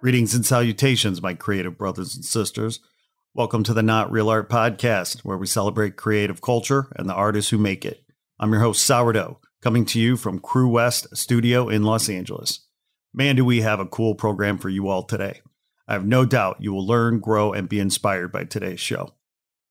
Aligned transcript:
Greetings 0.00 0.34
and 0.34 0.46
salutations, 0.46 1.20
my 1.20 1.34
creative 1.34 1.76
brothers 1.76 2.14
and 2.14 2.24
sisters. 2.24 2.80
Welcome 3.34 3.62
to 3.64 3.74
the 3.74 3.82
Not 3.82 4.10
Real 4.10 4.30
Art 4.30 4.48
Podcast, 4.48 5.26
where 5.26 5.36
we 5.36 5.46
celebrate 5.46 5.98
creative 5.98 6.40
culture 6.40 6.86
and 6.96 7.06
the 7.06 7.12
artists 7.12 7.50
who 7.50 7.58
make 7.58 7.84
it. 7.84 8.02
I'm 8.38 8.50
your 8.50 8.62
host, 8.62 8.82
Sourdough, 8.82 9.38
coming 9.60 9.84
to 9.84 10.00
you 10.00 10.16
from 10.16 10.38
Crewest 10.38 11.14
Studio 11.14 11.68
in 11.68 11.82
Los 11.82 12.08
Angeles. 12.08 12.66
Man, 13.12 13.36
do 13.36 13.44
we 13.44 13.60
have 13.60 13.78
a 13.78 13.84
cool 13.84 14.14
program 14.14 14.56
for 14.56 14.70
you 14.70 14.88
all 14.88 15.02
today. 15.02 15.42
I 15.86 15.92
have 15.92 16.06
no 16.06 16.24
doubt 16.24 16.62
you 16.62 16.72
will 16.72 16.86
learn, 16.86 17.20
grow, 17.20 17.52
and 17.52 17.68
be 17.68 17.78
inspired 17.78 18.32
by 18.32 18.44
today's 18.44 18.80
show. 18.80 19.12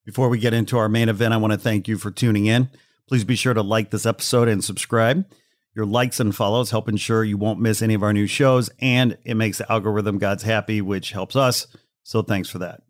Before 0.06 0.30
we 0.30 0.38
get 0.38 0.54
into 0.54 0.78
our 0.78 0.90
main 0.90 1.10
event, 1.10 1.34
I 1.34 1.38
want 1.38 1.54
to 1.54 1.60
thank 1.60 1.88
you 1.88 1.98
for 1.98 2.12
tuning 2.12 2.46
in. 2.46 2.70
Please 3.08 3.24
be 3.24 3.36
sure 3.36 3.56
to 3.56 3.64
like 3.64 3.90
this 3.90 4.06
episode 4.06 4.48
and 4.48 4.64
subscribe. 4.64 5.26
Your 5.80 5.86
likes 5.86 6.20
and 6.20 6.36
follows 6.36 6.72
help 6.72 6.90
ensure 6.90 7.24
you 7.24 7.38
won't 7.38 7.62
miss 7.62 7.82
any 7.82 7.94
of 7.94 8.04
our 8.04 8.12
new 8.12 8.28
shows, 8.28 8.70
and 8.80 9.18
it 9.24 9.36
makes 9.36 9.60
the 9.60 9.72
algorithm 9.72 10.18
gods 10.18 10.44
happy, 10.44 10.82
which 10.82 11.12
helps 11.12 11.38
us. 11.38 11.68
So 12.04 12.22
thanks 12.22 12.50
for 12.50 12.60
that. 12.60 12.82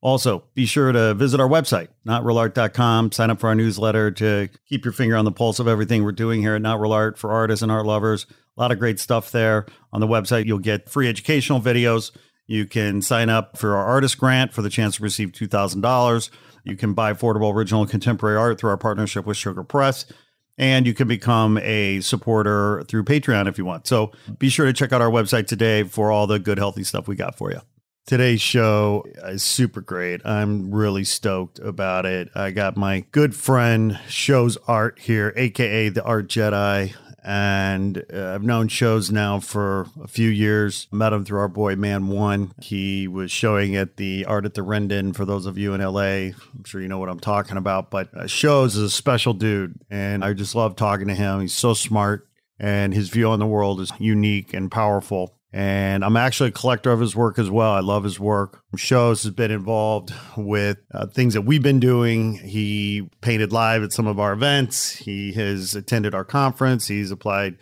Also, 0.00 0.44
be 0.54 0.64
sure 0.64 0.92
to 0.92 1.14
visit 1.14 1.40
our 1.40 1.48
website, 1.48 1.88
notrealart.com. 2.06 3.10
Sign 3.10 3.30
up 3.30 3.40
for 3.40 3.48
our 3.48 3.56
newsletter 3.56 4.12
to 4.12 4.48
keep 4.68 4.84
your 4.84 4.92
finger 4.92 5.16
on 5.16 5.24
the 5.24 5.32
pulse 5.32 5.58
of 5.58 5.66
everything 5.66 6.04
we're 6.04 6.12
doing 6.12 6.40
here 6.40 6.54
at 6.54 6.62
Not 6.62 6.78
Real 6.78 6.92
Art 6.92 7.18
for 7.18 7.32
artists 7.32 7.60
and 7.60 7.72
art 7.72 7.86
lovers. 7.86 8.24
A 8.56 8.60
lot 8.60 8.70
of 8.70 8.78
great 8.78 9.00
stuff 9.00 9.32
there. 9.32 9.66
On 9.92 10.00
the 10.00 10.06
website, 10.06 10.46
you'll 10.46 10.60
get 10.60 10.88
free 10.88 11.08
educational 11.08 11.60
videos. 11.60 12.12
You 12.46 12.66
can 12.66 13.02
sign 13.02 13.30
up 13.30 13.58
for 13.58 13.74
our 13.74 13.84
artist 13.84 14.16
grant 14.16 14.52
for 14.52 14.62
the 14.62 14.70
chance 14.70 14.98
to 14.98 15.02
receive 15.02 15.32
$2,000. 15.32 16.30
You 16.62 16.76
can 16.76 16.94
buy 16.94 17.12
affordable 17.12 17.52
original 17.52 17.84
contemporary 17.84 18.36
art 18.36 18.60
through 18.60 18.70
our 18.70 18.76
partnership 18.76 19.26
with 19.26 19.36
Sugar 19.36 19.64
Press 19.64 20.06
and 20.58 20.86
you 20.86 20.92
can 20.92 21.08
become 21.08 21.56
a 21.58 22.00
supporter 22.00 22.82
through 22.88 23.04
Patreon 23.04 23.48
if 23.48 23.56
you 23.56 23.64
want. 23.64 23.86
So 23.86 24.12
be 24.38 24.48
sure 24.48 24.66
to 24.66 24.72
check 24.72 24.92
out 24.92 25.00
our 25.00 25.10
website 25.10 25.46
today 25.46 25.84
for 25.84 26.10
all 26.10 26.26
the 26.26 26.38
good, 26.38 26.58
healthy 26.58 26.84
stuff 26.84 27.08
we 27.08 27.16
got 27.16 27.36
for 27.38 27.50
you. 27.50 27.60
Today's 28.06 28.40
show 28.40 29.04
is 29.24 29.42
super 29.42 29.82
great. 29.82 30.24
I'm 30.24 30.74
really 30.74 31.04
stoked 31.04 31.58
about 31.58 32.06
it. 32.06 32.30
I 32.34 32.50
got 32.52 32.76
my 32.76 33.04
good 33.12 33.36
friend 33.36 33.98
Shows 34.08 34.56
Art 34.66 34.98
here, 34.98 35.34
aka 35.36 35.90
the 35.90 36.02
Art 36.02 36.26
Jedi 36.28 36.94
and 37.28 38.06
uh, 38.10 38.32
I've 38.32 38.42
known 38.42 38.68
Showz 38.68 39.12
now 39.12 39.38
for 39.38 39.86
a 40.02 40.08
few 40.08 40.30
years. 40.30 40.88
Met 40.90 41.12
him 41.12 41.26
through 41.26 41.40
our 41.40 41.48
boy 41.48 41.76
Man 41.76 42.08
One. 42.08 42.54
He 42.58 43.06
was 43.06 43.30
showing 43.30 43.76
at 43.76 43.98
the 43.98 44.24
Art 44.24 44.46
at 44.46 44.54
the 44.54 44.62
Rendon. 44.62 45.14
For 45.14 45.26
those 45.26 45.44
of 45.44 45.58
you 45.58 45.74
in 45.74 45.82
LA, 45.82 46.32
I'm 46.32 46.64
sure 46.64 46.80
you 46.80 46.88
know 46.88 46.98
what 46.98 47.10
I'm 47.10 47.20
talking 47.20 47.58
about. 47.58 47.90
But 47.90 48.08
uh, 48.14 48.22
Showz 48.22 48.68
is 48.68 48.78
a 48.78 48.88
special 48.88 49.34
dude, 49.34 49.78
and 49.90 50.24
I 50.24 50.32
just 50.32 50.54
love 50.54 50.74
talking 50.74 51.08
to 51.08 51.14
him. 51.14 51.42
He's 51.42 51.52
so 51.52 51.74
smart, 51.74 52.26
and 52.58 52.94
his 52.94 53.10
view 53.10 53.28
on 53.28 53.40
the 53.40 53.46
world 53.46 53.82
is 53.82 53.92
unique 53.98 54.54
and 54.54 54.70
powerful. 54.70 55.37
And 55.52 56.04
I'm 56.04 56.16
actually 56.16 56.50
a 56.50 56.52
collector 56.52 56.92
of 56.92 57.00
his 57.00 57.16
work 57.16 57.38
as 57.38 57.50
well. 57.50 57.72
I 57.72 57.80
love 57.80 58.04
his 58.04 58.20
work. 58.20 58.62
Showz 58.76 59.22
has 59.22 59.30
been 59.30 59.50
involved 59.50 60.12
with 60.36 60.76
uh, 60.92 61.06
things 61.06 61.32
that 61.34 61.42
we've 61.42 61.62
been 61.62 61.80
doing. 61.80 62.34
He 62.34 63.08
painted 63.22 63.50
live 63.50 63.82
at 63.82 63.92
some 63.92 64.06
of 64.06 64.18
our 64.18 64.34
events. 64.34 64.96
He 64.96 65.32
has 65.32 65.74
attended 65.74 66.14
our 66.14 66.24
conference. 66.24 66.86
He's 66.86 67.10
applied 67.10 67.56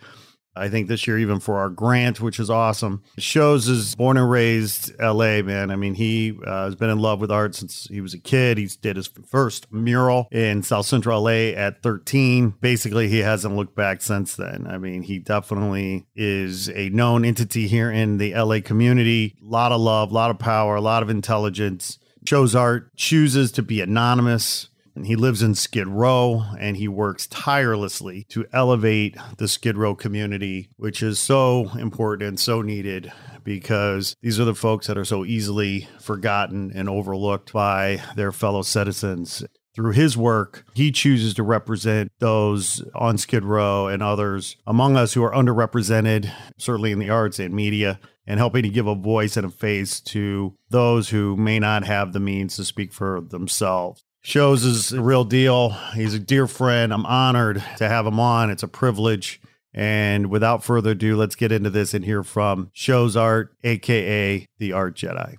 I 0.57 0.69
think 0.69 0.87
this 0.87 1.07
year, 1.07 1.17
even 1.17 1.39
for 1.39 1.57
our 1.57 1.69
grant, 1.69 2.21
which 2.21 2.39
is 2.39 2.49
awesome. 2.49 3.03
Showz 3.19 3.69
is 3.69 3.95
born 3.95 4.17
and 4.17 4.29
raised 4.29 4.93
LA, 4.99 5.41
man. 5.41 5.71
I 5.71 5.75
mean, 5.75 5.95
he 5.95 6.37
uh, 6.45 6.65
has 6.65 6.75
been 6.75 6.89
in 6.89 6.99
love 6.99 7.19
with 7.21 7.31
art 7.31 7.55
since 7.55 7.87
he 7.89 8.01
was 8.01 8.13
a 8.13 8.19
kid. 8.19 8.57
He 8.57 8.67
did 8.81 8.95
his 8.95 9.07
first 9.07 9.71
mural 9.71 10.27
in 10.31 10.63
South 10.63 10.85
Central 10.85 11.23
LA 11.23 11.53
at 11.55 11.81
13. 11.83 12.55
Basically, 12.61 13.07
he 13.07 13.19
hasn't 13.19 13.55
looked 13.55 13.75
back 13.75 14.01
since 14.01 14.35
then. 14.35 14.67
I 14.67 14.77
mean, 14.77 15.03
he 15.03 15.19
definitely 15.19 16.05
is 16.15 16.69
a 16.69 16.89
known 16.89 17.25
entity 17.25 17.67
here 17.67 17.91
in 17.91 18.17
the 18.17 18.33
LA 18.33 18.59
community. 18.63 19.35
A 19.41 19.45
lot 19.45 19.71
of 19.71 19.81
love, 19.81 20.11
a 20.11 20.13
lot 20.13 20.31
of 20.31 20.39
power, 20.39 20.75
a 20.75 20.81
lot 20.81 21.03
of 21.03 21.09
intelligence. 21.09 21.99
ShowzArt, 22.25 22.89
chooses 22.95 23.51
to 23.53 23.63
be 23.63 23.79
anonymous 23.79 24.69
he 25.05 25.15
lives 25.15 25.41
in 25.41 25.53
Skid 25.55 25.87
Row 25.87 26.45
and 26.59 26.77
he 26.77 26.87
works 26.87 27.27
tirelessly 27.27 28.25
to 28.29 28.45
elevate 28.53 29.17
the 29.37 29.47
Skid 29.47 29.77
Row 29.77 29.95
community, 29.95 30.69
which 30.77 31.03
is 31.03 31.19
so 31.19 31.71
important 31.77 32.27
and 32.27 32.39
so 32.39 32.61
needed 32.61 33.11
because 33.43 34.15
these 34.21 34.39
are 34.39 34.45
the 34.45 34.55
folks 34.55 34.87
that 34.87 34.97
are 34.97 35.05
so 35.05 35.23
easily 35.23 35.87
forgotten 35.99 36.71
and 36.73 36.89
overlooked 36.89 37.53
by 37.53 38.01
their 38.15 38.31
fellow 38.31 38.61
citizens. 38.61 39.43
Through 39.73 39.91
his 39.91 40.17
work, 40.17 40.65
he 40.73 40.91
chooses 40.91 41.35
to 41.35 41.43
represent 41.43 42.11
those 42.17 42.83
on 42.95 43.19
Skid 43.19 43.45
Row 43.45 43.87
and 43.87 44.01
others 44.01 44.57
among 44.65 44.97
us 44.97 45.13
who 45.13 45.23
are 45.23 45.31
underrepresented, 45.31 46.31
certainly 46.57 46.91
in 46.91 46.97
the 46.97 47.11
arts 47.11 47.37
and 47.37 47.53
media, 47.53 47.99
and 48.25 48.39
helping 48.39 48.63
to 48.63 48.69
give 48.69 48.87
a 48.87 48.95
voice 48.95 49.37
and 49.37 49.45
a 49.45 49.49
face 49.49 50.01
to 50.01 50.55
those 50.71 51.09
who 51.09 51.37
may 51.37 51.59
not 51.59 51.85
have 51.85 52.11
the 52.11 52.19
means 52.19 52.55
to 52.55 52.65
speak 52.65 52.91
for 52.91 53.21
themselves. 53.21 54.03
Showz 54.27 54.65
is 54.65 54.91
a 54.91 55.01
real 55.01 55.23
deal. 55.23 55.69
He's 55.95 56.13
a 56.13 56.19
dear 56.19 56.47
friend. 56.47 56.91
I'm 56.91 57.05
honored 57.05 57.63
to 57.77 57.87
have 57.87 58.05
him 58.05 58.19
on. 58.19 58.49
It's 58.49 58.61
a 58.61 58.67
privilege. 58.67 59.39
And 59.73 60.29
without 60.29 60.65
further 60.65 60.91
ado, 60.91 61.15
let's 61.15 61.35
get 61.35 61.53
into 61.53 61.69
this 61.69 61.93
and 61.93 62.03
hear 62.03 62.25
from 62.25 62.69
ShowzArt, 62.75 63.47
aka 63.63 64.45
the 64.59 64.73
Art 64.73 64.97
Jedi. 64.97 65.37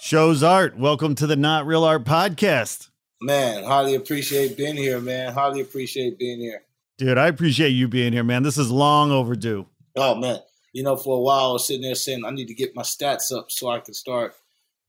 ShowzArt, 0.00 0.76
welcome 0.76 1.14
to 1.14 1.28
the 1.28 1.36
Not 1.36 1.66
Real 1.66 1.84
Art 1.84 2.02
podcast. 2.02 2.88
Man, 3.20 3.62
highly 3.62 3.94
appreciate 3.94 4.56
being 4.56 4.76
here, 4.76 5.00
man. 5.00 5.32
Highly 5.32 5.60
appreciate 5.60 6.18
being 6.18 6.40
here. 6.40 6.64
Dude, 6.98 7.16
I 7.16 7.28
appreciate 7.28 7.68
you 7.68 7.86
being 7.86 8.12
here, 8.12 8.24
man. 8.24 8.42
This 8.42 8.58
is 8.58 8.72
long 8.72 9.12
overdue. 9.12 9.68
Oh, 9.94 10.16
man 10.16 10.40
you 10.72 10.82
know, 10.82 10.96
for 10.96 11.16
a 11.16 11.20
while 11.20 11.50
I 11.50 11.52
was 11.52 11.66
sitting 11.66 11.82
there 11.82 11.94
saying 11.94 12.24
I 12.24 12.30
need 12.30 12.48
to 12.48 12.54
get 12.54 12.74
my 12.74 12.82
stats 12.82 13.36
up 13.36 13.50
so 13.50 13.68
I 13.68 13.80
can 13.80 13.94
start 13.94 14.34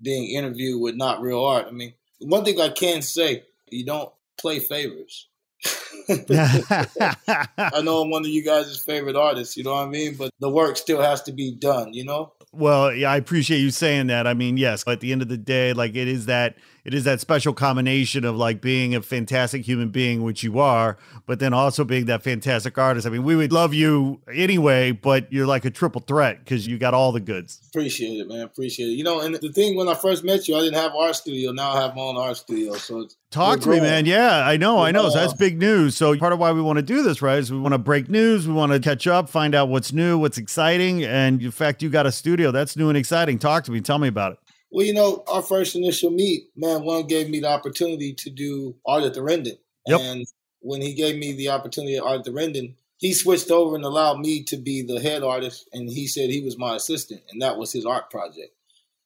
being 0.01 0.35
interviewed 0.35 0.81
with 0.81 0.95
not 0.95 1.21
real 1.21 1.43
art. 1.43 1.67
I 1.67 1.71
mean, 1.71 1.93
one 2.19 2.45
thing 2.45 2.59
I 2.59 2.69
can 2.69 3.01
say, 3.01 3.43
you 3.69 3.85
don't 3.85 4.11
play 4.37 4.59
favors. 4.59 5.27
I 6.09 7.81
know 7.81 8.01
I'm 8.01 8.09
one 8.09 8.23
of 8.23 8.27
you 8.27 8.43
guys' 8.43 8.83
favorite 8.83 9.15
artists, 9.15 9.55
you 9.55 9.63
know 9.63 9.73
what 9.73 9.87
I 9.87 9.89
mean? 9.89 10.15
But 10.15 10.31
the 10.39 10.49
work 10.49 10.75
still 10.77 11.01
has 11.01 11.21
to 11.23 11.31
be 11.31 11.51
done, 11.51 11.93
you 11.93 12.03
know? 12.03 12.33
Well, 12.51 12.93
yeah, 12.93 13.11
I 13.11 13.17
appreciate 13.17 13.59
you 13.59 13.71
saying 13.71 14.07
that. 14.07 14.27
I 14.27 14.33
mean, 14.33 14.57
yes, 14.57 14.83
at 14.87 14.99
the 14.99 15.11
end 15.11 15.21
of 15.21 15.29
the 15.29 15.37
day, 15.37 15.73
like 15.73 15.95
it 15.95 16.07
is 16.07 16.25
that 16.27 16.55
it 16.85 16.93
is 16.93 17.05
that 17.05 17.21
special 17.21 17.53
combination 17.53 18.25
of 18.25 18.35
like 18.35 18.61
being 18.61 18.93
a 18.93 19.01
fantastic 19.01 19.65
human 19.65 19.89
being, 19.89 20.23
which 20.23 20.43
you 20.43 20.59
are, 20.59 20.97
but 21.25 21.39
then 21.39 21.53
also 21.53 21.83
being 21.83 22.05
that 22.05 22.23
fantastic 22.23 22.77
artist. 22.77 23.07
I 23.07 23.09
mean, 23.09 23.23
we 23.23 23.35
would 23.35 23.53
love 23.53 23.73
you 23.73 24.19
anyway, 24.33 24.91
but 24.91 25.31
you're 25.31 25.47
like 25.47 25.63
a 25.63 25.69
triple 25.69 26.01
threat 26.01 26.39
because 26.39 26.67
you 26.67 26.77
got 26.77 26.93
all 26.93 27.11
the 27.11 27.21
goods. 27.21 27.61
Appreciate 27.69 28.19
it, 28.19 28.27
man. 28.27 28.41
Appreciate 28.41 28.87
it. 28.87 28.93
You 28.93 29.03
know, 29.03 29.21
and 29.21 29.35
the 29.35 29.51
thing 29.51 29.77
when 29.77 29.87
I 29.87 29.93
first 29.93 30.23
met 30.23 30.47
you, 30.47 30.55
I 30.55 30.59
didn't 30.59 30.75
have 30.75 30.93
art 30.93 31.15
studio. 31.15 31.51
Now 31.51 31.71
I 31.71 31.81
have 31.81 31.95
my 31.95 32.01
own 32.01 32.17
art 32.17 32.37
studio. 32.37 32.73
So 32.73 33.07
talk 33.31 33.61
to 33.61 33.69
me, 33.69 33.79
man. 33.79 34.05
Yeah, 34.05 34.45
I 34.45 34.57
know, 34.57 34.79
I 34.79 34.91
know. 34.91 35.09
So 35.09 35.19
that's 35.19 35.33
big 35.33 35.57
news. 35.57 35.95
So 35.95 36.17
part 36.17 36.33
of 36.33 36.39
why 36.39 36.51
we 36.51 36.61
want 36.61 36.77
to 36.77 36.83
do 36.83 37.01
this, 37.01 37.21
right, 37.21 37.39
is 37.39 37.51
we 37.51 37.59
want 37.59 37.73
to 37.73 37.77
break 37.77 38.09
news. 38.09 38.47
We 38.47 38.53
want 38.53 38.73
to 38.73 38.79
catch 38.79 39.07
up, 39.07 39.29
find 39.29 39.55
out 39.55 39.69
what's 39.69 39.93
new, 39.93 40.17
what's 40.17 40.37
exciting, 40.37 41.03
and 41.03 41.41
in 41.41 41.51
fact, 41.51 41.81
you 41.81 41.89
got 41.89 42.05
a 42.05 42.11
studio 42.11 42.51
that's 42.51 42.75
new 42.75 42.89
and 42.89 42.97
exciting. 42.97 43.39
Talk 43.39 43.63
to 43.65 43.71
me. 43.71 43.79
Tell 43.79 43.99
me 43.99 44.09
about 44.09 44.33
it. 44.33 44.39
Well, 44.73 44.87
you 44.87 44.93
know, 44.93 45.23
our 45.27 45.43
first 45.43 45.75
initial 45.75 46.09
meet, 46.09 46.49
Man 46.55 46.83
One 46.83 47.05
gave 47.05 47.29
me 47.29 47.39
the 47.39 47.49
opportunity 47.49 48.11
to 48.15 48.31
do 48.31 48.75
art 48.87 49.03
at 49.03 49.13
the 49.13 49.19
Rendon. 49.19 49.59
Yep. 49.85 49.99
And 50.01 50.25
when 50.61 50.81
he 50.81 50.95
gave 50.95 51.15
me 51.15 51.33
the 51.33 51.49
opportunity 51.49 51.95
at 51.95 52.03
art 52.03 52.19
at 52.19 52.23
the 52.25 52.31
Rendon, 52.31 52.73
he 52.97 53.13
switched 53.13 53.51
over 53.51 53.75
and 53.75 53.85
allowed 53.85 54.19
me 54.19 54.41
to 54.45 54.57
be 54.57 54.81
the 54.81 54.99
head 54.99 55.21
artist. 55.21 55.69
And 55.73 55.87
he 55.87 56.07
said 56.07 56.31
he 56.31 56.41
was 56.41 56.57
my 56.57 56.75
assistant, 56.75 57.21
and 57.31 57.39
that 57.39 57.57
was 57.57 57.71
his 57.71 57.85
art 57.85 58.09
project. 58.09 58.55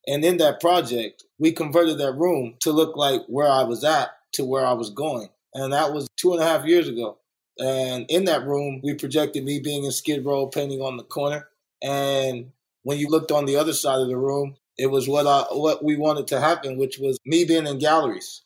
And 0.08 0.24
in 0.24 0.38
that 0.38 0.62
project, 0.62 1.26
we 1.38 1.52
converted 1.52 1.98
that 1.98 2.14
room 2.14 2.56
to 2.62 2.72
look 2.72 2.96
like 2.96 3.24
where 3.28 3.50
I 3.50 3.64
was 3.64 3.84
at 3.84 4.12
to 4.34 4.46
where 4.46 4.66
I 4.66 4.72
was 4.72 4.90
going. 4.90 5.28
And 5.54 5.74
that 5.74 5.92
was 5.92 6.08
two 6.16 6.32
and 6.32 6.42
a 6.42 6.46
half 6.46 6.66
years 6.66 6.88
ago. 6.88 7.18
And 7.60 8.06
in 8.08 8.24
that 8.26 8.46
room, 8.46 8.80
we 8.86 8.94
projected 8.94 9.44
me 9.44 9.60
being 9.60 9.84
in 9.84 9.92
Skid 9.92 10.24
Row 10.24 10.48
painting 10.48 10.80
on 10.80 10.96
the 10.96 11.04
corner. 11.04 11.50
And 11.84 12.52
when 12.84 13.00
you 13.00 13.10
looked 13.10 13.34
on 13.34 13.46
the 13.46 13.58
other 13.58 13.74
side 13.74 14.00
of 14.00 14.08
the 14.08 14.16
room, 14.16 14.56
it 14.78 14.88
was 14.88 15.08
what 15.08 15.26
I, 15.28 15.46
what 15.52 15.84
we 15.84 15.98
wanted 15.98 16.28
to 16.28 16.40
happen, 16.40 16.78
which 16.78 17.00
was 17.00 17.18
me 17.26 17.46
being 17.46 17.68
in 17.68 17.80
galleries 17.80 18.44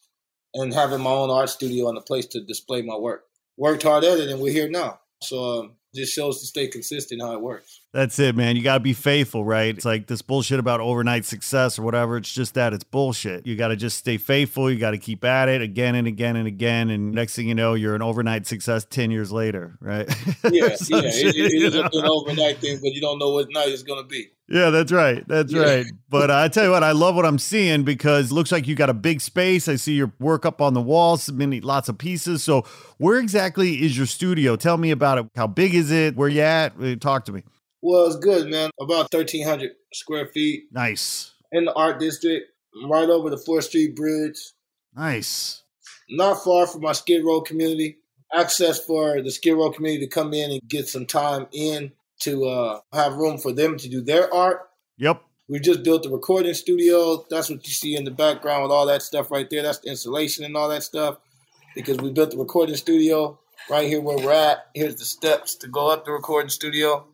and 0.54 0.74
having 0.74 1.02
my 1.02 1.10
own 1.12 1.30
art 1.30 1.50
studio 1.50 1.90
and 1.90 1.98
a 1.98 2.02
place 2.02 2.26
to 2.28 2.42
display 2.42 2.82
my 2.82 2.96
work. 2.96 3.26
Worked 3.58 3.84
hard 3.84 4.04
at 4.04 4.20
it, 4.20 4.30
and 4.30 4.42
we're 4.42 4.54
here 4.54 4.70
now. 4.70 5.00
So 5.22 5.60
um, 5.60 5.74
just 5.94 6.14
shows 6.14 6.40
to 6.40 6.46
stay 6.46 6.68
consistent 6.68 7.22
how 7.22 7.34
it 7.34 7.42
works. 7.42 7.81
That's 7.94 8.18
it, 8.20 8.38
man. 8.38 8.56
You 8.56 8.64
got 8.64 8.76
to 8.76 8.80
be 8.80 8.94
faithful, 8.94 9.44
right? 9.44 9.76
It's 9.76 9.84
like 9.84 10.08
this 10.08 10.22
bullshit 10.22 10.60
about 10.60 10.80
overnight 10.80 11.26
success 11.26 11.78
or 11.78 11.82
whatever. 11.82 12.16
It's 12.16 12.32
just 12.32 12.54
that 12.54 12.72
it's 12.72 12.86
bullshit. 12.86 13.46
You 13.46 13.58
got 13.58 13.68
to 13.68 13.76
just 13.76 13.98
stay 13.98 14.16
faithful. 14.16 14.72
You 14.72 14.80
got 14.80 14.92
to 14.92 14.98
keep 14.98 15.26
at 15.26 15.50
it 15.50 15.62
again 15.62 15.96
and 15.96 16.08
again 16.08 16.38
and 16.38 16.48
again. 16.48 16.90
And 16.90 17.12
next 17.12 17.36
thing 17.36 17.50
you 17.50 17.56
know, 17.56 17.74
you're 17.74 17.94
an 17.94 18.02
overnight 18.02 18.48
success 18.48 18.86
10 18.90 19.12
years 19.12 19.32
later, 19.32 19.78
right? 19.82 20.10
Yeah, 20.52 20.76
yeah. 20.90 21.02
It, 21.04 21.36
it 21.36 21.64
is 21.64 21.76
an 21.76 22.06
overnight 22.06 22.58
thing, 22.58 22.78
but 22.82 22.94
you 22.94 23.02
don't 23.02 23.20
know 23.20 23.30
what 23.30 23.48
night 23.52 23.70
it's 23.70 23.84
going 23.84 24.02
to 24.02 24.08
be. 24.08 24.30
Yeah, 24.48 24.70
that's 24.70 24.92
right. 24.92 25.26
That's 25.28 25.52
yeah. 25.52 25.62
right. 25.62 25.86
But 26.10 26.30
uh, 26.30 26.40
I 26.40 26.48
tell 26.48 26.66
you 26.66 26.72
what, 26.72 26.84
I 26.84 26.92
love 26.92 27.16
what 27.16 27.26
I'm 27.26 27.40
seeing 27.40 27.84
because 27.84 28.32
it 28.32 28.34
looks 28.34 28.52
like 28.52 28.68
you 28.68 28.76
got 28.76 28.90
a 28.90 28.94
big 28.94 29.22
space. 29.22 29.68
I 29.68 29.76
see 29.76 29.94
your 29.94 30.12
work 30.20 30.46
up 30.46 30.62
on 30.62 30.74
the 30.74 30.82
walls, 30.82 31.32
many 31.32 31.62
lots 31.62 31.90
of 31.90 31.98
pieces. 31.98 32.44
So, 32.44 32.66
where 32.98 33.18
exactly 33.18 33.82
is 33.82 33.96
your 33.96 34.08
studio? 34.08 34.56
Tell 34.56 34.78
me 34.78 34.92
about 34.92 35.20
it. 35.20 35.26
How 35.36 35.48
big 35.48 35.74
is 35.74 35.92
it? 35.92 36.16
Where 36.16 36.28
you 36.28 36.42
at? 36.42 36.74
Uh, 36.82 36.96
talk 36.96 37.26
to 37.26 37.32
me. 37.32 37.44
Well, 37.82 38.06
it's 38.06 38.16
good, 38.18 38.50
man. 38.50 38.70
About 38.80 39.14
1,300 39.14 39.72
square 39.94 40.28
feet. 40.28 40.66
Nice. 40.72 41.32
In 41.52 41.66
the 41.66 41.74
art 41.74 42.00
district, 42.00 42.48
right 42.86 43.10
over 43.10 43.30
the 43.30 43.38
4th 43.38 43.64
Street 43.64 43.96
Bridge. 43.96 44.38
Nice. 44.96 45.64
Not 46.10 46.44
far 46.44 46.68
from 46.68 46.82
my 46.82 46.92
Skid 46.92 47.26
Row 47.26 47.42
community. 47.42 47.98
Access 48.34 48.80
for 48.80 49.22
the 49.22 49.32
Skid 49.32 49.56
Row 49.56 49.72
community 49.72 50.06
to 50.06 50.12
come 50.12 50.34
in 50.34 50.52
and 50.52 50.62
get 50.68 50.88
some 50.88 51.06
time 51.06 51.48
in 51.52 51.92
to 52.22 52.46
uh, 52.46 52.80
have 52.94 53.16
room 53.16 53.38
for 53.38 53.52
them 53.52 53.78
to 53.78 53.90
do 53.90 54.02
their 54.02 54.32
art. 54.34 54.70
Yep. 54.98 55.22
We 55.50 55.60
just 55.60 55.84
built 55.84 56.04
the 56.04 56.10
recording 56.10 56.54
studio. 56.54 57.26
That's 57.30 57.50
what 57.50 57.66
you 57.68 57.74
see 57.74 57.96
in 57.98 58.06
the 58.06 58.12
background 58.12 58.64
with 58.64 58.72
all 58.72 58.86
that 58.86 59.02
stuff 59.02 59.32
right 59.32 59.50
there. 59.50 59.64
That's 59.64 59.80
the 59.80 59.90
installation 59.90 60.46
and 60.46 60.56
all 60.56 60.70
that 60.70 60.84
stuff. 60.84 61.18
Because 61.76 61.98
we 61.98 62.12
built 62.12 62.32
the 62.32 62.38
recording 62.38 62.76
studio 62.76 63.40
right 63.70 63.88
here 63.88 64.02
where 64.02 64.18
we're 64.18 64.32
at. 64.32 64.68
Here's 64.74 64.96
the 64.96 65.06
steps 65.06 65.56
to 65.56 65.68
go 65.68 65.90
up 65.90 66.06
the 66.06 66.12
recording 66.12 66.50
studio. 66.50 67.06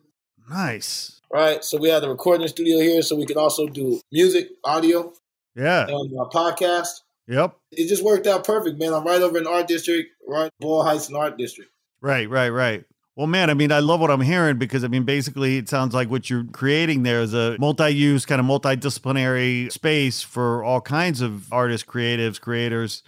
Nice. 0.50 1.20
Right. 1.32 1.62
So 1.62 1.78
we 1.78 1.88
have 1.90 2.02
the 2.02 2.08
recording 2.08 2.48
studio 2.48 2.78
here 2.78 3.02
so 3.02 3.16
we 3.16 3.26
can 3.26 3.36
also 3.36 3.66
do 3.66 4.00
music, 4.10 4.50
audio. 4.64 5.12
Yeah. 5.54 5.86
And 5.88 6.12
a 6.12 6.24
podcast. 6.24 7.00
Yep. 7.26 7.56
It 7.72 7.88
just 7.88 8.02
worked 8.02 8.26
out 8.26 8.44
perfect, 8.44 8.78
man. 8.78 8.94
I'm 8.94 9.04
right 9.04 9.20
over 9.20 9.36
in 9.36 9.44
the 9.44 9.50
art 9.50 9.68
district, 9.68 10.10
right? 10.26 10.50
Boyle 10.60 10.82
Heights 10.82 11.08
and 11.08 11.16
Art 11.16 11.36
District. 11.36 11.70
Right, 12.00 12.28
right, 12.28 12.48
right. 12.48 12.84
Well, 13.16 13.26
man, 13.26 13.50
I 13.50 13.54
mean, 13.54 13.72
I 13.72 13.80
love 13.80 14.00
what 14.00 14.10
I'm 14.10 14.20
hearing 14.20 14.56
because, 14.58 14.84
I 14.84 14.88
mean, 14.88 15.02
basically, 15.02 15.58
it 15.58 15.68
sounds 15.68 15.92
like 15.92 16.08
what 16.08 16.30
you're 16.30 16.44
creating 16.52 17.02
there 17.02 17.20
is 17.20 17.34
a 17.34 17.56
multi 17.58 17.90
use, 17.90 18.24
kind 18.24 18.40
of 18.40 18.46
multidisciplinary 18.46 19.70
space 19.72 20.22
for 20.22 20.62
all 20.62 20.80
kinds 20.80 21.20
of 21.20 21.52
artists, 21.52 21.86
creatives, 21.86 22.40
creators 22.40 23.02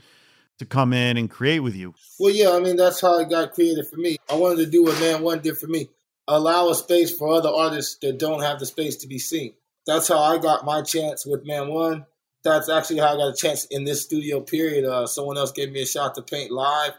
to 0.59 0.67
come 0.67 0.93
in 0.93 1.17
and 1.17 1.31
create 1.31 1.61
with 1.61 1.77
you. 1.77 1.95
Well, 2.19 2.35
yeah, 2.35 2.51
I 2.51 2.59
mean, 2.59 2.77
that's 2.77 3.01
how 3.01 3.21
it 3.21 3.31
got 3.31 3.53
created 3.53 3.87
for 3.87 3.97
me. 3.97 4.19
I 4.29 4.35
wanted 4.35 4.65
to 4.65 4.67
do 4.67 4.83
what 4.83 4.99
Man 5.01 5.23
One 5.23 5.41
did 5.41 5.57
for 5.57 5.69
me 5.69 5.89
allow 6.31 6.69
a 6.69 6.75
space 6.75 7.15
for 7.15 7.29
other 7.29 7.49
artists 7.49 7.97
that 8.03 8.19
don't 8.19 8.43
have 8.43 8.59
the 8.59 8.67
space 8.67 8.97
to 8.97 9.09
be 9.09 9.19
seen. 9.19 9.53
That's 9.87 10.09
how 10.09 10.19
I 10.19 10.39
got 10.39 10.65
my 10.65 10.83
chance 10.83 11.27
with 11.27 11.45
Man 11.45 11.69
One. 11.69 12.07
That's 12.45 12.69
actually 12.69 13.01
how 13.01 13.15
I 13.15 13.17
got 13.17 13.35
a 13.35 13.37
chance 13.37 13.67
in 13.67 13.85
this 13.85 14.03
studio 14.03 14.41
period. 14.41 14.85
Uh, 14.85 15.07
someone 15.07 15.37
else 15.37 15.53
gave 15.53 15.73
me 15.73 15.83
a 15.83 15.87
shot 15.87 16.15
to 16.15 16.23
paint 16.23 16.51
live 16.51 16.93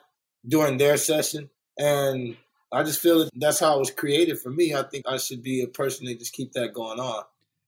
during 0.47 0.77
their 0.77 0.97
session. 0.97 1.49
And 1.79 2.35
I 2.71 2.83
just 2.83 2.99
feel 2.99 3.19
that 3.19 3.31
that's 3.35 3.59
how 3.59 3.77
it 3.77 3.79
was 3.79 3.91
created 3.91 4.39
for 4.39 4.49
me. 4.49 4.75
I 4.75 4.83
think 4.83 5.05
I 5.07 5.17
should 5.17 5.41
be 5.41 5.63
a 5.63 5.67
person 5.67 6.05
that 6.05 6.19
just 6.19 6.33
keep 6.33 6.51
that 6.53 6.73
going 6.73 6.99
on. 6.99 7.23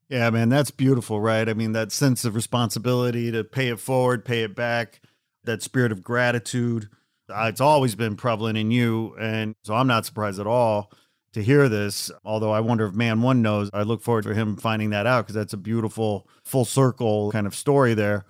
Yeah, 0.09 0.29
man, 0.29 0.49
that's 0.49 0.69
beautiful, 0.69 1.21
right? 1.21 1.47
I 1.47 1.53
mean, 1.53 1.71
that 1.71 1.91
sense 1.91 2.25
of 2.25 2.35
responsibility 2.35 3.31
to 3.31 3.43
pay 3.43 3.69
it 3.69 3.79
forward, 3.79 4.25
pay 4.25 4.43
it 4.43 4.55
back, 4.55 5.01
that 5.45 5.63
spirit 5.63 5.91
of 5.91 6.03
gratitude. 6.03 6.89
Uh, 7.29 7.45
it's 7.47 7.61
always 7.61 7.95
been 7.95 8.15
prevalent 8.15 8.57
in 8.57 8.69
you. 8.69 9.15
And 9.19 9.55
so 9.63 9.73
I'm 9.73 9.87
not 9.87 10.05
surprised 10.05 10.39
at 10.39 10.45
all 10.45 10.91
to 11.33 11.43
hear 11.43 11.69
this. 11.69 12.11
Although 12.23 12.51
I 12.51 12.61
wonder 12.61 12.85
if 12.85 12.93
Man 12.93 13.21
One 13.21 13.41
knows. 13.41 13.69
I 13.73 13.83
look 13.83 14.01
forward 14.01 14.23
to 14.23 14.33
him 14.33 14.55
finding 14.55 14.91
that 14.91 15.05
out 15.05 15.25
because 15.25 15.35
that's 15.35 15.53
a 15.53 15.57
beautiful 15.57 16.27
full 16.43 16.65
circle 16.65 17.31
kind 17.31 17.47
of 17.47 17.55
story 17.55 17.93
there. 17.93 18.25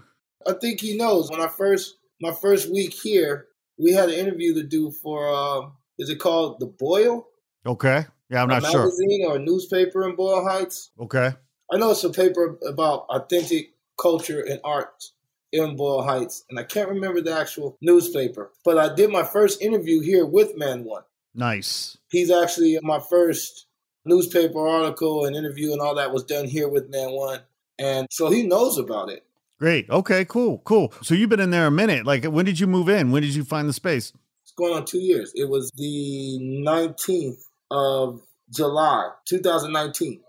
I 0.47 0.53
think 0.53 0.81
he 0.81 0.97
knows. 0.97 1.29
When 1.29 1.41
I 1.41 1.47
first, 1.47 1.97
my 2.21 2.31
first 2.33 2.71
week 2.71 2.93
here, 2.93 3.47
we 3.77 3.93
had 3.93 4.09
an 4.09 4.15
interview 4.15 4.53
to 4.55 4.63
do 4.63 4.91
for 4.91 5.33
uh, 5.33 5.69
is 5.97 6.09
it 6.09 6.19
called 6.19 6.59
The 6.59 6.65
Boyle? 6.65 7.27
Okay. 7.65 8.05
Yeah, 8.29 8.43
I'm 8.43 8.49
a 8.49 8.59
not 8.59 8.71
sure. 8.71 8.81
Magazine 8.81 9.25
or 9.27 9.35
a 9.35 9.39
newspaper 9.39 10.07
in 10.07 10.15
Boyle 10.15 10.43
Heights. 10.43 10.91
Okay. 10.99 11.31
I 11.71 11.77
know 11.77 11.91
it's 11.91 12.03
a 12.03 12.09
paper 12.09 12.57
about 12.67 13.05
authentic 13.09 13.73
culture 13.99 14.41
and 14.41 14.59
art 14.63 15.03
in 15.51 15.75
Boyle 15.75 16.01
Heights, 16.03 16.43
and 16.49 16.59
I 16.59 16.63
can't 16.63 16.89
remember 16.89 17.21
the 17.21 17.37
actual 17.37 17.77
newspaper. 17.81 18.51
But 18.65 18.77
I 18.77 18.93
did 18.93 19.11
my 19.11 19.23
first 19.23 19.61
interview 19.61 20.01
here 20.01 20.25
with 20.25 20.57
Man 20.57 20.83
One. 20.83 21.03
Nice. 21.35 21.97
He's 22.09 22.31
actually 22.31 22.77
my 22.83 22.99
first 22.99 23.67
newspaper 24.05 24.67
article 24.67 25.25
and 25.25 25.35
interview 25.35 25.71
and 25.71 25.81
all 25.81 25.95
that 25.95 26.11
was 26.11 26.23
done 26.23 26.47
here 26.47 26.67
with 26.67 26.89
Man 26.89 27.11
One, 27.11 27.39
and 27.79 28.07
so 28.11 28.29
he 28.29 28.43
knows 28.43 28.77
about 28.77 29.09
it. 29.09 29.25
Great. 29.59 29.89
Okay. 29.89 30.25
Cool. 30.25 30.59
Cool. 30.65 30.93
So 31.01 31.15
you've 31.15 31.29
been 31.29 31.39
in 31.39 31.51
there 31.51 31.67
a 31.67 31.71
minute. 31.71 32.05
Like, 32.05 32.25
when 32.25 32.43
did 32.43 32.59
you 32.59 32.67
move 32.67 32.89
in? 32.89 33.11
When 33.11 33.21
did 33.21 33.33
you 33.33 33.45
find 33.45 33.69
the 33.69 33.73
space? 33.73 34.11
It's 34.43 34.51
going 34.51 34.73
on 34.73 34.83
two 34.83 34.99
years. 34.99 35.31
It 35.35 35.49
was 35.49 35.71
the 35.77 36.37
19th 36.67 37.45
of 37.71 38.21
July, 38.49 39.09
2019. 39.25 40.21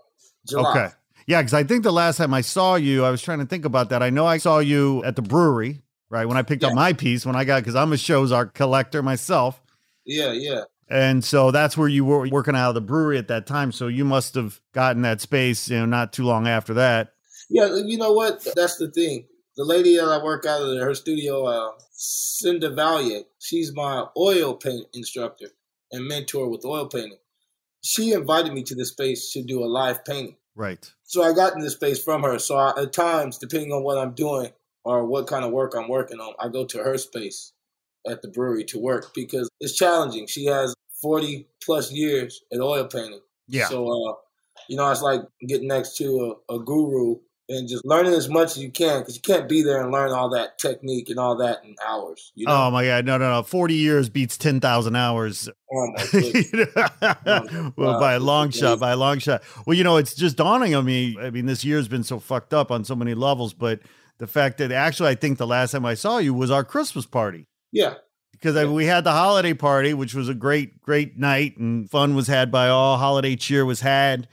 July. 0.47 0.69
Okay. 0.69 0.95
Yeah, 1.27 1.41
because 1.41 1.53
I 1.53 1.63
think 1.63 1.83
the 1.83 1.91
last 1.91 2.17
time 2.17 2.33
I 2.33 2.41
saw 2.41 2.75
you, 2.75 3.03
I 3.03 3.09
was 3.09 3.21
trying 3.21 3.39
to 3.39 3.45
think 3.45 3.65
about 3.65 3.89
that. 3.89 4.01
I 4.01 4.09
know 4.09 4.25
I 4.25 4.37
saw 4.37 4.59
you 4.59 5.03
at 5.03 5.15
the 5.15 5.21
brewery, 5.21 5.81
right? 6.09 6.25
When 6.25 6.37
I 6.37 6.43
picked 6.43 6.61
yeah. 6.61 6.69
up 6.69 6.75
my 6.75 6.93
piece, 6.93 7.25
when 7.25 7.35
I 7.35 7.43
got, 7.43 7.61
because 7.61 7.75
I'm 7.75 7.91
a 7.91 7.97
ShowzArt 7.97 8.53
collector 8.53 9.01
myself. 9.01 9.61
Yeah, 10.05 10.31
yeah. 10.31 10.61
And 10.87 11.23
so 11.23 11.51
that's 11.51 11.77
where 11.77 11.87
you 11.87 12.05
were 12.05 12.27
working 12.27 12.55
out 12.55 12.69
of 12.69 12.75
the 12.75 12.81
brewery 12.81 13.17
at 13.17 13.27
that 13.29 13.47
time. 13.47 13.71
So 13.71 13.87
you 13.87 14.05
must 14.05 14.35
have 14.35 14.61
gotten 14.73 15.01
that 15.01 15.19
space, 15.19 15.69
you 15.69 15.77
know, 15.77 15.85
not 15.85 16.13
too 16.13 16.23
long 16.23 16.47
after 16.47 16.75
that. 16.75 17.13
Yeah, 17.49 17.75
you 17.85 17.97
know 17.97 18.13
what? 18.13 18.45
That's 18.55 18.77
the 18.77 18.91
thing 18.91 19.25
the 19.57 19.63
lady 19.63 19.95
that 19.95 20.05
I 20.05 20.21
work 20.21 20.45
out 20.45 20.61
of 20.61 20.77
her 20.77 20.93
studio, 20.93 21.45
uh, 21.45 21.71
Cinda 21.91 22.69
Valiant, 22.71 23.25
she's 23.39 23.73
my 23.73 24.05
oil 24.17 24.53
paint 24.53 24.87
instructor 24.93 25.47
and 25.91 26.07
mentor 26.07 26.49
with 26.49 26.65
oil 26.65 26.87
painting. 26.87 27.17
She 27.81 28.11
invited 28.11 28.53
me 28.53 28.63
to 28.63 28.75
the 28.75 28.85
space 28.85 29.31
to 29.31 29.43
do 29.43 29.63
a 29.63 29.65
live 29.65 30.03
painting. 30.03 30.35
Right. 30.55 30.91
So 31.03 31.23
I 31.23 31.33
got 31.33 31.53
in 31.53 31.59
this 31.59 31.73
space 31.73 32.03
from 32.03 32.23
her. 32.23 32.39
So 32.39 32.57
I, 32.57 32.73
at 32.81 32.93
times, 32.93 33.37
depending 33.37 33.71
on 33.71 33.83
what 33.83 33.97
I'm 33.97 34.13
doing 34.13 34.51
or 34.83 35.05
what 35.05 35.27
kind 35.27 35.45
of 35.45 35.51
work 35.51 35.73
I'm 35.75 35.87
working 35.87 36.19
on, 36.19 36.33
I 36.39 36.49
go 36.49 36.65
to 36.65 36.79
her 36.79 36.97
space 36.97 37.53
at 38.07 38.21
the 38.21 38.27
brewery 38.27 38.63
to 38.65 38.79
work 38.79 39.13
because 39.13 39.49
it's 39.59 39.75
challenging. 39.75 40.27
She 40.27 40.45
has 40.45 40.73
40 41.01 41.47
plus 41.63 41.91
years 41.91 42.41
at 42.51 42.59
oil 42.59 42.85
painting. 42.85 43.21
Yeah. 43.47 43.67
So, 43.67 43.85
uh, 43.85 44.13
you 44.69 44.77
know, 44.77 44.89
it's 44.89 45.01
like 45.01 45.21
getting 45.47 45.67
next 45.67 45.97
to 45.97 46.37
a, 46.49 46.55
a 46.55 46.59
guru 46.59 47.17
and 47.47 47.67
just 47.67 47.85
learning 47.85 48.13
as 48.13 48.27
much 48.27 48.51
as 48.51 48.57
you 48.57 48.71
can 48.71 49.01
because 49.01 49.15
you 49.15 49.21
can't 49.21 49.47
be 49.47 49.61
there 49.61 49.81
and 49.81 49.91
learn 49.91 50.11
all 50.11 50.29
that 50.29 50.57
technique 50.57 51.09
and 51.09 51.19
all 51.19 51.37
that 51.37 51.63
in 51.63 51.75
hours. 51.85 52.31
You 52.35 52.47
know? 52.47 52.53
Oh 52.53 52.71
my 52.71 52.85
god, 52.85 53.05
no, 53.05 53.17
no, 53.17 53.29
no! 53.29 53.43
Forty 53.43 53.75
years 53.75 54.09
beats 54.09 54.37
ten 54.37 54.59
thousand 54.59 54.95
hours. 54.95 55.49
Oh 55.71 55.93
my 55.93 57.71
well, 57.77 57.99
by 57.99 58.13
a 58.13 58.19
long 58.19 58.49
shot, 58.49 58.79
by 58.79 58.91
a 58.91 58.97
long 58.97 59.19
shot. 59.19 59.43
Well, 59.65 59.77
you 59.77 59.83
know, 59.83 59.97
it's 59.97 60.15
just 60.15 60.37
dawning 60.37 60.73
on 60.73 60.85
me. 60.85 61.17
I 61.19 61.29
mean, 61.29 61.45
this 61.45 61.63
year's 61.63 61.87
been 61.87 62.03
so 62.03 62.19
fucked 62.19 62.53
up 62.53 62.71
on 62.71 62.83
so 62.83 62.95
many 62.95 63.13
levels, 63.13 63.53
but 63.53 63.79
the 64.17 64.27
fact 64.27 64.57
that 64.57 64.71
actually, 64.71 65.09
I 65.09 65.15
think 65.15 65.37
the 65.37 65.47
last 65.47 65.71
time 65.71 65.85
I 65.85 65.93
saw 65.93 66.17
you 66.17 66.33
was 66.33 66.49
our 66.51 66.63
Christmas 66.63 67.05
party. 67.05 67.47
Yeah. 67.75 67.95
Because 68.31 68.55
I, 68.55 68.65
we 68.65 68.85
had 68.85 69.03
the 69.03 69.11
holiday 69.11 69.53
party, 69.53 69.93
which 69.93 70.15
was 70.15 70.29
a 70.29 70.33
great, 70.33 70.81
great 70.81 71.17
night, 71.17 71.57
and 71.57 71.89
fun 71.89 72.15
was 72.15 72.27
had 72.27 72.49
by 72.49 72.69
all. 72.69 72.97
Holiday 72.97 73.35
cheer 73.35 73.65
was 73.65 73.81
had, 73.81 74.29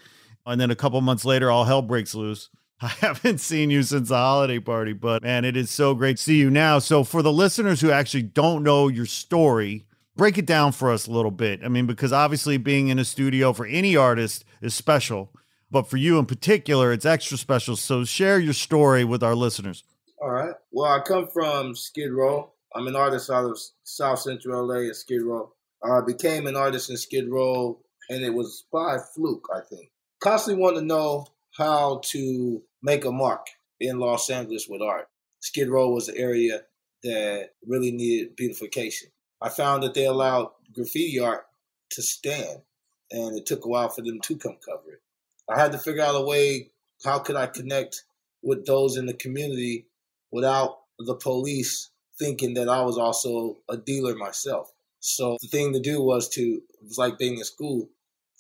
and 0.46 0.60
then 0.60 0.70
a 0.70 0.76
couple 0.76 1.00
months 1.00 1.24
later, 1.24 1.50
all 1.50 1.64
hell 1.64 1.82
breaks 1.82 2.14
loose. 2.14 2.50
I 2.80 2.88
haven't 2.88 3.38
seen 3.38 3.70
you 3.70 3.82
since 3.82 4.10
the 4.10 4.16
holiday 4.16 4.60
party, 4.60 4.92
but 4.92 5.24
man, 5.24 5.44
it 5.44 5.56
is 5.56 5.70
so 5.70 5.94
great 5.94 6.18
to 6.18 6.22
see 6.22 6.36
you 6.36 6.50
now. 6.50 6.78
So, 6.78 7.02
for 7.02 7.20
the 7.20 7.32
listeners 7.32 7.80
who 7.80 7.90
actually 7.90 8.22
don't 8.22 8.62
know 8.62 8.86
your 8.86 9.06
story, 9.06 9.86
break 10.14 10.38
it 10.38 10.46
down 10.46 10.70
for 10.70 10.92
us 10.92 11.08
a 11.08 11.10
little 11.10 11.30
bit. 11.32 11.60
I 11.64 11.68
mean, 11.68 11.86
because 11.86 12.12
obviously 12.12 12.58
being 12.58 12.88
in 12.88 13.00
a 13.00 13.04
studio 13.04 13.52
for 13.52 13.66
any 13.66 13.96
artist 13.96 14.44
is 14.60 14.74
special, 14.74 15.32
but 15.68 15.88
for 15.88 15.96
you 15.96 16.18
in 16.18 16.26
particular, 16.26 16.92
it's 16.92 17.06
extra 17.06 17.36
special. 17.38 17.74
So, 17.74 18.04
share 18.04 18.38
your 18.38 18.52
story 18.52 19.02
with 19.04 19.24
our 19.24 19.34
listeners. 19.34 19.82
All 20.20 20.30
right. 20.30 20.54
Well, 20.70 20.90
I 20.90 21.00
come 21.00 21.26
from 21.26 21.74
Skid 21.74 22.12
Row. 22.12 22.51
I'm 22.74 22.86
an 22.86 22.96
artist 22.96 23.28
out 23.30 23.44
of 23.44 23.58
South 23.84 24.20
Central 24.20 24.66
LA 24.66 24.88
at 24.88 24.96
Skid 24.96 25.22
Row. 25.22 25.52
I 25.84 26.00
became 26.00 26.46
an 26.46 26.56
artist 26.56 26.90
in 26.90 26.96
Skid 26.96 27.28
Row, 27.28 27.78
and 28.08 28.24
it 28.24 28.32
was 28.32 28.64
by 28.72 28.98
fluke, 29.14 29.48
I 29.54 29.60
think. 29.60 29.90
Constantly 30.20 30.62
want 30.62 30.76
to 30.76 30.82
know 30.82 31.26
how 31.56 32.00
to 32.04 32.62
make 32.82 33.04
a 33.04 33.12
mark 33.12 33.46
in 33.80 33.98
Los 33.98 34.30
Angeles 34.30 34.68
with 34.68 34.80
art. 34.80 35.08
Skid 35.40 35.68
Row 35.68 35.90
was 35.90 36.06
the 36.06 36.16
area 36.16 36.62
that 37.02 37.50
really 37.66 37.90
needed 37.90 38.36
beautification. 38.36 39.08
I 39.40 39.48
found 39.48 39.82
that 39.82 39.94
they 39.94 40.06
allowed 40.06 40.52
graffiti 40.72 41.18
art 41.18 41.44
to 41.90 42.02
stand, 42.02 42.62
and 43.10 43.36
it 43.36 43.44
took 43.44 43.64
a 43.64 43.68
while 43.68 43.88
for 43.90 44.02
them 44.02 44.20
to 44.20 44.36
come 44.36 44.56
cover 44.64 44.92
it. 44.92 45.02
I 45.48 45.60
had 45.60 45.72
to 45.72 45.78
figure 45.78 46.02
out 46.02 46.14
a 46.14 46.24
way 46.24 46.70
how 47.04 47.18
could 47.18 47.36
I 47.36 47.48
connect 47.48 48.04
with 48.42 48.64
those 48.64 48.96
in 48.96 49.06
the 49.06 49.14
community 49.14 49.86
without 50.30 50.78
the 50.98 51.14
police 51.14 51.90
thinking 52.18 52.54
that 52.54 52.68
I 52.68 52.82
was 52.82 52.98
also 52.98 53.58
a 53.68 53.76
dealer 53.76 54.14
myself. 54.14 54.72
So 55.00 55.36
the 55.40 55.48
thing 55.48 55.72
to 55.72 55.80
do 55.80 56.00
was 56.02 56.28
to 56.30 56.40
it 56.40 56.84
was 56.84 56.98
like 56.98 57.18
being 57.18 57.38
in 57.38 57.44
school. 57.44 57.88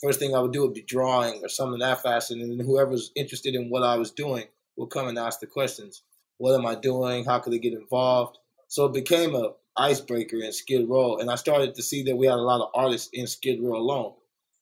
First 0.00 0.18
thing 0.18 0.34
I 0.34 0.40
would 0.40 0.52
do 0.52 0.62
would 0.62 0.74
be 0.74 0.82
drawing 0.82 1.44
or 1.44 1.48
something 1.48 1.78
that 1.80 2.02
fashion, 2.02 2.40
and 2.40 2.58
then 2.58 2.66
whoever's 2.66 3.12
interested 3.14 3.54
in 3.54 3.70
what 3.70 3.82
I 3.82 3.96
was 3.96 4.10
doing 4.10 4.44
would 4.76 4.90
come 4.90 5.08
and 5.08 5.18
ask 5.18 5.40
the 5.40 5.46
questions. 5.46 6.02
What 6.38 6.58
am 6.58 6.66
I 6.66 6.74
doing? 6.74 7.24
How 7.24 7.38
could 7.38 7.54
I 7.54 7.58
get 7.58 7.72
involved? 7.72 8.38
So 8.68 8.86
it 8.86 8.94
became 8.94 9.34
a 9.34 9.52
icebreaker 9.76 10.36
in 10.36 10.52
Skid 10.52 10.88
Row, 10.88 11.16
and 11.16 11.30
I 11.30 11.36
started 11.36 11.74
to 11.74 11.82
see 11.82 12.02
that 12.04 12.16
we 12.16 12.26
had 12.26 12.38
a 12.38 12.42
lot 12.42 12.60
of 12.60 12.70
artists 12.74 13.10
in 13.12 13.26
Skid 13.26 13.60
Row 13.62 13.76
alone. 13.76 14.14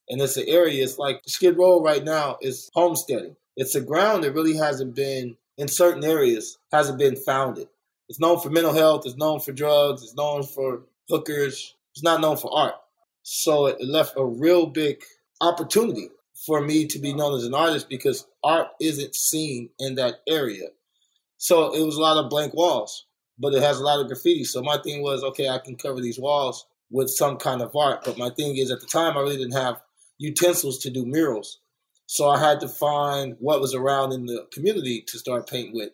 And 0.08 0.20
it's 0.20 0.36
an 0.36 0.44
area, 0.48 0.82
it's 0.82 0.98
like 0.98 1.22
Skid 1.26 1.56
Row 1.56 1.80
right 1.80 2.02
now 2.02 2.38
is 2.40 2.68
homesteading. 2.74 3.36
It's 3.56 3.74
a 3.74 3.80
ground 3.80 4.24
that 4.24 4.34
really 4.34 4.56
hasn't 4.56 4.94
been, 4.94 5.36
in 5.56 5.68
certain 5.68 6.04
areas, 6.04 6.58
hasn't 6.72 6.98
been 6.98 7.16
founded. 7.16 7.68
It's 8.10 8.18
known 8.18 8.40
for 8.40 8.50
mental 8.50 8.72
health, 8.72 9.06
it's 9.06 9.16
known 9.16 9.38
for 9.38 9.52
drugs, 9.52 10.02
it's 10.02 10.16
known 10.16 10.42
for 10.42 10.82
hookers, 11.08 11.76
it's 11.92 12.02
not 12.02 12.20
known 12.20 12.36
for 12.36 12.52
art. 12.52 12.74
So 13.22 13.66
it 13.66 13.80
left 13.80 14.14
a 14.16 14.26
real 14.26 14.66
big 14.66 15.00
opportunity 15.40 16.08
for 16.44 16.60
me 16.60 16.88
to 16.88 16.98
be 16.98 17.14
known 17.14 17.38
as 17.38 17.44
an 17.44 17.54
artist 17.54 17.88
because 17.88 18.26
art 18.42 18.66
isn't 18.80 19.14
seen 19.14 19.70
in 19.78 19.94
that 19.94 20.22
area. 20.28 20.70
So 21.36 21.72
it 21.72 21.86
was 21.86 21.94
a 21.94 22.00
lot 22.00 22.16
of 22.16 22.28
blank 22.30 22.52
walls, 22.52 23.06
but 23.38 23.54
it 23.54 23.62
has 23.62 23.78
a 23.78 23.84
lot 23.84 24.00
of 24.00 24.08
graffiti. 24.08 24.42
So 24.42 24.60
my 24.60 24.78
thing 24.82 25.02
was, 25.02 25.22
okay, 25.22 25.48
I 25.48 25.58
can 25.58 25.76
cover 25.76 26.00
these 26.00 26.18
walls 26.18 26.66
with 26.90 27.10
some 27.10 27.36
kind 27.36 27.62
of 27.62 27.76
art. 27.76 28.02
But 28.04 28.18
my 28.18 28.30
thing 28.30 28.56
is, 28.56 28.72
at 28.72 28.80
the 28.80 28.88
time, 28.88 29.16
I 29.16 29.20
really 29.20 29.36
didn't 29.36 29.52
have 29.52 29.80
utensils 30.18 30.80
to 30.80 30.90
do 30.90 31.06
murals. 31.06 31.60
So 32.06 32.28
I 32.28 32.40
had 32.40 32.58
to 32.58 32.68
find 32.68 33.36
what 33.38 33.60
was 33.60 33.72
around 33.72 34.10
in 34.10 34.26
the 34.26 34.48
community 34.52 35.04
to 35.06 35.16
start 35.16 35.48
painting 35.48 35.76
with. 35.76 35.92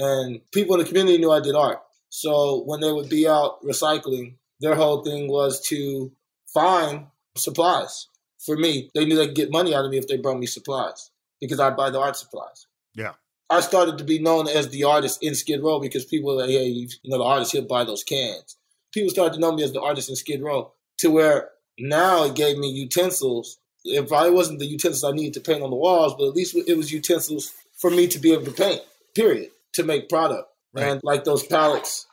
And 0.00 0.40
people 0.50 0.74
in 0.74 0.80
the 0.80 0.88
community 0.88 1.18
knew 1.18 1.30
I 1.30 1.40
did 1.40 1.54
art. 1.54 1.82
So 2.08 2.62
when 2.64 2.80
they 2.80 2.90
would 2.90 3.10
be 3.10 3.28
out 3.28 3.62
recycling, 3.62 4.36
their 4.60 4.74
whole 4.74 5.04
thing 5.04 5.28
was 5.28 5.60
to 5.68 6.10
find 6.52 7.06
supplies 7.36 8.08
for 8.38 8.56
me. 8.56 8.90
They 8.94 9.04
knew 9.04 9.16
they 9.16 9.26
could 9.26 9.36
get 9.36 9.52
money 9.52 9.74
out 9.74 9.84
of 9.84 9.90
me 9.90 9.98
if 9.98 10.08
they 10.08 10.16
brought 10.16 10.38
me 10.38 10.46
supplies 10.46 11.10
because 11.40 11.60
I 11.60 11.70
buy 11.70 11.90
the 11.90 12.00
art 12.00 12.16
supplies. 12.16 12.66
Yeah. 12.94 13.12
I 13.50 13.60
started 13.60 13.98
to 13.98 14.04
be 14.04 14.18
known 14.18 14.48
as 14.48 14.68
the 14.68 14.84
artist 14.84 15.22
in 15.22 15.34
Skid 15.34 15.62
Row 15.62 15.80
because 15.80 16.04
people 16.06 16.34
were 16.34 16.42
like, 16.42 16.50
hey, 16.50 16.66
you 16.66 16.88
know, 17.04 17.18
the 17.18 17.24
artist, 17.24 17.52
he'll 17.52 17.66
buy 17.66 17.84
those 17.84 18.04
cans. 18.04 18.56
People 18.92 19.10
started 19.10 19.34
to 19.34 19.40
know 19.40 19.52
me 19.52 19.62
as 19.62 19.72
the 19.72 19.82
artist 19.82 20.08
in 20.08 20.16
Skid 20.16 20.42
Row 20.42 20.72
to 20.98 21.10
where 21.10 21.50
now 21.78 22.24
it 22.24 22.34
gave 22.34 22.58
me 22.58 22.70
utensils. 22.70 23.58
It 23.84 24.08
probably 24.08 24.30
wasn't 24.30 24.60
the 24.60 24.66
utensils 24.66 25.04
I 25.04 25.14
needed 25.14 25.34
to 25.34 25.40
paint 25.40 25.62
on 25.62 25.70
the 25.70 25.76
walls, 25.76 26.14
but 26.16 26.28
at 26.28 26.34
least 26.34 26.56
it 26.56 26.76
was 26.76 26.92
utensils 26.92 27.52
for 27.76 27.90
me 27.90 28.06
to 28.08 28.18
be 28.18 28.32
able 28.32 28.44
to 28.44 28.52
paint, 28.52 28.82
period, 29.14 29.50
to 29.74 29.84
make 29.84 30.08
product. 30.08 30.48
Right. 30.72 30.86
And 30.86 31.00
like 31.02 31.24
those 31.24 31.44
pallets 31.44 32.06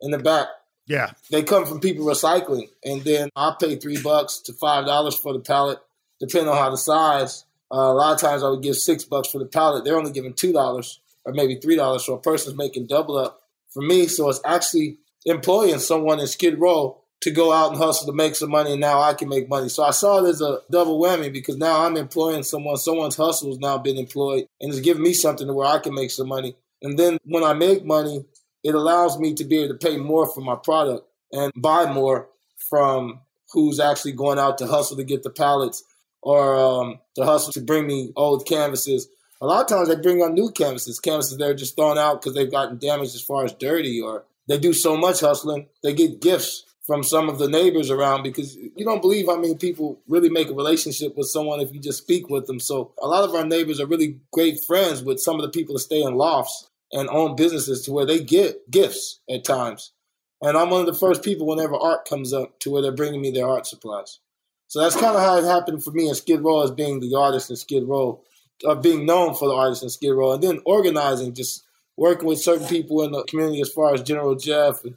in 0.00 0.10
the 0.10 0.18
back, 0.18 0.48
yeah. 0.86 1.12
They 1.30 1.42
come 1.42 1.66
from 1.66 1.80
people 1.80 2.04
recycling. 2.04 2.68
And 2.84 3.02
then 3.02 3.30
I 3.36 3.54
pay 3.58 3.76
three 3.76 4.00
bucks 4.00 4.38
to 4.40 4.52
five 4.52 4.86
dollars 4.86 5.16
for 5.16 5.32
the 5.32 5.40
pallet, 5.40 5.78
depending 6.20 6.50
on 6.50 6.58
how 6.58 6.70
the 6.70 6.76
size. 6.76 7.44
Uh, 7.72 7.76
a 7.76 7.94
lot 7.94 8.14
of 8.14 8.20
times 8.20 8.42
I 8.42 8.50
would 8.50 8.62
give 8.62 8.76
six 8.76 9.04
bucks 9.04 9.28
for 9.28 9.38
the 9.38 9.46
pallet. 9.46 9.84
They're 9.84 9.96
only 9.96 10.12
giving 10.12 10.34
two 10.34 10.52
dollars 10.52 11.00
or 11.24 11.32
maybe 11.32 11.56
three 11.56 11.76
dollars. 11.76 12.04
So 12.04 12.14
a 12.14 12.20
person's 12.20 12.56
making 12.56 12.86
double 12.86 13.16
up 13.16 13.40
for 13.70 13.82
me. 13.82 14.06
So 14.06 14.28
it's 14.28 14.40
actually 14.44 14.98
employing 15.24 15.78
someone 15.78 16.20
in 16.20 16.26
Skid 16.26 16.60
Row 16.60 16.98
to 17.22 17.30
go 17.30 17.52
out 17.52 17.70
and 17.70 17.78
hustle 17.78 18.06
to 18.06 18.12
make 18.12 18.34
some 18.34 18.50
money, 18.50 18.72
and 18.72 18.80
now 18.82 19.00
I 19.00 19.14
can 19.14 19.30
make 19.30 19.48
money. 19.48 19.70
So 19.70 19.82
I 19.82 19.92
saw 19.92 20.22
it 20.22 20.28
as 20.28 20.42
a 20.42 20.58
double 20.70 21.00
whammy 21.00 21.32
because 21.32 21.56
now 21.56 21.86
I'm 21.86 21.96
employing 21.96 22.42
someone. 22.42 22.76
Someone's 22.76 23.16
hustle 23.16 23.48
has 23.48 23.58
now 23.58 23.78
been 23.78 23.96
employed, 23.96 24.46
and 24.60 24.70
it's 24.70 24.80
giving 24.80 25.02
me 25.02 25.14
something 25.14 25.46
to 25.46 25.54
where 25.54 25.66
I 25.66 25.78
can 25.78 25.94
make 25.94 26.10
some 26.10 26.28
money. 26.28 26.54
And 26.84 26.98
then 26.98 27.18
when 27.24 27.42
I 27.42 27.54
make 27.54 27.84
money, 27.84 28.24
it 28.62 28.74
allows 28.74 29.18
me 29.18 29.34
to 29.34 29.44
be 29.44 29.58
able 29.58 29.74
to 29.76 29.86
pay 29.86 29.96
more 29.96 30.26
for 30.26 30.42
my 30.42 30.54
product 30.54 31.06
and 31.32 31.50
buy 31.56 31.90
more 31.90 32.28
from 32.56 33.20
who's 33.52 33.80
actually 33.80 34.12
going 34.12 34.38
out 34.38 34.58
to 34.58 34.66
hustle 34.66 34.96
to 34.98 35.04
get 35.04 35.22
the 35.22 35.30
pallets 35.30 35.82
or 36.22 36.56
um, 36.56 37.00
to 37.14 37.24
hustle 37.24 37.52
to 37.52 37.60
bring 37.60 37.86
me 37.86 38.12
old 38.16 38.46
canvases. 38.46 39.08
A 39.40 39.46
lot 39.46 39.62
of 39.62 39.68
times 39.68 39.88
they 39.88 39.96
bring 39.96 40.22
on 40.22 40.34
new 40.34 40.50
canvases, 40.50 41.00
canvases 41.00 41.38
that 41.38 41.48
are 41.48 41.54
just 41.54 41.76
thrown 41.76 41.98
out 41.98 42.20
because 42.20 42.34
they've 42.34 42.50
gotten 42.50 42.78
damaged 42.78 43.14
as 43.14 43.22
far 43.22 43.44
as 43.44 43.52
dirty, 43.52 44.00
or 44.00 44.24
they 44.46 44.58
do 44.58 44.72
so 44.72 44.96
much 44.96 45.20
hustling, 45.20 45.66
they 45.82 45.92
get 45.92 46.20
gifts 46.20 46.64
from 46.86 47.02
some 47.02 47.30
of 47.30 47.38
the 47.38 47.48
neighbors 47.48 47.90
around 47.90 48.22
because 48.22 48.56
you 48.56 48.84
don't 48.84 49.00
believe 49.00 49.26
how 49.26 49.36
many 49.36 49.54
people 49.54 49.98
really 50.06 50.28
make 50.28 50.50
a 50.50 50.54
relationship 50.54 51.16
with 51.16 51.28
someone 51.28 51.60
if 51.60 51.72
you 51.72 51.80
just 51.80 51.98
speak 51.98 52.28
with 52.28 52.46
them. 52.46 52.60
So 52.60 52.92
a 53.00 53.06
lot 53.06 53.24
of 53.24 53.34
our 53.34 53.44
neighbors 53.44 53.80
are 53.80 53.86
really 53.86 54.18
great 54.32 54.62
friends 54.66 55.02
with 55.02 55.18
some 55.18 55.36
of 55.36 55.42
the 55.42 55.48
people 55.48 55.74
that 55.74 55.80
stay 55.80 56.02
in 56.02 56.14
lofts 56.14 56.68
and 56.94 57.10
own 57.10 57.36
businesses 57.36 57.82
to 57.82 57.92
where 57.92 58.06
they 58.06 58.20
get 58.20 58.70
gifts 58.70 59.20
at 59.28 59.44
times. 59.44 59.92
And 60.40 60.56
I'm 60.56 60.70
one 60.70 60.80
of 60.80 60.86
the 60.86 60.94
first 60.94 61.22
people 61.22 61.46
whenever 61.46 61.74
art 61.74 62.08
comes 62.08 62.32
up 62.32 62.58
to 62.60 62.70
where 62.70 62.80
they're 62.80 62.92
bringing 62.92 63.20
me 63.20 63.30
their 63.30 63.48
art 63.48 63.66
supplies. 63.66 64.20
So 64.68 64.80
that's 64.80 64.96
kind 64.96 65.16
of 65.16 65.22
how 65.22 65.36
it 65.36 65.44
happened 65.44 65.84
for 65.84 65.90
me 65.90 66.08
in 66.08 66.14
Skid 66.14 66.40
Row 66.40 66.62
as 66.62 66.70
being 66.70 67.00
the 67.00 67.14
artist 67.16 67.50
in 67.50 67.56
Skid 67.56 67.84
Row, 67.84 68.22
of 68.64 68.82
being 68.82 69.04
known 69.04 69.34
for 69.34 69.48
the 69.48 69.54
artist 69.54 69.82
in 69.82 69.90
Skid 69.90 70.14
Row, 70.14 70.32
and 70.32 70.42
then 70.42 70.60
organizing, 70.64 71.34
just 71.34 71.64
working 71.96 72.26
with 72.26 72.40
certain 72.40 72.66
people 72.66 73.02
in 73.02 73.12
the 73.12 73.24
community 73.24 73.60
as 73.60 73.68
far 73.68 73.92
as 73.92 74.02
General 74.02 74.36
Jeff 74.36 74.84
and, 74.84 74.96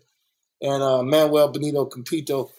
and 0.61 0.83
uh, 0.83 1.03
Manuel 1.03 1.51
Benito 1.51 1.85
Campito. 1.85 2.51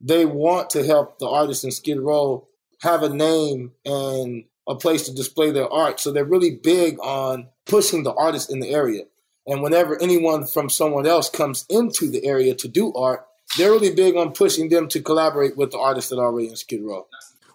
They 0.00 0.24
want 0.24 0.70
to 0.70 0.84
help 0.84 1.18
the 1.18 1.28
artists 1.28 1.64
in 1.64 1.70
Skid 1.70 2.00
Row 2.00 2.48
have 2.80 3.02
a 3.02 3.08
name 3.08 3.72
and 3.84 4.44
a 4.68 4.74
place 4.74 5.06
to 5.06 5.14
display 5.14 5.50
their 5.50 5.72
art. 5.72 6.00
So 6.00 6.12
they're 6.12 6.24
really 6.24 6.56
big 6.56 6.98
on 7.00 7.48
pushing 7.66 8.02
the 8.02 8.14
artists 8.14 8.50
in 8.50 8.60
the 8.60 8.70
area. 8.70 9.04
And 9.46 9.62
whenever 9.62 10.00
anyone 10.00 10.46
from 10.46 10.70
someone 10.70 11.06
else 11.06 11.30
comes 11.30 11.64
into 11.68 12.10
the 12.10 12.26
area 12.26 12.54
to 12.54 12.68
do 12.68 12.92
art, 12.94 13.26
they're 13.58 13.72
really 13.72 13.94
big 13.94 14.16
on 14.16 14.32
pushing 14.32 14.68
them 14.68 14.86
to 14.88 15.00
collaborate 15.00 15.56
with 15.56 15.70
the 15.72 15.78
artists 15.78 16.10
that 16.10 16.18
are 16.18 16.26
already 16.26 16.48
in 16.48 16.56
Skid 16.56 16.82
Row. 16.82 17.06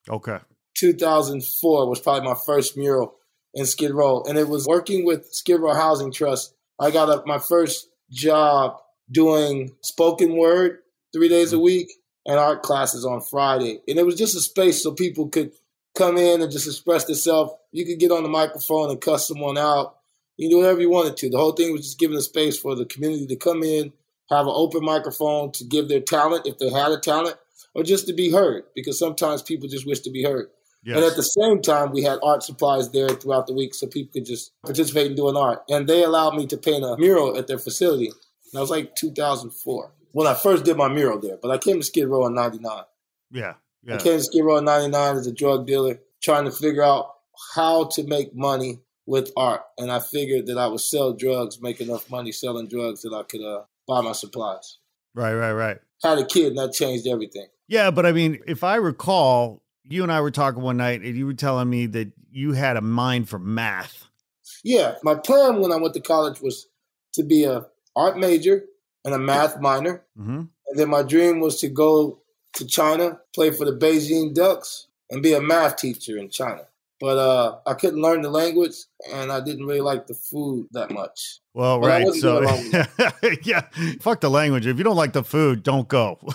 Okay. 0.10 0.39
2004 0.77 1.89
was 1.89 2.00
probably 2.00 2.27
my 2.27 2.38
first 2.46 2.77
mural 2.77 3.15
in 3.53 3.65
Skid 3.65 3.91
Row, 3.91 4.24
and 4.27 4.38
it 4.38 4.48
was 4.48 4.67
working 4.67 5.05
with 5.05 5.34
Skid 5.34 5.60
Row 5.60 5.74
Housing 5.74 6.12
Trust. 6.12 6.53
I 6.79 6.91
got 6.91 7.10
a, 7.10 7.24
my 7.25 7.39
first 7.39 7.89
job 8.12 8.77
doing 9.12 9.72
spoken 9.81 10.38
word 10.38 10.79
three 11.13 11.29
days 11.29 11.51
a 11.51 11.55
mm-hmm. 11.55 11.65
week 11.65 11.88
and 12.25 12.38
art 12.38 12.62
classes 12.62 13.05
on 13.05 13.22
Friday, 13.22 13.81
and 13.88 13.98
it 13.98 14.05
was 14.05 14.15
just 14.15 14.36
a 14.36 14.39
space 14.39 14.84
so 14.84 14.91
people 14.91 15.29
could 15.29 15.51
come 15.98 16.17
in 16.17 16.41
and 16.41 16.51
just 16.51 16.67
express 16.67 17.05
themselves. 17.05 17.53
You 17.72 17.86
could 17.86 18.00
get 18.00 18.12
on 18.12 18.24
the 18.24 18.29
microphone 18.29 18.91
and 18.91 19.01
cuss 19.01 19.27
someone 19.27 19.57
out. 19.57 19.96
You 20.38 20.50
do 20.50 20.57
whatever 20.57 20.81
you 20.81 20.91
wanted 20.91 21.17
to. 21.17 21.29
The 21.29 21.38
whole 21.38 21.53
thing 21.53 21.72
was 21.72 21.81
just 21.81 22.00
giving 22.00 22.17
a 22.17 22.22
space 22.22 22.60
for 22.60 22.75
the 22.75 22.86
community 22.86 23.25
to 23.25 23.36
come 23.36 23.63
in, 23.63 23.91
have 24.29 24.46
an 24.46 24.53
open 24.55 24.86
microphone 24.86 25.51
to 25.53 25.63
give 25.63 25.89
their 25.89 26.01
talent 26.01 26.46
if 26.46 26.60
they 26.60 26.69
had 26.69 26.91
a 26.91 27.00
talent, 27.00 27.38
or 27.74 27.81
just 27.81 28.05
to 28.05 28.13
be 28.13 28.31
heard. 28.31 28.65
Because 28.75 29.00
sometimes 29.00 29.41
people 29.41 29.67
just 29.67 29.88
wish 29.88 30.01
to 30.01 30.12
be 30.12 30.24
heard. 30.24 30.50
Yes. 30.84 30.98
And 30.98 31.05
at 31.05 31.15
the 31.15 31.24
same 31.24 31.62
time, 31.62 31.91
we 31.91 32.03
had 32.03 32.19
art 32.24 32.43
supplies 32.43 32.91
there 32.91 33.10
throughout 33.10 33.48
the 33.48 33.53
week 33.53 33.74
so 33.74 33.88
people 33.88 34.13
could 34.13 34.25
just 34.25 34.51
participate 34.63 35.07
in 35.07 35.15
doing 35.15 35.36
art. 35.36 35.63
And 35.69 35.88
they 35.88 36.03
allowed 36.03 36.36
me 36.36 36.48
to 36.48 36.57
paint 36.57 36.84
a 36.84 36.96
mural 36.98 37.38
at 37.38 37.48
their 37.48 37.60
facility. 37.60 38.07
And 38.07 38.15
That 38.53 38.62
was 38.62 38.69
like 38.69 38.96
2004 38.96 39.91
when 40.12 40.27
I 40.27 40.34
first 40.34 40.65
did 40.65 40.77
my 40.77 40.88
mural 40.88 41.19
there. 41.19 41.38
But 41.41 41.51
I 41.51 41.57
came 41.57 41.77
to 41.77 41.84
Skid 41.84 42.07
Row 42.07 42.25
in 42.25 42.34
99. 42.34 42.84
Yeah. 43.31 43.53
yeah. 43.84 43.96
I 43.96 43.98
came 43.98 44.17
to 44.17 44.24
Skid 44.24 44.43
Row 44.43 44.57
in 44.57 44.65
99 44.65 45.17
as 45.17 45.27
a 45.27 45.34
drug 45.34 45.67
dealer, 45.67 46.00
trying 46.24 46.46
to 46.46 46.51
figure 46.51 46.84
out 46.84 47.13
how 47.55 47.86
to 47.93 48.03
make 48.03 48.36
money 48.36 48.79
with 49.05 49.31
art. 49.36 49.62
And 49.77 49.91
I 49.91 50.00
figured 50.00 50.48
that 50.48 50.57
I 50.57 50.67
would 50.67 50.81
sell 50.81 51.13
drugs, 51.13 51.62
make 51.62 51.81
enough 51.81 52.10
money 52.10 52.31
selling 52.31 52.67
drugs 52.67 53.01
that 53.01 53.13
I 53.13 53.24
could 53.24 53.41
uh, 53.41 53.63
buy 53.88 54.01
my 54.01 54.12
supplies. 54.12 54.77
Right, 55.15 55.34
right, 55.34 55.53
right. 55.53 55.77
Had 56.03 56.19
a 56.19 56.25
kid 56.25 56.48
and 56.48 56.57
that 56.57 56.74
changed 56.74 57.07
everything. 57.07 57.48
Yeah, 57.67 57.91
but 57.91 58.05
I 58.05 58.12
mean, 58.12 58.39
if 58.48 58.63
I 58.63 58.75
recall, 58.75 59.62
you 59.89 60.03
and 60.03 60.12
I 60.12 60.22
were 60.22 60.32
talking 60.32 60.62
one 60.62 60.77
night, 60.77 61.01
and 61.01 61.15
you 61.15 61.25
were 61.25 61.34
telling 61.34 61.70
me 61.70 61.86
that 61.88 62.12
you 62.32 62.53
had 62.53 62.77
a 62.77 62.82
mind 62.82 63.29
for 63.29 63.39
math. 63.39 64.06
Yeah, 64.63 64.96
my 65.03 65.15
plan 65.15 65.60
when 65.60 65.72
I 65.72 65.77
went 65.77 65.94
to 65.96 66.01
college 66.01 66.41
was 66.41 66.67
to 67.13 67.24
be 67.24 67.44
a 67.44 67.65
art 67.96 68.17
major 68.17 68.65
and 69.06 69.13
a 69.13 69.20
math 69.20 69.60
minor, 69.60 70.03
mm-hmm. 70.20 70.44
and 70.67 70.79
then 70.79 70.89
my 70.89 71.03
dream 71.03 71.39
was 71.39 71.60
to 71.62 71.70
go 71.70 72.20
to 72.53 72.65
China, 72.65 73.20
play 73.34 73.51
for 73.51 73.65
the 73.65 73.72
Beijing 73.72 74.34
Ducks, 74.34 74.88
and 75.10 75.24
be 75.24 75.34
a 75.34 75.41
math 75.41 75.77
teacher 75.77 76.17
in 76.17 76.29
China. 76.29 76.67
But 76.99 77.17
uh, 77.17 77.57
I 77.65 77.73
couldn't 77.75 78.01
learn 78.01 78.21
the 78.21 78.29
language, 78.29 78.75
and 79.13 79.31
I 79.31 79.39
didn't 79.39 79.65
really 79.65 79.81
like 79.81 80.07
the 80.07 80.15
food 80.15 80.67
that 80.71 80.89
much. 80.89 81.39
Well, 81.53 81.79
but 81.79 81.87
right. 81.87 82.13
So, 82.13 82.41
yeah, 83.43 83.61
fuck 83.99 84.21
the 84.21 84.29
language. 84.29 84.65
If 84.65 84.77
you 84.77 84.83
don't 84.83 84.95
like 84.95 85.13
the 85.13 85.23
food, 85.23 85.63
don't 85.63 85.87
go. 85.87 86.19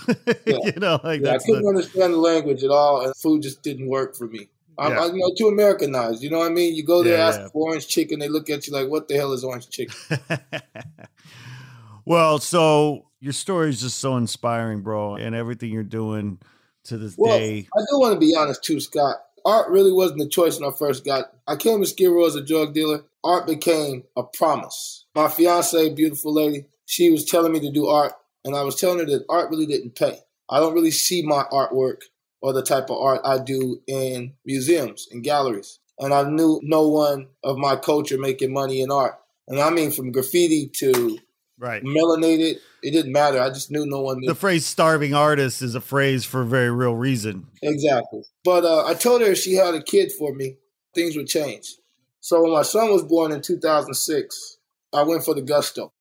Yeah. 0.45 0.59
you 0.65 0.73
know, 0.81 1.01
like 1.05 1.21
yeah, 1.21 1.35
I 1.35 1.39
couldn't 1.39 1.63
the... 1.63 1.69
understand 1.69 2.15
the 2.15 2.19
language 2.19 2.65
at 2.65 2.71
all, 2.71 3.05
and 3.05 3.15
food 3.17 3.43
just 3.43 3.63
didn't 3.63 3.89
work 3.89 4.17
for 4.17 4.27
me. 4.27 4.49
I'm, 4.79 4.93
yeah. 4.93 5.05
I'm, 5.05 5.15
you 5.15 5.21
know, 5.21 5.33
too 5.37 5.49
Americanized. 5.49 6.23
You 6.23 6.31
know 6.31 6.39
what 6.39 6.51
I 6.51 6.55
mean? 6.55 6.75
You 6.75 6.85
go 6.85 7.03
there, 7.03 7.19
yeah, 7.19 7.29
ask 7.29 7.53
for 7.53 7.69
orange 7.69 7.87
chicken, 7.87 8.19
they 8.19 8.29
look 8.29 8.51
at 8.51 8.67
you 8.67 8.73
like, 8.73 8.89
"What 8.89 9.09
the 9.09 9.15
hell 9.15 9.33
is 9.33 9.45
orange 9.45 9.69
chicken?" 9.71 9.95
well, 12.05 12.39
so 12.39 13.07
your 13.21 13.33
story 13.33 13.71
is 13.71 13.81
just 13.81 13.99
so 13.99 14.17
inspiring, 14.17 14.81
bro, 14.81 15.17
and 15.17 15.35
everything 15.35 15.71
you're 15.71 15.85
doing 15.85 16.39
to 16.85 16.99
this 16.99 17.15
well, 17.17 17.39
day. 17.39 17.69
I 17.75 17.81
do 17.91 17.99
want 17.99 18.15
to 18.15 18.21
be 18.21 18.35
honest 18.37 18.65
too, 18.65 18.81
Scott 18.81 19.17
art 19.45 19.71
really 19.71 19.93
wasn't 19.93 20.21
the 20.21 20.29
choice 20.29 20.59
when 20.59 20.69
I 20.69 20.77
first 20.77 21.05
got. 21.05 21.33
I 21.47 21.57
came 21.57 21.81
to 21.81 21.87
Skid 21.87 22.11
Row 22.11 22.27
as 22.27 22.35
a 22.35 22.45
drug 22.45 22.75
dealer. 22.75 23.05
Art 23.25 23.47
became 23.47 24.05
a 24.17 24.23
promise. 24.23 25.07
My 25.15 25.29
fiance, 25.29 25.95
beautiful 25.95 26.35
lady, 26.35 26.67
she 26.87 27.11
was 27.11 27.25
telling 27.25 27.53
me 27.53 27.61
to 27.61 27.71
do 27.71 27.87
art, 27.87 28.13
and 28.45 28.57
I 28.57 28.63
was 28.63 28.77
telling 28.77 28.99
her 28.99 29.07
that 29.07 29.25
art 29.29 29.51
really 29.51 29.67
didn't 29.67 29.95
pay. 29.95 30.19
I 30.51 30.59
don't 30.59 30.75
really 30.75 30.91
see 30.91 31.23
my 31.23 31.45
artwork 31.53 32.03
or 32.43 32.53
the 32.53 32.63
type 32.63 32.91
of 32.91 32.99
art 32.99 33.21
I 33.25 33.39
do 33.39 33.81
in 33.87 34.35
museums 34.45 35.09
and 35.11 35.23
galleries. 35.23 35.79
And 35.99 36.13
I 36.13 36.29
knew 36.29 36.61
no 36.63 36.89
one 36.89 37.29
of 37.45 37.57
my 37.57 37.77
culture 37.77 38.19
making 38.19 38.53
money 38.53 38.83
in 38.83 38.91
art. 38.91 39.15
And 39.47 39.61
I 39.61 39.71
mean 39.71 39.91
from 39.93 40.13
graffiti 40.13 40.69
to 40.77 41.19
right. 41.63 41.83
melanated. 41.83 42.59
It 42.83 42.91
didn't 42.91 43.13
matter. 43.13 43.41
I 43.41 43.49
just 43.49 43.71
knew 43.71 43.87
no 43.87 44.01
one 44.01 44.19
knew. 44.19 44.29
the 44.29 44.35
phrase 44.35 44.67
starving 44.67 45.15
artist 45.15 45.63
is 45.63 45.75
a 45.75 45.81
phrase 45.81 46.25
for 46.25 46.43
a 46.43 46.47
very 46.47 46.71
real 46.71 46.95
reason. 46.95 47.47
Exactly. 47.63 48.25
But 48.45 48.65
uh, 48.65 48.85
i 48.85 48.95
told 48.95 49.23
her 49.23 49.29
if 49.29 49.39
she 49.39 49.55
had 49.55 49.75
a 49.75 49.83
kid 49.83 50.13
for 50.13 50.35
me. 50.35 50.57
Things 50.95 51.17
would 51.17 51.29
change. 51.29 51.77
So 52.21 52.43
when 52.43 52.53
my 52.53 52.63
son 52.63 52.91
was 52.91 53.03
born 53.03 53.33
in 53.33 53.41
2006 53.41 54.59
i 54.93 55.03
went 55.03 55.25
for 55.25 55.35
the 55.35 55.43
gusto. 55.43 55.93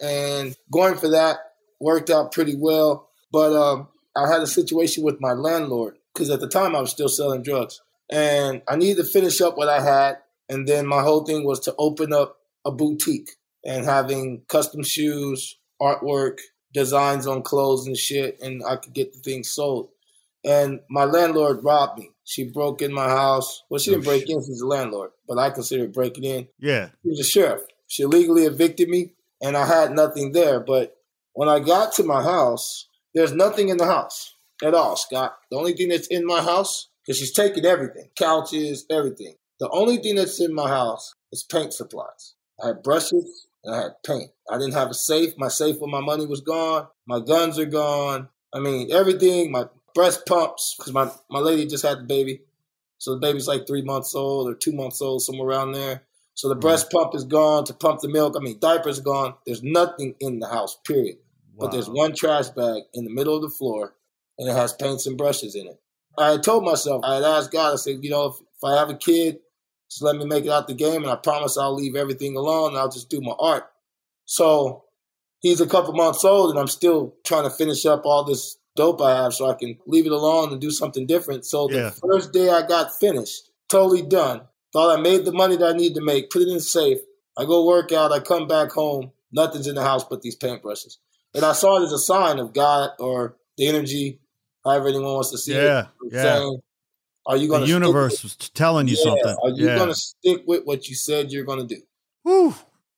And 0.00 0.56
going 0.72 0.96
for 0.96 1.08
that 1.10 1.36
worked 1.78 2.10
out 2.10 2.32
pretty 2.32 2.56
well. 2.56 3.10
But 3.30 3.52
um, 3.52 3.88
i 4.16 4.26
had 4.26 4.40
a 4.40 4.46
situation 4.46 5.04
with 5.04 5.20
my 5.20 5.32
landlord 5.32 5.98
because 6.12 6.30
at 6.30 6.40
the 6.40 6.48
time 6.48 6.74
i 6.74 6.80
was 6.80 6.90
still 6.90 7.08
selling 7.08 7.42
drugs. 7.42 7.80
And 8.10 8.62
i 8.66 8.76
needed 8.76 8.96
to 8.96 9.04
finish 9.04 9.40
up 9.40 9.56
what 9.56 9.68
i 9.68 9.80
had. 9.80 10.18
And 10.48 10.66
then 10.66 10.86
my 10.86 11.02
whole 11.02 11.24
thing 11.24 11.44
was 11.44 11.60
to 11.60 11.74
open 11.78 12.12
up 12.12 12.38
a 12.64 12.70
boutique 12.70 13.30
and 13.64 13.84
having 13.84 14.42
custom 14.48 14.82
shoes, 14.82 15.56
artwork, 15.80 16.38
designs 16.72 17.26
on 17.26 17.42
clothes 17.42 17.86
and 17.86 17.96
shit, 17.96 18.40
and 18.40 18.62
I 18.66 18.76
could 18.76 18.92
get 18.92 19.12
the 19.12 19.20
things 19.20 19.50
sold. 19.50 19.90
And 20.44 20.80
my 20.90 21.04
landlord 21.04 21.62
robbed 21.62 21.98
me. 21.98 22.10
She 22.24 22.44
broke 22.44 22.82
in 22.82 22.92
my 22.92 23.08
house. 23.08 23.62
Well, 23.68 23.78
she 23.78 23.90
didn't 23.90 24.06
oh, 24.06 24.10
break 24.10 24.28
in, 24.28 24.44
she's 24.44 24.60
a 24.60 24.66
landlord, 24.66 25.10
but 25.28 25.38
I 25.38 25.50
consider 25.50 25.86
breaking 25.86 26.24
in. 26.24 26.48
Yeah. 26.58 26.88
She 27.02 27.08
was 27.08 27.20
a 27.20 27.24
sheriff. 27.24 27.62
She 27.86 28.02
illegally 28.02 28.44
evicted 28.44 28.88
me, 28.88 29.12
and 29.40 29.56
I 29.56 29.66
had 29.66 29.92
nothing 29.92 30.32
there. 30.32 30.60
But 30.60 30.96
when 31.34 31.48
I 31.48 31.60
got 31.60 31.92
to 31.94 32.04
my 32.04 32.22
house, 32.22 32.88
there's 33.14 33.32
nothing 33.32 33.68
in 33.68 33.76
the 33.76 33.86
house 33.86 34.34
at 34.62 34.74
all, 34.74 34.96
Scott. 34.96 35.36
The 35.50 35.56
only 35.56 35.74
thing 35.74 35.88
that's 35.88 36.06
in 36.06 36.26
my 36.26 36.42
house, 36.42 36.88
because 37.04 37.18
she's 37.18 37.32
taken 37.32 37.66
everything 37.66 38.08
couches, 38.16 38.86
everything. 38.90 39.34
The 39.60 39.68
only 39.70 39.98
thing 39.98 40.16
that's 40.16 40.40
in 40.40 40.54
my 40.54 40.68
house 40.68 41.14
is 41.30 41.42
paint 41.42 41.72
supplies. 41.72 42.34
I 42.62 42.68
had 42.68 42.82
brushes, 42.82 43.46
I 43.66 43.76
had 43.76 44.02
paint. 44.04 44.30
I 44.50 44.58
didn't 44.58 44.74
have 44.74 44.90
a 44.90 44.94
safe. 44.94 45.34
My 45.38 45.48
safe 45.48 45.80
with 45.80 45.90
my 45.90 46.00
money 46.00 46.26
was 46.26 46.40
gone. 46.40 46.88
My 47.06 47.20
guns 47.20 47.58
are 47.58 47.64
gone. 47.66 48.28
I 48.52 48.58
mean, 48.58 48.90
everything. 48.92 49.50
My 49.52 49.66
breast 49.94 50.26
pumps 50.26 50.74
because 50.76 50.92
my 50.92 51.10
my 51.30 51.38
lady 51.38 51.66
just 51.66 51.84
had 51.84 52.00
the 52.00 52.04
baby, 52.04 52.42
so 52.98 53.12
the 53.12 53.20
baby's 53.20 53.48
like 53.48 53.66
three 53.66 53.82
months 53.82 54.14
old 54.14 54.48
or 54.48 54.54
two 54.54 54.72
months 54.72 55.00
old, 55.00 55.22
somewhere 55.22 55.48
around 55.48 55.72
there. 55.72 56.02
So 56.34 56.48
the 56.48 56.54
mm-hmm. 56.54 56.60
breast 56.60 56.90
pump 56.90 57.14
is 57.14 57.24
gone 57.24 57.64
to 57.66 57.74
pump 57.74 58.00
the 58.00 58.08
milk. 58.08 58.34
I 58.36 58.40
mean, 58.40 58.58
diapers 58.58 59.00
gone. 59.00 59.34
There's 59.46 59.62
nothing 59.62 60.14
in 60.18 60.40
the 60.40 60.48
house. 60.48 60.78
Period. 60.84 61.16
Wow. 61.54 61.66
But 61.66 61.72
there's 61.72 61.88
one 61.88 62.14
trash 62.14 62.48
bag 62.48 62.82
in 62.94 63.04
the 63.04 63.10
middle 63.10 63.36
of 63.36 63.42
the 63.42 63.50
floor, 63.50 63.94
and 64.38 64.48
it 64.48 64.54
has 64.54 64.72
paints 64.72 65.06
and 65.06 65.18
brushes 65.18 65.54
in 65.54 65.66
it. 65.66 65.80
I 66.18 66.32
had 66.32 66.42
told 66.42 66.64
myself, 66.64 67.04
I 67.04 67.16
had 67.16 67.24
asked 67.24 67.52
God, 67.52 67.72
I 67.72 67.76
said, 67.76 68.02
you 68.02 68.10
know, 68.10 68.26
if, 68.26 68.36
if 68.36 68.64
I 68.64 68.76
have 68.76 68.90
a 68.90 68.96
kid, 68.96 69.38
just 69.92 70.02
let 70.02 70.16
me 70.16 70.24
make 70.24 70.46
it 70.46 70.50
out 70.50 70.68
the 70.68 70.74
game, 70.74 71.02
and 71.02 71.10
I 71.10 71.16
promise 71.16 71.58
I'll 71.58 71.74
leave 71.74 71.96
everything 71.96 72.34
alone 72.34 72.70
and 72.70 72.78
I'll 72.78 72.88
just 72.88 73.10
do 73.10 73.20
my 73.20 73.34
art. 73.38 73.70
So 74.24 74.84
he's 75.40 75.60
a 75.60 75.66
couple 75.66 75.92
months 75.92 76.24
old, 76.24 76.50
and 76.50 76.58
I'm 76.58 76.68
still 76.68 77.14
trying 77.24 77.44
to 77.44 77.50
finish 77.50 77.84
up 77.84 78.06
all 78.06 78.24
this 78.24 78.56
dope 78.74 79.02
I 79.02 79.22
have 79.22 79.34
so 79.34 79.50
I 79.50 79.54
can 79.54 79.76
leave 79.86 80.06
it 80.06 80.12
alone 80.12 80.50
and 80.50 80.60
do 80.60 80.70
something 80.70 81.06
different. 81.06 81.44
So 81.44 81.70
yeah. 81.70 81.90
the 81.90 82.00
first 82.00 82.32
day 82.32 82.48
I 82.48 82.66
got 82.66 82.96
finished, 82.98 83.50
totally 83.68 84.00
done. 84.00 84.42
Thought 84.72 84.98
I 84.98 85.02
made 85.02 85.26
the 85.26 85.32
money 85.32 85.56
that 85.56 85.74
I 85.74 85.76
need 85.76 85.94
to 85.96 86.00
make, 86.02 86.30
put 86.30 86.40
it 86.40 86.48
in 86.48 86.60
safe. 86.60 86.98
I 87.36 87.44
go 87.44 87.66
work 87.66 87.92
out, 87.92 88.12
I 88.12 88.20
come 88.20 88.48
back 88.48 88.70
home, 88.72 89.12
nothing's 89.30 89.66
in 89.66 89.74
the 89.74 89.82
house 89.82 90.04
but 90.04 90.22
these 90.22 90.38
paintbrushes. 90.38 90.96
And 91.34 91.44
I 91.44 91.52
saw 91.52 91.78
it 91.78 91.84
as 91.84 91.92
a 91.92 91.98
sign 91.98 92.38
of 92.38 92.54
God 92.54 92.90
or 92.98 93.36
the 93.58 93.68
energy, 93.68 94.20
however 94.64 94.88
anyone 94.88 95.12
wants 95.12 95.30
to 95.32 95.38
see 95.38 95.54
yeah, 95.54 95.80
it. 95.80 96.12
Yeah. 96.12 96.22
Saying, 96.22 96.60
are 97.26 97.36
you 97.36 97.48
going? 97.48 97.62
The 97.62 97.68
universe 97.68 98.22
was 98.22 98.36
telling 98.36 98.88
you 98.88 98.96
yeah, 98.96 99.04
something. 99.04 99.36
Are 99.42 99.50
you 99.50 99.66
yeah. 99.66 99.76
going 99.76 99.88
to 99.88 99.94
stick 99.94 100.42
with 100.46 100.64
what 100.64 100.88
you 100.88 100.94
said 100.94 101.30
you're 101.30 101.44
going 101.44 101.66
to 101.66 101.74
do? 101.74 101.80
Whew. 102.22 102.54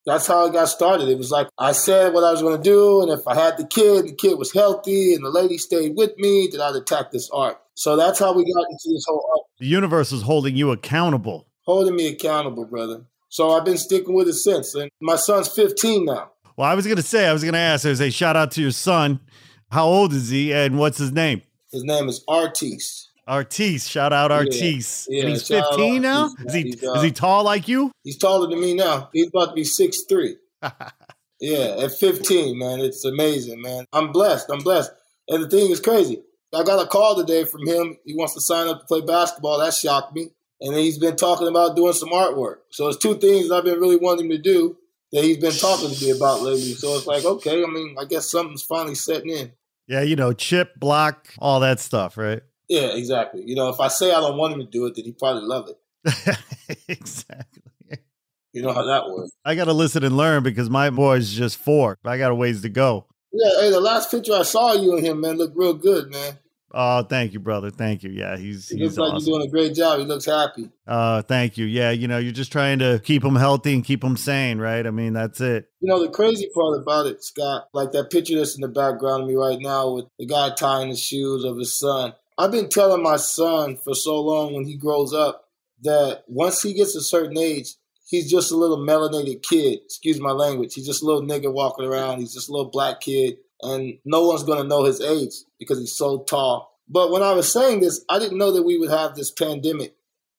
That's 0.07 0.27
how 0.27 0.47
it 0.47 0.53
got 0.53 0.69
started. 0.69 1.09
It 1.09 1.17
was 1.17 1.31
like 1.31 1.49
I 1.59 1.73
said 1.73 2.13
what 2.13 2.25
I 2.25 2.31
was 2.31 2.43
going 2.43 2.57
to 2.57 2.63
do, 2.63 3.03
and 3.03 3.11
if 3.11 3.27
I 3.27 3.35
had 3.35 3.57
the 3.57 3.67
kid, 3.67 4.07
the 4.07 4.15
kid 4.15 4.39
was 4.39 4.53
healthy, 4.53 5.15
and 5.15 5.25
the 5.25 5.31
lady 5.31 5.57
stayed 5.57 5.97
with 5.97 6.17
me, 6.19 6.49
then 6.51 6.61
I'd 6.61 6.77
attack 6.77 7.11
this 7.11 7.31
art. 7.31 7.59
So 7.75 7.97
that's 7.97 8.19
how 8.19 8.33
we 8.33 8.45
got 8.45 8.67
into 8.71 8.91
this 8.93 9.05
whole 9.07 9.27
art. 9.35 9.47
The 9.59 9.67
universe 9.67 10.13
is 10.13 10.23
holding 10.23 10.57
you 10.57 10.71
accountable. 10.73 11.49
Holding 11.63 11.97
me 11.97 12.09
accountable, 12.09 12.67
brother. 12.67 13.07
So 13.31 13.51
I've 13.51 13.65
been 13.65 13.79
sticking 13.79 14.15
with 14.15 14.29
it 14.29 14.35
since. 14.35 14.75
And 14.75 14.91
my 15.01 15.17
son's 15.17 15.49
15 15.49 16.05
now. 16.05 16.31
Well, 16.57 16.71
I 16.71 16.75
was 16.75 16.87
going 16.87 16.99
to 16.99 17.03
say, 17.03 17.27
I 17.27 17.33
was 17.33 17.43
going 17.43 17.55
to 17.55 17.59
ask, 17.59 17.85
I 17.85 17.89
was 17.89 17.99
say, 17.99 18.11
shout 18.11 18.37
out 18.37 18.53
to 18.53 18.63
your 18.63 18.71
son. 18.71 19.19
How 19.73 19.87
old 19.87 20.13
is 20.13 20.29
he, 20.29 20.53
and 20.53 20.79
what's 20.79 20.99
his 20.99 21.11
name? 21.11 21.43
His 21.73 21.83
name 21.83 22.09
is 22.09 22.23
Artiste. 22.29 23.11
Artiste, 23.27 23.91
shout 23.91 24.13
out 24.13 24.31
Artis. 24.31 25.07
Yeah, 25.09 25.17
yeah, 25.17 25.23
and 25.23 25.31
he's 25.31 25.49
15 25.49 26.03
now? 26.03 26.31
Is 26.45 26.55
he 26.55 26.87
uh, 26.87 26.93
is 26.95 27.03
he 27.03 27.11
tall 27.11 27.45
like 27.45 27.69
you? 27.69 27.91
He's 28.03 28.19
taller 28.19 28.49
than 28.49 28.61
me 28.61 28.75
now. 28.75 29.09
He's 29.13 29.29
about 29.29 29.51
to 29.51 29.55
be 29.55 29.65
six 29.65 30.03
three. 30.09 30.37
yeah, 31.41 31.77
at 31.81 31.93
15, 31.93 32.59
man. 32.59 32.81
It's 32.81 33.05
amazing, 33.05 33.61
man. 33.61 33.87
I'm 33.93 34.13
blessed. 34.13 34.51
I'm 34.51 34.63
blessed. 34.63 34.93
And 35.29 35.43
the 35.43 35.49
thing 35.49 35.71
is 35.71 35.81
crazy. 35.81 36.23
I 36.55 36.63
got 36.63 36.85
a 36.85 36.87
call 36.87 37.17
today 37.17 37.45
from 37.45 37.67
him. 37.67 37.97
He 38.05 38.15
wants 38.15 38.35
to 38.35 38.41
sign 38.41 38.69
up 38.69 38.81
to 38.81 38.87
play 38.87 39.01
basketball. 39.01 39.59
That 39.59 39.75
shocked 39.75 40.15
me. 40.15 40.31
And 40.61 40.75
then 40.75 40.83
he's 40.83 40.99
been 40.99 41.17
talking 41.17 41.49
about 41.49 41.77
doing 41.77 41.93
some 41.93 42.11
artwork. 42.11 42.59
So 42.71 42.89
it's 42.89 42.97
two 42.97 43.17
things 43.17 43.51
I've 43.51 43.65
been 43.65 43.81
really 43.81 43.97
wanting 43.97 44.31
to 44.31 44.39
do 44.39 44.77
that 45.13 45.25
he's 45.25 45.39
been 45.39 45.53
talking 45.53 45.91
to 45.91 46.05
me 46.05 46.11
about 46.11 46.43
lately. 46.43 46.75
So 46.75 46.97
it's 46.97 47.07
like, 47.07 47.25
okay, 47.25 47.63
I 47.63 47.67
mean, 47.67 47.97
I 48.01 48.05
guess 48.05 48.31
something's 48.31 48.63
finally 48.63 48.95
setting 48.95 49.31
in. 49.31 49.53
Yeah, 49.87 50.03
you 50.03 50.17
know, 50.17 50.33
chip, 50.33 50.79
block, 50.79 51.29
all 51.39 51.61
that 51.61 51.81
stuff, 51.81 52.17
right? 52.17 52.43
Yeah, 52.68 52.94
exactly. 52.94 53.42
You 53.44 53.55
know, 53.55 53.68
if 53.68 53.81
I 53.81 53.88
say 53.88 54.12
I 54.12 54.20
don't 54.20 54.37
want 54.37 54.55
him 54.55 54.61
to 54.61 54.66
do 54.66 54.87
it, 54.87 54.94
then 54.94 55.05
he 55.05 55.12
probably 55.12 55.42
love 55.42 55.68
it. 55.68 56.38
exactly. 56.88 57.62
You 58.53 58.62
know 58.62 58.72
how 58.72 58.85
that 58.85 59.11
works. 59.11 59.33
I 59.44 59.57
got 59.57 59.64
to 59.64 59.72
listen 59.72 60.05
and 60.05 60.16
learn 60.16 60.44
because 60.44 60.70
my 60.70 60.90
boy's 60.90 61.33
just 61.33 61.59
four. 61.59 61.98
I 62.05 62.18
got 62.18 62.31
a 62.31 62.35
ways 62.35 62.62
to 62.62 62.68
go. 62.68 63.07
Yeah, 63.33 63.50
hey, 63.61 63.70
the 63.70 63.81
last 63.81 64.12
picture 64.12 64.33
I 64.33 64.44
saw 64.44 64.74
you 64.74 64.96
and 64.96 65.05
him, 65.05 65.20
man, 65.20 65.38
looked 65.38 65.57
real 65.57 65.74
good, 65.74 66.12
man. 66.12 66.38
Oh, 66.77 67.05
thank 67.05 67.33
you, 67.33 67.38
brother. 67.38 67.70
Thank 67.70 68.03
you. 68.03 68.11
Yeah, 68.11 68.37
he's 68.37 68.68
he 68.68 68.83
looks 68.83 68.96
like 68.96 69.12
awesome. 69.12 69.29
you're 69.29 69.38
doing 69.38 69.48
a 69.48 69.50
great 69.50 69.74
job. 69.77 70.00
He 70.00 70.05
looks 70.05 70.24
happy. 70.24 70.70
Uh, 70.87 71.22
thank 71.22 71.57
you. 71.57 71.66
Yeah, 71.66 71.92
you 71.92 72.09
know, 72.09 72.18
you're 72.18 72.33
just 72.33 72.50
trying 72.50 72.81
to 72.81 73.00
keep 73.03 73.24
him 73.24 73.37
healthy 73.37 73.74
and 73.74 73.85
keep 73.85 74.03
him 74.03 74.16
sane, 74.16 74.59
right? 74.59 74.85
I 74.85 74.90
mean, 74.90 75.12
that's 75.12 75.40
it. 75.40 75.68
You 75.81 75.88
know, 75.88 76.00
the 76.03 76.11
crazy 76.11 76.50
part 76.53 76.81
about 76.81 77.07
it, 77.07 77.22
Scott, 77.22 77.68
like 77.72 77.92
that 77.92 78.11
picture 78.11 78.37
that's 78.37 78.57
in 78.57 78.61
the 78.61 78.68
background 78.68 79.22
of 79.22 79.29
me 79.29 79.37
right 79.37 79.61
now 79.61 79.92
with 79.92 80.07
the 80.18 80.27
guy 80.27 80.50
tying 80.50 80.90
the 80.90 80.96
shoes 80.96 81.44
of 81.44 81.59
his 81.59 81.79
son. 81.79 82.12
I've 82.37 82.51
been 82.51 82.68
telling 82.68 83.03
my 83.03 83.16
son 83.16 83.77
for 83.77 83.94
so 83.94 84.20
long 84.20 84.55
when 84.55 84.64
he 84.64 84.77
grows 84.77 85.14
up 85.14 85.49
that 85.83 86.25
once 86.27 86.62
he 86.62 86.75
gets 86.75 86.97
a 86.97 87.01
certain 87.01 87.38
age, 87.38 87.75
he's 88.07 88.31
just 88.31 88.51
a 88.51 88.57
little 88.57 88.79
melanated 88.79 89.42
kid. 89.42 89.81
Excuse 89.85 90.20
my 90.20 90.33
language. 90.33 90.75
He's 90.75 90.87
just 90.87 91.03
a 91.03 91.07
little 91.07 91.23
nigga 91.23 91.53
walking 91.53 91.87
around. 91.87 92.18
He's 92.18 92.35
just 92.35 92.49
a 92.49 92.53
little 92.53 92.70
black 92.70 93.01
kid. 93.01 93.37
And 93.62 93.99
no 94.05 94.27
one's 94.27 94.42
going 94.42 94.61
to 94.62 94.68
know 94.68 94.85
his 94.85 95.01
age 95.01 95.35
because 95.59 95.79
he's 95.79 95.97
so 95.97 96.23
tall. 96.25 96.79
But 96.88 97.11
when 97.11 97.23
I 97.23 97.33
was 97.33 97.51
saying 97.51 97.81
this, 97.81 98.05
I 98.09 98.18
didn't 98.18 98.38
know 98.38 98.53
that 98.53 98.64
we 98.64 98.79
would 98.79 98.90
have 98.90 99.14
this 99.14 99.31
pandemic 99.31 99.94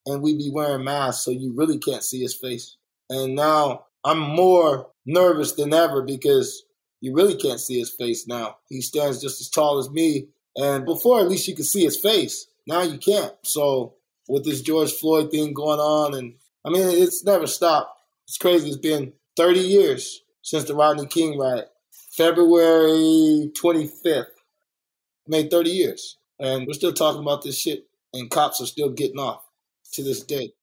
and 0.05 0.21
we'd 0.21 0.37
be 0.37 0.51
wearing 0.51 0.83
masks 0.83 1.23
so 1.23 1.31
you 1.31 1.53
really 1.55 1.79
can't 1.79 2.03
see 2.03 2.21
his 2.21 2.35
face. 2.35 2.77
And 3.09 3.35
now 3.35 3.85
I'm 4.03 4.19
more 4.19 4.87
nervous 5.05 5.53
than 5.53 5.73
ever 5.73 6.01
because 6.01 6.63
you 7.01 7.13
really 7.13 7.35
can't 7.35 7.59
see 7.59 7.79
his 7.79 7.89
face 7.89 8.27
now. 8.27 8.57
He 8.69 8.81
stands 8.81 9.21
just 9.21 9.41
as 9.41 9.49
tall 9.49 9.79
as 9.79 9.89
me 9.89 10.27
and 10.57 10.85
before, 10.85 11.19
at 11.19 11.27
least 11.27 11.47
you 11.47 11.55
could 11.55 11.65
see 11.65 11.83
his 11.83 11.97
face. 11.97 12.47
Now 12.67 12.81
you 12.81 12.97
can't. 12.97 13.33
So 13.43 13.95
with 14.27 14.45
this 14.45 14.61
George 14.61 14.91
Floyd 14.91 15.31
thing 15.31 15.53
going 15.53 15.79
on, 15.79 16.13
and 16.13 16.35
I 16.63 16.69
mean, 16.69 16.87
it's 16.87 17.23
never 17.23 17.47
stopped. 17.47 17.99
It's 18.27 18.37
crazy. 18.37 18.69
It's 18.69 18.77
been 18.77 19.13
30 19.37 19.59
years 19.59 20.21
since 20.41 20.63
the 20.63 20.75
Rodney 20.75 21.05
King 21.05 21.37
riot. 21.37 21.69
February 22.11 23.51
25th 23.53 24.27
made 25.27 25.51
30 25.51 25.69
years. 25.69 26.17
And 26.39 26.65
we're 26.65 26.73
still 26.73 26.93
talking 26.93 27.21
about 27.21 27.43
this 27.43 27.57
shit, 27.57 27.87
and 28.13 28.29
cops 28.29 28.61
are 28.61 28.65
still 28.65 28.89
getting 28.89 29.19
off 29.19 29.43
to 29.93 30.03
this 30.03 30.23
day. 30.23 30.53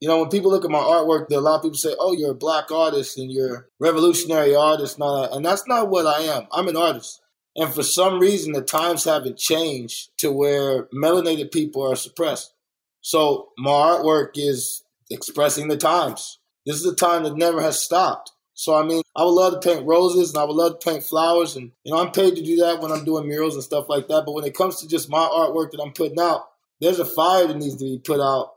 You 0.00 0.08
know, 0.08 0.20
when 0.20 0.28
people 0.28 0.50
look 0.50 0.64
at 0.64 0.70
my 0.70 0.78
artwork, 0.78 1.30
a 1.30 1.38
lot 1.38 1.56
of 1.56 1.62
people 1.62 1.78
say, 1.78 1.94
"Oh, 1.98 2.12
you're 2.12 2.32
a 2.32 2.34
black 2.34 2.70
artist 2.70 3.16
and 3.18 3.32
you're 3.32 3.54
a 3.54 3.64
revolutionary 3.80 4.54
artist," 4.54 4.98
not, 4.98 5.32
and 5.32 5.44
that's 5.44 5.66
not 5.66 5.88
what 5.88 6.06
I 6.06 6.20
am. 6.22 6.46
I'm 6.52 6.68
an 6.68 6.76
artist, 6.76 7.20
and 7.56 7.72
for 7.72 7.82
some 7.82 8.18
reason, 8.18 8.52
the 8.52 8.62
times 8.62 9.04
haven't 9.04 9.38
changed 9.38 10.10
to 10.18 10.30
where 10.30 10.84
melanated 10.94 11.52
people 11.52 11.82
are 11.90 11.96
suppressed. 11.96 12.52
So 13.00 13.48
my 13.56 13.70
artwork 13.70 14.32
is 14.34 14.82
expressing 15.10 15.68
the 15.68 15.76
times. 15.76 16.38
This 16.66 16.76
is 16.76 16.86
a 16.86 16.94
time 16.94 17.22
that 17.22 17.36
never 17.36 17.62
has 17.62 17.82
stopped. 17.82 18.32
So 18.54 18.74
I 18.74 18.82
mean, 18.82 19.02
I 19.14 19.22
would 19.24 19.30
love 19.30 19.52
to 19.60 19.68
paint 19.68 19.86
roses 19.86 20.30
and 20.30 20.38
I 20.38 20.44
would 20.44 20.56
love 20.56 20.78
to 20.78 20.90
paint 20.90 21.04
flowers, 21.04 21.56
and 21.56 21.72
you 21.84 21.92
know, 21.92 22.00
I'm 22.00 22.10
paid 22.10 22.36
to 22.36 22.42
do 22.42 22.56
that 22.56 22.80
when 22.80 22.92
I'm 22.92 23.04
doing 23.04 23.28
murals 23.28 23.54
and 23.54 23.62
stuff 23.62 23.88
like 23.88 24.08
that. 24.08 24.24
But 24.26 24.32
when 24.32 24.44
it 24.44 24.56
comes 24.56 24.80
to 24.80 24.88
just 24.88 25.10
my 25.10 25.18
artwork 25.18 25.70
that 25.70 25.80
I'm 25.82 25.92
putting 25.92 26.20
out, 26.20 26.48
there's 26.80 26.98
a 26.98 27.04
fire 27.04 27.46
that 27.46 27.56
needs 27.56 27.76
to 27.76 27.84
be 27.84 27.98
put 27.98 28.20
out, 28.20 28.54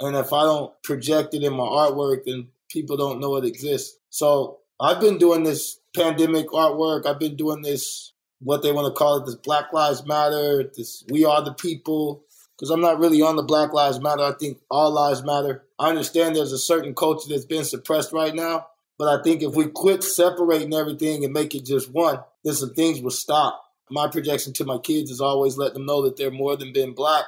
and 0.00 0.16
if 0.16 0.32
I 0.32 0.42
don't 0.42 0.72
project 0.82 1.34
it 1.34 1.42
in 1.42 1.52
my 1.52 1.64
artwork, 1.64 2.24
then 2.26 2.48
people 2.68 2.96
don't 2.96 3.20
know 3.20 3.36
it 3.36 3.44
exists. 3.44 3.98
So 4.10 4.58
I've 4.80 5.00
been 5.00 5.18
doing 5.18 5.42
this 5.42 5.80
pandemic 5.94 6.48
artwork. 6.48 7.06
I've 7.06 7.18
been 7.18 7.36
doing 7.36 7.62
this 7.62 8.12
what 8.40 8.62
they 8.62 8.72
want 8.72 8.86
to 8.86 8.98
call 8.98 9.18
it, 9.18 9.26
this 9.26 9.34
Black 9.36 9.72
Lives 9.72 10.04
Matter, 10.06 10.70
this 10.76 11.04
We 11.08 11.24
Are 11.24 11.42
the 11.42 11.54
People. 11.54 12.24
Because 12.56 12.70
I'm 12.70 12.80
not 12.80 12.98
really 12.98 13.22
on 13.22 13.36
the 13.36 13.42
Black 13.42 13.72
Lives 13.72 14.00
Matter. 14.00 14.22
I 14.22 14.32
think 14.32 14.58
all 14.70 14.90
lives 14.90 15.24
matter. 15.24 15.64
I 15.78 15.88
understand 15.88 16.36
there's 16.36 16.52
a 16.52 16.58
certain 16.58 16.94
culture 16.94 17.28
that's 17.28 17.46
been 17.46 17.64
suppressed 17.64 18.12
right 18.12 18.34
now, 18.34 18.66
but 18.98 19.08
I 19.08 19.22
think 19.22 19.42
if 19.42 19.54
we 19.54 19.66
quit 19.66 20.04
separating 20.04 20.74
everything 20.74 21.24
and 21.24 21.32
make 21.32 21.54
it 21.54 21.64
just 21.64 21.90
one, 21.90 22.20
then 22.44 22.52
some 22.52 22.74
things 22.74 23.00
will 23.00 23.10
stop. 23.10 23.64
My 23.90 24.08
projection 24.08 24.52
to 24.54 24.64
my 24.64 24.76
kids 24.76 25.10
is 25.10 25.22
always 25.22 25.56
let 25.56 25.72
them 25.72 25.86
know 25.86 26.02
that 26.02 26.18
they're 26.18 26.30
more 26.30 26.54
than 26.54 26.72
being 26.72 26.92
black, 26.92 27.24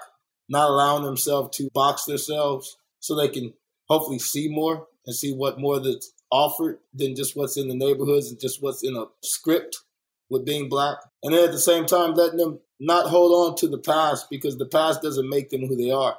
not 0.51 0.69
allowing 0.69 1.03
themselves 1.03 1.57
to 1.57 1.71
box 1.73 2.05
themselves 2.05 2.77
so 3.01 3.17
they 3.17 3.29
can 3.29 3.55
hopefully 3.89 4.19
see 4.19 4.49
more 4.49 4.87
and 5.07 5.17
see 5.17 5.33
what 5.33 5.59
more 5.59 5.81
that's 5.81 6.13
offered 6.31 6.79
than 6.95 7.17
just 7.17 7.37
what's 7.37 7.57
in 7.57 7.69
the 7.69 7.75
neighborhoods 7.75 8.31
and 8.31 8.41
just 8.41 8.63
what's 8.63 8.85
in 8.85 8.97
a 8.97 9.05
script 9.23 9.79
with 10.33 10.45
being 10.45 10.69
black. 10.69 10.97
And 11.23 11.33
then 11.33 11.45
at 11.45 11.53
the 11.53 11.59
same 11.59 11.87
time, 11.87 12.15
letting 12.15 12.39
them 12.39 12.59
not 12.81 13.07
hold 13.07 13.51
on 13.51 13.57
to 13.59 13.69
the 13.69 13.79
past 13.79 14.29
because 14.29 14.59
the 14.59 14.67
past 14.67 15.03
doesn't 15.03 15.29
make 15.29 15.51
them 15.51 15.67
who 15.67 15.77
they 15.77 15.91
are. 15.91 16.17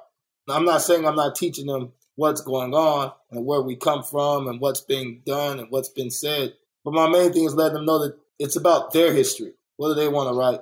I'm 0.48 0.66
not 0.66 0.82
saying 0.82 1.06
I'm 1.06 1.16
not 1.16 1.36
teaching 1.36 1.66
them 1.66 1.92
what's 2.16 2.42
going 2.42 2.74
on 2.74 3.12
and 3.32 3.46
where 3.46 3.62
we 3.62 3.76
come 3.76 4.04
from 4.04 4.48
and 4.48 4.62
what's 4.62 4.82
being 4.82 5.22
done 5.26 5.60
and 5.60 5.70
what's 5.70 5.90
been 5.90 6.12
said. 6.12 6.54
But 6.86 6.94
my 6.94 7.10
main 7.10 7.34
thing 7.34 7.46
is 7.46 7.56
letting 7.56 7.76
them 7.76 7.86
know 7.86 8.00
that 8.00 8.18
it's 8.40 8.56
about 8.56 8.94
their 8.94 9.14
history. 9.14 9.54
What 9.78 9.90
do 9.90 9.96
they 9.96 10.08
want 10.08 10.30
to 10.30 10.38
write 10.38 10.60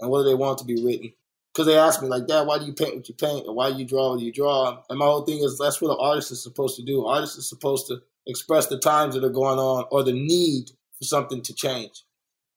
and 0.00 0.10
what 0.10 0.22
do 0.22 0.28
they 0.28 0.34
want 0.34 0.58
to 0.58 0.64
be 0.64 0.84
written? 0.84 1.12
Because 1.52 1.66
they 1.66 1.78
ask 1.78 2.00
me, 2.00 2.08
like, 2.08 2.26
Dad, 2.26 2.46
why 2.46 2.58
do 2.58 2.64
you 2.64 2.72
paint 2.72 2.94
what 2.94 3.08
you 3.08 3.14
paint? 3.14 3.46
And 3.46 3.56
why 3.56 3.72
do 3.72 3.78
you 3.78 3.84
draw 3.84 4.12
what 4.12 4.20
you 4.20 4.32
draw? 4.32 4.82
And 4.88 4.98
my 4.98 5.04
whole 5.04 5.24
thing 5.24 5.42
is 5.42 5.58
that's 5.58 5.80
what 5.80 5.90
an 5.90 5.98
artist 6.00 6.30
is 6.30 6.42
supposed 6.42 6.76
to 6.76 6.84
do. 6.84 7.06
Artists 7.06 7.38
are 7.38 7.42
supposed 7.42 7.88
to 7.88 8.02
express 8.26 8.66
the 8.66 8.78
times 8.78 9.14
that 9.14 9.24
are 9.24 9.30
going 9.30 9.58
on 9.58 9.84
or 9.90 10.04
the 10.04 10.12
need 10.12 10.70
for 10.98 11.04
something 11.04 11.42
to 11.42 11.54
change. 11.54 12.04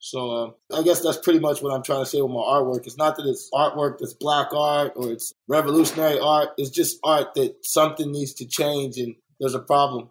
So 0.03 0.31
uh, 0.31 0.77
I 0.77 0.83
guess 0.83 0.99
that's 0.99 1.17
pretty 1.17 1.39
much 1.39 1.61
what 1.61 1.73
I'm 1.73 1.81
trying 1.81 2.03
to 2.03 2.05
say 2.05 2.21
with 2.21 2.29
my 2.29 2.41
artwork. 2.41 2.85
It's 2.85 2.97
not 2.97 3.15
that 3.15 3.25
it's 3.25 3.49
artwork 3.53 3.99
that's 3.99 4.13
black 4.13 4.53
art 4.53 4.91
or 4.97 5.13
it's 5.13 5.33
revolutionary 5.47 6.19
art. 6.19 6.49
It's 6.57 6.71
just 6.71 6.99
art 7.05 7.33
that 7.35 7.55
something 7.63 8.11
needs 8.11 8.33
to 8.33 8.45
change 8.45 8.97
and 8.97 9.15
there's 9.39 9.53
a 9.53 9.59
problem 9.59 10.09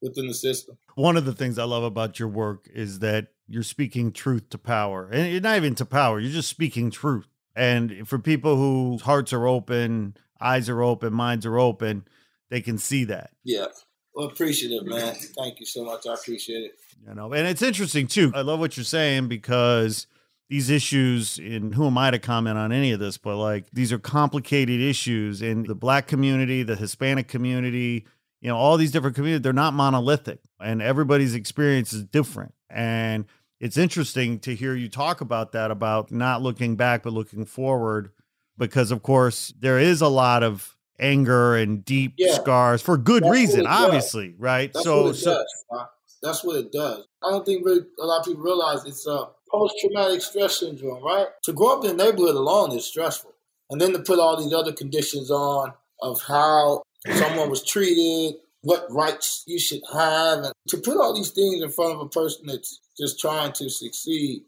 within 0.00 0.28
the 0.28 0.34
system. 0.34 0.78
One 0.94 1.18
of 1.18 1.26
the 1.26 1.34
things 1.34 1.58
I 1.58 1.64
love 1.64 1.82
about 1.82 2.18
your 2.18 2.28
work 2.28 2.70
is 2.72 3.00
that 3.00 3.28
you're 3.46 3.62
speaking 3.62 4.12
truth 4.12 4.48
to 4.48 4.56
power. 4.56 5.10
And 5.12 5.30
you're 5.30 5.42
not 5.42 5.58
even 5.58 5.74
to 5.74 5.84
power, 5.84 6.18
you're 6.18 6.32
just 6.32 6.48
speaking 6.48 6.90
truth. 6.90 7.28
And 7.54 8.08
for 8.08 8.18
people 8.18 8.56
whose 8.56 9.02
hearts 9.02 9.34
are 9.34 9.46
open, 9.46 10.16
eyes 10.40 10.70
are 10.70 10.82
open, 10.82 11.12
minds 11.12 11.44
are 11.44 11.58
open, 11.58 12.08
they 12.48 12.62
can 12.62 12.78
see 12.78 13.04
that. 13.04 13.32
Yeah. 13.44 13.66
Well, 14.14 14.26
appreciative, 14.26 14.86
man. 14.86 15.14
Thank 15.14 15.60
you 15.60 15.66
so 15.66 15.84
much. 15.84 16.06
I 16.06 16.14
appreciate 16.14 16.64
it. 16.64 16.78
You 17.06 17.14
know, 17.14 17.32
and 17.32 17.46
it's 17.48 17.62
interesting 17.62 18.06
too. 18.06 18.32
I 18.34 18.42
love 18.42 18.60
what 18.60 18.76
you're 18.76 18.84
saying 18.84 19.28
because 19.28 20.06
these 20.48 20.70
issues, 20.70 21.38
and 21.38 21.74
who 21.74 21.86
am 21.86 21.98
I 21.98 22.10
to 22.10 22.18
comment 22.18 22.56
on 22.56 22.70
any 22.70 22.92
of 22.92 23.00
this, 23.00 23.18
but 23.18 23.36
like 23.36 23.66
these 23.72 23.92
are 23.92 23.98
complicated 23.98 24.80
issues 24.80 25.42
in 25.42 25.64
the 25.64 25.74
black 25.74 26.06
community, 26.06 26.62
the 26.62 26.76
Hispanic 26.76 27.28
community, 27.28 28.06
you 28.40 28.48
know, 28.48 28.56
all 28.56 28.76
these 28.76 28.90
different 28.90 29.16
communities, 29.16 29.42
they're 29.42 29.52
not 29.52 29.74
monolithic 29.74 30.40
and 30.60 30.80
everybody's 30.80 31.34
experience 31.34 31.92
is 31.92 32.04
different. 32.04 32.54
And 32.70 33.24
it's 33.58 33.76
interesting 33.76 34.38
to 34.40 34.54
hear 34.54 34.74
you 34.74 34.88
talk 34.88 35.20
about 35.20 35.52
that, 35.52 35.70
about 35.70 36.12
not 36.12 36.42
looking 36.42 36.76
back, 36.76 37.02
but 37.02 37.12
looking 37.12 37.46
forward, 37.46 38.10
because 38.58 38.90
of 38.90 39.02
course, 39.02 39.52
there 39.58 39.78
is 39.78 40.00
a 40.00 40.08
lot 40.08 40.42
of 40.42 40.73
anger 40.98 41.56
and 41.56 41.84
deep 41.84 42.14
yeah. 42.16 42.34
scars 42.34 42.82
for 42.82 42.96
good 42.96 43.24
That's 43.24 43.32
reason, 43.32 43.66
obviously, 43.66 44.34
right? 44.38 44.72
That's 44.72 44.84
so, 44.84 45.12
so 45.12 45.34
does, 45.34 45.86
that's 46.22 46.44
what 46.44 46.56
it 46.56 46.72
does. 46.72 47.04
I 47.22 47.30
don't 47.30 47.44
think 47.44 47.64
really 47.64 47.82
a 48.00 48.06
lot 48.06 48.20
of 48.20 48.26
people 48.26 48.42
realize 48.42 48.84
it's 48.84 49.06
a 49.06 49.28
post 49.50 49.74
traumatic 49.80 50.22
stress 50.22 50.60
syndrome, 50.60 51.04
right? 51.04 51.26
To 51.44 51.52
grow 51.52 51.78
up 51.78 51.84
in 51.84 51.96
the 51.96 52.04
neighborhood 52.04 52.34
alone 52.34 52.72
is 52.72 52.86
stressful. 52.86 53.32
And 53.70 53.80
then 53.80 53.92
to 53.92 53.98
put 54.00 54.18
all 54.18 54.36
these 54.36 54.52
other 54.52 54.72
conditions 54.72 55.30
on 55.30 55.72
of 56.00 56.20
how 56.22 56.82
someone 57.14 57.50
was 57.50 57.62
treated, 57.62 58.36
what 58.62 58.86
rights 58.90 59.44
you 59.46 59.58
should 59.58 59.82
have, 59.92 60.38
and 60.38 60.52
to 60.68 60.78
put 60.78 60.96
all 60.96 61.14
these 61.14 61.30
things 61.30 61.62
in 61.62 61.70
front 61.70 61.92
of 61.92 62.00
a 62.00 62.08
person 62.08 62.46
that's 62.46 62.80
just 62.98 63.20
trying 63.20 63.52
to 63.52 63.68
succeed 63.68 64.42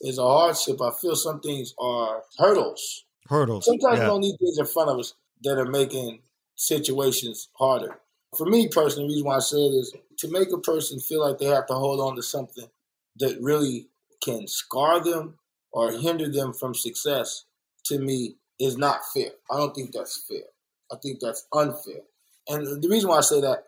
is 0.00 0.18
a 0.18 0.22
hardship. 0.22 0.80
I 0.80 0.90
feel 1.00 1.16
some 1.16 1.40
things 1.40 1.74
are 1.78 2.22
hurdles. 2.38 3.04
Hurdles. 3.28 3.66
Sometimes 3.66 3.98
yeah. 3.98 4.04
we 4.04 4.10
don't 4.10 4.20
need 4.20 4.36
things 4.38 4.58
in 4.58 4.66
front 4.66 4.90
of 4.90 4.98
us 4.98 5.14
that 5.42 5.58
are 5.58 5.66
making 5.66 6.20
situations 6.54 7.48
harder. 7.54 7.98
For 8.36 8.46
me 8.46 8.68
personally, 8.68 9.08
the 9.08 9.12
reason 9.14 9.26
why 9.26 9.36
I 9.36 9.40
say 9.40 9.58
it 9.58 9.74
is 9.74 9.94
to 10.18 10.30
make 10.30 10.52
a 10.52 10.58
person 10.58 11.00
feel 11.00 11.20
like 11.26 11.38
they 11.38 11.46
have 11.46 11.66
to 11.66 11.74
hold 11.74 12.00
on 12.00 12.16
to 12.16 12.22
something 12.22 12.68
that 13.16 13.40
really 13.40 13.88
can 14.22 14.46
scar 14.46 15.02
them 15.02 15.34
or 15.72 15.92
hinder 15.92 16.30
them 16.30 16.52
from 16.52 16.74
success, 16.74 17.44
to 17.84 17.98
me, 17.98 18.36
is 18.60 18.76
not 18.76 19.00
fair. 19.12 19.30
I 19.50 19.56
don't 19.56 19.74
think 19.74 19.92
that's 19.92 20.22
fair. 20.28 20.44
I 20.90 20.96
think 20.96 21.20
that's 21.20 21.46
unfair. 21.52 22.02
And 22.48 22.82
the 22.82 22.88
reason 22.88 23.08
why 23.10 23.18
I 23.18 23.22
say 23.22 23.40
that, 23.40 23.66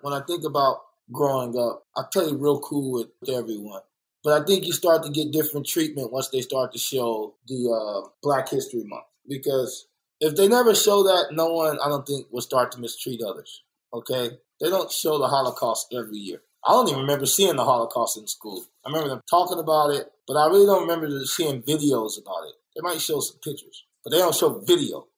when 0.00 0.12
I 0.12 0.20
think 0.26 0.44
about 0.44 0.82
growing 1.12 1.56
up, 1.58 1.86
I 1.96 2.02
played 2.12 2.34
real 2.34 2.60
cool 2.60 2.92
with 2.92 3.28
everyone. 3.28 3.82
But 4.24 4.40
I 4.40 4.44
think 4.44 4.66
you 4.66 4.72
start 4.72 5.02
to 5.04 5.10
get 5.10 5.32
different 5.32 5.66
treatment 5.66 6.12
once 6.12 6.28
they 6.28 6.40
start 6.40 6.72
to 6.72 6.78
show 6.78 7.34
the 7.46 7.70
uh, 7.70 8.08
Black 8.22 8.48
History 8.48 8.84
Month. 8.84 9.04
Because 9.28 9.86
if 10.22 10.36
they 10.36 10.46
never 10.46 10.72
show 10.72 11.02
that, 11.02 11.32
no 11.32 11.52
one, 11.52 11.78
I 11.84 11.88
don't 11.88 12.06
think, 12.06 12.28
will 12.30 12.42
start 12.42 12.70
to 12.72 12.80
mistreat 12.80 13.20
others. 13.22 13.64
Okay? 13.92 14.30
They 14.60 14.70
don't 14.70 14.90
show 14.90 15.18
the 15.18 15.26
Holocaust 15.26 15.92
every 15.92 16.18
year. 16.18 16.38
I 16.64 16.70
don't 16.70 16.88
even 16.88 17.00
remember 17.00 17.26
seeing 17.26 17.56
the 17.56 17.64
Holocaust 17.64 18.16
in 18.16 18.28
school. 18.28 18.64
I 18.86 18.88
remember 18.88 19.08
them 19.08 19.20
talking 19.28 19.58
about 19.58 19.90
it, 19.90 20.06
but 20.28 20.36
I 20.36 20.46
really 20.46 20.66
don't 20.66 20.82
remember 20.82 21.08
seeing 21.24 21.60
videos 21.62 22.22
about 22.22 22.44
it. 22.46 22.54
They 22.76 22.82
might 22.82 23.00
show 23.00 23.18
some 23.18 23.38
pictures, 23.42 23.84
but 24.04 24.10
they 24.10 24.18
don't 24.18 24.34
show 24.34 24.60
video 24.60 25.08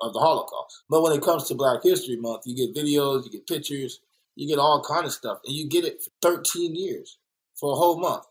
of 0.00 0.14
the 0.14 0.18
Holocaust. 0.18 0.84
But 0.88 1.02
when 1.02 1.12
it 1.12 1.22
comes 1.22 1.46
to 1.48 1.54
Black 1.54 1.82
History 1.82 2.16
Month, 2.16 2.44
you 2.46 2.56
get 2.56 2.74
videos, 2.74 3.26
you 3.26 3.32
get 3.32 3.46
pictures, 3.46 4.00
you 4.34 4.48
get 4.48 4.58
all 4.58 4.82
kind 4.82 5.04
of 5.04 5.12
stuff, 5.12 5.40
and 5.44 5.54
you 5.54 5.68
get 5.68 5.84
it 5.84 6.02
for 6.02 6.10
13 6.22 6.74
years 6.74 7.18
for 7.54 7.72
a 7.72 7.76
whole 7.76 8.00
month. 8.00 8.24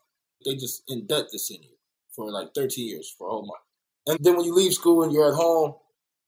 They 0.43 0.55
just 0.55 0.81
in 0.87 1.05
debt 1.05 1.25
this 1.31 1.51
in 1.51 1.61
you 1.61 1.77
for 2.11 2.31
like 2.31 2.55
13 2.55 2.87
years 2.87 3.13
for 3.15 3.27
a 3.27 3.31
whole 3.31 3.45
month. 3.45 3.61
And 4.07 4.17
then 4.25 4.35
when 4.35 4.45
you 4.45 4.55
leave 4.55 4.73
school 4.73 5.03
and 5.03 5.13
you're 5.13 5.29
at 5.29 5.35
home, 5.35 5.75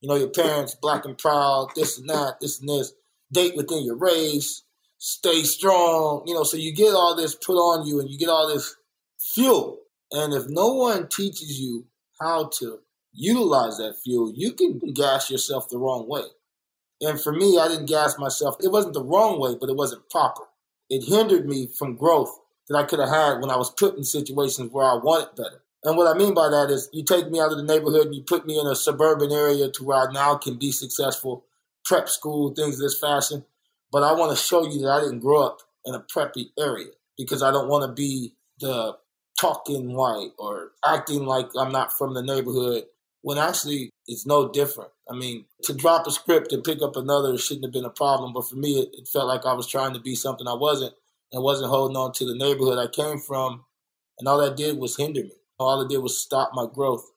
you 0.02 0.10
know, 0.10 0.16
your 0.16 0.30
parents, 0.30 0.76
black 0.76 1.06
and 1.06 1.18
proud, 1.18 1.70
this 1.76 1.98
and 1.98 2.10
that, 2.10 2.38
this 2.42 2.60
and 2.60 2.70
this 2.70 2.94
date 3.32 3.56
within 3.56 3.84
your 3.84 3.98
race, 3.98 4.64
stay 4.98 5.44
strong, 5.44 6.24
you 6.26 6.34
know, 6.34 6.44
so 6.44 6.58
you 6.58 6.74
get 6.74 6.94
all 6.94 7.16
this 7.16 7.36
put 7.36 7.56
on 7.56 7.86
you 7.86 8.00
and 8.00 8.10
you 8.10 8.18
get 8.18 8.30
all 8.30 8.48
this 8.48 8.76
fuel. 9.20 9.80
And 10.12 10.34
if 10.34 10.44
no 10.48 10.74
one 10.74 11.08
teaches 11.08 11.60
you 11.60 11.86
how 12.20 12.50
to 12.60 12.80
utilize 13.12 13.78
that 13.78 13.96
fuel, 14.04 14.32
you 14.36 14.54
can 14.54 14.80
gas 14.94 15.30
yourself 15.30 15.70
the 15.70 15.78
wrong 15.78 16.08
way. 16.08 16.24
And 17.02 17.20
for 17.20 17.34
me, 17.34 17.60
I 17.60 17.68
didn't 17.68 17.88
gas 17.88 18.18
myself. 18.18 18.56
It 18.62 18.72
wasn't 18.72 18.94
the 18.94 19.04
wrong 19.04 19.40
way, 19.40 19.56
but 19.60 19.70
it 19.70 19.76
wasn't 19.76 20.10
proper. 20.10 20.44
It 20.90 21.04
hindered 21.04 21.48
me 21.48 21.68
from 21.68 21.98
growth 21.98 22.40
that 22.70 22.78
I 22.78 22.84
could 22.84 23.00
have 23.00 23.10
had 23.10 23.42
when 23.42 23.50
I 23.50 23.58
was 23.58 23.72
put 23.72 23.98
in 23.98 24.04
situations 24.04 24.72
where 24.72 24.86
I 24.86 24.96
wanted 24.96 25.36
better. 25.36 25.64
And 25.86 25.96
what 25.96 26.14
I 26.14 26.18
mean 26.18 26.34
by 26.34 26.50
that 26.50 26.72
is 26.72 26.90
you 26.92 27.04
take 27.04 27.30
me 27.30 27.40
out 27.40 27.52
of 27.52 27.58
the 27.58 27.64
neighborhood 27.64 28.08
and 28.08 28.16
you 28.16 28.24
put 28.24 28.48
me 28.48 28.60
in 28.60 28.66
a 28.66 28.76
suburban 28.76 29.32
area 29.32 29.70
to 29.70 29.84
where 29.84 30.10
I 30.10 30.12
now 30.12 30.36
can 30.36 30.58
be 30.58 30.72
successful 30.72 31.46
prep 31.86 32.10
school, 32.10 32.54
things 32.54 32.76
of 32.76 32.82
this 32.82 33.00
fashion. 33.00 33.46
But 33.92 34.02
I 34.02 34.14
want 34.14 34.36
to 34.36 34.44
show 34.44 34.66
you 34.66 34.82
that 34.82 34.90
I 34.90 35.02
didn't 35.02 35.20
grow 35.20 35.46
up 35.46 35.60
in 35.86 35.94
a 35.94 36.00
preppy 36.00 36.48
area 36.60 36.90
because 37.18 37.44
I 37.44 37.52
don't 37.52 37.70
want 37.70 37.88
to 37.88 37.94
be 37.94 38.34
the 38.60 38.98
talking 39.40 39.94
white 39.94 40.32
or 40.40 40.72
acting 40.86 41.26
like 41.26 41.50
I'm 41.58 41.72
not 41.72 41.94
from 41.94 42.16
the 42.16 42.24
neighborhood 42.24 42.86
when 43.22 43.38
actually 43.38 43.92
it's 44.08 44.26
no 44.26 44.50
different. 44.50 44.90
I 45.10 45.16
mean, 45.16 45.46
to 45.64 45.74
drop 45.74 46.08
a 46.08 46.12
script 46.12 46.52
and 46.52 46.64
pick 46.64 46.82
up 46.82 46.96
another 46.96 47.38
shouldn't 47.38 47.66
have 47.66 47.74
been 47.74 47.86
a 47.86 47.92
problem, 47.92 48.34
but 48.34 48.50
for 48.50 48.56
me, 48.56 48.80
it, 48.80 48.90
it 48.94 49.08
felt 49.08 49.28
like 49.28 49.46
I 49.46 49.54
was 49.54 49.68
trying 49.68 49.94
to 49.94 50.00
be 50.00 50.16
something 50.16 50.48
I 50.48 50.56
wasn't 50.56 50.94
and 51.32 51.44
wasn't 51.44 51.70
holding 51.70 51.98
on 51.98 52.12
to 52.14 52.26
the 52.26 52.36
neighborhood 52.36 52.80
I 52.80 52.88
came 52.88 53.20
from. 53.20 53.66
And 54.18 54.28
all 54.28 54.40
that 54.40 54.58
did 54.58 54.78
was 54.78 54.98
hinder 54.98 55.24
me. 55.24 55.32
All 55.58 55.82
it 55.82 55.90
did 55.90 56.00
was 56.00 56.18
stop 56.18 56.52
my 56.54 56.66
growth 56.72 57.12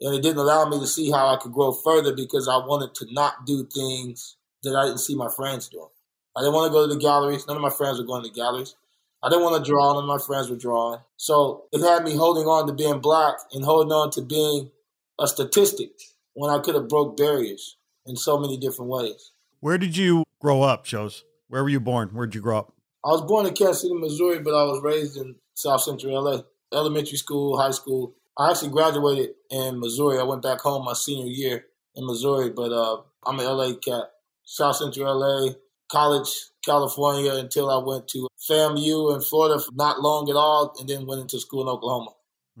and 0.00 0.14
it 0.14 0.22
didn't 0.22 0.38
allow 0.38 0.68
me 0.68 0.78
to 0.78 0.86
see 0.86 1.10
how 1.10 1.28
I 1.28 1.36
could 1.36 1.52
grow 1.52 1.72
further 1.72 2.14
because 2.14 2.48
I 2.48 2.56
wanted 2.56 2.94
to 2.96 3.06
not 3.12 3.46
do 3.46 3.64
things 3.64 4.36
that 4.62 4.76
I 4.76 4.86
didn't 4.86 5.00
see 5.00 5.14
my 5.14 5.28
friends 5.34 5.68
doing. 5.68 5.88
I 6.36 6.40
didn't 6.40 6.54
want 6.54 6.70
to 6.70 6.72
go 6.72 6.86
to 6.86 6.94
the 6.94 7.00
galleries. 7.00 7.46
None 7.46 7.56
of 7.56 7.62
my 7.62 7.70
friends 7.70 7.98
were 7.98 8.04
going 8.04 8.24
to 8.24 8.30
galleries. 8.30 8.76
I 9.22 9.30
didn't 9.30 9.44
want 9.44 9.64
to 9.64 9.70
draw. 9.70 9.94
None 9.94 10.04
of 10.04 10.08
my 10.08 10.24
friends 10.24 10.50
were 10.50 10.56
drawing. 10.56 11.00
So 11.16 11.64
it 11.72 11.80
had 11.80 12.04
me 12.04 12.14
holding 12.14 12.44
on 12.44 12.66
to 12.66 12.74
being 12.74 13.00
black 13.00 13.36
and 13.52 13.64
holding 13.64 13.92
on 13.92 14.10
to 14.12 14.22
being 14.22 14.70
a 15.18 15.26
statistic 15.26 15.92
when 16.34 16.50
I 16.50 16.58
could 16.58 16.74
have 16.74 16.88
broke 16.88 17.16
barriers 17.16 17.76
in 18.04 18.16
so 18.16 18.38
many 18.38 18.58
different 18.58 18.90
ways. 18.90 19.32
Where 19.60 19.78
did 19.78 19.96
you 19.96 20.24
grow 20.40 20.62
up, 20.62 20.84
Showz? 20.84 21.22
Where 21.48 21.62
were 21.62 21.70
you 21.70 21.80
born? 21.80 22.10
Where 22.12 22.26
did 22.26 22.34
you 22.34 22.42
grow 22.42 22.58
up? 22.58 22.74
I 23.04 23.08
was 23.08 23.22
born 23.22 23.46
in 23.46 23.54
Kansas 23.54 23.82
City, 23.82 23.94
Missouri, 23.94 24.40
but 24.40 24.50
I 24.50 24.64
was 24.64 24.82
raised 24.82 25.16
in 25.16 25.36
South 25.54 25.80
Central 25.80 26.22
LA. 26.22 26.42
Elementary 26.76 27.16
school, 27.16 27.58
high 27.58 27.70
school. 27.70 28.14
I 28.38 28.50
actually 28.50 28.70
graduated 28.70 29.30
in 29.50 29.80
Missouri. 29.80 30.18
I 30.18 30.24
went 30.24 30.42
back 30.42 30.60
home 30.60 30.84
my 30.84 30.92
senior 30.92 31.26
year 31.26 31.64
in 31.94 32.06
Missouri, 32.06 32.50
but 32.50 32.70
uh, 32.70 33.00
I'm 33.24 33.40
an 33.40 33.46
LA 33.46 33.74
cat. 33.74 34.10
South 34.44 34.76
Central 34.76 35.18
LA, 35.18 35.54
college, 35.90 36.28
California, 36.64 37.32
until 37.34 37.70
I 37.70 37.82
went 37.82 38.08
to 38.08 38.28
FAMU 38.48 39.14
in 39.14 39.22
Florida 39.22 39.60
for 39.60 39.72
not 39.74 40.00
long 40.00 40.28
at 40.28 40.36
all, 40.36 40.74
and 40.78 40.88
then 40.88 41.06
went 41.06 41.22
into 41.22 41.40
school 41.40 41.62
in 41.62 41.68
Oklahoma. 41.68 42.10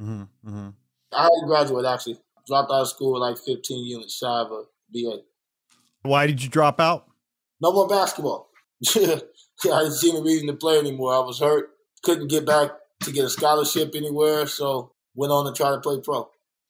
Mm-hmm, 0.00 0.48
mm-hmm. 0.48 0.68
I 1.12 1.22
had 1.22 1.28
to 1.28 1.46
graduate 1.46 1.84
actually. 1.84 2.18
Dropped 2.46 2.70
out 2.70 2.82
of 2.82 2.88
school 2.88 3.12
with 3.12 3.22
like 3.22 3.38
15 3.38 3.86
units 3.86 4.16
shy 4.18 4.26
of 4.40 4.52
a 4.52 4.62
BA. 4.92 5.18
Why 6.02 6.26
did 6.26 6.42
you 6.42 6.48
drop 6.48 6.80
out? 6.80 7.08
No 7.60 7.72
more 7.72 7.88
basketball. 7.88 8.50
I 8.94 9.20
didn't 9.62 9.92
see 9.94 10.10
any 10.10 10.22
reason 10.22 10.46
to 10.46 10.52
play 10.52 10.78
anymore. 10.78 11.14
I 11.14 11.20
was 11.20 11.40
hurt. 11.40 11.70
Couldn't 12.02 12.28
get 12.28 12.46
back 12.46 12.70
to 13.00 13.12
get 13.12 13.24
a 13.24 13.30
scholarship 13.30 13.94
anywhere, 13.94 14.46
so 14.46 14.92
went 15.14 15.32
on 15.32 15.46
to 15.46 15.52
try 15.52 15.70
to 15.70 15.80
play 15.80 16.00
pro. 16.02 16.28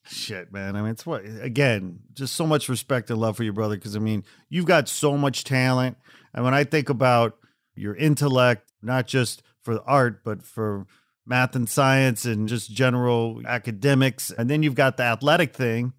Shit, 0.08 0.52
man. 0.52 0.76
I 0.76 0.82
mean, 0.82 0.92
it's 0.92 1.04
what 1.04 1.22
again, 1.40 2.00
just 2.12 2.36
so 2.36 2.46
much 2.46 2.68
respect 2.68 3.10
and 3.10 3.20
love 3.20 3.36
for 3.36 3.44
your 3.44 3.52
brother 3.52 3.74
because 3.76 3.96
I 3.96 3.98
mean, 3.98 4.24
you've 4.48 4.66
got 4.66 4.88
so 4.88 5.16
much 5.16 5.44
talent. 5.44 5.96
And 6.32 6.44
when 6.44 6.54
I 6.54 6.64
think 6.64 6.88
about 6.88 7.38
your 7.74 7.94
intellect, 7.96 8.72
not 8.82 9.06
just 9.06 9.42
for 9.62 9.80
art, 9.86 10.22
but 10.22 10.44
for 10.44 10.86
math 11.26 11.56
and 11.56 11.68
science 11.68 12.24
and 12.24 12.48
just 12.48 12.70
general 12.70 13.42
academics, 13.46 14.30
and 14.30 14.48
then 14.48 14.62
you've 14.62 14.76
got 14.76 14.96
the 14.96 15.02
athletic 15.02 15.54
thing. 15.54 15.92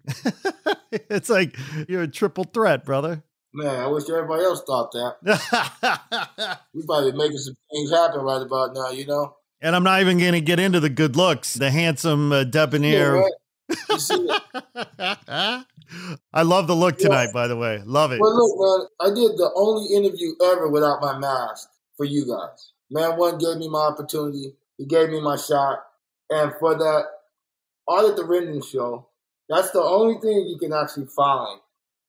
it's 0.90 1.28
like 1.28 1.56
you're 1.86 2.02
a 2.02 2.08
triple 2.08 2.44
threat, 2.44 2.84
brother. 2.84 3.22
Man, 3.52 3.80
I 3.80 3.86
wish 3.88 4.08
everybody 4.08 4.44
else 4.44 4.62
thought 4.66 4.92
that. 4.92 6.58
we 6.74 6.84
probably 6.86 7.12
making 7.12 7.38
some 7.38 7.56
things 7.72 7.90
happen 7.90 8.20
right 8.20 8.42
about 8.42 8.74
now, 8.74 8.90
you 8.90 9.06
know. 9.06 9.34
And 9.60 9.74
I'm 9.74 9.82
not 9.82 10.00
even 10.00 10.18
going 10.18 10.32
to 10.32 10.40
get 10.40 10.60
into 10.60 10.80
the 10.80 10.88
good 10.88 11.16
looks, 11.16 11.54
the 11.54 11.70
handsome, 11.70 12.32
uh, 12.32 12.44
debonair. 12.44 13.16
Yeah, 13.16 13.22
right? 13.22 13.32
I 16.32 16.42
love 16.42 16.66
the 16.66 16.76
look 16.76 16.98
tonight, 16.98 17.26
yeah. 17.26 17.32
by 17.32 17.48
the 17.48 17.56
way. 17.56 17.82
Love 17.84 18.12
it. 18.12 18.20
Well, 18.20 18.36
look, 18.36 18.56
man, 18.58 18.88
I 19.00 19.14
did 19.14 19.36
the 19.36 19.50
only 19.54 19.94
interview 19.94 20.32
ever 20.42 20.68
without 20.68 21.00
my 21.00 21.18
mask 21.18 21.68
for 21.96 22.04
you 22.04 22.26
guys. 22.26 22.72
Man 22.90 23.16
One 23.18 23.38
gave 23.38 23.56
me 23.56 23.68
my 23.68 23.80
opportunity. 23.80 24.54
He 24.76 24.86
gave 24.86 25.10
me 25.10 25.20
my 25.20 25.36
shot. 25.36 25.80
And 26.30 26.52
for 26.58 26.74
that 26.76 27.04
all 27.86 28.08
at 28.08 28.16
the 28.16 28.22
Rendon 28.22 28.64
show, 28.64 29.08
that's 29.48 29.70
the 29.70 29.82
only 29.82 30.20
thing 30.20 30.46
you 30.46 30.58
can 30.58 30.72
actually 30.72 31.06
find 31.06 31.60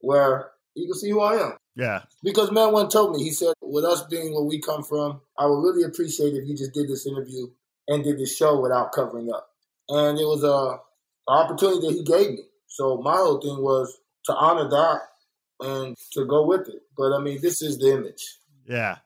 where 0.01 0.51
you 0.75 0.87
can 0.87 0.99
see 0.99 1.09
who 1.09 1.21
I 1.21 1.47
am. 1.47 1.57
Yeah. 1.79 2.01
Because 2.21 2.51
Man 2.51 2.73
One 2.73 2.89
told 2.89 3.15
me, 3.15 3.23
he 3.23 3.31
said, 3.31 3.53
with 3.61 3.85
us 3.85 4.03
being 4.03 4.33
where 4.33 4.43
we 4.43 4.59
come 4.59 4.83
from, 4.83 5.21
I 5.37 5.45
would 5.45 5.61
really 5.61 5.83
appreciate 5.83 6.33
if 6.33 6.45
you 6.45 6.55
just 6.55 6.73
did 6.73 6.89
this 6.89 7.07
interview 7.07 7.47
and 7.87 8.03
did 8.03 8.19
this 8.19 8.35
show 8.35 8.59
without 8.59 8.91
covering 8.91 9.31
up. 9.31 9.49
And 9.87 10.19
it 10.19 10.25
was 10.25 10.43
uh, 10.43 10.77
a 11.29 11.31
opportunity 11.31 11.87
that 11.87 11.93
he 11.93 12.03
gave 12.03 12.31
me. 12.31 12.43
So 12.67 12.97
my 12.97 13.15
whole 13.15 13.39
thing 13.39 13.63
was 13.63 13.97
to 14.25 14.35
honor 14.35 14.69
that 14.69 14.99
and 15.61 15.95
to 16.13 16.25
go 16.25 16.45
with 16.45 16.67
it. 16.67 16.81
But 16.97 17.13
I 17.13 17.19
mean, 17.19 17.39
this 17.41 17.61
is 17.61 17.77
the 17.77 17.93
image. 17.93 18.37
Yeah. 18.67 18.97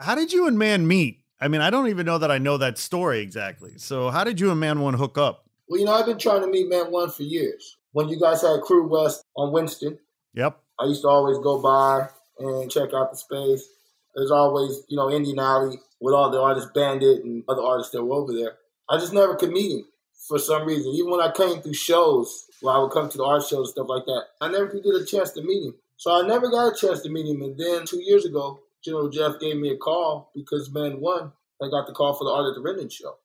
How 0.00 0.16
did 0.16 0.32
you 0.32 0.48
and 0.48 0.58
Man 0.58 0.88
meet? 0.88 1.22
I 1.40 1.46
mean, 1.46 1.60
I 1.60 1.70
don't 1.70 1.88
even 1.88 2.06
know 2.06 2.18
that 2.18 2.30
I 2.30 2.38
know 2.38 2.56
that 2.56 2.76
story 2.76 3.20
exactly. 3.20 3.78
So 3.78 4.10
how 4.10 4.24
did 4.24 4.40
you 4.40 4.50
and 4.50 4.58
Man 4.58 4.80
One 4.80 4.94
hook 4.94 5.16
up? 5.16 5.44
Well, 5.68 5.78
you 5.78 5.86
know, 5.86 5.94
I've 5.94 6.06
been 6.06 6.18
trying 6.18 6.42
to 6.42 6.48
meet 6.48 6.68
Man 6.68 6.90
One 6.90 7.10
for 7.10 7.22
years. 7.22 7.76
When 7.92 8.08
you 8.08 8.18
guys 8.18 8.42
had 8.42 8.60
Crewest 8.62 9.22
on 9.36 9.52
Winston, 9.52 9.98
yep, 10.34 10.58
I 10.78 10.84
used 10.84 11.02
to 11.02 11.08
always 11.08 11.38
go 11.38 11.62
by 11.62 12.08
and 12.38 12.70
check 12.70 12.90
out 12.94 13.10
the 13.10 13.16
space. 13.16 13.68
There's 14.14 14.30
always, 14.30 14.82
you 14.88 14.96
know, 14.96 15.10
Indian 15.10 15.38
Alley 15.38 15.78
with 16.00 16.14
all 16.14 16.30
the 16.30 16.40
artists, 16.40 16.70
Bandit 16.74 17.24
and 17.24 17.44
other 17.48 17.62
artists 17.62 17.92
that 17.92 18.04
were 18.04 18.14
over 18.14 18.32
there. 18.32 18.52
I 18.88 18.98
just 18.98 19.12
never 19.12 19.34
could 19.34 19.50
meet 19.50 19.72
him 19.72 19.84
for 20.28 20.38
some 20.38 20.66
reason. 20.66 20.92
Even 20.92 21.10
when 21.10 21.20
I 21.20 21.30
came 21.32 21.60
through 21.60 21.74
shows, 21.74 22.46
where 22.60 22.74
I 22.74 22.78
would 22.78 22.92
come 22.92 23.08
to 23.08 23.18
the 23.18 23.24
art 23.24 23.42
shows 23.42 23.68
and 23.68 23.68
stuff 23.68 23.88
like 23.88 24.04
that, 24.06 24.22
I 24.40 24.48
never 24.48 24.68
could 24.68 24.82
get 24.82 24.94
a 24.94 25.04
chance 25.04 25.32
to 25.32 25.42
meet 25.42 25.66
him. 25.66 25.74
So 25.96 26.12
I 26.12 26.26
never 26.26 26.50
got 26.50 26.72
a 26.72 26.76
chance 26.76 27.02
to 27.02 27.10
meet 27.10 27.26
him. 27.26 27.42
And 27.42 27.58
then 27.58 27.84
two 27.86 28.00
years 28.02 28.24
ago, 28.24 28.60
General 28.84 29.08
Jeff 29.08 29.40
gave 29.40 29.56
me 29.56 29.70
a 29.70 29.76
call 29.76 30.30
because 30.34 30.70
Man 30.72 31.00
One, 31.00 31.32
I 31.62 31.68
got 31.70 31.86
the 31.86 31.92
call 31.92 32.14
for 32.14 32.24
the 32.24 32.30
Art 32.30 32.48
at 32.48 32.54
the 32.54 32.66
Rendon 32.66 32.92
show. 32.92 33.16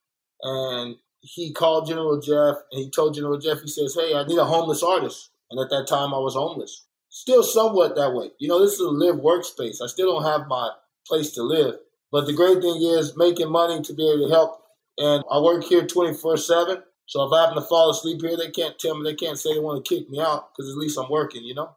And 0.42 0.96
he 1.22 1.54
called 1.54 1.88
General 1.88 2.20
Jeff 2.20 2.56
and 2.72 2.84
he 2.84 2.90
told 2.90 3.14
General 3.14 3.38
Jeff, 3.38 3.62
he 3.62 3.68
says, 3.68 3.96
Hey, 3.96 4.16
I 4.16 4.26
need 4.26 4.38
a 4.38 4.46
homeless 4.46 4.82
artist. 4.82 5.30
And 5.52 5.60
at 5.60 5.70
that 5.70 5.88
time, 5.88 6.14
I 6.14 6.18
was 6.18 6.34
homeless. 6.34 6.86
Still 7.12 7.44
somewhat 7.44 7.96
that 7.98 8.14
way. 8.14 8.32
You 8.40 8.48
know, 8.48 8.62
this 8.62 8.74
is 8.74 8.80
a 8.80 8.90
live 8.90 9.16
workspace. 9.16 9.82
I 9.84 9.88
still 9.88 10.14
don't 10.14 10.32
have 10.32 10.48
my 10.48 10.72
place 11.06 11.32
to 11.32 11.44
live. 11.44 11.76
But 12.10 12.26
the 12.26 12.34
great 12.34 12.62
thing 12.62 12.82
is 12.82 13.18
making 13.18 13.52
money 13.52 13.82
to 13.82 13.94
be 13.94 14.10
able 14.10 14.28
to 14.28 14.34
help. 14.34 14.62
And 14.98 15.24
I 15.30 15.40
work 15.40 15.66
here 15.66 15.86
24 15.86 16.38
7. 16.38 16.84
So 17.08 17.24
if 17.24 17.34
I 17.34 17.42
happen 17.42 17.62
to 17.62 17.68
fall 17.68 17.92
asleep 17.92 18.22
here, 18.22 18.38
they 18.38 18.50
can't 18.50 18.80
tell 18.80 18.98
me, 18.98 19.04
they 19.04 19.16
can't 19.16 19.38
say 19.38 19.54
they 19.54 19.60
want 19.60 19.84
to 19.84 19.96
kick 19.96 20.10
me 20.10 20.22
out 20.22 20.54
because 20.56 20.72
at 20.72 20.78
least 20.78 20.98
I'm 20.98 21.12
working, 21.12 21.44
you 21.44 21.54
know? 21.54 21.76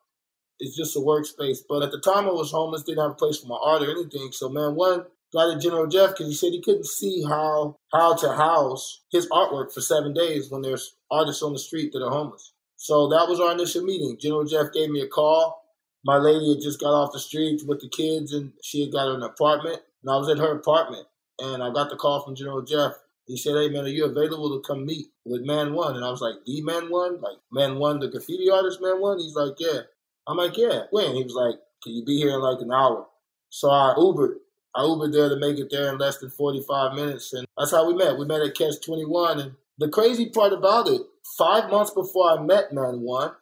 It's 0.61 0.77
just 0.77 0.97
a 0.97 1.01
workspace. 1.01 1.59
But 1.69 1.83
at 1.83 1.91
the 1.91 2.01
time 2.01 2.27
I 2.27 2.33
was 2.33 2.53
homeless, 2.53 2.85
didn't 2.85 3.03
have 3.03 3.11
a 3.11 3.15
place 3.15 3.39
for 3.39 3.49
my 3.49 3.59
art 3.61 3.83
or 3.83 3.91
anything. 3.91 4.31
So, 4.31 4.49
Man 4.49 4.77
One, 4.77 5.05
got 5.33 5.53
to 5.53 5.59
General 5.59 5.89
Jeff 5.89 6.11
because 6.11 6.29
he 6.29 6.35
said 6.35 6.53
he 6.53 6.63
couldn't 6.63 6.87
see 6.87 7.25
how 7.25 7.77
how 7.93 8.15
to 8.15 8.35
house 8.35 9.03
his 9.11 9.29
artwork 9.31 9.75
for 9.75 9.81
seven 9.81 10.15
days 10.15 10.49
when 10.49 10.63
there's 10.63 10.95
artists 11.11 11.43
on 11.43 11.53
the 11.53 11.59
street 11.59 11.93
that 11.93 12.05
are 12.05 12.11
homeless. 12.13 12.54
So 12.85 13.09
that 13.09 13.29
was 13.29 13.41
our 13.41 13.53
initial 13.53 13.83
meeting. 13.83 14.19
General 14.21 14.45
Jeff 14.45 14.73
gave 14.73 14.91
me 14.91 15.01
a 15.01 15.09
call. 15.09 15.65
My 16.05 16.17
lady 16.19 16.53
had 16.53 16.63
just 16.63 16.81
got 16.81 16.93
off 16.93 17.13
the 17.13 17.19
street 17.19 17.63
with 17.67 17.81
the 17.81 17.89
kids 17.89 18.35
and 18.35 18.53
she 18.63 18.83
had 18.83 18.93
got 18.93 19.15
an 19.15 19.23
apartment. 19.23 19.81
And 20.03 20.13
I 20.13 20.17
was 20.19 20.29
at 20.29 20.37
her 20.39 20.53
apartment 20.55 21.07
and 21.39 21.63
I 21.63 21.73
got 21.73 21.89
the 21.89 21.97
call 21.97 22.23
from 22.23 22.37
General 22.37 22.63
Jeff 22.63 22.93
he 23.27 23.37
said, 23.37 23.55
Hey 23.57 23.69
man, 23.69 23.85
are 23.85 23.89
you 23.89 24.05
available 24.05 24.51
to 24.51 24.67
come 24.67 24.85
meet 24.85 25.07
with 25.25 25.43
Man 25.43 25.73
One? 25.73 25.97
And 25.97 26.05
I 26.05 26.11
was 26.11 26.21
like, 26.21 26.35
The 26.45 26.61
Man 26.63 26.91
One? 26.91 27.21
Like 27.21 27.39
Man 27.51 27.79
One, 27.79 27.99
the 27.99 28.09
graffiti 28.09 28.51
artist 28.51 28.81
Man 28.83 29.01
One? 29.01 29.19
He's 29.19 29.35
like, 29.35 29.55
Yeah. 29.59 29.81
I'm 30.27 30.37
like, 30.37 30.57
Yeah. 30.57 30.83
When? 30.91 31.15
He 31.15 31.25
was 31.25 31.35
like, 31.35 31.55
Can 31.83 31.95
you 31.95 32.05
be 32.05 32.19
here 32.19 32.35
in 32.35 32.41
like 32.41 32.61
an 32.61 32.73
hour? 32.73 33.07
So 33.51 33.71
I 33.71 33.95
Ubered. 33.97 34.37
I 34.75 34.81
Ubered 34.81 35.13
there 35.13 35.29
to 35.29 35.37
make 35.37 35.59
it 35.59 35.69
there 35.71 35.93
in 35.93 35.99
less 35.99 36.19
than 36.19 36.31
45 36.31 36.95
minutes. 36.95 37.33
And 37.33 37.47
that's 37.57 37.71
how 37.71 37.87
we 37.87 37.95
met. 37.95 38.19
We 38.19 38.27
met 38.27 38.43
at 38.43 38.57
Catch 38.57 38.85
21. 38.85 39.41
And 39.41 39.53
the 39.79 39.89
crazy 39.89 40.29
part 40.29 40.53
about 40.53 40.89
it, 40.89 41.03
five 41.39 41.71
months 41.71 41.91
before 41.91 42.31
I 42.31 42.43
met 42.43 42.73
Man 42.73 43.01
One, 43.01 43.33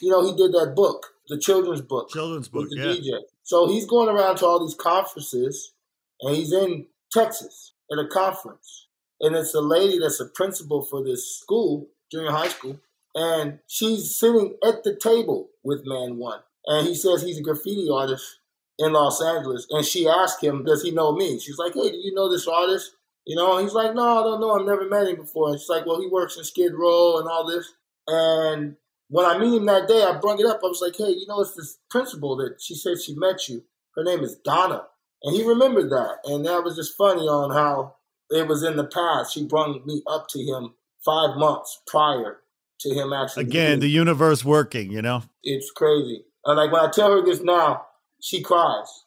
you 0.00 0.10
know, 0.10 0.24
he 0.24 0.36
did 0.36 0.52
that 0.52 0.74
book, 0.76 1.06
the 1.28 1.38
children's 1.38 1.80
book. 1.80 2.10
Children's 2.10 2.48
book, 2.48 2.68
the 2.70 2.76
yeah. 2.76 2.84
DJ. 2.84 3.20
So 3.42 3.68
he's 3.68 3.86
going 3.86 4.08
around 4.08 4.36
to 4.36 4.46
all 4.46 4.64
these 4.64 4.76
conferences 4.76 5.72
and 6.20 6.36
he's 6.36 6.52
in 6.52 6.86
Texas 7.12 7.72
at 7.90 7.98
a 7.98 8.06
conference 8.08 8.86
and 9.22 9.36
it's 9.36 9.54
a 9.54 9.60
lady 9.60 9.98
that's 9.98 10.20
a 10.20 10.26
principal 10.26 10.82
for 10.82 11.02
this 11.02 11.38
school, 11.38 11.88
junior 12.10 12.32
high 12.32 12.48
school, 12.48 12.78
and 13.14 13.60
she's 13.68 14.18
sitting 14.18 14.56
at 14.66 14.84
the 14.84 14.94
table 14.96 15.50
with 15.62 15.86
Man 15.86 16.18
One, 16.18 16.40
and 16.66 16.86
he 16.86 16.94
says 16.94 17.22
he's 17.22 17.38
a 17.38 17.42
graffiti 17.42 17.88
artist 17.90 18.40
in 18.78 18.92
Los 18.92 19.22
Angeles, 19.22 19.66
and 19.70 19.86
she 19.86 20.08
asked 20.08 20.42
him, 20.42 20.64
"Does 20.64 20.82
he 20.82 20.90
know 20.90 21.12
me?" 21.12 21.38
She's 21.38 21.58
like, 21.58 21.74
"Hey, 21.74 21.90
do 21.90 21.98
you 21.98 22.12
know 22.12 22.28
this 22.28 22.48
artist?" 22.48 22.96
You 23.24 23.36
know, 23.36 23.58
he's 23.58 23.74
like, 23.74 23.94
"No, 23.94 24.20
I 24.20 24.22
don't 24.22 24.40
know. 24.40 24.58
I've 24.58 24.66
never 24.66 24.88
met 24.88 25.06
him 25.06 25.16
before." 25.16 25.50
And 25.50 25.58
she's 25.58 25.68
like, 25.68 25.86
"Well, 25.86 26.00
he 26.00 26.08
works 26.08 26.36
in 26.36 26.44
Skid 26.44 26.72
Row 26.74 27.18
and 27.18 27.28
all 27.28 27.46
this." 27.46 27.72
And 28.06 28.76
when 29.08 29.26
I 29.26 29.38
meet 29.38 29.56
him 29.56 29.66
that 29.66 29.88
day, 29.88 30.02
I 30.02 30.18
brought 30.18 30.40
it 30.40 30.46
up. 30.46 30.60
I 30.64 30.66
was 30.66 30.80
like, 30.80 30.96
"Hey, 30.96 31.12
you 31.12 31.26
know, 31.28 31.40
it's 31.40 31.54
this 31.54 31.78
principal 31.90 32.36
that 32.36 32.56
she 32.60 32.74
said 32.74 33.00
she 33.00 33.14
met 33.14 33.48
you. 33.48 33.62
Her 33.94 34.04
name 34.04 34.20
is 34.20 34.36
Donna." 34.36 34.86
And 35.22 35.36
he 35.36 35.46
remembered 35.46 35.90
that, 35.90 36.18
and 36.24 36.44
that 36.46 36.64
was 36.64 36.74
just 36.74 36.96
funny 36.96 37.22
on 37.22 37.52
how 37.52 37.94
it 38.30 38.48
was 38.48 38.64
in 38.64 38.76
the 38.76 38.86
past. 38.86 39.34
She 39.34 39.46
brought 39.46 39.86
me 39.86 40.02
up 40.06 40.26
to 40.30 40.40
him 40.40 40.74
five 41.04 41.36
months 41.36 41.80
prior 41.86 42.38
to 42.80 42.94
him 42.94 43.12
actually. 43.12 43.44
Again, 43.44 43.80
the 43.80 43.88
universe 43.88 44.44
working, 44.44 44.90
you 44.90 45.02
know? 45.02 45.22
It's 45.42 45.70
crazy. 45.70 46.24
And 46.44 46.56
like 46.56 46.72
when 46.72 46.84
I 46.84 46.90
tell 46.90 47.12
her 47.12 47.24
this 47.24 47.40
now, 47.40 47.86
she 48.20 48.42
cries. 48.42 49.01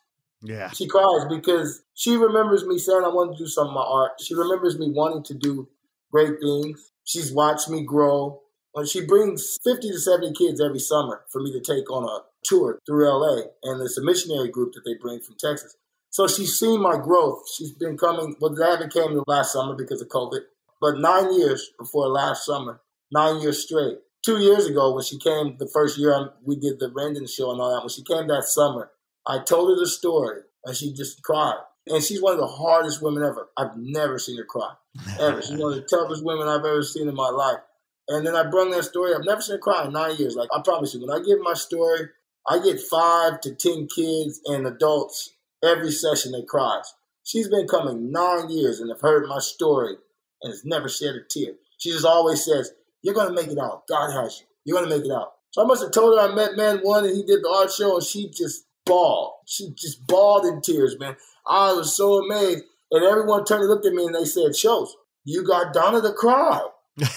Yeah. 0.46 0.70
She 0.70 0.88
cries 0.88 1.26
because 1.30 1.84
she 1.94 2.16
remembers 2.16 2.66
me 2.66 2.78
saying 2.78 3.04
I 3.04 3.10
want 3.10 3.36
to 3.36 3.44
do 3.44 3.48
some 3.48 3.68
of 3.68 3.74
my 3.74 3.82
art. 3.82 4.12
She 4.22 4.36
remembers 4.36 4.78
me 4.78 4.92
wanting 4.92 5.24
to 5.24 5.34
do 5.34 5.68
great 6.12 6.40
things. 6.40 6.92
She's 7.04 7.32
watched 7.32 7.70
me 7.70 7.84
grow. 7.84 8.42
She 8.86 9.06
brings 9.06 9.58
50 9.64 9.90
to 9.90 10.00
70 10.00 10.34
kids 10.34 10.62
every 10.62 10.80
summer 10.80 11.24
for 11.32 11.42
me 11.42 11.52
to 11.54 11.62
take 11.62 11.90
on 11.90 12.04
a 12.04 12.26
tour 12.44 12.80
through 12.86 13.10
LA. 13.10 13.44
And 13.64 13.82
it's 13.82 13.98
a 13.98 14.04
missionary 14.04 14.50
group 14.50 14.74
that 14.74 14.82
they 14.86 14.96
bring 15.02 15.22
from 15.22 15.36
Texas. 15.40 15.76
So 16.10 16.28
she's 16.28 16.60
seen 16.60 16.82
my 16.82 16.98
growth. 16.98 17.44
She's 17.58 17.72
been 17.72 17.98
coming, 17.98 18.36
well, 18.40 18.56
I 18.62 18.72
haven't 18.72 18.94
came 18.94 19.22
last 19.28 19.54
summer 19.54 19.76
because 19.76 20.02
of 20.02 20.10
COVID. 20.10 20.42
But 20.82 21.00
nine 21.00 21.34
years 21.34 21.72
before 21.80 22.08
last 22.08 22.46
summer, 22.46 22.82
nine 23.12 23.42
years 23.42 23.64
straight. 23.64 23.98
Two 24.24 24.40
years 24.40 24.66
ago, 24.66 24.94
when 24.94 25.04
she 25.04 25.20
came 25.20 25.56
the 25.58 25.70
first 25.72 25.98
year 25.98 26.32
we 26.44 26.56
did 26.56 26.80
the 26.80 26.90
Rendon 26.90 27.30
show 27.30 27.52
and 27.52 27.62
all 27.62 27.74
that, 27.74 27.82
when 27.82 27.90
she 27.90 28.04
came 28.04 28.28
that 28.28 28.44
summer, 28.44 28.92
I 29.28 29.40
told 29.40 29.70
her 29.70 29.76
the 29.76 29.88
story, 29.88 30.42
and 30.64 30.76
she 30.76 30.94
just 30.94 31.24
cried. 31.24 31.60
And 31.88 32.04
she's 32.04 32.22
one 32.22 32.34
of 32.34 32.40
the 32.40 32.48
hardest 32.48 33.02
women 33.02 33.24
ever. 33.24 33.50
I've 33.58 33.78
never 33.78 34.18
seen 34.18 34.38
her 34.38 34.44
cry, 34.46 34.74
ever. 35.20 35.42
She's 35.42 35.58
one 35.58 35.74
of 35.74 35.80
the 35.80 35.88
toughest 35.88 36.26
women 36.26 36.48
I've 36.48 36.66
ever 36.66 36.84
seen 36.84 37.08
in 37.08 37.16
my 37.16 37.30
life. 37.30 37.60
And 38.08 38.26
then 38.26 38.36
I 38.36 38.50
brought 38.50 38.72
that 38.72 38.84
story. 38.84 39.14
I've 39.14 39.26
never 39.26 39.42
seen 39.42 39.56
her 39.56 39.60
cry 39.62 39.86
in 39.86 39.94
nine 39.94 40.16
years. 40.18 40.36
Like 40.36 40.50
I 40.54 40.62
promise 40.62 40.94
you, 40.94 41.02
when 41.02 41.16
I 41.16 41.24
give 41.24 41.40
my 41.42 41.54
story, 41.54 42.10
I 42.48 42.60
get 42.60 42.80
five 42.80 43.42
to 43.42 43.56
ten 43.56 43.88
kids 43.88 44.42
and 44.46 44.68
adults 44.68 45.34
every 45.64 45.92
session 45.92 46.32
that 46.34 46.48
cries. 46.48 46.94
She's 47.24 47.50
been 47.50 47.68
coming 47.68 48.12
nine 48.12 48.50
years 48.50 48.80
and 48.80 48.90
have 48.90 49.02
heard 49.02 49.28
my 49.28 49.40
story 49.40 49.96
and 50.44 50.52
has 50.52 50.64
never 50.64 50.88
shed 50.88 51.16
a 51.16 51.22
tear. 51.28 51.54
She 51.78 51.92
just 51.92 52.06
always 52.06 52.46
says, 52.46 52.72
You're 53.02 53.16
gonna 53.16 53.34
make 53.34 53.48
it 53.48 53.58
out. 53.58 53.88
God 53.88 54.12
has 54.12 54.40
you. 54.40 54.46
You're 54.66 54.82
gonna 54.82 54.96
make 54.96 55.06
it 55.06 55.12
out. 55.12 55.34
So 55.52 55.64
I 55.64 55.66
must 55.66 55.82
have 55.82 55.92
told 55.92 56.18
her 56.18 56.24
I 56.24 56.36
met 56.36 56.56
man 56.56 56.80
one 56.80 57.06
and 57.06 57.16
he 57.16 57.24
did 57.24 57.44
the 57.44 57.50
art 57.50 57.72
show 57.72 57.96
and 57.96 58.04
she 58.04 58.30
just 58.30 58.66
bawled. 58.86 59.34
She 59.46 59.72
just 59.76 60.06
bawled 60.08 60.46
in 60.46 60.62
tears, 60.62 60.98
man. 61.00 61.16
I 61.48 61.74
was 61.74 61.96
so 61.96 62.24
amazed. 62.24 62.64
And 62.92 63.04
everyone 63.04 63.46
turned 63.46 63.62
and 63.62 63.70
looked 63.70 63.86
at 63.86 63.94
me 63.94 64.06
and 64.06 64.16
they 64.16 64.26
said, 64.26 64.52
Showz, 64.52 64.90
you 65.24 65.46
got 65.46 65.74
Donna 65.74 66.02
to 66.02 66.14
cry. 66.14 66.62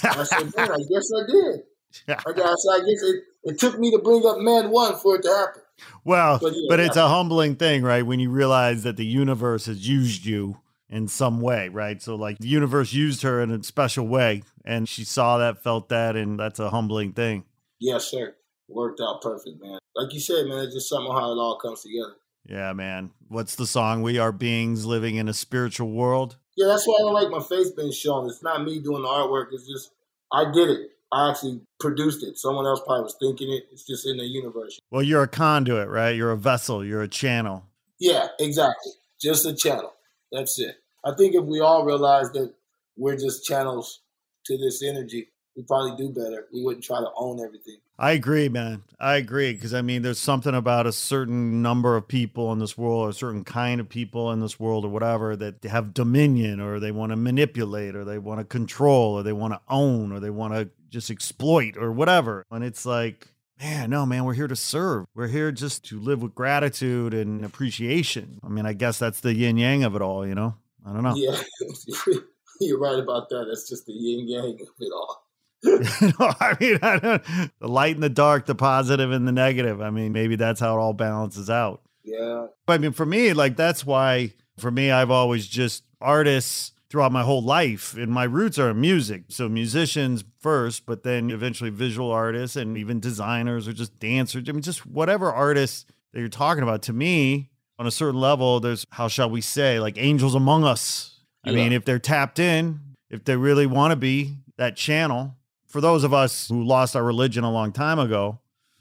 I 0.02 0.24
said, 0.24 0.52
Man, 0.56 0.72
I 0.72 0.78
guess 0.90 1.10
I 1.12 1.26
did. 1.30 1.60
I 2.08 2.32
guess 2.32 2.66
I 2.70 2.78
guess 2.78 3.02
it, 3.02 3.24
it 3.44 3.58
took 3.58 3.78
me 3.78 3.90
to 3.92 3.98
bring 3.98 4.24
up 4.26 4.38
Man 4.38 4.70
One 4.70 4.96
for 4.96 5.16
it 5.16 5.22
to 5.22 5.28
happen. 5.28 5.62
Well, 6.04 6.38
but, 6.40 6.52
yeah, 6.54 6.66
but 6.68 6.80
it's 6.80 6.96
a 6.96 7.08
humbling 7.08 7.56
thing, 7.56 7.82
right? 7.82 8.04
When 8.04 8.18
you 8.18 8.30
realize 8.30 8.82
that 8.82 8.96
the 8.96 9.06
universe 9.06 9.66
has 9.66 9.88
used 9.88 10.24
you 10.24 10.58
in 10.90 11.06
some 11.06 11.40
way, 11.40 11.68
right? 11.68 12.02
So, 12.02 12.16
like, 12.16 12.38
the 12.38 12.48
universe 12.48 12.92
used 12.92 13.22
her 13.22 13.40
in 13.40 13.50
a 13.50 13.62
special 13.62 14.08
way, 14.08 14.42
and 14.64 14.88
she 14.88 15.04
saw 15.04 15.38
that, 15.38 15.62
felt 15.62 15.88
that, 15.90 16.16
and 16.16 16.38
that's 16.38 16.58
a 16.58 16.70
humbling 16.70 17.12
thing. 17.12 17.44
Yes, 17.78 18.10
sir. 18.10 18.34
Worked 18.68 19.00
out 19.00 19.22
perfect, 19.22 19.62
man. 19.62 19.78
Like 19.94 20.12
you 20.12 20.20
said, 20.20 20.46
man, 20.46 20.64
it's 20.64 20.74
just 20.74 20.88
somehow 20.88 21.12
how 21.12 21.32
it 21.32 21.36
all 21.36 21.58
comes 21.58 21.82
together. 21.82 22.14
Yeah, 22.46 22.72
man. 22.72 23.10
What's 23.28 23.56
the 23.56 23.66
song? 23.66 24.02
We 24.02 24.18
are 24.18 24.32
beings 24.32 24.84
living 24.86 25.16
in 25.16 25.28
a 25.28 25.34
spiritual 25.34 25.90
world. 25.90 26.36
Yeah, 26.56 26.66
that's 26.66 26.86
why 26.86 26.96
I 26.98 27.02
don't 27.02 27.14
like 27.14 27.30
my 27.30 27.42
face 27.42 27.70
being 27.70 27.92
shown. 27.92 28.28
It's 28.28 28.42
not 28.42 28.64
me 28.64 28.80
doing 28.80 29.02
the 29.02 29.08
artwork. 29.08 29.46
It's 29.52 29.66
just 29.66 29.92
I 30.32 30.50
did 30.52 30.68
it. 30.70 30.90
I 31.12 31.30
actually 31.30 31.60
produced 31.80 32.22
it. 32.22 32.36
Someone 32.36 32.66
else 32.66 32.80
probably 32.84 33.04
was 33.04 33.16
thinking 33.20 33.50
it. 33.52 33.64
It's 33.72 33.86
just 33.86 34.06
in 34.06 34.18
the 34.18 34.24
universe. 34.24 34.78
Well, 34.90 35.02
you're 35.02 35.22
a 35.22 35.28
conduit, 35.28 35.88
right? 35.88 36.14
You're 36.14 36.32
a 36.32 36.36
vessel. 36.36 36.84
You're 36.84 37.02
a 37.02 37.08
channel. 37.08 37.64
Yeah, 37.98 38.28
exactly. 38.38 38.92
Just 39.20 39.46
a 39.46 39.54
channel. 39.54 39.92
That's 40.32 40.58
it. 40.58 40.76
I 41.04 41.14
think 41.16 41.34
if 41.34 41.44
we 41.44 41.60
all 41.60 41.84
realize 41.84 42.30
that 42.32 42.52
we're 42.96 43.16
just 43.16 43.44
channels 43.44 44.00
to 44.46 44.58
this 44.58 44.82
energy, 44.82 45.28
we 45.58 45.64
probably 45.64 45.96
do 45.96 46.12
better. 46.12 46.46
We 46.52 46.62
wouldn't 46.62 46.84
try 46.84 47.00
to 47.00 47.10
own 47.16 47.40
everything. 47.40 47.78
I 47.98 48.12
agree, 48.12 48.48
man. 48.48 48.84
I 49.00 49.16
agree 49.16 49.52
because 49.52 49.74
I 49.74 49.82
mean, 49.82 50.02
there's 50.02 50.20
something 50.20 50.54
about 50.54 50.86
a 50.86 50.92
certain 50.92 51.62
number 51.62 51.96
of 51.96 52.06
people 52.06 52.52
in 52.52 52.60
this 52.60 52.78
world, 52.78 53.06
or 53.06 53.08
a 53.08 53.12
certain 53.12 53.42
kind 53.42 53.80
of 53.80 53.88
people 53.88 54.30
in 54.30 54.38
this 54.38 54.60
world, 54.60 54.84
or 54.84 54.88
whatever, 54.88 55.34
that 55.34 55.64
have 55.64 55.92
dominion, 55.92 56.60
or 56.60 56.78
they 56.78 56.92
want 56.92 57.10
to 57.10 57.16
manipulate, 57.16 57.96
or 57.96 58.04
they 58.04 58.18
want 58.18 58.38
to 58.38 58.44
control, 58.44 59.14
or 59.14 59.24
they 59.24 59.32
want 59.32 59.52
to 59.52 59.60
own, 59.68 60.12
or 60.12 60.20
they 60.20 60.30
want 60.30 60.54
to 60.54 60.70
just 60.90 61.10
exploit, 61.10 61.76
or 61.76 61.90
whatever. 61.90 62.46
And 62.52 62.62
it's 62.62 62.86
like, 62.86 63.26
man, 63.60 63.90
no, 63.90 64.06
man, 64.06 64.24
we're 64.24 64.34
here 64.34 64.46
to 64.46 64.56
serve. 64.56 65.06
We're 65.16 65.26
here 65.26 65.50
just 65.50 65.84
to 65.86 65.98
live 65.98 66.22
with 66.22 66.36
gratitude 66.36 67.14
and 67.14 67.44
appreciation. 67.44 68.38
I 68.44 68.48
mean, 68.48 68.64
I 68.64 68.74
guess 68.74 69.00
that's 69.00 69.18
the 69.18 69.34
yin 69.34 69.56
yang 69.56 69.82
of 69.82 69.96
it 69.96 70.02
all, 70.02 70.24
you 70.24 70.36
know? 70.36 70.54
I 70.86 70.92
don't 70.92 71.02
know. 71.02 71.16
Yeah, 71.16 71.42
you're 72.60 72.78
right 72.78 73.00
about 73.00 73.28
that. 73.30 73.46
That's 73.48 73.68
just 73.68 73.86
the 73.86 73.92
yin 73.92 74.28
yang 74.28 74.56
of 74.60 74.68
it 74.78 74.92
all. 74.94 75.27
I 75.64 76.56
mean, 76.60 76.78
I 76.82 77.20
the 77.58 77.68
light 77.68 77.94
and 77.94 78.02
the 78.02 78.08
dark, 78.08 78.46
the 78.46 78.54
positive 78.54 79.10
and 79.10 79.26
the 79.26 79.32
negative. 79.32 79.80
I 79.80 79.90
mean, 79.90 80.12
maybe 80.12 80.36
that's 80.36 80.60
how 80.60 80.76
it 80.76 80.80
all 80.80 80.92
balances 80.92 81.50
out. 81.50 81.82
Yeah. 82.04 82.46
But 82.66 82.74
I 82.74 82.78
mean, 82.78 82.92
for 82.92 83.06
me, 83.06 83.32
like 83.32 83.56
that's 83.56 83.84
why 83.84 84.32
for 84.58 84.70
me, 84.70 84.90
I've 84.90 85.10
always 85.10 85.46
just 85.46 85.84
artists 86.00 86.72
throughout 86.90 87.12
my 87.12 87.22
whole 87.22 87.42
life, 87.42 87.94
and 87.96 88.10
my 88.10 88.24
roots 88.24 88.58
are 88.58 88.70
in 88.70 88.80
music. 88.80 89.24
So 89.28 89.48
musicians 89.48 90.24
first, 90.38 90.86
but 90.86 91.02
then 91.02 91.30
eventually 91.30 91.70
visual 91.70 92.10
artists 92.10 92.56
and 92.56 92.78
even 92.78 92.98
designers 93.00 93.68
or 93.68 93.72
just 93.72 93.98
dancers. 93.98 94.48
I 94.48 94.52
mean, 94.52 94.62
just 94.62 94.86
whatever 94.86 95.30
artists 95.32 95.84
that 96.12 96.20
you're 96.20 96.28
talking 96.28 96.62
about. 96.62 96.82
To 96.82 96.92
me, 96.92 97.50
on 97.78 97.86
a 97.86 97.90
certain 97.90 98.20
level, 98.20 98.60
there's 98.60 98.86
how 98.90 99.08
shall 99.08 99.30
we 99.30 99.40
say, 99.40 99.80
like 99.80 99.98
angels 99.98 100.34
among 100.34 100.64
us. 100.64 101.14
I 101.44 101.52
mean, 101.52 101.72
if 101.72 101.86
they're 101.86 101.98
tapped 101.98 102.38
in, 102.38 102.80
if 103.08 103.24
they 103.24 103.36
really 103.36 103.64
want 103.64 103.92
to 103.92 103.96
be 103.96 104.36
that 104.58 104.76
channel, 104.76 105.36
for 105.68 105.80
those 105.80 106.02
of 106.02 106.12
us 106.12 106.48
who 106.48 106.64
lost 106.64 106.96
our 106.96 107.04
religion 107.04 107.44
a 107.44 107.52
long 107.52 107.72
time 107.72 107.98
ago, 107.98 108.40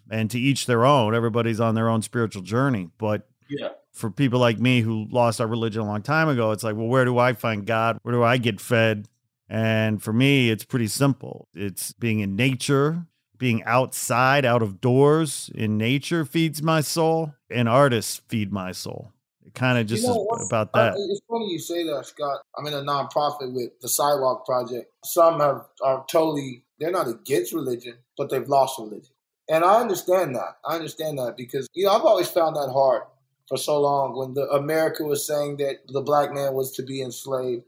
and 0.10 0.32
to 0.32 0.40
each 0.40 0.66
their 0.66 0.86
own, 0.86 1.14
everybody's 1.14 1.60
on 1.60 1.76
their 1.76 1.90
own 1.90 2.02
spiritual 2.02 2.42
journey. 2.42 2.90
But 2.98 3.28
yeah. 3.50 3.70
for 3.92 4.10
people 4.10 4.40
like 4.40 4.60
me 4.60 4.82
who 4.82 5.06
lost 5.12 5.42
our 5.42 5.48
religion 5.48 5.82
a 5.82 5.86
long 5.86 6.02
time 6.02 6.30
ago, 6.30 6.52
it's 6.52 6.64
like, 6.64 6.76
well, 6.76 6.88
where 6.88 7.06
do 7.06 7.18
I 7.18 7.34
find 7.34 7.66
God? 7.66 8.00
Where 8.04 8.14
do 8.14 8.24
I 8.24 8.38
get 8.38 8.62
fed? 8.62 9.08
And 9.50 10.02
for 10.02 10.14
me, 10.14 10.50
it's 10.50 10.66
pretty 10.66 10.88
simple. 10.88 11.48
It's 11.54 11.94
being 11.94 12.20
in 12.20 12.36
nature, 12.36 13.06
being 13.38 13.64
outside, 13.64 14.46
out 14.46 14.62
of 14.62 14.82
doors 14.82 15.50
in 15.54 15.78
nature 15.78 16.26
feeds 16.26 16.62
my 16.62 16.82
soul, 16.82 17.34
and 17.50 17.70
artists 17.70 18.22
feed 18.28 18.52
my 18.52 18.72
soul. 18.72 19.14
It 19.46 19.54
kind 19.54 19.78
of 19.78 19.88
just 19.88 20.04
you 20.04 20.10
know, 20.10 20.28
is 20.40 20.48
about 20.50 20.74
that. 20.74 20.96
it's 20.98 21.22
funny 21.30 21.50
you 21.50 21.60
say 21.60 21.86
that, 21.86 22.06
Scott. 22.06 22.42
I'm 22.58 22.68
in 22.68 22.74
a 22.74 22.82
nonprofit 22.82 23.54
with 23.54 23.80
the 23.82 23.88
Sidewalk 23.88 24.46
Project. 24.46 24.92
Some 25.06 25.40
have 25.40 25.66
are 25.82 26.06
totally 26.10 26.66
they're 26.80 26.92
not 26.92 27.08
against 27.08 27.54
religion, 27.54 27.96
but 28.18 28.30
they've 28.30 28.48
lost 28.48 28.80
religion. 28.80 29.14
And 29.50 29.64
I 29.64 29.80
understand 29.80 30.36
that. 30.36 30.58
I 30.66 30.76
understand 30.76 31.18
that 31.20 31.36
because, 31.38 31.68
you 31.74 31.86
know, 31.86 31.92
I've 31.92 32.02
always 32.02 32.30
found 32.30 32.56
that 32.56 32.72
hard 32.72 33.04
for 33.48 33.58
so 33.58 33.80
long 33.80 34.18
when 34.18 34.34
the 34.34 34.48
America 34.50 35.04
was 35.04 35.26
saying 35.26 35.58
that 35.58 35.88
the 35.88 36.02
black 36.02 36.34
man 36.34 36.54
was 36.54 36.72
to 36.74 36.84
be 36.84 37.02
enslaved, 37.02 37.64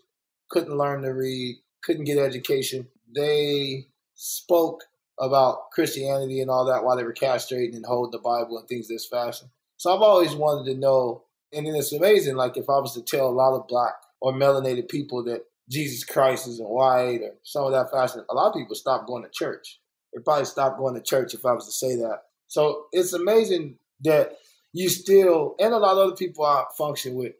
couldn't 0.50 0.78
learn 0.78 1.04
to 1.04 1.10
read, 1.10 1.58
couldn't 1.84 2.04
get 2.04 2.17
education. 2.17 2.88
They 3.15 3.88
spoke 4.15 4.84
about 5.17 5.72
Christianity 5.72 6.41
and 6.41 6.50
all 6.50 6.65
that 6.65 6.84
while 6.84 6.98
they 6.98 7.04
were 7.04 7.13
castrating 7.13 7.76
and 7.76 7.86
holding 7.86 8.12
the 8.12 8.19
Bible 8.19 8.58
and 8.58 8.67
things 8.67 8.88
this 8.88 9.08
fashion. 9.08 9.50
So 9.78 9.95
I've 9.95 10.02
always 10.02 10.36
wanted 10.36 10.69
to 10.72 10.78
know, 10.78 11.24
and 11.54 11.65
then 11.65 11.76
it's 11.76 11.93
amazing, 11.93 12.36
like 12.36 12.58
if 12.58 12.69
I 12.69 12.80
was 12.80 12.93
to 12.95 13.02
tell 13.02 13.28
a 13.28 13.32
lot 13.32 13.56
of 13.56 13.67
black 13.67 13.93
or 14.22 14.34
melanated 14.34 14.89
people 14.89 15.24
that 15.24 15.45
Jesus 15.69 16.03
Christ 16.03 16.47
isn't 16.47 16.69
white 16.69 17.21
or 17.21 17.36
some 17.43 17.65
of 17.65 17.71
that 17.71 17.91
fashion. 17.91 18.25
A 18.29 18.34
lot 18.34 18.49
of 18.49 18.55
people 18.55 18.75
stop 18.75 19.05
going 19.08 19.23
to 19.23 19.29
church. 19.29 19.79
They 20.13 20.21
probably 20.21 20.45
stop 20.45 20.77
going 20.77 20.95
to 20.95 21.01
church 21.01 21.34
if 21.34 21.45
I 21.45 21.53
was 21.53 21.65
to 21.65 21.71
say 21.71 21.95
that. 21.97 22.21
So 22.47 22.86
it's 22.91 23.13
amazing 23.13 23.75
that 24.01 24.38
you 24.73 24.89
still, 24.89 25.55
and 25.60 25.73
a 25.73 25.77
lot 25.77 25.93
of 25.93 25.97
other 25.99 26.15
people 26.15 26.45
I 26.45 26.63
function 26.77 27.15
with, 27.15 27.34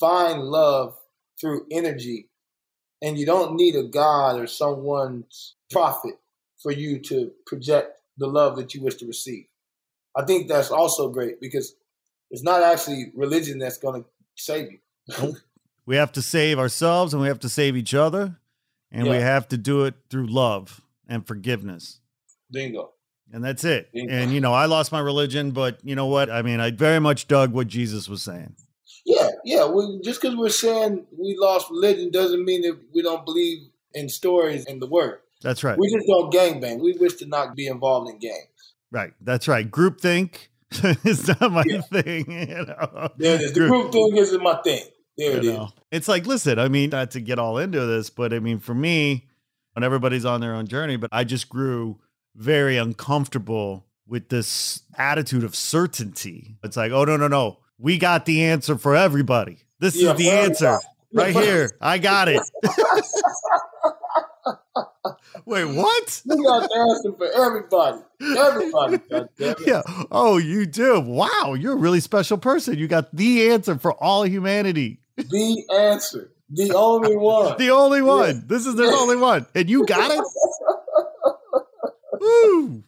find 0.00 0.42
love 0.42 0.96
through 1.40 1.66
energy. 1.70 2.28
And 3.02 3.18
you 3.18 3.26
don't 3.26 3.56
need 3.56 3.76
a 3.76 3.82
God 3.82 4.40
or 4.40 4.46
someone's 4.46 5.56
prophet 5.70 6.14
for 6.62 6.72
you 6.72 6.98
to 7.00 7.32
project 7.46 7.98
the 8.16 8.26
love 8.26 8.56
that 8.56 8.74
you 8.74 8.82
wish 8.82 8.94
to 8.96 9.06
receive. 9.06 9.44
I 10.16 10.24
think 10.24 10.48
that's 10.48 10.70
also 10.70 11.10
great 11.10 11.40
because 11.40 11.74
it's 12.30 12.42
not 12.42 12.62
actually 12.62 13.12
religion 13.14 13.58
that's 13.58 13.76
going 13.76 14.02
to 14.02 14.08
save 14.36 14.72
you. 14.72 15.36
We 15.86 15.96
have 15.96 16.12
to 16.12 16.22
save 16.22 16.58
ourselves 16.58 17.12
and 17.12 17.22
we 17.22 17.28
have 17.28 17.40
to 17.40 17.48
save 17.48 17.76
each 17.76 17.94
other 17.94 18.36
and 18.90 19.06
yeah. 19.06 19.12
we 19.12 19.18
have 19.18 19.48
to 19.48 19.56
do 19.56 19.84
it 19.84 19.94
through 20.08 20.26
love 20.26 20.80
and 21.08 21.26
forgiveness. 21.26 22.00
Bingo. 22.50 22.92
And 23.32 23.44
that's 23.44 23.64
it. 23.64 23.90
Bingo. 23.92 24.12
and 24.12 24.32
you 24.32 24.40
know 24.40 24.52
i 24.52 24.66
lost 24.66 24.92
my 24.92 25.00
religion 25.00 25.50
but 25.50 25.78
you 25.82 25.94
know 25.94 26.06
what? 26.06 26.30
I 26.30 26.42
mean 26.42 26.60
i 26.60 26.70
very 26.70 27.00
much 27.00 27.28
dug 27.28 27.52
what 27.52 27.66
jesus 27.66 28.08
was 28.08 28.22
saying. 28.22 28.54
Yeah 29.04 29.28
yeah. 29.44 29.66
We, 29.66 30.00
just 30.02 30.20
because 30.20 30.36
we're 30.36 30.48
saying 30.48 31.06
we 31.16 31.36
lost 31.38 31.70
religion 31.70 32.10
doesn't 32.10 32.44
mean 32.44 32.62
that 32.62 32.78
we 32.94 33.02
don't 33.02 33.24
believe 33.24 33.68
in 33.92 34.08
stories 34.08 34.66
and 34.66 34.80
the 34.80 34.86
word. 34.86 35.20
That's 35.42 35.62
right. 35.62 35.78
We 35.78 35.92
just 35.92 36.06
don't 36.06 36.32
gang 36.32 36.60
bang 36.60 36.82
we 36.82 36.96
wish 36.98 37.14
to 37.16 37.26
not 37.26 37.54
be 37.54 37.66
involved 37.66 38.10
in 38.10 38.18
gangs. 38.18 38.48
Right. 38.90 39.12
That's 39.20 39.48
right. 39.48 39.68
Groupthink 39.68 40.48
is 41.04 41.28
not 41.28 41.52
my 41.52 41.64
yeah. 41.66 41.80
thing 41.82 42.30
you 42.48 42.66
know. 42.66 43.10
Yeah, 43.18 43.36
the 43.36 43.52
group 43.52 43.92
thing 43.92 44.16
isn't 44.16 44.42
my 44.42 44.56
thing 44.62 44.84
there 45.16 45.36
it 45.36 45.44
is. 45.44 45.68
It's 45.90 46.08
like, 46.08 46.26
listen, 46.26 46.58
I 46.58 46.68
mean, 46.68 46.90
not 46.90 47.12
to 47.12 47.20
get 47.20 47.38
all 47.38 47.58
into 47.58 47.84
this, 47.86 48.10
but 48.10 48.32
I 48.32 48.40
mean, 48.40 48.58
for 48.58 48.74
me, 48.74 49.28
and 49.76 49.84
everybody's 49.84 50.24
on 50.24 50.40
their 50.40 50.54
own 50.54 50.66
journey, 50.66 50.96
but 50.96 51.10
I 51.12 51.24
just 51.24 51.48
grew 51.48 51.98
very 52.34 52.76
uncomfortable 52.76 53.86
with 54.06 54.28
this 54.28 54.82
attitude 54.96 55.44
of 55.44 55.54
certainty. 55.54 56.56
It's 56.62 56.76
like, 56.76 56.92
oh, 56.92 57.04
no, 57.04 57.16
no, 57.16 57.28
no. 57.28 57.58
We 57.78 57.98
got 57.98 58.26
the 58.26 58.44
answer 58.44 58.78
for 58.78 58.94
everybody. 58.94 59.58
This 59.80 60.00
yeah, 60.00 60.12
is 60.12 60.18
the 60.18 60.30
answer 60.30 60.78
right 61.12 61.34
here. 61.34 61.70
I 61.80 61.98
got 61.98 62.28
it. 62.28 62.40
Wait, 65.46 65.64
what? 65.64 66.22
You 66.24 66.42
got 66.42 66.68
the 66.68 66.74
answer 66.74 67.12
for 67.16 67.26
everybody. 67.32 67.98
Everybody. 68.20 69.00
Yeah. 69.66 69.82
Oh, 70.10 70.38
you 70.38 70.66
do. 70.66 71.00
Wow, 71.00 71.54
you're 71.58 71.74
a 71.74 71.76
really 71.76 72.00
special 72.00 72.38
person. 72.38 72.78
You 72.78 72.88
got 72.88 73.14
the 73.14 73.50
answer 73.50 73.78
for 73.78 73.92
all 73.92 74.24
humanity 74.24 75.00
the 75.16 75.64
answer. 75.74 76.30
The 76.50 76.74
only 76.74 77.16
one. 77.16 77.56
the 77.58 77.70
only 77.70 78.02
one. 78.02 78.36
Yes. 78.36 78.44
This 78.46 78.66
is 78.66 78.76
the 78.76 78.84
only 78.84 79.16
one. 79.16 79.46
And 79.54 79.68
you 79.68 79.86
got 79.86 80.10
it? 80.10 80.24
Woo. 82.20 82.84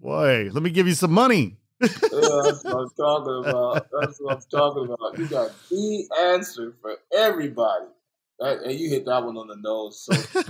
Boy, 0.00 0.50
let 0.52 0.62
me 0.62 0.70
give 0.70 0.88
you 0.88 0.94
some 0.94 1.12
money. 1.12 1.56
that's 1.78 2.00
what 2.02 2.76
I'm 2.76 2.88
talking 2.96 3.50
about. 3.50 3.86
That's 4.00 4.18
what 4.20 4.36
I'm 4.36 4.42
talking 4.50 4.84
about. 4.84 5.18
You 5.18 5.26
got 5.26 5.50
the 5.68 6.08
answer 6.18 6.74
for 6.80 6.96
everybody. 7.16 7.86
That, 8.38 8.62
and 8.62 8.78
you 8.78 8.88
hit 8.90 9.04
that 9.06 9.24
one 9.24 9.36
on 9.36 9.46
the 9.46 9.56
nose. 9.56 10.04
So, 10.04 10.42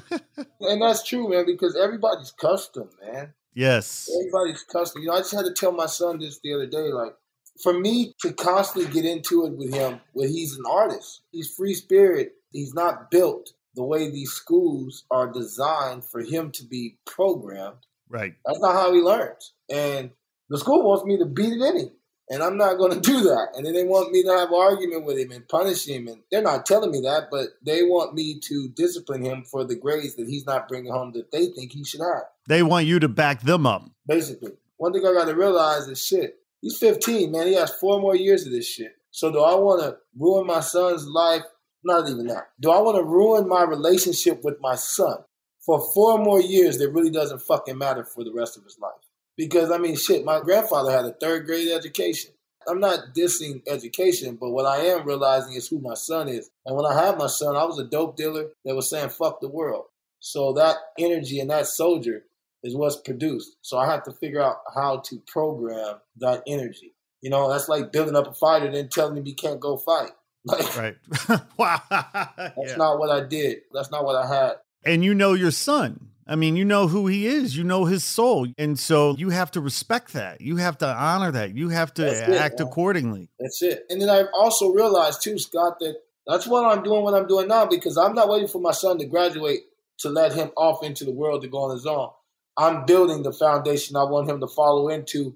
and 0.61 0.81
that's 0.81 1.03
true, 1.03 1.29
man, 1.29 1.45
because 1.45 1.77
everybody's 1.77 2.31
custom, 2.31 2.89
man. 3.05 3.35
Yes. 3.55 4.09
Everybody's 4.19 4.63
custom. 4.63 5.03
You 5.03 5.09
know, 5.09 5.15
I 5.15 5.19
just 5.19 5.35
had 5.35 5.45
to 5.45 5.53
tell 5.53 5.73
my 5.73 5.87
son 5.87 6.19
this 6.19 6.41
the 6.43 6.55
other 6.55 6.67
day. 6.67 6.91
Like, 6.91 7.15
for 7.61 7.72
me 7.72 8.14
to 8.20 8.32
constantly 8.32 8.92
get 8.92 9.05
into 9.05 9.46
it 9.46 9.53
with 9.53 9.72
him, 9.72 10.00
where 10.12 10.28
he's 10.28 10.57
an 10.57 10.64
artist, 10.68 11.22
he's 11.30 11.55
free 11.55 11.74
spirit. 11.74 12.34
He's 12.50 12.74
not 12.74 13.11
built 13.11 13.53
the 13.74 13.82
way 13.82 14.11
these 14.11 14.30
schools 14.30 15.05
are 15.11 15.32
designed 15.32 16.05
for 16.05 16.20
him 16.20 16.50
to 16.53 16.64
be 16.64 16.98
programmed. 17.07 17.86
Right. 18.09 18.34
That's 18.44 18.61
not 18.61 18.74
how 18.74 18.92
he 18.92 19.00
learns. 19.00 19.55
And 19.70 20.11
the 20.50 20.59
school 20.59 20.82
wants 20.82 21.05
me 21.05 21.16
to 21.18 21.24
beat 21.24 21.55
it 21.55 21.62
in 21.62 21.78
him. 21.78 21.90
And 22.28 22.42
I'm 22.42 22.57
not 22.57 22.78
going 22.78 22.92
to 22.92 23.00
do 23.00 23.22
that. 23.22 23.48
And 23.55 23.66
then 23.66 23.74
they 23.74 23.84
want 23.84 24.12
me 24.12 24.22
to 24.22 24.30
have 24.30 24.48
an 24.48 24.55
argument 24.55 25.05
with 25.05 25.18
him 25.18 25.32
and 25.32 25.48
punish 25.48 25.86
him. 25.86 26.09
And 26.09 26.22
they're 26.30 26.42
not 26.42 26.66
telling 26.66 26.90
me 26.90 27.00
that, 27.00 27.28
but 27.30 27.48
they 27.64 27.82
want 27.82 28.14
me 28.14 28.38
to 28.40 28.68
discipline 28.68 29.22
him 29.22 29.44
for 29.44 29.64
the 29.64 29.74
grades 29.74 30.14
that 30.16 30.28
he's 30.28 30.46
not 30.46 30.68
bringing 30.68 30.92
home 30.92 31.12
that 31.12 31.30
they 31.32 31.46
think 31.46 31.72
he 31.72 31.84
should 31.84 32.00
have. 32.00 32.24
They 32.48 32.62
want 32.62 32.86
you 32.86 33.00
to 33.00 33.09
back 33.09 33.42
them 33.42 33.66
up. 33.66 33.90
Basically. 34.07 34.53
One 34.76 34.92
thing 34.92 35.07
I 35.07 35.12
got 35.12 35.26
to 35.26 35.34
realize 35.34 35.88
is 35.88 36.05
shit. 36.05 36.38
He's 36.63 36.79
15, 36.79 37.33
man. 37.33 37.49
He 37.49 37.55
has 37.55 37.75
four 37.75 38.01
more 38.01 38.15
years 38.15 38.47
of 38.47 38.53
this 38.53 38.69
shit. 38.69 38.97
So 39.11 39.31
do 39.31 39.41
I 39.41 39.55
want 39.57 39.83
to 39.83 39.99
ruin 40.17 40.47
my 40.47 40.61
son's 40.61 41.05
life? 41.07 41.43
Not 41.85 42.09
even 42.09 42.29
that. 42.29 42.51
Do 42.61 42.71
I 42.71 42.81
want 42.81 42.97
to 42.97 43.05
ruin 43.05 43.49
my 43.49 43.65
relationship 43.65 44.45
with 44.45 44.61
my 44.61 44.77
son 44.77 45.19
for 45.67 45.81
four 45.93 46.19
more 46.19 46.41
years 46.41 46.79
that 46.79 46.93
really 46.93 47.11
doesn't 47.11 47.43
fucking 47.43 47.77
matter 47.77 48.05
for 48.05 48.23
the 48.23 48.33
rest 48.33 48.57
of 48.57 48.63
his 48.63 48.79
life? 48.81 48.93
Because 49.37 49.73
I 49.73 49.79
mean, 49.79 49.97
shit, 49.97 50.25
my 50.25 50.41
grandfather 50.41 50.93
had 50.93 51.05
a 51.05 51.13
third 51.13 51.47
grade 51.47 51.69
education. 51.73 52.31
I'm 52.69 52.79
not 52.79 53.15
dissing 53.17 53.63
education, 53.67 54.39
but 54.41 54.51
what 54.51 54.67
I 54.67 54.85
am 54.87 55.05
realizing 55.05 55.55
is 55.55 55.67
who 55.67 55.81
my 55.81 55.95
son 55.95 56.29
is. 56.29 56.49
And 56.65 56.77
when 56.77 56.87
I 56.87 56.95
had 56.95 57.19
my 57.19 57.27
son, 57.27 57.57
I 57.57 57.65
was 57.65 57.81
a 57.81 57.85
dope 57.85 58.17
dealer 58.17 58.51
that 58.65 58.77
was 58.77 58.89
saying 58.89 59.09
fuck 59.09 59.41
the 59.41 59.49
world. 59.49 59.87
So 60.21 60.53
that 60.53 60.77
energy 60.97 61.41
and 61.41 61.51
that 61.51 61.67
soldier 61.67 62.23
is 62.63 62.77
what's 62.77 62.97
produced. 62.97 63.57
So 63.63 63.79
I 63.79 63.87
have 63.91 64.05
to 64.05 64.13
figure 64.13 64.43
out 64.43 64.59
how 64.75 64.99
to 65.07 65.23
program 65.27 65.97
that 66.19 66.43
energy. 66.47 66.95
You 67.21 67.31
know, 67.31 67.51
that's 67.51 67.69
like 67.69 67.93
building 67.93 68.17
up 68.17 68.27
a 68.27 68.35
fighter 68.35 68.67
and 68.67 68.75
then 68.75 68.89
telling 68.89 69.17
him 69.17 69.25
he 69.25 69.35
can't 69.35 69.61
go 69.61 69.77
fight. 69.77 70.11
Like, 70.45 70.77
right. 70.77 70.97
wow. 71.57 71.81
That's 71.89 72.57
yeah. 72.57 72.77
not 72.77 72.99
what 72.99 73.11
I 73.11 73.25
did. 73.25 73.59
That's 73.73 73.93
not 73.93 74.05
what 74.05 74.17
I 74.17 74.27
had. 74.27 74.55
And 74.85 75.05
you 75.05 75.15
know 75.15 75.35
your 75.35 75.53
son. 75.53 76.09
I 76.27 76.35
mean, 76.35 76.57
you 76.57 76.65
know 76.65 76.89
who 76.89 77.07
he 77.07 77.27
is, 77.27 77.57
you 77.57 77.63
know 77.63 77.85
his 77.85 78.03
soul. 78.03 78.49
And 78.59 78.77
so 78.77 79.15
you 79.17 79.31
have 79.31 79.53
to 79.53 79.61
respect 79.61 80.15
that. 80.15 80.41
You 80.41 80.57
have 80.57 80.79
to 80.79 80.87
honor 80.87 81.31
that. 81.31 81.55
You 81.55 81.69
have 81.69 81.95
to 81.95 82.39
act 82.41 82.59
accordingly. 82.59 83.29
That's 83.39 83.63
it. 83.63 83.87
And 83.89 84.01
then 84.01 84.09
I've 84.09 84.31
also 84.35 84.73
realized, 84.73 85.23
too, 85.23 85.39
Scott, 85.39 85.79
that 85.79 85.97
that's 86.27 86.47
what 86.47 86.65
I'm 86.65 86.83
doing 86.83 87.03
what 87.03 87.15
I'm 87.15 87.27
doing 87.27 87.49
now 87.49 87.67
because 87.67 87.97
I'm 87.97 88.15
not 88.15 88.29
waiting 88.29 88.49
for 88.49 88.61
my 88.61 88.73
son 88.73 88.99
to 88.99 89.05
graduate 89.05 89.61
to 89.99 90.09
let 90.09 90.33
him 90.33 90.51
off 90.57 90.83
into 90.83 91.05
the 91.05 91.13
world 91.13 91.43
to 91.43 91.49
go 91.49 91.59
on 91.59 91.77
his 91.77 91.87
own. 91.87 92.11
I'm 92.57 92.84
building 92.84 93.22
the 93.22 93.32
foundation 93.32 93.96
I 93.96 94.05
want 94.05 94.28
him 94.28 94.40
to 94.40 94.46
follow 94.46 94.88
into. 94.88 95.34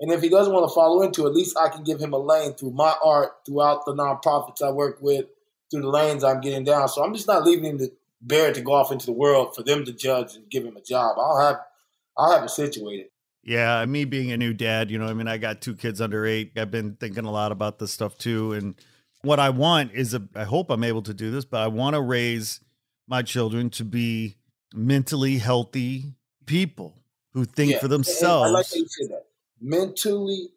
And 0.00 0.10
if 0.10 0.22
he 0.22 0.28
doesn't 0.28 0.52
want 0.52 0.68
to 0.68 0.74
follow 0.74 1.02
into, 1.02 1.26
at 1.26 1.34
least 1.34 1.56
I 1.58 1.68
can 1.68 1.84
give 1.84 2.00
him 2.00 2.12
a 2.12 2.18
lane 2.18 2.54
through 2.54 2.72
my 2.72 2.94
art, 3.02 3.32
throughout 3.46 3.84
the 3.84 3.94
nonprofits 3.94 4.66
I 4.66 4.70
work 4.70 4.98
with, 5.00 5.26
through 5.70 5.82
the 5.82 5.88
lanes 5.88 6.24
I'm 6.24 6.40
getting 6.40 6.64
down. 6.64 6.88
So 6.88 7.04
I'm 7.04 7.14
just 7.14 7.26
not 7.26 7.44
leaving 7.44 7.64
him 7.64 7.78
to 7.78 7.92
bear 8.20 8.52
to 8.52 8.60
go 8.60 8.72
off 8.72 8.90
into 8.90 9.06
the 9.06 9.12
world 9.12 9.54
for 9.54 9.62
them 9.62 9.84
to 9.84 9.92
judge 9.92 10.34
and 10.34 10.48
give 10.50 10.64
him 10.64 10.76
a 10.76 10.82
job. 10.82 11.16
I'll 11.18 11.40
have 11.40 11.60
I'll 12.16 12.32
have 12.32 12.44
it 12.44 12.50
situated. 12.50 13.06
Yeah, 13.42 13.84
me 13.84 14.04
being 14.06 14.32
a 14.32 14.36
new 14.36 14.54
dad, 14.54 14.90
you 14.90 14.98
know, 14.98 15.06
I 15.06 15.12
mean, 15.12 15.28
I 15.28 15.36
got 15.36 15.60
two 15.60 15.74
kids 15.74 16.00
under 16.00 16.24
eight. 16.24 16.52
I've 16.56 16.70
been 16.70 16.96
thinking 16.96 17.26
a 17.26 17.30
lot 17.30 17.52
about 17.52 17.78
this 17.78 17.92
stuff 17.92 18.16
too. 18.16 18.54
And 18.54 18.74
what 19.20 19.38
I 19.38 19.50
want 19.50 19.92
is, 19.92 20.14
a, 20.14 20.26
I 20.34 20.44
hope 20.44 20.70
I'm 20.70 20.84
able 20.84 21.02
to 21.02 21.12
do 21.12 21.30
this, 21.30 21.44
but 21.44 21.60
I 21.60 21.66
want 21.66 21.94
to 21.94 22.00
raise 22.00 22.60
my 23.06 23.20
children 23.20 23.68
to 23.70 23.84
be 23.84 24.36
mentally 24.72 25.36
healthy 25.36 26.14
people 26.46 26.96
who 27.32 27.44
think 27.44 27.72
yeah. 27.72 27.78
for 27.78 27.88
themselves. 27.88 28.48
And 28.48 28.56
I 28.56 28.58
like 28.60 28.70
how 28.70 28.76
you 28.76 28.86
say 28.88 29.06
that. 29.08 29.24
Mentally 29.60 30.48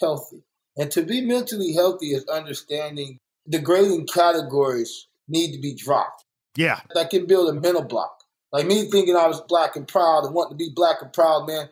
healthy. 0.00 0.42
And 0.76 0.90
to 0.92 1.02
be 1.02 1.20
mentally 1.20 1.72
healthy 1.72 2.08
is 2.08 2.24
understanding 2.26 3.18
the 3.46 3.58
grading 3.58 4.06
categories 4.06 5.08
need 5.28 5.52
to 5.52 5.60
be 5.60 5.74
dropped. 5.74 6.24
Yeah. 6.56 6.80
That 6.94 7.10
can 7.10 7.26
build 7.26 7.48
a 7.48 7.60
mental 7.60 7.82
block. 7.82 8.24
Like 8.52 8.66
me 8.66 8.90
thinking 8.90 9.16
I 9.16 9.26
was 9.26 9.40
black 9.42 9.76
and 9.76 9.86
proud 9.86 10.24
and 10.24 10.34
wanting 10.34 10.58
to 10.58 10.64
be 10.64 10.72
black 10.74 10.96
and 11.02 11.12
proud, 11.12 11.46
man. 11.46 11.68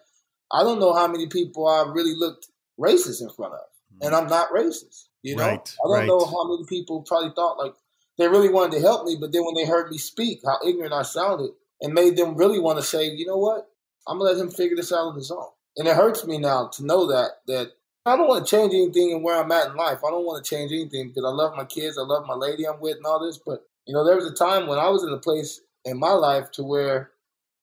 I 0.53 0.63
don't 0.63 0.81
know 0.81 0.95
how 0.95 1.09
many 1.09 1.27
people 1.27 1.67
I 1.67 1.91
really 1.93 2.15
looked 2.15 2.49
racist 2.79 3.21
in 3.21 3.31
front 3.31 3.55
of. 3.55 3.61
Mm-hmm. 3.61 4.07
And 4.07 4.15
I'm 4.15 4.29
not 4.29 4.51
racist. 4.51 5.09
You 5.23 5.37
know? 5.37 5.45
Right, 5.45 5.77
I 5.85 5.89
don't 5.89 5.99
right. 5.99 6.07
know 6.07 6.25
how 6.25 6.49
many 6.49 6.65
people 6.67 7.03
probably 7.03 7.33
thought 7.35 7.59
like 7.59 7.75
they 8.19 8.29
really 8.29 8.49
wanted 8.49 8.77
to 8.77 8.81
help 8.81 9.05
me, 9.07 9.17
but 9.19 9.33
then 9.33 9.45
when 9.45 9.55
they 9.55 9.65
heard 9.65 9.91
me 9.91 9.99
speak, 9.99 10.41
how 10.45 10.59
ignorant 10.67 10.93
I 10.93 11.03
sounded, 11.03 11.51
and 11.81 11.95
made 11.95 12.17
them 12.17 12.37
really 12.37 12.59
want 12.59 12.79
to 12.79 12.85
say, 12.85 13.09
you 13.09 13.27
know 13.27 13.39
what? 13.39 13.69
I'm 14.07 14.19
gonna 14.19 14.31
let 14.31 14.41
him 14.41 14.51
figure 14.51 14.77
this 14.77 14.93
out 14.93 15.09
on 15.09 15.17
his 15.17 15.31
own. 15.31 15.49
And 15.77 15.87
it 15.87 15.97
hurts 15.97 16.27
me 16.27 16.39
now 16.39 16.69
to 16.75 16.85
know 16.85 17.07
that 17.07 17.31
that 17.47 17.73
I 18.07 18.17
don't 18.17 18.29
want 18.29 18.47
to 18.47 18.51
change 18.51 18.73
anything 18.73 19.11
in 19.11 19.23
where 19.23 19.43
I'm 19.43 19.53
at 19.53 19.69
in 19.69 19.77
life. 19.77 19.99
I 20.07 20.11
don't 20.11 20.25
want 20.25 20.43
to 20.43 20.49
change 20.49 20.73
anything 20.73 21.09
because 21.09 21.25
I 21.25 21.31
love 21.31 21.57
my 21.57 21.65
kids, 21.65 21.99
I 21.99 22.03
love 22.03 22.27
my 22.27 22.35
lady 22.35 22.67
I'm 22.67 22.81
with 22.81 22.97
and 22.97 23.07
all 23.07 23.25
this, 23.25 23.39
but 23.45 23.65
you 23.89 23.95
know, 23.95 24.05
there 24.05 24.17
was 24.17 24.31
a 24.31 24.35
time 24.35 24.67
when 24.67 24.79
I 24.79 24.91
was 24.91 25.03
in 25.03 25.13
a 25.13 25.19
place 25.19 25.61
in 25.87 25.99
my 25.99 26.13
life 26.13 26.51
to 26.53 26.63
where, 26.63 27.11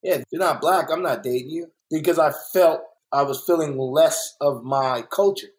yeah, 0.02 0.16
if 0.16 0.24
you're 0.32 0.42
not 0.42 0.60
black, 0.60 0.90
I'm 0.92 1.04
not 1.04 1.22
dating 1.22 1.52
you. 1.52 1.72
Because 1.92 2.18
I 2.18 2.32
felt 2.52 2.82
I 3.12 3.22
was 3.22 3.44
feeling 3.46 3.78
less 3.78 4.36
of 4.42 4.64
my 4.64 5.04
culture. 5.04 5.50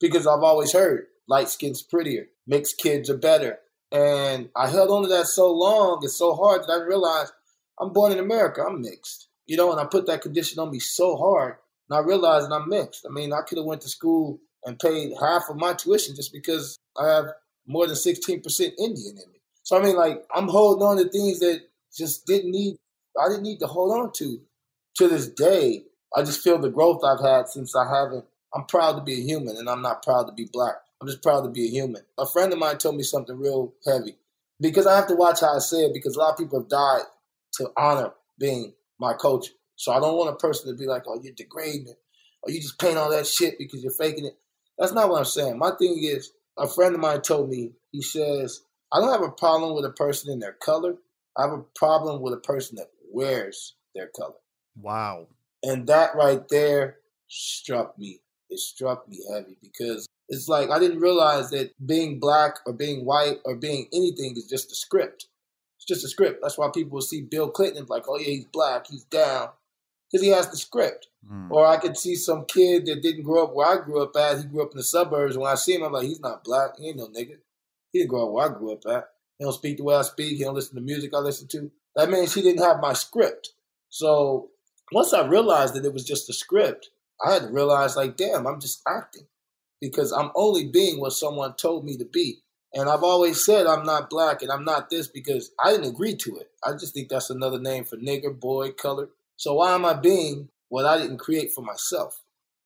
Because 0.00 0.26
I've 0.26 0.42
always 0.42 0.72
heard 0.72 1.06
light 1.28 1.48
skin's 1.48 1.80
prettier, 1.80 2.26
mixed 2.46 2.78
kids 2.78 3.08
are 3.08 3.16
better. 3.16 3.58
And 3.92 4.50
I 4.56 4.68
held 4.68 4.90
on 4.90 5.02
to 5.02 5.08
that 5.08 5.26
so 5.26 5.52
long, 5.52 6.00
it's 6.02 6.18
so 6.18 6.34
hard 6.34 6.62
that 6.62 6.72
I 6.72 6.84
realized 6.84 7.32
I'm 7.80 7.92
born 7.92 8.12
in 8.12 8.18
America, 8.18 8.64
I'm 8.66 8.80
mixed. 8.80 9.28
You 9.46 9.56
know, 9.56 9.70
and 9.70 9.80
I 9.80 9.84
put 9.84 10.06
that 10.06 10.22
condition 10.22 10.58
on 10.58 10.72
me 10.72 10.80
so 10.80 11.16
hard, 11.16 11.56
and 11.88 11.96
I 11.96 12.00
realized 12.00 12.50
that 12.50 12.54
I'm 12.54 12.68
mixed. 12.68 13.06
I 13.08 13.12
mean, 13.12 13.32
I 13.32 13.42
could 13.42 13.58
have 13.58 13.66
went 13.66 13.82
to 13.82 13.88
school 13.88 14.40
and 14.64 14.78
paid 14.78 15.12
half 15.20 15.44
of 15.48 15.56
my 15.56 15.72
tuition 15.72 16.16
just 16.16 16.32
because 16.32 16.78
I 16.98 17.08
have 17.08 17.26
more 17.66 17.86
than 17.86 17.94
16% 17.94 18.42
Indian 18.78 19.10
in 19.10 19.32
me. 19.32 19.40
So 19.62 19.78
I 19.78 19.82
mean, 19.82 19.96
like 19.96 20.24
I'm 20.34 20.48
holding 20.48 20.86
on 20.86 20.96
to 20.96 21.08
things 21.08 21.40
that 21.40 21.62
just 21.96 22.26
didn't 22.26 22.50
need. 22.50 22.76
I 23.20 23.28
didn't 23.28 23.44
need 23.44 23.60
to 23.60 23.66
hold 23.66 23.92
on 23.98 24.12
to. 24.14 24.40
To 24.98 25.08
this 25.08 25.28
day, 25.28 25.82
I 26.16 26.22
just 26.22 26.42
feel 26.42 26.58
the 26.58 26.70
growth 26.70 27.04
I've 27.04 27.20
had 27.20 27.48
since 27.48 27.76
I 27.76 27.84
haven't. 27.88 28.24
I'm 28.54 28.64
proud 28.64 28.94
to 28.96 29.02
be 29.02 29.20
a 29.20 29.24
human, 29.24 29.56
and 29.56 29.68
I'm 29.68 29.82
not 29.82 30.02
proud 30.02 30.24
to 30.24 30.32
be 30.32 30.48
black. 30.50 30.76
I'm 31.00 31.08
just 31.08 31.22
proud 31.22 31.42
to 31.42 31.50
be 31.50 31.66
a 31.66 31.70
human. 31.70 32.02
A 32.16 32.26
friend 32.26 32.52
of 32.52 32.58
mine 32.58 32.78
told 32.78 32.96
me 32.96 33.02
something 33.02 33.38
real 33.38 33.74
heavy 33.84 34.16
because 34.60 34.86
I 34.86 34.96
have 34.96 35.08
to 35.08 35.14
watch 35.14 35.40
how 35.40 35.56
I 35.56 35.58
say 35.58 35.78
it 35.78 35.92
because 35.92 36.16
a 36.16 36.18
lot 36.18 36.32
of 36.32 36.38
people 36.38 36.60
have 36.60 36.68
died 36.68 37.02
to 37.56 37.70
honor 37.76 38.12
being 38.38 38.74
my 38.98 39.14
culture. 39.14 39.52
So 39.76 39.92
I 39.92 40.00
don't 40.00 40.16
want 40.16 40.30
a 40.30 40.36
person 40.36 40.70
to 40.70 40.78
be 40.78 40.86
like, 40.86 41.02
"Oh, 41.06 41.20
you're 41.22 41.34
degrading 41.34 41.88
it," 41.88 41.98
or 42.42 42.50
"You 42.50 42.60
just 42.60 42.78
paint 42.78 42.96
all 42.96 43.10
that 43.10 43.26
shit 43.26 43.58
because 43.58 43.82
you're 43.82 43.92
faking 43.92 44.24
it." 44.24 44.38
That's 44.78 44.92
not 44.92 45.08
what 45.08 45.18
I'm 45.18 45.24
saying. 45.24 45.58
My 45.58 45.72
thing 45.78 45.98
is, 46.02 46.32
a 46.58 46.68
friend 46.68 46.94
of 46.94 47.00
mine 47.00 47.22
told 47.22 47.50
me. 47.50 47.72
He 47.92 48.02
says, 48.02 48.62
I 48.92 49.00
don't 49.00 49.12
have 49.12 49.22
a 49.22 49.32
problem 49.32 49.74
with 49.74 49.84
a 49.84 49.90
person 49.90 50.32
in 50.32 50.38
their 50.38 50.56
color. 50.62 50.96
I 51.36 51.42
have 51.42 51.52
a 51.52 51.64
problem 51.74 52.22
with 52.22 52.34
a 52.34 52.38
person 52.38 52.76
that 52.76 52.88
wears 53.10 53.74
their 53.94 54.08
color. 54.16 54.34
Wow. 54.76 55.28
And 55.62 55.86
that 55.86 56.14
right 56.14 56.42
there 56.48 56.98
struck 57.28 57.98
me. 57.98 58.20
It 58.48 58.58
struck 58.58 59.08
me 59.08 59.18
heavy 59.32 59.58
because 59.60 60.06
it's 60.28 60.48
like 60.48 60.70
I 60.70 60.78
didn't 60.78 61.00
realize 61.00 61.50
that 61.50 61.72
being 61.84 62.20
black 62.20 62.56
or 62.64 62.72
being 62.72 63.04
white 63.04 63.38
or 63.44 63.56
being 63.56 63.88
anything 63.92 64.34
is 64.36 64.46
just 64.48 64.70
a 64.70 64.74
script. 64.74 65.26
Just 65.86 66.04
a 66.04 66.08
script. 66.08 66.40
That's 66.42 66.58
why 66.58 66.68
people 66.74 66.94
will 66.94 67.02
see 67.02 67.22
Bill 67.22 67.48
Clinton 67.48 67.86
like, 67.88 68.04
oh 68.08 68.18
yeah, 68.18 68.26
he's 68.26 68.44
black, 68.46 68.86
he's 68.88 69.04
down, 69.04 69.50
because 70.10 70.24
he 70.24 70.30
has 70.32 70.50
the 70.50 70.56
script. 70.56 71.08
Mm. 71.30 71.50
Or 71.50 71.66
I 71.66 71.76
could 71.76 71.96
see 71.96 72.14
some 72.16 72.44
kid 72.46 72.86
that 72.86 73.02
didn't 73.02 73.24
grow 73.24 73.44
up 73.44 73.54
where 73.54 73.66
I 73.68 73.84
grew 73.84 74.02
up 74.02 74.14
at. 74.16 74.38
He 74.38 74.44
grew 74.44 74.62
up 74.62 74.72
in 74.72 74.76
the 74.76 74.82
suburbs. 74.82 75.36
When 75.36 75.50
I 75.50 75.54
see 75.54 75.74
him, 75.74 75.82
I'm 75.82 75.92
like, 75.92 76.06
he's 76.06 76.20
not 76.20 76.44
black. 76.44 76.78
He 76.78 76.88
ain't 76.88 76.98
no 76.98 77.08
nigga. 77.08 77.36
He 77.92 77.98
didn't 77.98 78.10
grow 78.10 78.26
up 78.26 78.32
where 78.32 78.46
I 78.46 78.58
grew 78.58 78.72
up 78.72 78.86
at. 78.86 79.08
He 79.38 79.44
don't 79.44 79.52
speak 79.52 79.76
the 79.76 79.84
way 79.84 79.96
I 79.96 80.02
speak. 80.02 80.38
He 80.38 80.44
don't 80.44 80.54
listen 80.54 80.74
to 80.76 80.80
the 80.80 80.86
music 80.86 81.12
I 81.14 81.18
listen 81.18 81.48
to. 81.48 81.70
That 81.94 82.10
means 82.10 82.34
he 82.34 82.42
didn't 82.42 82.64
have 82.64 82.80
my 82.80 82.92
script. 82.92 83.50
So 83.88 84.50
once 84.92 85.12
I 85.12 85.26
realized 85.26 85.74
that 85.74 85.84
it 85.84 85.92
was 85.92 86.04
just 86.04 86.30
a 86.30 86.32
script, 86.32 86.90
I 87.24 87.32
had 87.32 87.42
to 87.42 87.48
realize, 87.48 87.96
like, 87.96 88.16
damn, 88.16 88.46
I'm 88.46 88.60
just 88.60 88.82
acting 88.86 89.26
because 89.80 90.12
I'm 90.12 90.30
only 90.34 90.66
being 90.66 91.00
what 91.00 91.12
someone 91.12 91.54
told 91.54 91.84
me 91.84 91.96
to 91.96 92.04
be. 92.04 92.42
And 92.76 92.90
I've 92.90 93.02
always 93.02 93.42
said 93.42 93.66
I'm 93.66 93.84
not 93.84 94.10
black 94.10 94.42
and 94.42 94.52
I'm 94.52 94.64
not 94.64 94.90
this 94.90 95.08
because 95.08 95.50
I 95.58 95.70
didn't 95.70 95.88
agree 95.88 96.14
to 96.14 96.36
it. 96.36 96.50
I 96.62 96.72
just 96.72 96.92
think 96.92 97.08
that's 97.08 97.30
another 97.30 97.58
name 97.58 97.84
for 97.84 97.96
nigger, 97.96 98.38
boy, 98.38 98.72
color. 98.72 99.08
So 99.36 99.54
why 99.54 99.74
am 99.74 99.86
I 99.86 99.94
being 99.94 100.50
what 100.68 100.84
I 100.84 100.98
didn't 100.98 101.16
create 101.16 101.52
for 101.52 101.62
myself? 101.62 102.20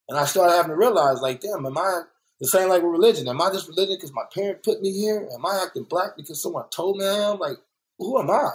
And 0.09 0.19
I 0.19 0.25
started 0.25 0.57
having 0.57 0.71
to 0.71 0.77
realize, 0.77 1.21
like, 1.21 1.41
damn, 1.41 1.65
am 1.65 1.79
I 1.79 2.03
the 2.41 2.49
same 2.49 2.69
like 2.69 2.83
with 2.83 2.91
religion. 2.91 3.29
Am 3.29 3.41
I 3.41 3.51
just 3.51 3.69
religion 3.69 3.97
because 3.97 4.13
my 4.13 4.25
parent 4.35 4.65
put 4.65 4.83
me 4.83 4.93
here? 4.93 5.29
Am 5.33 5.47
I 5.47 5.63
acting 5.65 5.85
black 5.85 6.17
because 6.17 6.43
someone 6.43 6.69
told 6.71 6.97
me 6.97 7.07
I 7.07 7.31
am? 7.31 7.39
Like, 7.39 7.59
who 7.99 8.19
am 8.19 8.31
I? 8.31 8.51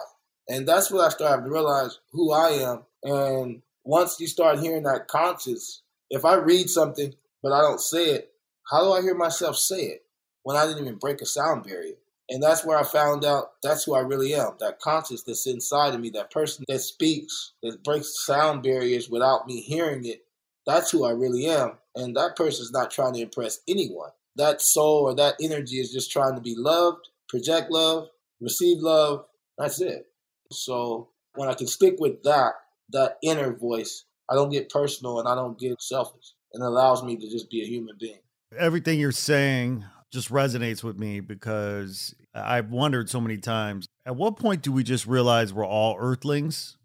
And 0.50 0.68
that's 0.68 0.92
what 0.92 1.06
I 1.06 1.10
started 1.10 1.44
to 1.44 1.50
realize 1.50 2.00
who 2.12 2.34
I 2.34 2.50
am. 2.50 2.84
And 3.04 3.62
once 3.86 4.20
you 4.20 4.28
start 4.28 4.60
hearing 4.60 4.84
that 4.84 5.08
conscious, 5.08 5.84
if 6.10 6.26
I 6.26 6.36
read 6.36 6.70
something, 6.70 7.14
but 7.42 7.54
I 7.54 7.62
don't 7.62 7.80
say 7.80 8.06
it. 8.08 8.32
How 8.70 8.84
do 8.84 8.92
I 8.92 9.02
hear 9.02 9.16
myself 9.16 9.56
say 9.56 9.84
it 9.84 10.05
when 10.46 10.56
I 10.56 10.66
didn't 10.66 10.84
even 10.84 11.00
break 11.00 11.22
a 11.22 11.26
sound 11.26 11.64
barrier? 11.64 11.96
And 12.30 12.42
that's 12.42 12.64
where 12.64 12.78
I 12.78 12.84
found 12.84 13.26
out 13.26 13.62
that's 13.62 13.84
who 13.84 13.96
I 13.96 14.00
really 14.00 14.34
am. 14.34 14.52
That 14.60 14.80
conscious 14.80 15.24
that's 15.24 15.48
inside 15.48 15.94
of 15.94 16.00
me, 16.00 16.12
that 16.12 16.32
person 16.32 16.64
that 16.68 16.80
speaks, 16.80 17.54
that 17.62 17.84
breaks 17.84 18.26
sound 18.26 18.64
barriers 18.64 19.10
without 19.10 19.48
me 19.48 19.62
hearing 19.62 20.06
it. 20.06 20.24
That's 20.66 20.92
who 20.92 21.04
I 21.04 21.12
really 21.12 21.48
am. 21.48 21.74
And 21.96 22.16
that 22.16 22.36
person's 22.36 22.72
not 22.72 22.92
trying 22.92 23.14
to 23.14 23.22
impress 23.22 23.60
anyone. 23.68 24.10
That 24.36 24.62
soul 24.62 25.04
or 25.04 25.16
that 25.16 25.36
energy 25.42 25.78
is 25.78 25.92
just 25.92 26.12
trying 26.12 26.36
to 26.36 26.42
be 26.42 26.56
loved, 26.56 27.10
project 27.28 27.72
love, 27.72 28.08
receive 28.42 28.80
love. 28.80 29.26
That's 29.58 29.82
it. 29.82 30.08
So 30.52 31.10
when 31.36 31.50
I 31.50 31.54
can 31.54 31.68
stick 31.68 31.96
with 32.00 32.24
that, 32.24 32.54
that 32.90 33.18
inner 33.24 33.54
voice, 33.54 34.04
I 34.30 34.36
don't 34.36 34.52
get 34.52 34.70
personal 34.70 35.20
and 35.20 35.28
I 35.28 35.36
don't 35.36 35.60
get 35.60 35.82
selfish. 35.82 36.34
And 36.54 36.64
it 36.64 36.68
allows 36.68 37.04
me 37.04 37.18
to 37.18 37.30
just 37.30 37.50
be 37.50 37.62
a 37.62 37.68
human 37.68 37.96
being. 38.00 38.20
Everything 38.58 39.00
you're 39.00 39.12
saying 39.12 39.86
just 40.12 40.30
resonates 40.30 40.84
with 40.84 40.98
me 40.98 41.20
because 41.20 42.16
I've 42.34 42.72
wondered 42.72 43.10
so 43.10 43.20
many 43.20 43.38
times 43.38 43.88
at 44.06 44.16
what 44.16 44.38
point 44.38 44.62
do 44.62 44.72
we 44.72 44.84
just 44.84 45.06
realize 45.06 45.54
we're 45.54 45.66
all 45.66 45.98
earthlings? 46.00 46.78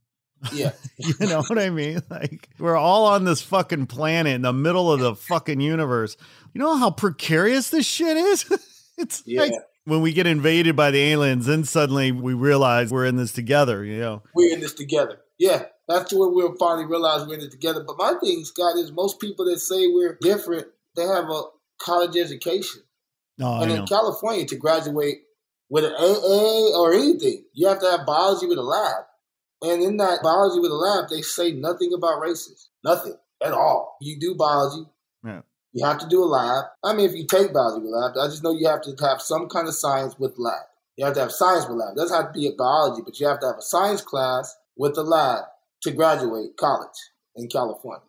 Yeah. 0.53 0.73
you 0.97 1.15
know 1.27 1.43
what 1.43 1.59
I 1.59 1.71
mean? 1.71 2.01
Like 2.11 2.49
we're 2.59 2.77
all 2.77 3.07
on 3.07 3.25
this 3.25 3.43
fucking 3.43 3.87
planet 3.87 4.35
in 4.35 4.43
the 4.43 4.53
middle 4.53 4.91
of 4.93 5.01
the 5.01 5.15
fucking 5.15 5.61
universe. 5.61 6.17
You 6.55 6.61
know 6.61 6.77
how 6.77 6.91
precarious 6.91 7.71
this 7.71 7.87
shit 7.87 8.17
is? 8.17 8.45
it's 8.99 9.23
yeah. 9.27 9.43
like 9.43 9.53
when 9.85 10.01
we 10.01 10.13
get 10.13 10.27
invaded 10.27 10.77
by 10.77 10.91
the 10.91 11.01
aliens, 11.01 11.47
then 11.47 11.65
suddenly 11.65 12.13
we 12.13 12.35
realize 12.35 12.91
we're 12.91 13.07
in 13.07 13.17
this 13.17 13.33
together, 13.33 13.85
you 13.85 14.01
know. 14.01 14.23
We're 14.35 14.53
in 14.53 14.61
this 14.61 14.75
together. 14.75 15.21
Yeah. 15.39 15.67
That's 15.89 16.13
when 16.13 16.35
we'll 16.35 16.55
finally 16.57 16.87
realize 16.87 17.27
we're 17.27 17.35
in 17.35 17.41
it 17.41 17.51
together. 17.51 17.83
But 17.85 17.99
my 17.99 18.15
thing, 18.23 18.45
Scott, 18.45 18.77
is 18.77 18.93
most 18.93 19.21
people 19.21 19.45
that 19.47 19.59
say 19.59 19.89
we're 19.89 20.19
different, 20.21 20.69
they 20.97 21.03
have 21.03 21.29
a 21.29 21.43
college 21.81 22.17
education. 22.17 22.83
Oh, 23.41 23.63
and 23.63 23.71
in 23.71 23.87
California, 23.87 24.45
to 24.47 24.57
graduate 24.57 25.23
with 25.69 25.85
an 25.85 25.95
AA 25.95 26.79
or 26.79 26.93
anything, 26.93 27.45
you 27.53 27.69
have 27.69 27.81
to 27.81 27.91
have 27.91 28.07
biology 28.07 28.47
with 28.47 28.59
a 28.59 28.63
lab. 28.63 29.05
And 29.63 29.83
in 29.83 29.97
that 29.99 30.23
biology 30.23 30.61
with 30.61 30.71
a 30.71 30.75
lab, 30.75 31.09
they 31.09 31.23
say 31.23 31.53
nothing 31.53 31.93
about 31.95 32.21
races. 32.21 32.69
Nothing 32.83 33.15
at 33.45 33.53
all. 33.53 33.97
You 34.01 34.19
do 34.19 34.35
biology. 34.35 34.89
Yeah. 35.25 35.43
You 35.73 35.87
have 35.87 35.99
to 35.99 36.09
do 36.09 36.25
a 36.25 36.27
lab. 36.27 36.65
I 36.83 36.95
mean, 36.95 37.09
if 37.09 37.15
you 37.15 37.27
take 37.27 37.53
biology 37.53 37.85
with 37.85 37.93
a 37.93 37.97
lab, 37.97 38.13
I 38.19 38.27
just 38.27 38.43
know 38.43 38.53
you 38.53 38.67
have 38.67 38.83
to 38.83 38.97
have 39.01 39.23
some 39.23 39.49
kind 39.49 39.69
of 39.69 39.75
science 39.75 40.19
with 40.19 40.39
lab. 40.39 40.65
You 40.97 41.05
have 41.05 41.15
to 41.15 41.21
have 41.21 41.33
science 41.33 41.69
with 41.69 41.77
lab. 41.77 41.93
It 41.97 42.01
doesn't 42.01 42.17
have 42.17 42.33
to 42.33 42.39
be 42.39 42.49
a 42.49 42.53
biology, 42.53 43.03
but 43.05 43.19
you 43.21 43.27
have 43.27 43.41
to 43.41 43.47
have 43.47 43.59
a 43.59 43.63
science 43.63 44.03
class 44.03 44.57
with 44.77 44.99
a 44.99 45.03
lab 45.03 45.45
to 45.83 45.93
graduate 45.93 46.57
college 46.57 46.89
in 47.37 47.49
California. 47.49 48.03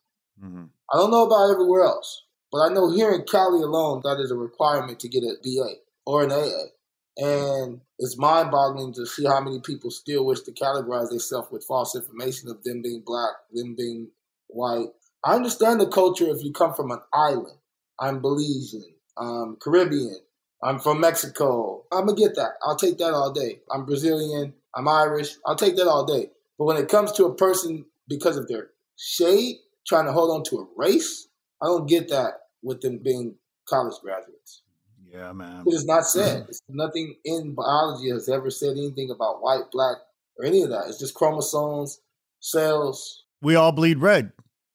Mm-hmm. 0.44 0.64
I 0.92 0.98
don't 0.98 1.12
know 1.12 1.26
about 1.26 1.52
everywhere 1.52 1.84
else. 1.84 2.24
But 2.52 2.60
I 2.60 2.74
know 2.74 2.92
here 2.92 3.12
in 3.12 3.24
Cali 3.24 3.62
alone, 3.62 4.02
that 4.04 4.20
is 4.20 4.32
a 4.32 4.36
requirement 4.36 5.00
to 5.00 5.08
get 5.08 5.24
a 5.24 5.36
BA 5.42 5.76
or 6.06 6.24
an 6.24 6.32
AA. 6.32 6.72
And 7.18 7.82
it's 8.00 8.18
mind 8.18 8.52
boggling 8.52 8.94
to 8.94 9.06
see 9.06 9.26
how 9.26 9.42
many 9.42 9.60
people 9.60 9.92
still 9.92 10.26
wish 10.26 10.42
to 10.42 10.52
categorize 10.52 11.10
themselves 11.10 11.50
with 11.52 11.66
false 11.66 11.96
information 11.96 12.50
of 12.50 12.64
them 12.64 12.82
being 12.82 13.04
black, 13.06 13.32
them 13.54 13.76
being 13.76 14.10
white. 14.48 14.88
I 15.24 15.36
understand 15.36 15.80
the 15.80 15.88
culture 15.88 16.28
if 16.30 16.44
you 16.44 16.52
come 16.52 16.74
from 16.74 16.92
an 16.92 17.02
island. 17.14 17.58
I'm 18.00 18.22
Belizean, 18.22 18.96
I'm 19.18 19.58
Caribbean, 19.58 20.18
I'm 20.64 20.80
from 20.80 21.00
Mexico. 21.00 21.84
I'm 21.92 22.06
going 22.06 22.16
to 22.16 22.22
get 22.22 22.36
that. 22.36 22.54
I'll 22.64 22.78
take 22.78 22.98
that 22.98 23.14
all 23.14 23.32
day. 23.32 23.60
I'm 23.72 23.86
Brazilian, 23.86 24.54
I'm 24.76 24.88
Irish. 24.88 25.36
I'll 25.46 25.56
take 25.56 25.76
that 25.76 25.88
all 25.88 26.06
day. 26.06 26.32
But 26.58 26.66
when 26.66 26.78
it 26.78 26.90
comes 26.90 27.12
to 27.14 27.26
a 27.26 27.36
person 27.36 27.86
because 28.08 28.38
of 28.38 28.48
their 28.48 28.70
shade, 28.98 29.58
trying 29.88 30.06
to 30.06 30.12
hold 30.12 30.32
on 30.32 30.44
to 30.46 30.58
a 30.58 30.68
race, 30.76 31.28
I 31.62 31.68
don't 31.68 31.88
get 31.88 32.10
that 32.10 32.41
with 32.64 32.82
them 32.82 33.00
being 33.04 33.36
college 33.68 33.96
graduates. 34.02 34.64
Yeah, 35.12 35.34
man. 35.34 35.64
It 35.68 35.74
is 35.74 35.86
not 35.86 36.06
said. 36.06 36.46
It's 36.48 36.62
nothing 36.70 37.16
in 37.26 37.54
biology 37.54 38.10
has 38.12 38.30
ever 38.30 38.50
said 38.50 38.78
anything 38.78 39.12
about 39.12 39.42
white, 39.42 39.70
black, 39.72 39.98
or 40.38 40.46
any 40.46 40.62
of 40.62 40.70
that. 40.70 40.86
It's 40.88 41.00
just 41.00 41.16
chromosomes, 41.16 42.00
cells. 42.40 43.24
We 43.42 43.56
all 43.56 43.72
bleed 43.72 43.98
red. 43.98 44.32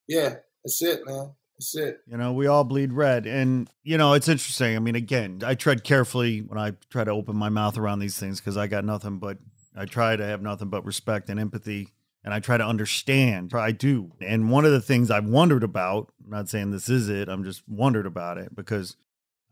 Yeah, 0.07 0.35
that's 0.63 0.81
it, 0.81 1.01
man. 1.05 1.31
That's 1.57 1.75
it. 1.75 2.01
You 2.05 2.17
know, 2.17 2.33
we 2.33 2.45
all 2.45 2.63
bleed 2.63 2.93
red. 2.93 3.25
And, 3.25 3.67
you 3.83 3.97
know, 3.97 4.13
it's 4.13 4.27
interesting. 4.27 4.75
I 4.75 4.79
mean, 4.79 4.95
again, 4.95 5.41
I 5.43 5.55
tread 5.55 5.83
carefully 5.83 6.41
when 6.41 6.59
I 6.59 6.73
try 6.91 7.03
to 7.03 7.11
open 7.11 7.35
my 7.35 7.49
mouth 7.49 7.77
around 7.77 7.99
these 7.99 8.19
things 8.19 8.39
because 8.39 8.57
I 8.57 8.67
got 8.67 8.85
nothing 8.85 9.17
but, 9.17 9.39
I 9.75 9.85
try 9.85 10.15
to 10.15 10.25
have 10.25 10.41
nothing 10.41 10.69
but 10.69 10.85
respect 10.85 11.29
and 11.29 11.39
empathy 11.39 11.93
and 12.27 12.33
I 12.33 12.41
try 12.41 12.57
to 12.57 12.65
understand. 12.65 13.53
I 13.53 13.71
do. 13.71 14.11
And 14.19 14.51
one 14.51 14.65
of 14.65 14.73
the 14.73 14.81
things 14.81 15.09
I've 15.09 15.29
wondered 15.29 15.63
about, 15.63 16.11
I'm 16.25 16.29
not 16.29 16.49
saying 16.49 16.71
this 16.71 16.89
is 16.89 17.07
it, 17.07 17.29
I'm 17.29 17.45
just 17.45 17.63
wondered 17.69 18.05
about 18.05 18.37
it 18.37 18.53
because 18.53 18.97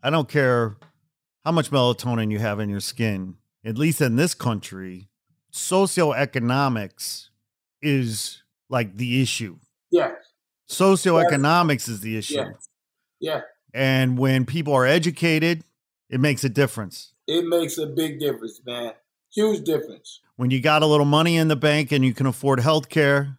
I 0.02 0.10
don't 0.10 0.28
care 0.28 0.76
how 1.42 1.52
much 1.52 1.70
melatonin 1.70 2.30
you 2.30 2.38
have 2.38 2.60
in 2.60 2.68
your 2.68 2.80
skin, 2.80 3.36
at 3.64 3.78
least 3.78 4.02
in 4.02 4.16
this 4.16 4.34
country, 4.34 5.08
socioeconomics 5.50 7.30
is 7.80 8.42
like 8.68 8.94
the 8.98 9.22
issue. 9.22 9.56
Yeah. 9.90 10.10
Socioeconomics 10.68 11.88
is 11.88 12.02
the 12.02 12.18
issue. 12.18 12.34
Yeah. 12.34 12.50
yeah. 13.20 13.40
And 13.72 14.18
when 14.18 14.44
people 14.44 14.74
are 14.74 14.84
educated, 14.84 15.64
it 16.10 16.20
makes 16.20 16.44
a 16.44 16.50
difference. 16.50 17.14
It 17.26 17.46
makes 17.46 17.78
a 17.78 17.86
big 17.86 18.20
difference, 18.20 18.60
man. 18.66 18.92
Huge 19.34 19.64
difference. 19.64 20.20
When 20.36 20.50
you 20.50 20.60
got 20.60 20.82
a 20.82 20.86
little 20.86 21.06
money 21.06 21.36
in 21.36 21.48
the 21.48 21.56
bank 21.56 21.92
and 21.92 22.04
you 22.04 22.12
can 22.12 22.26
afford 22.26 22.60
health 22.60 22.88
care, 22.88 23.38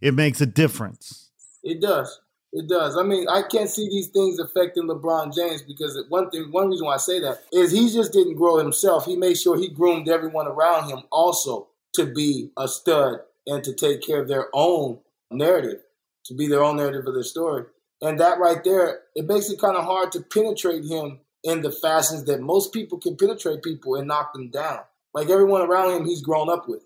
it 0.00 0.14
makes 0.14 0.40
a 0.40 0.46
difference. 0.46 1.30
It 1.62 1.80
does. 1.80 2.20
It 2.52 2.68
does. 2.68 2.96
I 2.96 3.02
mean, 3.02 3.26
I 3.28 3.42
can't 3.42 3.68
see 3.68 3.88
these 3.88 4.08
things 4.08 4.38
affecting 4.38 4.84
LeBron 4.84 5.34
James 5.34 5.62
because 5.62 5.98
one 6.08 6.30
thing, 6.30 6.52
one 6.52 6.70
reason 6.70 6.86
why 6.86 6.94
I 6.94 6.98
say 6.98 7.18
that 7.20 7.42
is 7.52 7.72
he 7.72 7.90
just 7.90 8.12
didn't 8.12 8.36
grow 8.36 8.58
himself. 8.58 9.06
He 9.06 9.16
made 9.16 9.38
sure 9.38 9.58
he 9.58 9.68
groomed 9.68 10.08
everyone 10.08 10.46
around 10.46 10.88
him 10.88 11.02
also 11.10 11.68
to 11.94 12.06
be 12.06 12.50
a 12.56 12.68
stud 12.68 13.20
and 13.46 13.64
to 13.64 13.74
take 13.74 14.02
care 14.02 14.20
of 14.20 14.28
their 14.28 14.48
own 14.52 14.98
narrative, 15.30 15.80
to 16.26 16.34
be 16.34 16.46
their 16.46 16.62
own 16.62 16.76
narrative 16.76 17.06
of 17.06 17.14
their 17.14 17.22
story. 17.22 17.64
And 18.00 18.20
that 18.20 18.38
right 18.38 18.62
there, 18.62 19.00
it 19.16 19.26
makes 19.26 19.50
it 19.50 19.60
kind 19.60 19.76
of 19.76 19.84
hard 19.84 20.12
to 20.12 20.20
penetrate 20.20 20.84
him 20.84 21.20
in 21.42 21.62
the 21.62 21.72
fashions 21.72 22.24
that 22.24 22.40
most 22.40 22.72
people 22.72 22.98
can 22.98 23.16
penetrate 23.16 23.62
people 23.62 23.96
and 23.96 24.06
knock 24.06 24.32
them 24.32 24.50
down. 24.50 24.80
Like 25.14 25.30
everyone 25.30 25.62
around 25.62 25.96
him, 25.96 26.04
he's 26.04 26.22
grown 26.22 26.50
up 26.50 26.68
with. 26.68 26.84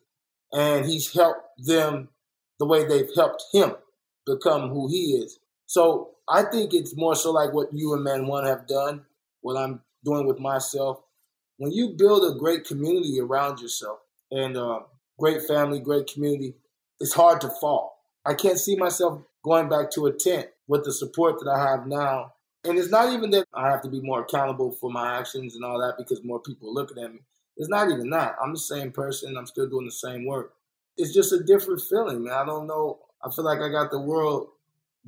And 0.53 0.87
he's 0.87 1.13
helped 1.13 1.43
them 1.59 2.09
the 2.59 2.67
way 2.67 2.85
they've 2.85 3.11
helped 3.15 3.43
him 3.53 3.73
become 4.27 4.71
who 4.71 4.89
he 4.89 5.17
is. 5.23 5.39
So 5.67 6.11
I 6.29 6.45
think 6.45 6.73
it's 6.75 6.97
more 6.97 7.15
so 7.15 7.31
like 7.33 7.53
what 7.53 7.73
you 7.73 7.95
and 7.95 8.05
Man 8.05 8.27
One 8.27 8.47
have 8.47 8.67
done, 8.67 9.05
what 9.41 9.57
I'm 9.57 9.81
doing 10.05 10.27
with 10.27 10.39
myself. 10.39 11.01
When 11.57 11.73
you 11.73 11.95
build 11.99 12.25
a 12.25 12.39
great 12.39 12.65
community 12.65 13.19
around 13.21 13.61
yourself 13.61 13.99
and 14.31 14.57
uh, 14.57 14.81
great 15.19 15.43
family, 15.43 15.81
great 15.81 16.07
community, 16.07 16.55
it's 17.01 17.15
hard 17.15 17.41
to 17.43 17.51
fall. 17.61 17.99
I 18.25 18.35
can't 18.35 18.59
see 18.59 18.77
myself 18.77 19.23
going 19.45 19.69
back 19.69 19.91
to 19.93 20.07
a 20.07 20.13
tent 20.13 20.49
with 20.67 20.85
the 20.85 20.93
support 20.93 21.39
that 21.41 21.51
I 21.51 21.71
have 21.71 21.87
now. 21.87 22.35
And 22.65 22.79
it's 22.79 22.91
not 22.91 23.13
even 23.13 23.31
that 23.31 23.47
I 23.55 23.71
have 23.71 23.83
to 23.83 23.89
be 23.89 24.01
more 24.01 24.21
accountable 24.21 24.73
for 24.73 24.91
my 24.91 25.19
actions 25.19 25.55
and 25.55 25.65
all 25.65 25.79
that 25.81 25.97
because 25.97 26.23
more 26.25 26.41
people 26.41 26.69
are 26.69 26.73
looking 26.73 27.03
at 27.03 27.13
me. 27.13 27.21
It's 27.59 27.69
not 27.69 27.91
even 27.91 28.09
that. 28.11 28.37
I'm 28.43 28.53
the 28.53 28.59
same 28.59 28.93
person. 28.93 29.37
I'm 29.37 29.47
still 29.47 29.69
doing 29.69 29.85
the 29.85 29.93
same 29.93 30.25
work. 30.25 30.55
It's 30.97 31.13
just 31.13 31.33
a 31.33 31.43
different 31.43 31.83
feeling, 31.83 32.25
man. 32.25 32.33
I 32.33 32.45
don't 32.45 32.67
know. 32.67 33.01
I 33.23 33.31
feel 33.31 33.45
like 33.45 33.61
I 33.61 33.69
got 33.69 33.91
the 33.91 34.01
world 34.01 34.49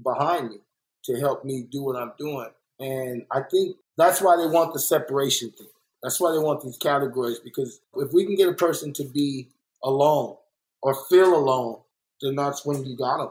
behind 0.03 0.51
me 0.51 0.57
to 1.05 1.19
help 1.19 1.45
me 1.45 1.63
do 1.71 1.83
what 1.83 1.97
I'm 1.97 2.13
doing. 2.19 2.49
And 2.81 3.25
I 3.31 3.43
think 3.43 3.77
that's 3.97 4.21
why 4.21 4.37
they 4.37 4.47
want 4.47 4.73
the 4.73 4.81
separation 4.81 5.51
thing. 5.51 5.69
That's 6.03 6.21
why 6.21 6.33
they 6.33 6.39
want 6.39 6.63
these 6.63 6.79
categories 6.79 7.39
because 7.39 7.81
if 7.97 8.13
we 8.13 8.25
can 8.25 8.35
get 8.35 8.49
a 8.49 8.55
person 8.55 8.93
to 8.95 9.05
be 9.05 9.49
alone 9.85 10.37
or 10.83 10.95
feel 11.09 11.37
alone, 11.37 11.81
then 12.21 12.37
that's 12.37 12.65
when 12.65 12.85
you 12.85 12.97
got 12.97 13.19
them. 13.19 13.31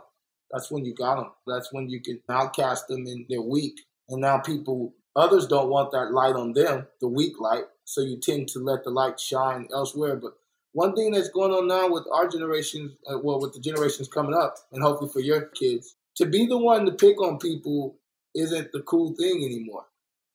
That's 0.52 0.72
when 0.72 0.86
you 0.86 0.94
got 0.94 1.16
them. 1.16 1.32
That's 1.48 1.74
when 1.74 1.90
you 1.90 2.00
can 2.00 2.22
outcast 2.30 2.88
them 2.88 3.06
and 3.08 3.26
they're 3.30 3.42
weak. 3.42 3.80
And 4.08 4.22
now 4.22 4.38
people, 4.40 4.94
others 5.16 5.48
don't 5.48 5.70
want 5.70 5.92
that 5.92 6.12
light 6.12 6.36
on 6.36 6.54
them, 6.54 6.88
the 7.02 7.08
weak 7.08 7.40
light 7.40 7.66
so 7.90 8.02
you 8.02 8.18
tend 8.18 8.48
to 8.48 8.60
let 8.60 8.84
the 8.84 8.92
light 8.92 9.20
shine 9.20 9.68
elsewhere. 9.74 10.16
But 10.16 10.34
one 10.74 10.94
thing 10.94 11.12
that's 11.12 11.30
going 11.30 11.52
on 11.52 11.68
now 11.68 11.90
with 11.90 12.06
our 12.14 12.28
generation, 12.28 12.96
uh, 13.12 13.18
well, 13.18 13.40
with 13.40 13.54
the 13.54 13.60
generations 13.60 14.08
coming 14.08 14.36
up, 14.36 14.58
and 14.72 14.84
hopefully 14.84 15.10
for 15.12 15.22
your 15.22 15.48
kids, 15.48 15.96
to 16.18 16.28
be 16.28 16.46
the 16.46 16.58
one 16.58 16.86
to 16.86 16.92
pick 16.92 17.20
on 17.20 17.40
people 17.40 17.98
isn't 18.36 18.72
the 18.74 18.82
cool 18.82 19.16
thing 19.16 19.44
anymore. 19.44 19.86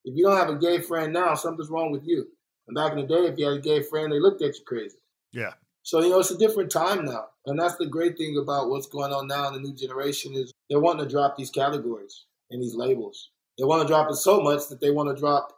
If 0.04 0.16
you 0.16 0.24
don't 0.24 0.36
have 0.36 0.48
a 0.48 0.58
gay 0.58 0.80
friend 0.80 1.12
now, 1.12 1.34
something's 1.34 1.70
wrong 1.70 1.92
with 1.92 2.04
you. 2.04 2.26
And 2.66 2.74
back 2.74 2.92
in 2.92 2.98
the 2.98 3.06
day, 3.06 3.26
if 3.26 3.38
you 3.38 3.46
had 3.46 3.58
a 3.58 3.60
gay 3.60 3.82
friend, 3.82 4.10
they 4.10 4.18
looked 4.18 4.42
at 4.42 4.58
you 4.58 4.64
crazy. 4.66 4.98
Yeah. 5.32 5.52
So 5.82 6.00
you 6.00 6.10
know 6.10 6.18
it's 6.18 6.32
a 6.32 6.38
different 6.38 6.72
time 6.72 7.04
now, 7.04 7.26
and 7.46 7.60
that's 7.60 7.76
the 7.76 7.86
great 7.86 8.18
thing 8.18 8.36
about 8.36 8.68
what's 8.68 8.86
going 8.86 9.12
on 9.12 9.28
now 9.28 9.46
in 9.48 9.54
the 9.54 9.60
new 9.60 9.74
generation 9.74 10.32
is 10.34 10.52
they're 10.68 10.80
wanting 10.80 11.04
to 11.04 11.10
drop 11.10 11.36
these 11.36 11.50
categories 11.50 12.24
and 12.50 12.60
these 12.60 12.74
labels. 12.74 13.30
They 13.58 13.64
want 13.64 13.82
to 13.82 13.88
drop 13.88 14.10
it 14.10 14.16
so 14.16 14.40
much 14.40 14.68
that 14.68 14.80
they 14.80 14.90
want 14.90 15.14
to 15.14 15.20
drop 15.20 15.52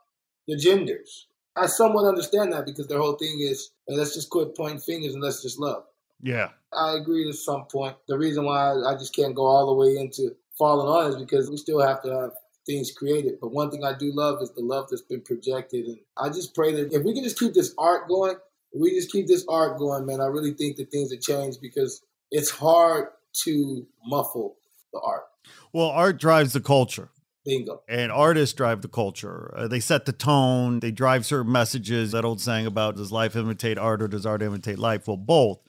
the 0.46 0.56
genders. 0.56 1.28
I 1.56 1.66
somewhat 1.66 2.06
understand 2.06 2.52
that 2.52 2.66
because 2.66 2.86
their 2.86 2.98
whole 2.98 3.14
thing 3.14 3.38
is 3.40 3.70
hey, 3.88 3.96
let's 3.96 4.14
just 4.14 4.30
quit 4.30 4.56
pointing 4.56 4.80
fingers 4.80 5.14
and 5.14 5.22
let's 5.22 5.42
just 5.42 5.58
love. 5.58 5.84
Yeah. 6.22 6.50
I 6.72 6.94
agree 6.94 7.24
to 7.24 7.32
some 7.32 7.64
point. 7.66 7.96
The 8.08 8.18
reason 8.18 8.44
why 8.44 8.72
I 8.72 8.94
just 8.94 9.14
can't 9.14 9.34
go 9.34 9.46
all 9.46 9.66
the 9.66 9.74
way 9.74 9.96
into 9.96 10.34
falling 10.58 10.86
on 10.86 11.10
is 11.10 11.16
because 11.16 11.50
we 11.50 11.56
still 11.56 11.80
have 11.80 12.02
to 12.02 12.10
have 12.10 12.30
things 12.66 12.90
created. 12.90 13.38
But 13.40 13.52
one 13.52 13.70
thing 13.70 13.84
I 13.84 13.96
do 13.96 14.12
love 14.12 14.42
is 14.42 14.50
the 14.52 14.62
love 14.62 14.88
that's 14.90 15.02
been 15.02 15.22
projected. 15.22 15.86
And 15.86 15.98
I 16.16 16.28
just 16.28 16.54
pray 16.54 16.72
that 16.72 16.92
if 16.92 17.02
we 17.04 17.14
can 17.14 17.22
just 17.22 17.38
keep 17.38 17.54
this 17.54 17.74
art 17.78 18.08
going, 18.08 18.36
we 18.74 18.90
just 18.90 19.10
keep 19.10 19.26
this 19.26 19.44
art 19.48 19.78
going, 19.78 20.04
man, 20.04 20.20
I 20.20 20.26
really 20.26 20.52
think 20.52 20.76
that 20.76 20.90
things 20.90 21.12
have 21.12 21.20
changed 21.20 21.60
because 21.60 22.02
it's 22.30 22.50
hard 22.50 23.08
to 23.44 23.86
muffle 24.04 24.56
the 24.92 25.00
art. 25.00 25.24
Well, 25.72 25.86
art 25.86 26.18
drives 26.18 26.52
the 26.52 26.60
culture. 26.60 27.10
Bingo. 27.46 27.82
And 27.88 28.10
artists 28.10 28.54
drive 28.54 28.82
the 28.82 28.88
culture. 28.88 29.54
Uh, 29.56 29.68
they 29.68 29.80
set 29.80 30.04
the 30.04 30.12
tone. 30.12 30.80
They 30.80 30.90
drive 30.90 31.24
certain 31.24 31.52
messages. 31.52 32.12
That 32.12 32.24
old 32.24 32.40
saying 32.40 32.66
about 32.66 32.96
does 32.96 33.12
life 33.12 33.36
imitate 33.36 33.78
art 33.78 34.02
or 34.02 34.08
does 34.08 34.26
art 34.26 34.42
imitate 34.42 34.78
life? 34.78 35.06
Well, 35.06 35.16
both. 35.16 35.60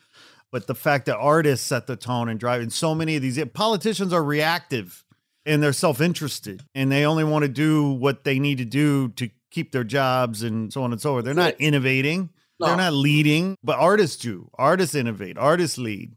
But 0.51 0.67
the 0.67 0.75
fact 0.75 1.05
that 1.05 1.17
artists 1.17 1.65
set 1.65 1.88
the 1.88 1.95
tone 1.95 2.30
and 2.30 2.39
drive, 2.39 2.61
and 2.61 2.71
so 2.71 2.95
many 2.95 3.15
of 3.15 3.21
these 3.21 3.41
politicians 3.53 4.13
are 4.13 4.23
reactive 4.23 5.05
and 5.45 5.63
they're 5.63 5.73
self 5.73 6.01
interested 6.01 6.63
and 6.75 6.91
they 6.91 7.05
only 7.05 7.23
want 7.23 7.43
to 7.43 7.49
do 7.49 7.91
what 7.91 8.23
they 8.23 8.39
need 8.39 8.57
to 8.57 8.65
do 8.65 9.09
to 9.09 9.30
keep 9.49 9.71
their 9.71 9.84
jobs 9.84 10.43
and 10.43 10.71
so 10.71 10.84
on 10.84 10.91
and 10.91 11.01
so 11.01 11.13
forth. 11.13 11.25
They're 11.25 11.34
not 11.34 11.55
innovating, 11.59 12.30
no. 12.59 12.67
they're 12.67 12.78
not 12.78 12.93
leading, 12.93 13.55
but 13.63 13.80
artists 13.80 14.17
do. 14.17 14.49
Artists 14.55 14.95
innovate, 14.95 15.38
artists 15.38 15.78
lead. 15.78 16.15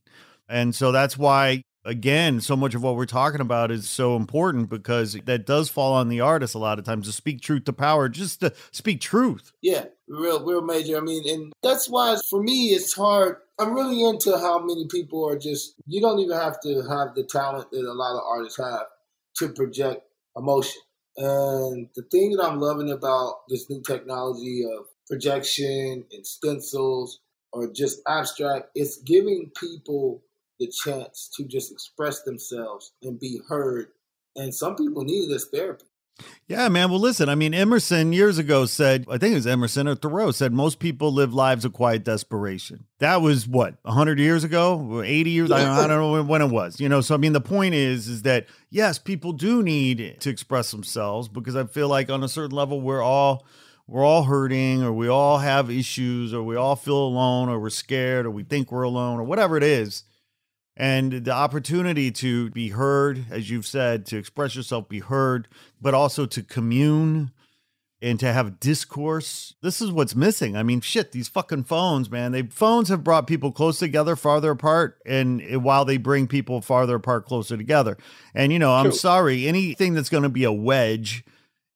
And 0.48 0.74
so 0.74 0.90
that's 0.90 1.16
why 1.16 1.62
again, 1.84 2.40
so 2.40 2.56
much 2.56 2.74
of 2.74 2.82
what 2.82 2.96
we're 2.96 3.06
talking 3.06 3.40
about 3.40 3.70
is 3.70 3.88
so 3.88 4.16
important 4.16 4.68
because 4.68 5.14
that 5.24 5.46
does 5.46 5.68
fall 5.68 5.92
on 5.92 6.08
the 6.08 6.20
artist 6.20 6.54
a 6.54 6.58
lot 6.58 6.78
of 6.78 6.84
times 6.84 7.06
to 7.06 7.12
speak 7.12 7.40
truth 7.40 7.64
to 7.64 7.72
power, 7.72 8.08
just 8.08 8.40
to 8.40 8.52
speak 8.70 9.00
truth. 9.00 9.52
Yeah, 9.62 9.86
real, 10.08 10.44
real 10.44 10.62
major. 10.62 10.96
I 10.96 11.00
mean, 11.00 11.28
and 11.28 11.52
that's 11.62 11.88
why 11.88 12.16
for 12.28 12.42
me 12.42 12.68
it's 12.68 12.94
hard. 12.94 13.36
I'm 13.58 13.74
really 13.74 14.02
into 14.04 14.38
how 14.38 14.58
many 14.64 14.86
people 14.88 15.28
are 15.28 15.38
just. 15.38 15.74
You 15.86 16.00
don't 16.00 16.18
even 16.20 16.36
have 16.36 16.60
to 16.62 16.82
have 16.88 17.14
the 17.14 17.26
talent 17.28 17.70
that 17.70 17.84
a 17.84 17.92
lot 17.92 18.16
of 18.16 18.22
artists 18.26 18.58
have 18.58 18.86
to 19.36 19.48
project 19.50 20.02
emotion. 20.36 20.80
And 21.16 21.88
the 21.94 22.02
thing 22.10 22.32
that 22.32 22.44
I'm 22.44 22.60
loving 22.60 22.90
about 22.90 23.40
this 23.48 23.68
new 23.68 23.82
technology 23.82 24.64
of 24.64 24.86
projection 25.08 26.04
and 26.12 26.26
stencils 26.26 27.20
or 27.52 27.70
just 27.72 28.00
abstract, 28.06 28.68
it's 28.74 28.98
giving 28.98 29.50
people 29.58 30.22
the 30.60 30.70
chance 30.84 31.28
to 31.36 31.44
just 31.44 31.72
express 31.72 32.22
themselves 32.22 32.92
and 33.02 33.18
be 33.18 33.40
heard. 33.48 33.88
And 34.36 34.54
some 34.54 34.76
people 34.76 35.02
need 35.02 35.28
this 35.28 35.48
therapy. 35.52 35.86
Yeah, 36.48 36.68
man. 36.68 36.90
Well, 36.90 37.00
listen, 37.00 37.30
I 37.30 37.34
mean, 37.34 37.54
Emerson 37.54 38.12
years 38.12 38.36
ago 38.36 38.66
said, 38.66 39.06
I 39.08 39.16
think 39.16 39.32
it 39.32 39.36
was 39.36 39.46
Emerson 39.46 39.88
or 39.88 39.94
Thoreau 39.94 40.32
said, 40.32 40.52
most 40.52 40.78
people 40.78 41.12
live 41.12 41.32
lives 41.32 41.64
of 41.64 41.72
quiet 41.72 42.04
desperation. 42.04 42.84
That 42.98 43.22
was 43.22 43.48
what, 43.48 43.76
100 43.82 44.18
years 44.18 44.44
ago, 44.44 45.02
80 45.02 45.30
years? 45.30 45.50
I, 45.50 45.62
don't, 45.62 45.70
I 45.70 45.86
don't 45.86 45.98
know 45.98 46.22
when 46.22 46.42
it 46.42 46.50
was, 46.50 46.78
you 46.78 46.90
know? 46.90 47.00
So, 47.00 47.14
I 47.14 47.18
mean, 47.18 47.32
the 47.32 47.40
point 47.40 47.74
is, 47.74 48.06
is 48.06 48.22
that 48.22 48.46
yes, 48.68 48.98
people 48.98 49.32
do 49.32 49.62
need 49.62 50.16
to 50.20 50.28
express 50.28 50.70
themselves 50.72 51.28
because 51.28 51.56
I 51.56 51.64
feel 51.64 51.88
like 51.88 52.10
on 52.10 52.22
a 52.22 52.28
certain 52.28 52.54
level, 52.54 52.80
we're 52.80 53.02
all, 53.02 53.46
we're 53.86 54.04
all 54.04 54.24
hurting 54.24 54.82
or 54.82 54.92
we 54.92 55.08
all 55.08 55.38
have 55.38 55.70
issues 55.70 56.34
or 56.34 56.42
we 56.42 56.56
all 56.56 56.76
feel 56.76 56.98
alone 56.98 57.48
or 57.48 57.58
we're 57.58 57.70
scared 57.70 58.26
or 58.26 58.30
we 58.30 58.42
think 58.42 58.70
we're 58.70 58.82
alone 58.82 59.18
or 59.18 59.24
whatever 59.24 59.56
it 59.56 59.62
is 59.62 60.04
and 60.80 61.12
the 61.26 61.30
opportunity 61.30 62.10
to 62.10 62.48
be 62.52 62.70
heard, 62.70 63.26
as 63.30 63.50
you've 63.50 63.66
said, 63.66 64.06
to 64.06 64.16
express 64.16 64.56
yourself, 64.56 64.88
be 64.88 65.00
heard, 65.00 65.46
but 65.78 65.92
also 65.92 66.24
to 66.24 66.42
commune 66.42 67.32
and 68.00 68.18
to 68.18 68.32
have 68.32 68.58
discourse. 68.58 69.54
This 69.60 69.82
is 69.82 69.92
what's 69.92 70.16
missing. 70.16 70.56
I 70.56 70.62
mean, 70.62 70.80
shit, 70.80 71.12
these 71.12 71.28
fucking 71.28 71.64
phones, 71.64 72.10
man. 72.10 72.32
They 72.32 72.44
phones 72.44 72.88
have 72.88 73.04
brought 73.04 73.26
people 73.26 73.52
close 73.52 73.78
together, 73.78 74.16
farther 74.16 74.52
apart, 74.52 74.98
and 75.04 75.62
while 75.62 75.84
they 75.84 75.98
bring 75.98 76.26
people 76.26 76.62
farther 76.62 76.94
apart, 76.94 77.26
closer 77.26 77.58
together. 77.58 77.98
And 78.34 78.50
you 78.50 78.58
know, 78.58 78.72
I'm 78.72 78.86
True. 78.86 78.92
sorry, 78.92 79.46
anything 79.46 79.92
that's 79.92 80.08
going 80.08 80.22
to 80.22 80.30
be 80.30 80.44
a 80.44 80.52
wedge 80.52 81.24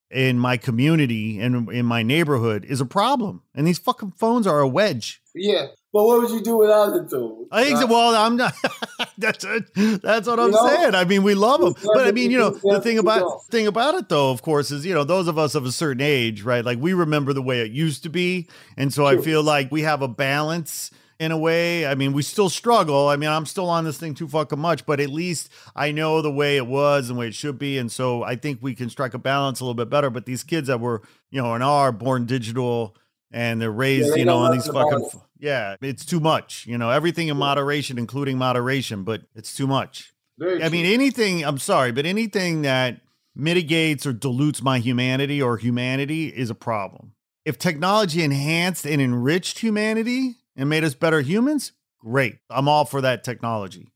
in 0.09 0.39
my 0.39 0.57
community 0.57 1.39
and 1.39 1.69
in 1.69 1.85
my 1.85 2.01
neighborhood 2.01 2.65
is 2.65 2.81
a 2.81 2.85
problem. 2.85 3.43
And 3.53 3.67
these 3.67 3.77
fucking 3.77 4.13
phones 4.17 4.47
are 4.47 4.61
a 4.61 4.67
wedge. 4.67 5.21
Yeah. 5.35 5.67
But 5.95 6.03
what 6.03 6.21
would 6.21 6.31
you 6.31 6.41
do 6.41 6.57
without 6.57 6.93
it, 6.93 7.09
though? 7.09 7.47
I 7.53 7.63
think. 7.63 7.89
Well, 7.89 8.13
I'm 8.13 8.35
not. 8.35 8.53
that's 9.17 9.45
it. 9.45 9.73
That's 10.01 10.27
what 10.27 10.41
I'm 10.41 10.51
know? 10.51 10.67
saying. 10.67 10.93
I 10.93 11.05
mean, 11.05 11.23
we 11.23 11.35
love 11.35 11.61
them, 11.61 11.73
but 11.93 12.05
I 12.05 12.11
mean, 12.11 12.31
you 12.31 12.37
know, 12.37 12.49
the 12.49 12.81
thing 12.81 12.97
about 12.97 13.45
thing 13.45 13.65
about 13.65 13.95
it, 13.95 14.09
though, 14.09 14.29
of 14.29 14.41
course, 14.41 14.71
is 14.71 14.85
you 14.85 14.93
know, 14.93 15.05
those 15.05 15.29
of 15.29 15.37
us 15.37 15.55
of 15.55 15.65
a 15.65 15.71
certain 15.71 16.01
age, 16.01 16.41
right? 16.41 16.65
Like 16.65 16.79
we 16.79 16.91
remember 16.91 17.31
the 17.31 17.41
way 17.41 17.61
it 17.61 17.71
used 17.71 18.03
to 18.03 18.09
be, 18.09 18.49
and 18.75 18.93
so 18.93 19.09
True. 19.09 19.21
I 19.21 19.23
feel 19.23 19.41
like 19.41 19.71
we 19.71 19.83
have 19.83 20.01
a 20.01 20.09
balance 20.09 20.91
in 21.17 21.31
a 21.31 21.37
way. 21.37 21.85
I 21.85 21.95
mean, 21.95 22.11
we 22.11 22.23
still 22.23 22.49
struggle. 22.49 23.07
I 23.07 23.15
mean, 23.15 23.29
I'm 23.29 23.45
still 23.45 23.69
on 23.69 23.85
this 23.85 23.97
thing 23.97 24.15
too 24.15 24.27
fucking 24.27 24.59
much, 24.59 24.85
but 24.85 24.99
at 24.99 25.09
least 25.09 25.49
I 25.77 25.93
know 25.93 26.21
the 26.21 26.29
way 26.29 26.57
it 26.57 26.67
was 26.67 27.07
and 27.07 27.15
the 27.15 27.21
way 27.21 27.27
it 27.29 27.35
should 27.35 27.57
be, 27.57 27.77
and 27.77 27.89
so 27.89 28.21
I 28.21 28.35
think 28.35 28.59
we 28.61 28.75
can 28.75 28.89
strike 28.89 29.13
a 29.13 29.17
balance 29.17 29.61
a 29.61 29.63
little 29.63 29.73
bit 29.73 29.89
better. 29.89 30.09
But 30.09 30.25
these 30.25 30.43
kids 30.43 30.67
that 30.67 30.81
were, 30.81 31.03
you 31.31 31.41
know, 31.41 31.53
and 31.53 31.63
are 31.63 31.93
born 31.93 32.25
digital 32.25 32.97
and 33.31 33.61
they're 33.61 33.71
raised, 33.71 34.09
yeah, 34.09 34.15
you 34.15 34.25
know, 34.25 34.39
on 34.39 34.51
these 34.51 34.67
fucking. 34.67 35.09
Yeah, 35.37 35.75
it's 35.81 36.05
too 36.05 36.19
much. 36.19 36.65
You 36.65 36.77
know, 36.77 36.89
everything 36.89 37.27
in 37.27 37.37
moderation, 37.37 37.97
including 37.97 38.37
moderation, 38.37 39.03
but 39.03 39.23
it's 39.35 39.55
too 39.55 39.67
much. 39.67 40.13
Very 40.37 40.57
I 40.57 40.69
true. 40.69 40.69
mean, 40.69 40.85
anything, 40.85 41.43
I'm 41.43 41.57
sorry, 41.57 41.91
but 41.91 42.05
anything 42.05 42.63
that 42.63 43.01
mitigates 43.35 44.05
or 44.05 44.13
dilutes 44.13 44.61
my 44.61 44.79
humanity 44.79 45.41
or 45.41 45.57
humanity 45.57 46.27
is 46.27 46.49
a 46.49 46.55
problem. 46.55 47.13
If 47.43 47.59
technology 47.59 48.23
enhanced 48.23 48.85
and 48.85 49.01
enriched 49.01 49.59
humanity 49.59 50.35
and 50.55 50.69
made 50.69 50.83
us 50.83 50.95
better 50.95 51.21
humans, 51.21 51.73
great. 51.99 52.37
I'm 52.49 52.67
all 52.67 52.85
for 52.85 53.01
that 53.01 53.23
technology. 53.23 53.91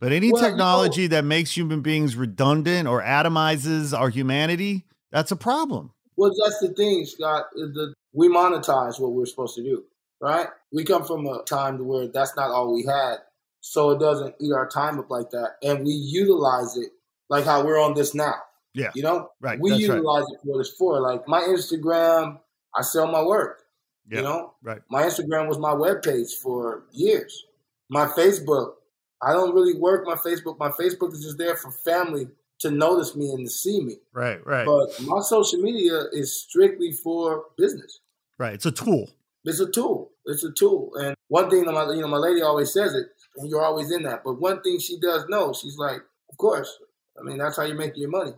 But 0.00 0.12
any 0.12 0.32
well, 0.32 0.42
technology 0.42 1.06
that 1.06 1.24
makes 1.24 1.56
human 1.56 1.80
beings 1.80 2.16
redundant 2.16 2.88
or 2.88 3.02
atomizes 3.02 3.96
our 3.96 4.08
humanity, 4.08 4.84
that's 5.12 5.30
a 5.30 5.36
problem. 5.36 5.92
Well, 6.16 6.32
that's 6.44 6.58
the 6.58 6.74
thing, 6.74 7.06
Scott. 7.06 7.46
The, 7.54 7.94
we 8.12 8.28
monetize 8.28 9.00
what 9.00 9.12
we're 9.12 9.26
supposed 9.26 9.54
to 9.56 9.62
do 9.62 9.84
right? 10.22 10.46
We 10.72 10.84
come 10.84 11.04
from 11.04 11.26
a 11.26 11.42
time 11.42 11.76
to 11.78 11.84
where 11.84 12.06
that's 12.06 12.36
not 12.36 12.50
all 12.50 12.72
we 12.72 12.84
had. 12.84 13.16
So 13.60 13.90
it 13.90 13.98
doesn't 13.98 14.36
eat 14.40 14.52
our 14.52 14.68
time 14.68 14.98
up 14.98 15.10
like 15.10 15.30
that. 15.30 15.56
And 15.62 15.84
we 15.84 15.92
utilize 15.92 16.76
it 16.76 16.92
like 17.28 17.44
how 17.44 17.64
we're 17.64 17.80
on 17.80 17.94
this 17.94 18.14
now. 18.14 18.34
Yeah. 18.72 18.90
You 18.94 19.02
know? 19.02 19.30
Right. 19.40 19.60
We 19.60 19.74
utilize 19.74 20.22
right. 20.22 20.32
it 20.32 20.40
for 20.42 20.52
what 20.52 20.60
it's 20.60 20.70
for. 20.70 21.00
Like 21.00 21.28
my 21.28 21.40
Instagram, 21.40 22.38
I 22.76 22.82
sell 22.82 23.08
my 23.08 23.22
work. 23.22 23.62
Yeah. 24.08 24.18
You 24.18 24.24
know? 24.24 24.54
Right. 24.62 24.80
My 24.90 25.02
Instagram 25.02 25.48
was 25.48 25.58
my 25.58 25.74
web 25.74 26.02
page 26.02 26.34
for 26.42 26.84
years. 26.92 27.44
My 27.90 28.06
Facebook, 28.06 28.74
I 29.22 29.32
don't 29.32 29.54
really 29.54 29.74
work 29.74 30.06
my 30.06 30.14
Facebook. 30.14 30.58
My 30.58 30.70
Facebook 30.70 31.12
is 31.12 31.22
just 31.22 31.38
there 31.38 31.56
for 31.56 31.70
family 31.70 32.28
to 32.60 32.70
notice 32.70 33.14
me 33.16 33.30
and 33.30 33.44
to 33.44 33.50
see 33.50 33.80
me. 33.80 33.96
Right, 34.12 34.44
right. 34.46 34.64
But 34.64 35.00
my 35.02 35.20
social 35.20 35.60
media 35.60 36.04
is 36.12 36.40
strictly 36.40 36.92
for 36.92 37.44
business. 37.56 38.00
Right. 38.38 38.54
It's 38.54 38.66
a 38.66 38.72
tool. 38.72 39.10
It's 39.44 39.60
a 39.60 39.70
tool. 39.70 40.10
It's 40.26 40.44
a 40.44 40.52
tool. 40.52 40.92
And 40.96 41.16
one 41.28 41.50
thing 41.50 41.64
my 41.64 41.92
you 41.92 42.00
know 42.00 42.08
my 42.08 42.18
lady 42.18 42.42
always 42.42 42.72
says 42.72 42.94
it, 42.94 43.06
and 43.36 43.48
you're 43.48 43.64
always 43.64 43.90
in 43.90 44.02
that. 44.04 44.22
But 44.24 44.40
one 44.40 44.62
thing 44.62 44.78
she 44.78 44.98
does 45.00 45.24
know, 45.28 45.52
she's 45.52 45.76
like, 45.76 46.00
of 46.30 46.36
course. 46.38 46.78
I 47.18 47.22
mean, 47.22 47.38
that's 47.38 47.56
how 47.56 47.64
you 47.64 47.74
make 47.74 47.92
your 47.96 48.08
money. 48.08 48.32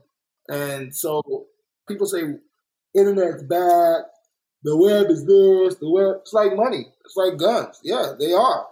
And 0.49 0.95
so 0.95 1.23
people 1.87 2.07
say 2.07 2.23
internet's 2.95 3.43
bad, 3.45 4.03
the 4.63 4.77
web 4.77 5.11
is 5.11 5.25
this, 5.27 5.77
the 5.77 5.91
web. 5.91 6.17
It's 6.23 6.33
like 6.33 6.57
money. 6.57 6.87
It's 7.05 7.17
like 7.17 7.37
guns. 7.37 7.79
Yeah, 7.83 8.15
they 8.19 8.33
are, 8.33 8.67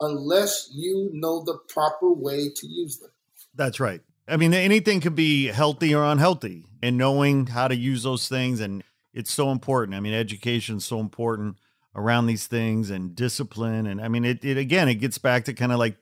unless 0.00 0.70
you 0.72 1.10
know 1.12 1.42
the 1.44 1.58
proper 1.68 2.12
way 2.12 2.50
to 2.54 2.66
use 2.66 2.98
them. 2.98 3.10
That's 3.54 3.80
right. 3.80 4.00
I 4.28 4.36
mean, 4.36 4.52
anything 4.52 5.00
could 5.00 5.14
be 5.14 5.46
healthy 5.46 5.94
or 5.94 6.04
unhealthy, 6.04 6.66
and 6.82 6.98
knowing 6.98 7.46
how 7.46 7.66
to 7.66 7.74
use 7.74 8.02
those 8.02 8.28
things, 8.28 8.60
and 8.60 8.84
it's 9.14 9.32
so 9.32 9.50
important. 9.50 9.96
I 9.96 10.00
mean, 10.00 10.12
education 10.12 10.76
is 10.76 10.84
so 10.84 11.00
important 11.00 11.56
around 11.98 12.26
these 12.26 12.46
things 12.46 12.90
and 12.90 13.14
discipline 13.14 13.86
and 13.86 14.00
i 14.00 14.08
mean 14.08 14.24
it, 14.24 14.44
it 14.44 14.56
again 14.56 14.88
it 14.88 14.94
gets 14.94 15.18
back 15.18 15.44
to 15.44 15.52
kind 15.52 15.72
of 15.72 15.78
like 15.78 15.96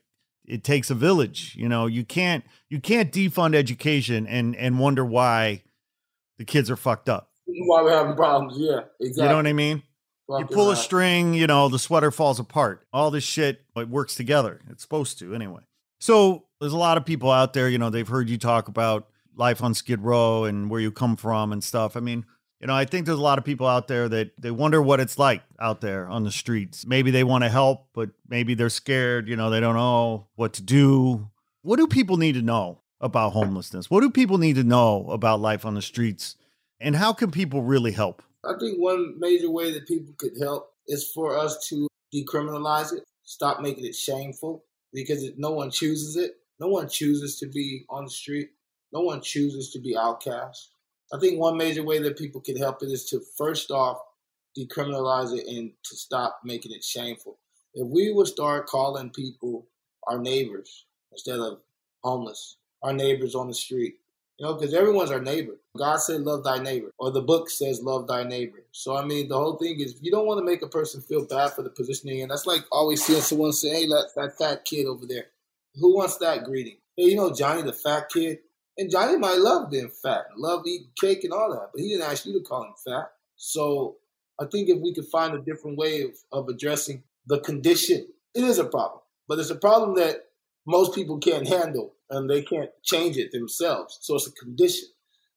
it 0.47 0.63
takes 0.63 0.89
a 0.89 0.95
village 0.95 1.55
you 1.55 1.69
know? 1.69 1.85
You 1.85 2.03
can't 2.03 2.43
you 2.69 2.79
can't 2.79 3.11
defund 3.11 3.53
education 3.53 4.25
and 4.25 4.55
and 4.55 4.79
wonder 4.79 5.05
why 5.05 5.63
the 6.37 6.45
kids 6.45 6.71
are 6.71 6.75
fucked 6.75 7.09
up. 7.09 7.31
Why 7.45 7.81
we're 7.81 7.91
having 7.91 8.15
problems 8.15 8.55
yeah 8.57 8.81
exactly 8.99 9.23
you 9.23 9.29
know 9.29 9.35
what 9.35 9.47
i 9.47 9.53
mean? 9.53 9.83
You 10.29 10.45
pull 10.45 10.71
a 10.71 10.75
string 10.75 11.33
you 11.33 11.47
know 11.47 11.69
the 11.69 11.79
sweater 11.79 12.11
falls 12.11 12.39
apart. 12.39 12.85
All 12.91 13.11
this 13.11 13.23
shit 13.23 13.61
it 13.75 13.89
works 13.89 14.15
together. 14.15 14.61
It's 14.69 14.81
supposed 14.81 15.19
to 15.19 15.35
anyway. 15.35 15.61
So 15.99 16.45
there's 16.59 16.73
a 16.73 16.77
lot 16.77 16.97
of 16.97 17.05
people 17.05 17.29
out 17.31 17.53
there 17.53 17.69
you 17.69 17.77
know 17.77 17.89
they've 17.89 18.07
heard 18.07 18.29
you 18.29 18.37
talk 18.37 18.67
about 18.67 19.07
life 19.35 19.61
on 19.61 19.73
skid 19.73 20.01
row 20.01 20.45
and 20.45 20.69
where 20.69 20.81
you 20.81 20.91
come 20.91 21.15
from 21.15 21.51
and 21.51 21.63
stuff. 21.63 21.97
I 21.97 21.99
mean 21.99 22.25
you 22.59 22.67
know, 22.67 22.73
I 22.73 22.85
think 22.85 23.05
there's 23.05 23.19
a 23.19 23.21
lot 23.21 23.37
of 23.37 23.45
people 23.45 23.67
out 23.67 23.87
there 23.87 24.09
that 24.09 24.31
they 24.39 24.51
wonder 24.51 24.81
what 24.81 24.99
it's 24.99 25.19
like 25.19 25.43
out 25.59 25.81
there 25.81 26.07
on 26.07 26.23
the 26.23 26.31
streets. 26.31 26.85
Maybe 26.85 27.11
they 27.11 27.23
want 27.23 27.43
to 27.43 27.49
help, 27.49 27.87
but 27.93 28.09
maybe 28.27 28.55
they're 28.55 28.69
scared. 28.69 29.27
You 29.27 29.35
know, 29.35 29.49
they 29.49 29.59
don't 29.59 29.75
know 29.75 30.27
what 30.35 30.53
to 30.53 30.63
do. 30.63 31.29
What 31.61 31.77
do 31.77 31.87
people 31.87 32.17
need 32.17 32.33
to 32.33 32.41
know 32.41 32.81
about 32.99 33.33
homelessness? 33.33 33.91
What 33.91 34.01
do 34.01 34.09
people 34.09 34.39
need 34.39 34.55
to 34.55 34.63
know 34.63 35.09
about 35.11 35.39
life 35.39 35.65
on 35.65 35.75
the 35.75 35.81
streets? 35.81 36.35
And 36.79 36.95
how 36.95 37.13
can 37.13 37.29
people 37.29 37.61
really 37.61 37.91
help? 37.91 38.23
I 38.43 38.53
think 38.59 38.77
one 38.77 39.19
major 39.19 39.51
way 39.51 39.71
that 39.73 39.87
people 39.87 40.13
could 40.17 40.33
help 40.39 40.71
is 40.87 41.11
for 41.13 41.37
us 41.37 41.67
to 41.69 41.87
decriminalize 42.13 42.93
it, 42.93 43.03
stop 43.23 43.61
making 43.61 43.85
it 43.85 43.95
shameful 43.95 44.63
because 44.93 45.23
no 45.37 45.51
one 45.51 45.69
chooses 45.69 46.15
it. 46.15 46.37
No 46.59 46.67
one 46.67 46.87
chooses 46.87 47.37
to 47.39 47.47
be 47.47 47.85
on 47.89 48.05
the 48.05 48.09
street. 48.09 48.49
No 48.93 49.01
one 49.01 49.21
chooses 49.21 49.71
to 49.71 49.79
be 49.79 49.95
outcast. 49.97 50.71
I 51.13 51.19
think 51.19 51.39
one 51.39 51.57
major 51.57 51.83
way 51.83 51.99
that 51.99 52.17
people 52.17 52.41
can 52.41 52.57
help 52.57 52.83
it 52.83 52.87
is 52.87 53.05
to 53.05 53.21
first 53.37 53.71
off 53.71 53.99
decriminalize 54.57 55.37
it 55.37 55.47
and 55.47 55.71
to 55.83 55.95
stop 55.95 56.39
making 56.43 56.71
it 56.71 56.83
shameful. 56.83 57.37
If 57.73 57.87
we 57.87 58.11
would 58.11 58.27
start 58.27 58.67
calling 58.67 59.11
people 59.11 59.67
our 60.07 60.17
neighbors 60.17 60.85
instead 61.11 61.39
of 61.39 61.59
homeless, 62.03 62.57
our 62.81 62.93
neighbors 62.93 63.35
on 63.35 63.47
the 63.47 63.53
street, 63.53 63.95
you 64.37 64.45
know, 64.45 64.53
because 64.53 64.73
everyone's 64.73 65.11
our 65.11 65.21
neighbor. 65.21 65.57
God 65.77 65.97
said, 65.97 66.21
love 66.21 66.43
thy 66.43 66.59
neighbor, 66.59 66.91
or 66.99 67.11
the 67.11 67.21
book 67.21 67.49
says, 67.49 67.81
love 67.81 68.07
thy 68.07 68.23
neighbor. 68.23 68.63
So, 68.71 68.95
I 68.95 69.03
mean, 69.03 69.27
the 69.27 69.37
whole 69.37 69.57
thing 69.57 69.79
is 69.79 69.97
you 70.01 70.11
don't 70.11 70.27
want 70.27 70.39
to 70.39 70.45
make 70.45 70.61
a 70.61 70.67
person 70.67 71.01
feel 71.01 71.25
bad 71.25 71.53
for 71.53 71.63
the 71.63 71.69
positioning. 71.69 72.19
they're. 72.19 72.27
That's 72.27 72.45
like 72.45 72.63
always 72.71 73.03
seeing 73.03 73.21
someone 73.21 73.53
say, 73.53 73.69
hey, 73.69 73.87
that, 73.87 74.09
that 74.15 74.37
fat 74.37 74.65
kid 74.65 74.85
over 74.85 75.05
there. 75.05 75.25
Who 75.75 75.95
wants 75.95 76.17
that 76.17 76.43
greeting? 76.43 76.77
Hey, 76.95 77.05
you 77.05 77.15
know, 77.15 77.33
Johnny, 77.33 77.61
the 77.63 77.73
fat 77.73 78.09
kid? 78.09 78.39
And 78.77 78.91
Johnny 78.91 79.17
might 79.17 79.39
love 79.39 79.71
being 79.71 79.89
fat, 79.89 80.25
love 80.37 80.63
eating 80.67 80.89
cake 80.99 81.23
and 81.23 81.33
all 81.33 81.51
that, 81.51 81.69
but 81.73 81.81
he 81.81 81.89
didn't 81.89 82.09
ask 82.09 82.25
you 82.25 82.33
to 82.33 82.45
call 82.45 82.63
him 82.63 82.73
fat. 82.85 83.11
So, 83.35 83.97
I 84.39 84.45
think 84.45 84.69
if 84.69 84.79
we 84.79 84.93
could 84.93 85.07
find 85.07 85.33
a 85.33 85.41
different 85.41 85.77
way 85.77 86.01
of, 86.01 86.11
of 86.31 86.47
addressing 86.47 87.03
the 87.25 87.39
condition, 87.39 88.07
it 88.35 88.43
is 88.43 88.59
a 88.59 88.65
problem. 88.65 89.01
But 89.27 89.39
it's 89.39 89.49
a 89.49 89.55
problem 89.55 89.95
that 89.95 90.25
most 90.67 90.93
people 90.93 91.17
can't 91.17 91.47
handle 91.47 91.93
and 92.09 92.29
they 92.29 92.43
can't 92.43 92.69
change 92.83 93.17
it 93.17 93.31
themselves. 93.31 93.97
So 94.01 94.15
it's 94.15 94.27
a 94.27 94.31
condition, 94.31 94.89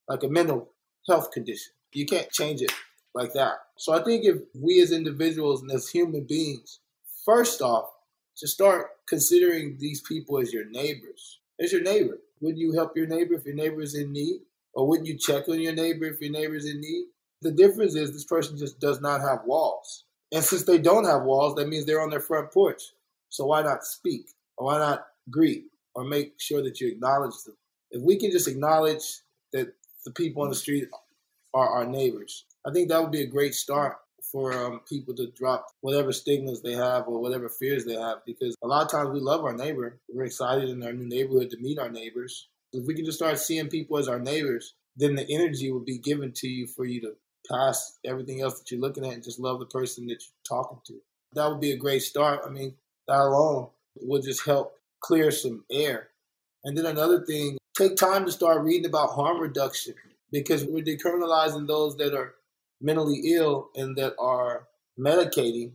like 0.09 0.23
a 0.23 0.29
mental 0.29 0.71
health 1.09 1.31
condition. 1.31 1.73
You 1.93 2.07
can't 2.07 2.31
change 2.31 2.61
it 2.61 2.73
like 3.15 3.33
that. 3.33 3.55
So 3.77 3.93
I 3.93 4.05
think 4.05 4.25
if 4.25 4.37
we 4.55 4.81
as 4.81 4.93
individuals 4.93 5.63
and 5.63 5.71
as 5.73 5.89
human 5.89 6.25
beings, 6.25 6.81
first 7.25 7.63
off, 7.63 7.91
to 8.37 8.47
start 8.47 8.89
considering 9.09 9.77
these 9.79 10.01
people 10.01 10.39
as 10.39 10.53
your 10.53 10.65
neighbors, 10.65 11.40
as 11.61 11.73
your 11.73 11.83
neighbor. 11.83 12.19
Would 12.41 12.59
you 12.59 12.73
help 12.73 12.97
your 12.97 13.07
neighbor 13.07 13.35
if 13.35 13.45
your 13.45 13.55
neighbor 13.55 13.83
is 13.83 13.95
in 13.95 14.13
need? 14.13 14.41
Or 14.73 14.87
would 14.89 15.07
you 15.07 15.19
check 15.19 15.49
on 15.49 15.61
your 15.61 15.75
neighbor 15.75 16.07
if 16.07 16.21
your 16.21 16.31
neighbor 16.31 16.55
is 16.55 16.67
in 16.67 16.81
need? 16.81 17.07
The 17.43 17.53
difference 17.53 17.95
is 17.95 18.13
this 18.13 18.25
person 18.25 18.59
just 18.59 18.81
does 18.81 19.01
not 19.01 19.21
have 19.21 19.45
walls. 19.45 20.05
And 20.33 20.45
since 20.45 20.65
they 20.65 20.79
don't 20.79 21.05
have 21.05 21.23
walls, 21.23 21.55
that 21.57 21.69
means 21.69 21.85
they're 21.85 22.01
on 22.01 22.11
their 22.11 22.21
front 22.21 22.53
porch. 22.53 22.83
So 23.29 23.47
why 23.47 23.63
not 23.63 23.85
speak? 23.85 24.27
Or 24.57 24.67
why 24.67 24.79
not 24.79 25.07
greet? 25.31 25.65
Or 25.95 26.05
make 26.05 26.35
sure 26.39 26.63
that 26.63 26.81
you 26.81 26.89
acknowledge 26.89 27.35
them? 27.45 27.57
If 27.91 28.03
we 28.03 28.17
can 28.17 28.31
just 28.31 28.49
acknowledge 28.49 29.03
that 29.53 29.73
the 30.05 30.13
people 30.13 30.43
on 30.43 30.51
the 30.51 30.55
street 30.55 30.89
are 31.53 31.69
our 31.69 31.87
neighbors, 31.87 32.45
I 32.67 32.71
think 32.73 32.89
that 32.89 33.03
would 33.03 33.11
be 33.11 33.23
a 33.23 33.27
great 33.27 33.55
start 33.55 33.97
for 34.31 34.53
um, 34.53 34.81
people 34.89 35.15
to 35.15 35.31
drop 35.37 35.67
whatever 35.81 36.13
stigmas 36.13 36.63
they 36.63 36.73
have 36.73 37.09
or 37.09 37.21
whatever 37.21 37.49
fears 37.49 37.85
they 37.85 37.95
have. 37.95 38.19
Because 38.27 38.57
a 38.63 38.67
lot 38.67 38.85
of 38.85 38.91
times 38.91 39.11
we 39.11 39.21
love 39.21 39.45
our 39.45 39.57
neighbor. 39.57 39.99
We're 40.09 40.25
excited 40.25 40.69
in 40.69 40.83
our 40.83 40.93
new 40.93 41.07
neighborhood 41.07 41.51
to 41.51 41.59
meet 41.59 41.79
our 41.79 41.91
neighbors. 41.91 42.49
If 42.73 42.87
we 42.87 42.95
can 42.95 43.05
just 43.05 43.19
start 43.19 43.39
seeing 43.39 43.69
people 43.69 43.99
as 43.99 44.09
our 44.09 44.21
neighbors, 44.21 44.75
then 44.97 45.15
the 45.15 45.27
energy 45.33 45.71
will 45.71 45.85
be 45.85 45.99
given 45.99 46.33
to 46.37 46.49
you 46.49 46.67
for 46.67 46.85
you 46.85 47.01
to 47.01 47.15
pass 47.51 47.99
everything 48.05 48.41
else 48.41 48.59
that 48.59 48.71
you're 48.71 48.81
looking 48.81 49.05
at 49.05 49.15
and 49.15 49.25
just 49.25 49.41
love 49.41 49.59
the 49.59 49.67
person 49.67 50.07
that 50.07 50.23
you're 50.23 50.59
talking 50.59 50.79
to. 50.87 51.01
That 51.35 51.49
would 51.49 51.61
be 51.61 51.73
a 51.73 51.77
great 51.77 52.03
start. 52.03 52.41
I 52.47 52.51
mean, 52.51 52.75
that 53.09 53.19
alone 53.19 53.69
would 54.01 54.23
just 54.23 54.45
help 54.45 54.75
clear 55.01 55.31
some 55.31 55.65
air. 55.71 56.09
And 56.65 56.77
then 56.77 56.87
another 56.87 57.25
thing, 57.25 57.59
take 57.77 57.97
time 57.97 58.27
to 58.27 58.33
start 58.33 58.63
reading 58.63 58.87
about 58.87 59.11
harm 59.11 59.41
reduction 59.41 59.95
because 60.31 60.65
we're 60.65 60.85
decriminalizing 60.85 61.67
those 61.67 61.97
that 61.97 62.15
are 62.15 62.35
mentally 62.81 63.35
ill 63.35 63.71
and 63.75 63.97
that 63.97 64.15
are 64.19 64.69
medicating 64.99 65.73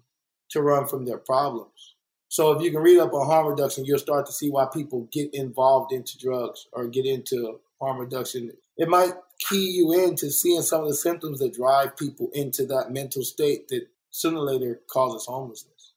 to 0.50 0.62
run 0.62 0.88
from 0.88 1.06
their 1.06 1.18
problems. 1.18 1.96
So 2.28 2.52
if 2.52 2.62
you 2.62 2.72
can 2.72 2.82
read 2.82 3.00
up 3.00 3.14
on 3.14 3.26
harm 3.26 3.48
reduction, 3.48 3.86
you'll 3.86 4.00
start 4.00 4.26
to 4.26 4.32
see 4.32 4.50
why 4.50 4.68
people 4.74 5.08
get 5.12 5.34
involved 5.34 5.92
into 5.92 6.18
drugs 6.18 6.68
or 6.74 6.88
get 6.88 7.06
into 7.06 7.60
harm 7.80 8.00
reduction. 8.00 8.52
It 8.78 8.90
might 8.90 9.14
key 9.40 9.72
you 9.72 9.94
into 9.94 10.30
seeing 10.32 10.62
some 10.62 10.82
of 10.82 10.88
the 10.88 10.96
symptoms 10.96 11.40
that 11.40 11.54
drive 11.54 11.98
people 11.98 12.30
into 12.34 12.66
that 12.68 12.92
mental 12.92 13.24
state 13.24 13.68
that 13.70 13.88
sooner 14.10 14.38
or 14.38 14.46
later 14.46 14.82
causes 14.88 15.26
homelessness. 15.28 15.94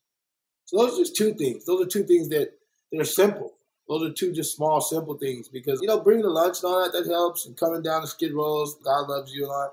So 0.65 0.77
those 0.79 0.95
are 0.95 1.03
just 1.03 1.17
two 1.17 1.35
things. 1.35 1.65
Those 1.65 1.87
are 1.87 1.89
two 1.89 2.05
things 2.05 2.29
that, 2.29 2.53
that 2.93 3.01
are 3.01 3.05
simple. 3.05 3.55
Those 3.89 4.03
are 4.03 4.13
two 4.13 4.33
just 4.33 4.55
small, 4.55 4.81
simple 4.81 5.17
things 5.17 5.49
because, 5.49 5.81
you 5.81 5.89
know, 5.89 6.01
bringing 6.01 6.25
the 6.25 6.31
lunch 6.31 6.63
and 6.63 6.71
all 6.71 6.85
that, 6.85 6.93
that 6.93 7.11
helps. 7.11 7.47
And 7.47 7.57
coming 7.57 7.83
down 7.83 8.03
the 8.03 8.09
skid 8.09 8.35
rows, 8.35 8.77
God 8.85 9.09
loves 9.09 9.33
you 9.33 9.47
all 9.47 9.63
that, 9.63 9.73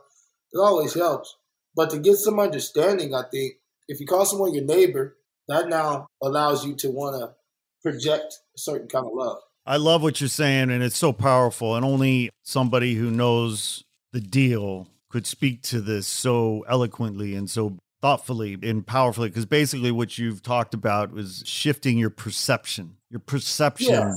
it 0.53 0.59
always 0.59 0.93
helps. 0.93 1.35
But 1.75 1.89
to 1.91 1.99
get 1.99 2.15
some 2.15 2.39
understanding, 2.39 3.13
I 3.13 3.23
think, 3.29 3.55
if 3.87 3.99
you 3.99 4.07
call 4.07 4.25
someone 4.25 4.53
your 4.53 4.63
neighbor, 4.63 5.17
that 5.47 5.69
now 5.69 6.07
allows 6.21 6.65
you 6.65 6.75
to 6.77 6.89
want 6.89 7.21
to 7.21 7.35
project 7.83 8.39
a 8.55 8.59
certain 8.59 8.87
kind 8.87 9.05
of 9.05 9.11
love. 9.13 9.37
I 9.65 9.77
love 9.77 10.01
what 10.01 10.21
you're 10.21 10.27
saying, 10.27 10.69
and 10.69 10.83
it's 10.83 10.97
so 10.97 11.11
powerful. 11.11 11.75
And 11.75 11.83
only 11.83 12.29
somebody 12.43 12.93
who 12.93 13.11
knows 13.11 13.83
the 14.13 14.21
deal 14.21 14.87
could 15.09 15.25
speak 15.25 15.61
to 15.63 15.81
this 15.81 16.07
so 16.07 16.63
eloquently 16.67 17.35
and 17.35 17.49
so 17.49 17.77
thoughtfully 18.01 18.57
and 18.61 18.85
powerfully. 18.85 19.29
Because 19.29 19.45
basically, 19.45 19.91
what 19.91 20.17
you've 20.17 20.43
talked 20.43 20.73
about 20.73 21.11
was 21.11 21.43
shifting 21.45 21.97
your 21.97 22.09
perception, 22.09 22.97
your 23.09 23.19
perception 23.19 23.93
yeah. 23.93 24.13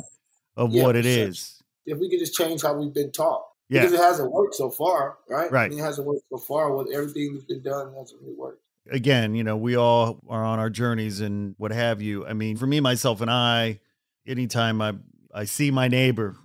of 0.56 0.72
yeah, 0.72 0.82
what 0.82 0.96
it 0.96 1.04
perception. 1.04 1.28
is. 1.30 1.62
If 1.86 1.98
we 1.98 2.10
could 2.10 2.20
just 2.20 2.34
change 2.34 2.62
how 2.62 2.74
we've 2.74 2.92
been 2.92 3.12
taught. 3.12 3.47
Yeah. 3.68 3.82
Because 3.82 3.92
it 3.92 4.02
hasn't 4.02 4.32
worked 4.32 4.54
so 4.54 4.70
far, 4.70 5.18
right? 5.28 5.50
Right. 5.52 5.66
I 5.66 5.68
mean, 5.68 5.78
it 5.78 5.82
hasn't 5.82 6.06
worked 6.06 6.24
so 6.30 6.38
far. 6.38 6.74
With 6.74 6.90
everything 6.92 7.34
that's 7.34 7.44
been 7.44 7.62
done, 7.62 7.94
hasn't 7.94 8.20
really 8.22 8.34
worked 8.34 8.62
again, 8.90 9.34
you 9.34 9.44
know, 9.44 9.56
we 9.56 9.76
all 9.76 10.20
are 10.28 10.44
on 10.44 10.58
our 10.58 10.70
journeys 10.70 11.20
and 11.20 11.54
what 11.58 11.72
have 11.72 12.02
you. 12.02 12.26
I 12.26 12.32
mean, 12.32 12.56
for 12.56 12.66
me, 12.66 12.80
myself, 12.80 13.20
and 13.20 13.30
I, 13.30 13.80
anytime 14.26 14.80
I 14.80 14.94
I 15.34 15.44
see 15.44 15.70
my 15.70 15.88
neighbor 15.88 16.36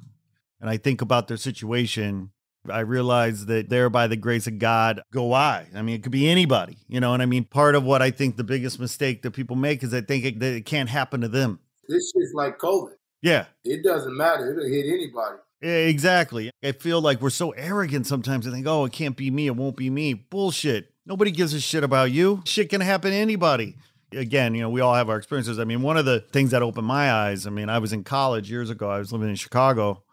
and 0.59 0.69
I 0.69 0.77
think 0.77 1.01
about 1.01 1.27
their 1.27 1.37
situation, 1.37 2.31
I 2.69 2.81
realize 2.81 3.45
that 3.47 3.69
there, 3.69 3.89
by 3.89 4.07
the 4.07 4.15
grace 4.15 4.47
of 4.47 4.59
God, 4.59 5.01
go 5.11 5.33
I. 5.33 5.67
I 5.75 5.81
mean, 5.81 5.95
it 5.95 6.03
could 6.03 6.11
be 6.11 6.29
anybody, 6.29 6.77
you 6.87 6.99
know. 6.99 7.13
And 7.13 7.21
I 7.21 7.25
mean, 7.25 7.45
part 7.45 7.75
of 7.75 7.83
what 7.83 8.01
I 8.01 8.11
think 8.11 8.37
the 8.37 8.43
biggest 8.43 8.79
mistake 8.79 9.21
that 9.23 9.31
people 9.31 9.55
make 9.55 9.83
is 9.83 9.91
they 9.91 10.01
think 10.01 10.25
it, 10.25 10.39
that 10.39 10.53
it 10.53 10.65
can't 10.65 10.89
happen 10.89 11.21
to 11.21 11.27
them. 11.27 11.59
This 11.87 12.13
is 12.15 12.33
like 12.33 12.59
COVID. 12.59 12.93
Yeah, 13.21 13.45
it 13.63 13.83
doesn't 13.83 14.15
matter; 14.15 14.51
it'll 14.51 14.69
hit 14.69 14.85
anybody. 14.85 15.37
Yeah, 15.63 15.69
exactly. 15.69 16.51
I 16.61 16.73
feel 16.73 17.01
like 17.01 17.21
we're 17.21 17.29
so 17.29 17.51
arrogant 17.51 18.05
sometimes. 18.05 18.47
I 18.47 18.51
think, 18.51 18.67
oh, 18.67 18.85
it 18.85 18.91
can't 18.91 19.15
be 19.15 19.31
me. 19.31 19.47
It 19.47 19.55
won't 19.55 19.77
be 19.77 19.89
me. 19.89 20.13
Bullshit. 20.13 20.91
Nobody 21.05 21.31
gives 21.31 21.53
a 21.53 21.59
shit 21.59 21.83
about 21.83 22.11
you. 22.11 22.41
Shit 22.45 22.69
can 22.69 22.81
happen 22.81 23.11
to 23.11 23.17
anybody 23.17 23.77
again, 24.15 24.55
you 24.55 24.61
know, 24.61 24.69
we 24.69 24.81
all 24.81 24.93
have 24.93 25.09
our 25.09 25.17
experiences. 25.17 25.59
I 25.59 25.63
mean, 25.63 25.81
one 25.81 25.97
of 25.97 26.05
the 26.05 26.19
things 26.19 26.51
that 26.51 26.61
opened 26.61 26.87
my 26.87 27.11
eyes, 27.11 27.47
I 27.47 27.49
mean, 27.49 27.69
I 27.69 27.79
was 27.79 27.93
in 27.93 28.03
college 28.03 28.49
years 28.49 28.69
ago. 28.69 28.89
I 28.89 28.99
was 28.99 29.11
living 29.11 29.29
in 29.29 29.35
Chicago 29.35 30.03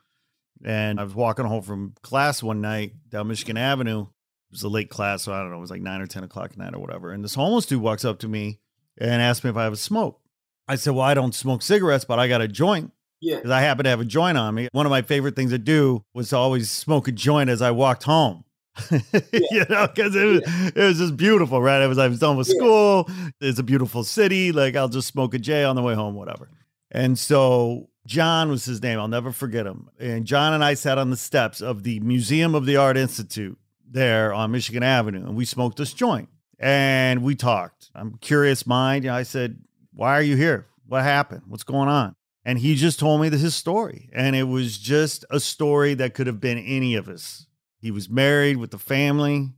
and 0.65 1.01
I 1.01 1.05
was 1.05 1.15
walking 1.15 1.45
home 1.45 1.63
from 1.63 1.95
class 2.03 2.43
one 2.43 2.61
night 2.61 2.93
down 3.09 3.29
Michigan 3.29 3.57
Avenue. 3.57 4.03
It 4.03 4.53
was 4.53 4.63
a 4.63 4.69
late 4.69 4.91
class, 4.91 5.23
so 5.23 5.33
I 5.33 5.41
don't 5.41 5.51
know, 5.51 5.59
it 5.59 5.61
was 5.61 5.71
like 5.71 5.83
nine 5.83 6.01
or 6.01 6.07
10 6.07 6.25
o'clock 6.25 6.53
at 6.53 6.59
night 6.59 6.75
or 6.75 6.81
whatever. 6.81 7.13
And 7.13 7.23
this 7.23 7.35
homeless 7.35 7.67
dude 7.67 7.83
walks 7.83 8.05
up 8.05 8.19
to 8.21 8.29
me 8.29 8.59
and 8.99 9.23
asks 9.23 9.45
me 9.45 9.51
if 9.51 9.57
I 9.57 9.65
have 9.65 9.73
a 9.73 9.77
smoke. 9.77 10.21
I 10.67 10.77
said, 10.77 10.95
Well, 10.95 11.05
I 11.05 11.15
don't 11.15 11.35
smoke 11.35 11.63
cigarettes, 11.63 12.05
but 12.05 12.19
I 12.19 12.29
got 12.29 12.43
a 12.43 12.49
joint. 12.49 12.93
Yeah. 13.21 13.37
Because 13.37 13.51
I 13.51 13.61
happen 13.61 13.85
to 13.85 13.91
have 13.91 14.01
a 14.01 14.05
joint 14.05 14.39
on 14.39 14.55
me. 14.55 14.69
One 14.73 14.87
of 14.87 14.91
my 14.91 15.03
favorite 15.03 15.37
things 15.37 15.51
to 15.51 15.59
do 15.59 16.05
was 16.15 16.31
to 16.31 16.37
always 16.37 16.71
smoke 16.71 17.09
a 17.09 17.13
joint 17.13 17.51
as 17.51 17.63
I 17.63 17.71
walked 17.71 18.05
home. 18.05 18.45
you 18.91 19.65
know, 19.69 19.89
because 19.89 20.15
it 20.15 20.25
was 20.25 20.43
yeah. 20.47 20.71
it 20.75 20.87
was 20.87 20.99
just 20.99 21.17
beautiful, 21.17 21.61
right? 21.61 21.83
I 21.83 21.87
was 21.87 21.99
I 21.99 22.09
was 22.09 22.19
done 22.19 22.37
with 22.37 22.49
yeah. 22.49 22.55
school. 22.55 23.11
It's 23.41 23.59
a 23.59 23.63
beautiful 23.63 24.05
city. 24.05 24.53
Like 24.53 24.77
I'll 24.77 24.89
just 24.89 25.09
smoke 25.09 25.35
a 25.35 25.39
J 25.39 25.65
on 25.65 25.77
the 25.77 25.83
way 25.83 25.95
home, 25.95 26.15
whatever. 26.15 26.49
And 26.91 27.19
so 27.19 27.91
John 28.07 28.49
was 28.49 28.65
his 28.65 28.83
name. 28.83 28.99
I'll 28.99 29.09
never 29.09 29.33
forget 29.33 29.67
him. 29.67 29.91
And 29.99 30.25
John 30.25 30.55
and 30.55 30.65
I 30.65 30.75
sat 30.75 30.99
on 30.99 31.11
the 31.11 31.17
steps 31.17 31.61
of 31.61 31.83
the 31.83 32.01
Museum 32.01 32.55
of 32.55 32.65
the 32.65 32.77
Art 32.77 32.97
Institute 32.97 33.59
there 33.87 34.33
on 34.33 34.53
Michigan 34.53 34.83
Avenue, 34.83 35.27
and 35.27 35.37
we 35.37 35.45
smoked 35.45 35.77
this 35.77 35.93
joint 35.93 36.29
and 36.61 37.23
we 37.23 37.35
talked. 37.35 37.91
I'm 37.95 38.19
curious 38.19 38.67
mind. 38.67 39.05
You 39.05 39.11
know, 39.11 39.17
I 39.17 39.25
said, 39.25 39.59
"Why 39.93 40.13
are 40.13 40.23
you 40.23 40.37
here? 40.37 40.67
What 40.87 41.03
happened? 41.03 41.43
What's 41.49 41.65
going 41.65 41.89
on?" 41.89 42.15
And 42.51 42.59
he 42.59 42.75
just 42.75 42.99
told 42.99 43.21
me 43.21 43.31
his 43.31 43.55
story, 43.55 44.11
and 44.13 44.35
it 44.35 44.43
was 44.43 44.77
just 44.77 45.25
a 45.31 45.39
story 45.39 45.95
that 45.95 46.15
could 46.15 46.27
have 46.27 46.41
been 46.41 46.59
any 46.59 46.97
of 46.97 47.09
us 47.09 47.47
he 47.81 47.91
was 47.91 48.11
married 48.11 48.59
with 48.59 48.75
a 48.75 48.79
family. 48.79 49.51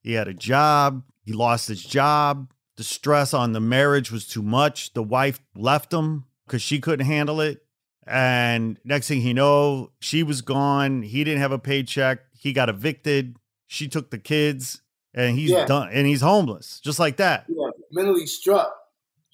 He 0.00 0.12
had 0.14 0.28
a 0.28 0.34
job. 0.34 1.02
He 1.24 1.32
lost 1.32 1.68
his 1.68 1.84
job. 1.84 2.52
The 2.76 2.84
stress 2.84 3.34
on 3.34 3.52
the 3.52 3.60
marriage 3.60 4.10
was 4.10 4.26
too 4.26 4.42
much. 4.42 4.94
The 4.94 5.02
wife 5.02 5.40
left 5.54 5.92
him 5.92 6.24
because 6.46 6.62
she 6.62 6.80
couldn't 6.80 7.06
handle 7.06 7.40
it. 7.40 7.62
And 8.06 8.78
next 8.84 9.08
thing 9.08 9.20
he 9.20 9.32
know, 9.32 9.90
she 10.00 10.22
was 10.22 10.40
gone. 10.40 11.02
He 11.02 11.24
didn't 11.24 11.40
have 11.40 11.52
a 11.52 11.58
paycheck. 11.58 12.20
He 12.32 12.52
got 12.52 12.68
evicted. 12.68 13.36
She 13.66 13.88
took 13.88 14.10
the 14.10 14.18
kids, 14.18 14.80
and 15.12 15.36
he's 15.36 15.50
yeah. 15.50 15.66
done. 15.66 15.90
And 15.92 16.06
he's 16.06 16.20
homeless, 16.20 16.80
just 16.80 16.98
like 16.98 17.16
that. 17.16 17.46
Yeah, 17.48 17.70
mentally 17.90 18.26
struck 18.26 18.72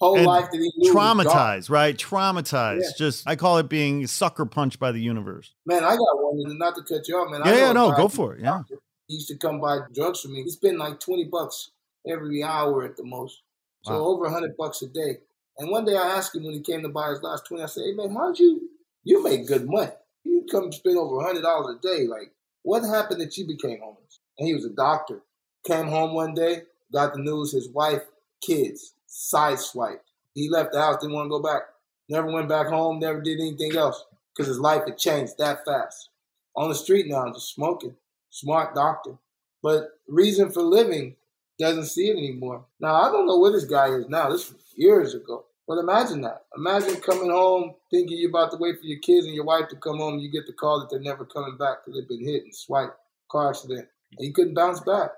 whole 0.03 0.17
and 0.17 0.25
life 0.25 0.51
that 0.51 0.57
he 0.57 0.71
knew 0.77 0.93
traumatized, 0.93 1.69
right? 1.69 1.95
Traumatized. 1.95 2.81
Yeah. 2.81 2.89
Just 2.97 3.27
I 3.27 3.35
call 3.35 3.57
it 3.57 3.69
being 3.69 4.05
sucker 4.07 4.45
punched 4.45 4.79
by 4.79 4.91
the 4.91 4.99
universe. 4.99 5.53
Man, 5.65 5.83
I 5.83 5.95
got 5.95 5.99
one, 5.99 6.49
and 6.49 6.59
not 6.59 6.75
to 6.75 6.83
cut 6.83 7.07
you 7.07 7.15
off, 7.17 7.31
man. 7.31 7.41
Yeah, 7.45 7.67
yeah, 7.67 7.71
no, 7.71 7.91
go 7.91 8.07
for 8.07 8.35
it. 8.35 8.41
Yeah. 8.41 8.63
He 9.07 9.15
used 9.15 9.27
to 9.29 9.37
come 9.37 9.59
buy 9.59 9.79
drugs 9.93 10.21
for 10.21 10.29
me. 10.29 10.43
He 10.43 10.49
spent 10.49 10.77
like 10.77 10.99
twenty 10.99 11.25
bucks 11.25 11.71
every 12.07 12.43
hour 12.43 12.83
at 12.83 12.97
the 12.97 13.03
most, 13.03 13.41
so 13.83 13.93
wow. 13.93 14.07
over 14.07 14.25
a 14.25 14.31
hundred 14.31 14.55
bucks 14.57 14.81
a 14.81 14.87
day. 14.87 15.17
And 15.57 15.69
one 15.69 15.85
day 15.85 15.95
I 15.95 16.17
asked 16.17 16.35
him 16.35 16.43
when 16.43 16.53
he 16.53 16.61
came 16.61 16.81
to 16.81 16.89
buy 16.89 17.09
his 17.09 17.21
last 17.21 17.45
twenty, 17.47 17.63
I 17.63 17.67
said, 17.67 17.83
"Hey 17.85 17.93
man, 17.93 18.15
how'd 18.15 18.39
you 18.39 18.69
you 19.03 19.23
make 19.23 19.47
good 19.47 19.67
money? 19.67 19.91
You 20.23 20.45
come 20.51 20.71
spend 20.71 20.97
over 20.97 21.21
hundred 21.21 21.41
dollars 21.41 21.77
a 21.77 21.87
day, 21.87 22.07
like." 22.07 22.31
What 22.65 22.85
happened 22.85 23.19
that 23.19 23.37
you 23.37 23.45
became 23.45 23.79
homeless? 23.81 24.19
And 24.39 24.47
he 24.47 24.53
was 24.53 24.63
a 24.63 24.69
doctor. 24.69 25.21
Came 25.67 25.87
home 25.87 26.13
one 26.13 26.33
day, 26.33 26.61
got 26.93 27.13
the 27.13 27.19
news 27.19 27.51
his 27.51 27.69
wife, 27.69 28.03
kids, 28.41 28.93
sideswiped. 29.13 29.99
He 30.33 30.49
left 30.49 30.73
the 30.73 30.81
house, 30.81 30.97
didn't 30.99 31.15
want 31.15 31.27
to 31.27 31.29
go 31.29 31.41
back. 31.41 31.63
Never 32.09 32.31
went 32.31 32.49
back 32.49 32.67
home, 32.67 32.99
never 32.99 33.21
did 33.21 33.39
anything 33.39 33.75
else 33.75 34.03
because 34.33 34.47
his 34.47 34.59
life 34.59 34.83
had 34.85 34.97
changed 34.97 35.37
that 35.37 35.63
fast. 35.65 36.09
On 36.55 36.69
the 36.69 36.75
street 36.75 37.07
now, 37.07 37.31
just 37.31 37.53
smoking. 37.53 37.95
Smart 38.29 38.75
doctor. 38.75 39.17
But 39.61 39.99
reason 40.07 40.51
for 40.51 40.61
living 40.61 41.15
doesn't 41.59 41.85
see 41.85 42.09
it 42.09 42.17
anymore. 42.17 42.65
Now, 42.79 42.95
I 42.95 43.11
don't 43.11 43.27
know 43.27 43.39
where 43.39 43.51
this 43.51 43.65
guy 43.65 43.87
is 43.87 44.09
now. 44.09 44.29
This 44.29 44.51
was 44.51 44.61
years 44.75 45.13
ago. 45.13 45.45
But 45.67 45.77
imagine 45.77 46.21
that. 46.21 46.45
Imagine 46.57 46.99
coming 46.99 47.29
home 47.29 47.75
thinking 47.89 48.17
you're 48.17 48.29
about 48.29 48.51
to 48.51 48.57
wait 48.57 48.79
for 48.79 48.85
your 48.85 48.99
kids 48.99 49.25
and 49.25 49.35
your 49.35 49.45
wife 49.45 49.69
to 49.69 49.77
come 49.77 49.97
home 49.97 50.15
and 50.15 50.21
you 50.21 50.29
get 50.29 50.45
the 50.45 50.53
call 50.53 50.79
that 50.79 50.89
they're 50.89 50.99
never 50.99 51.25
coming 51.25 51.57
back 51.57 51.77
because 51.85 51.97
they've 51.97 52.09
been 52.09 52.27
hit 52.27 52.43
and 52.43 52.53
swiped, 52.53 52.97
car 53.31 53.49
accident. 53.49 53.87
And 54.17 54.25
he 54.25 54.33
couldn't 54.33 54.55
bounce 54.55 54.81
back. 54.81 55.11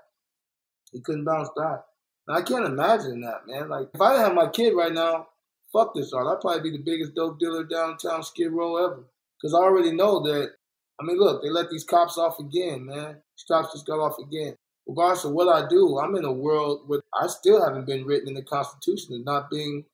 He 0.92 1.00
couldn't 1.00 1.24
bounce 1.24 1.48
back. 1.56 1.80
I 2.28 2.42
can't 2.42 2.64
imagine 2.64 3.20
that, 3.20 3.46
man. 3.46 3.68
Like, 3.68 3.88
if 3.94 4.00
I 4.00 4.18
have 4.18 4.34
my 4.34 4.48
kid 4.48 4.74
right 4.74 4.92
now, 4.92 5.28
fuck 5.72 5.94
this 5.94 6.12
art. 6.12 6.26
I'd 6.26 6.40
probably 6.40 6.70
be 6.70 6.76
the 6.76 6.82
biggest 6.82 7.14
dope 7.14 7.38
dealer 7.38 7.64
downtown 7.64 8.22
Skid 8.22 8.52
Row 8.52 8.84
ever. 8.84 9.04
Because 9.36 9.54
I 9.54 9.58
already 9.58 9.92
know 9.92 10.20
that, 10.22 10.52
I 11.00 11.04
mean, 11.04 11.18
look, 11.18 11.42
they 11.42 11.50
let 11.50 11.70
these 11.70 11.84
cops 11.84 12.18
off 12.18 12.40
again, 12.40 12.86
man. 12.86 13.16
These 13.36 13.44
cops 13.46 13.72
just 13.72 13.86
got 13.86 14.00
off 14.00 14.18
again. 14.18 14.56
Regardless 14.86 15.24
of 15.24 15.32
what 15.32 15.48
I 15.48 15.68
do, 15.68 15.98
I'm 15.98 16.16
in 16.16 16.24
a 16.24 16.32
world 16.32 16.82
where 16.86 17.02
I 17.20 17.26
still 17.26 17.62
haven't 17.64 17.86
been 17.86 18.04
written 18.04 18.28
in 18.28 18.34
the 18.34 18.42
Constitution 18.42 19.14
as 19.14 19.24
not 19.24 19.50
being 19.50 19.84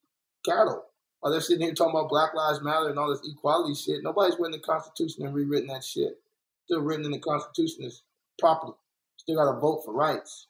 cattle. 0.45 0.85
While 1.21 1.33
they're 1.33 1.41
sitting 1.41 1.65
here 1.65 1.75
talking 1.75 1.97
about 1.97 2.09
Black 2.09 2.35
Lives 2.35 2.63
Matter 2.63 2.89
and 2.89 2.99
all 2.99 3.09
this 3.09 3.27
equality 3.29 3.75
shit, 3.75 4.03
nobody's 4.03 4.35
written 4.39 4.53
the 4.53 4.59
Constitution 4.59 5.25
and 5.25 5.35
rewritten 5.35 5.69
that 5.69 5.85
shit. 5.85 6.19
Still 6.65 6.83
written 6.83 7.05
in 7.05 7.11
the 7.13 7.19
Constitution 7.19 7.85
is 7.85 8.03
property. 8.39 8.73
Still 9.17 9.37
got 9.37 9.53
to 9.53 9.61
vote 9.61 9.83
for 9.85 9.95
rights. 9.95 10.49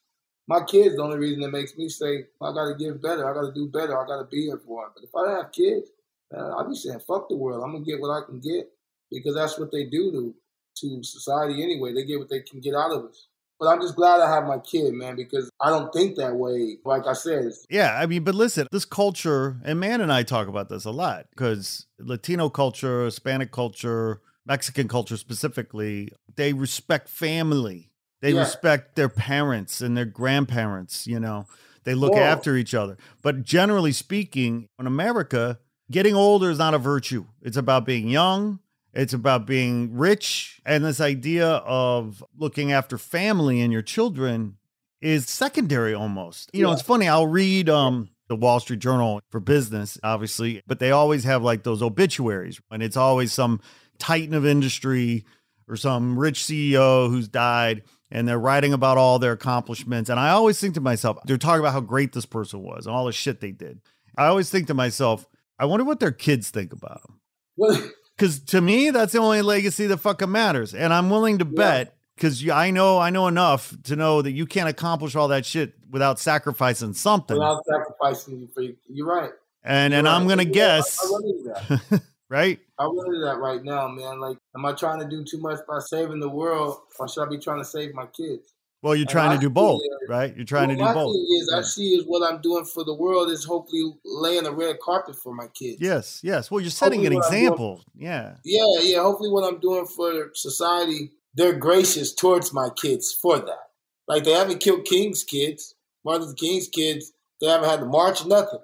My 0.49 0.63
kids, 0.65 0.97
the 0.97 1.03
only 1.03 1.19
reason 1.19 1.41
that 1.41 1.51
makes 1.51 1.77
me 1.77 1.89
say, 1.89 2.25
I 2.41 2.53
got 2.53 2.67
to 2.67 2.75
give 2.79 3.01
better, 3.01 3.29
I 3.29 3.35
got 3.35 3.47
to 3.47 3.55
do 3.55 3.69
better, 3.69 3.99
I 3.99 4.07
got 4.07 4.19
to 4.19 4.29
be 4.31 4.47
here 4.47 4.61
for 4.67 4.85
them. 4.85 4.93
But 4.95 5.05
if 5.05 5.11
I 5.15 5.27
don't 5.27 5.45
have 5.45 5.53
kids, 5.53 5.89
man, 6.33 6.45
I'll 6.45 6.69
be 6.69 6.75
saying, 6.75 7.01
fuck 7.07 7.29
the 7.29 7.37
world. 7.37 7.63
I'm 7.65 7.73
going 7.73 7.85
to 7.85 7.91
get 7.91 8.01
what 8.01 8.11
I 8.11 8.27
can 8.27 8.41
get 8.41 8.69
because 9.11 9.35
that's 9.35 9.59
what 9.59 9.71
they 9.71 9.85
do 9.85 10.11
to, 10.11 10.35
to 10.81 11.03
society 11.05 11.63
anyway. 11.63 11.93
They 11.95 12.05
get 12.05 12.19
what 12.19 12.29
they 12.29 12.41
can 12.41 12.61
get 12.61 12.75
out 12.75 12.91
of 12.91 13.05
us. 13.05 13.29
But 13.61 13.69
I'm 13.69 13.81
just 13.81 13.95
glad 13.95 14.21
I 14.21 14.29
have 14.35 14.45
my 14.49 14.59
kid, 14.59 14.93
man, 14.93 15.15
because 15.15 15.49
I 15.61 15.71
don't 15.71 15.93
think 15.93 16.17
that 16.17 16.35
way. 16.35 16.79
Like 16.85 17.07
I 17.07 17.13
said, 17.13 17.53
yeah. 17.71 17.97
I 17.97 18.07
mean, 18.07 18.25
but 18.25 18.35
listen, 18.35 18.67
this 18.73 18.85
culture, 18.85 19.59
and 19.65 19.79
Man 19.79 20.01
and 20.01 20.13
I 20.13 20.25
talk 20.25 20.49
about 20.49 20.69
this 20.69 20.85
a 20.85 20.91
lot 20.91 21.27
because 21.31 21.87
Latino 22.01 22.49
culture, 22.49 23.05
Hispanic 23.05 23.53
culture, 23.53 24.21
Mexican 24.45 24.89
culture 24.89 25.17
specifically, 25.17 26.09
they 26.35 26.53
respect 26.53 27.09
family. 27.09 27.92
They 28.23 28.33
yeah. 28.33 28.41
respect 28.41 28.97
their 28.97 29.11
parents 29.11 29.83
and 29.83 29.95
their 29.95 30.07
grandparents. 30.07 31.07
You 31.07 31.21
know, 31.21 31.47
they 31.85 31.95
look 31.95 32.15
Whoa. 32.15 32.21
after 32.21 32.57
each 32.57 32.73
other. 32.73 32.97
But 33.21 33.43
generally 33.43 33.93
speaking, 33.93 34.69
in 34.79 34.87
America, 34.87 35.59
getting 35.91 36.15
older 36.15 36.51
is 36.51 36.59
not 36.59 36.73
a 36.73 36.79
virtue. 36.79 37.27
It's 37.43 37.59
about 37.59 37.85
being 37.85 38.09
young 38.09 38.61
it's 38.95 39.15
about 39.15 39.47
being 39.47 39.97
rich. 39.97 40.61
And 40.65 40.85
this 40.85 41.01
idea 41.01 41.49
of 41.49 42.23
looking 42.37 42.73
after 42.73 42.99
family 42.99 43.61
and 43.61 43.73
your 43.73 43.83
children 43.83 44.57
is 45.01 45.29
secondary 45.29 45.95
almost. 45.95 46.51
You 46.53 46.61
yeah. 46.61 46.67
know, 46.67 46.73
it's 46.73 46.83
funny. 46.83 47.09
I'll 47.09 47.27
read 47.27 47.69
um, 47.69 48.11
the 48.29 48.37
Wall 48.37 48.61
Street 48.61 48.81
Journal 48.81 49.21
for 49.31 49.41
business, 49.41 49.99
obviously, 50.03 50.63
but 50.67 50.79
they 50.79 50.91
always 50.91 51.25
have 51.25 51.43
like 51.43 51.63
those 51.63 51.83
obituaries, 51.83 52.61
and 52.71 52.83
it's 52.83 52.97
always 52.97 53.33
some 53.33 53.61
titan 53.99 54.35
of 54.35 54.45
industry 54.45 55.25
or 55.69 55.77
some 55.77 56.19
rich 56.19 56.41
CEO 56.41 57.09
who's 57.09 57.29
died. 57.29 57.83
And 58.13 58.29
they're 58.29 58.39
writing 58.39 58.73
about 58.73 58.99
all 58.99 59.19
their 59.19 59.33
accomplishments. 59.33 60.11
And 60.11 60.21
I 60.21 60.31
always 60.31 60.61
think 60.61 60.75
to 60.75 60.81
myself, 60.81 61.19
they're 61.25 61.39
talking 61.39 61.61
about 61.61 61.73
how 61.73 61.81
great 61.81 62.13
this 62.13 62.27
person 62.27 62.63
was 62.63 62.87
and 62.87 62.95
all 62.95 63.07
the 63.07 63.13
shit 63.13 63.41
they 63.41 63.53
did. 63.53 63.81
I 64.17 64.27
always 64.27 64.51
think 64.51 64.67
to 64.67 64.75
myself, 64.75 65.27
I 65.59 65.65
wonder 65.65 65.85
what 65.85 65.99
their 65.99 66.13
kids 66.13 66.51
think 66.51 66.73
about 66.73 67.03
them. 67.03 67.21
Well, 67.57 67.91
because 68.17 68.41
to 68.41 68.61
me 68.61 68.91
that's 68.91 69.13
the 69.13 69.19
only 69.19 69.43
legacy 69.43 69.87
that 69.87 69.99
fucking 69.99 70.31
matters 70.31 70.75
and 70.75 70.93
i'm 70.93 71.11
willing 71.11 71.39
to 71.39 71.45
bet 71.45 71.97
because 72.15 72.49
i 72.49 72.71
know 72.71 72.99
i 72.99 73.11
know 73.11 73.27
enough 73.27 73.75
to 73.85 73.97
know 73.97 74.23
that 74.23 74.33
you 74.33 74.47
can't 74.47 74.69
accomplish 74.69 75.17
all 75.17 75.29
that 75.29 75.45
shit 75.45 75.75
without 75.91 76.19
sacrificing 76.19 76.93
something 76.95 77.37
without 77.37 77.63
sacrificing 77.67 78.49
for 78.55 78.63
you 78.63 78.77
you're 78.89 79.07
right 79.07 79.31
and 79.65 79.93
you're 79.93 79.99
and 79.99 80.07
right. 80.07 80.15
i'm 80.15 80.29
gonna 80.29 80.45
guess 80.45 80.99
I, 81.03 81.81
I 81.95 82.01
right 82.33 82.59
i 82.79 82.87
wonder 82.87 83.21
that 83.21 83.39
right 83.39 83.63
now 83.63 83.87
man 83.87 84.19
like 84.19 84.39
am 84.57 84.65
i 84.65 84.73
trying 84.73 84.99
to 84.99 85.07
do 85.07 85.23
too 85.23 85.39
much 85.39 85.61
by 85.69 85.79
saving 85.79 86.19
the 86.19 86.29
world 86.29 86.79
or 86.99 87.07
should 87.07 87.27
i 87.27 87.29
be 87.29 87.39
trying 87.39 87.59
to 87.59 87.65
save 87.65 87.95
my 87.95 88.07
kids 88.07 88.55
well, 88.83 88.97
you're 88.97 89.07
trying 89.07 89.39
to 89.39 89.41
do 89.41 89.49
both, 89.49 89.81
right? 90.09 90.35
You're 90.35 90.45
trying 90.45 90.77
well, 90.77 90.89
to 90.89 90.93
do 90.93 90.93
both. 90.93 91.15
Is, 91.15 91.49
yeah. 91.53 91.59
I 91.59 91.63
see 91.63 91.95
is 91.95 92.05
what 92.05 92.29
I'm 92.29 92.41
doing 92.41 92.65
for 92.65 92.83
the 92.83 92.93
world 92.93 93.31
is 93.31 93.45
hopefully 93.45 93.95
laying 94.05 94.45
a 94.45 94.51
red 94.51 94.81
carpet 94.81 95.15
for 95.15 95.33
my 95.33 95.47
kids. 95.55 95.81
Yes, 95.81 96.21
yes. 96.25 96.51
Well, 96.51 96.61
you're 96.61 96.71
setting 96.71 97.05
hopefully 97.05 97.17
an 97.17 97.23
example. 97.23 97.77
Doing, 97.77 98.09
yeah. 98.09 98.35
Yeah, 98.45 98.81
yeah. 98.81 99.03
Hopefully, 99.03 99.31
what 99.31 99.45
I'm 99.45 99.61
doing 99.61 99.87
for 99.87 100.33
society, 100.35 101.13
they're 101.33 101.53
gracious 101.53 102.13
towards 102.13 102.53
my 102.53 102.71
kids 102.71 103.13
for 103.13 103.39
that. 103.39 103.69
Like 104.09 104.25
they 104.25 104.33
haven't 104.33 104.59
killed 104.59 104.85
King's 104.85 105.23
kids, 105.23 105.77
Martin 106.05 106.23
Luther 106.23 106.35
King's 106.35 106.67
kids. 106.67 107.13
They 107.41 107.47
haven't 107.47 107.71
had 107.71 107.81
to 107.81 107.87
march, 107.87 108.27
nothing. 108.27 108.59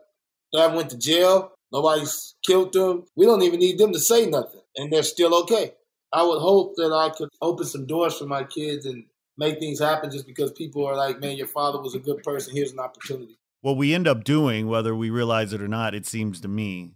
They 0.53 0.59
haven't 0.59 0.77
went 0.77 0.91
to 0.91 0.99
jail. 0.99 1.53
Nobody's 1.73 2.35
killed 2.47 2.73
them. 2.73 3.05
We 3.16 3.27
don't 3.27 3.43
even 3.43 3.61
need 3.61 3.79
them 3.79 3.93
to 3.93 3.99
say 3.99 4.27
nothing, 4.27 4.61
and 4.77 4.93
they're 4.93 5.03
still 5.03 5.35
okay. 5.43 5.75
I 6.12 6.23
would 6.23 6.41
hope 6.41 6.75
that 6.77 6.93
I 6.93 7.11
could 7.16 7.29
open 7.43 7.66
some 7.66 7.87
doors 7.87 8.16
for 8.16 8.25
my 8.25 8.45
kids 8.45 8.87
and 8.87 9.05
make 9.37 9.59
things 9.59 9.79
happen 9.81 10.11
just 10.11 10.27
because 10.27 10.53
people 10.53 10.87
are 10.87 10.97
like, 10.97 11.21
man, 11.21 11.37
your 11.37 11.47
father 11.47 11.81
was 11.81 11.95
a 11.95 11.99
good 11.99 12.23
person. 12.23 12.57
Here's 12.57 12.73
an 12.73 12.81
opportunity. 12.81 13.39
What 13.61 13.77
we 13.77 13.95
end 13.95 14.09
up 14.09 14.25
doing, 14.25 14.69
whether 14.69 14.95
we 14.95 15.11
realize 15.11 15.53
it 15.53 15.61
or 15.61 15.69
not, 15.69 15.95
it 15.95 16.07
seems 16.07 16.41
to 16.41 16.49
me, 16.49 16.95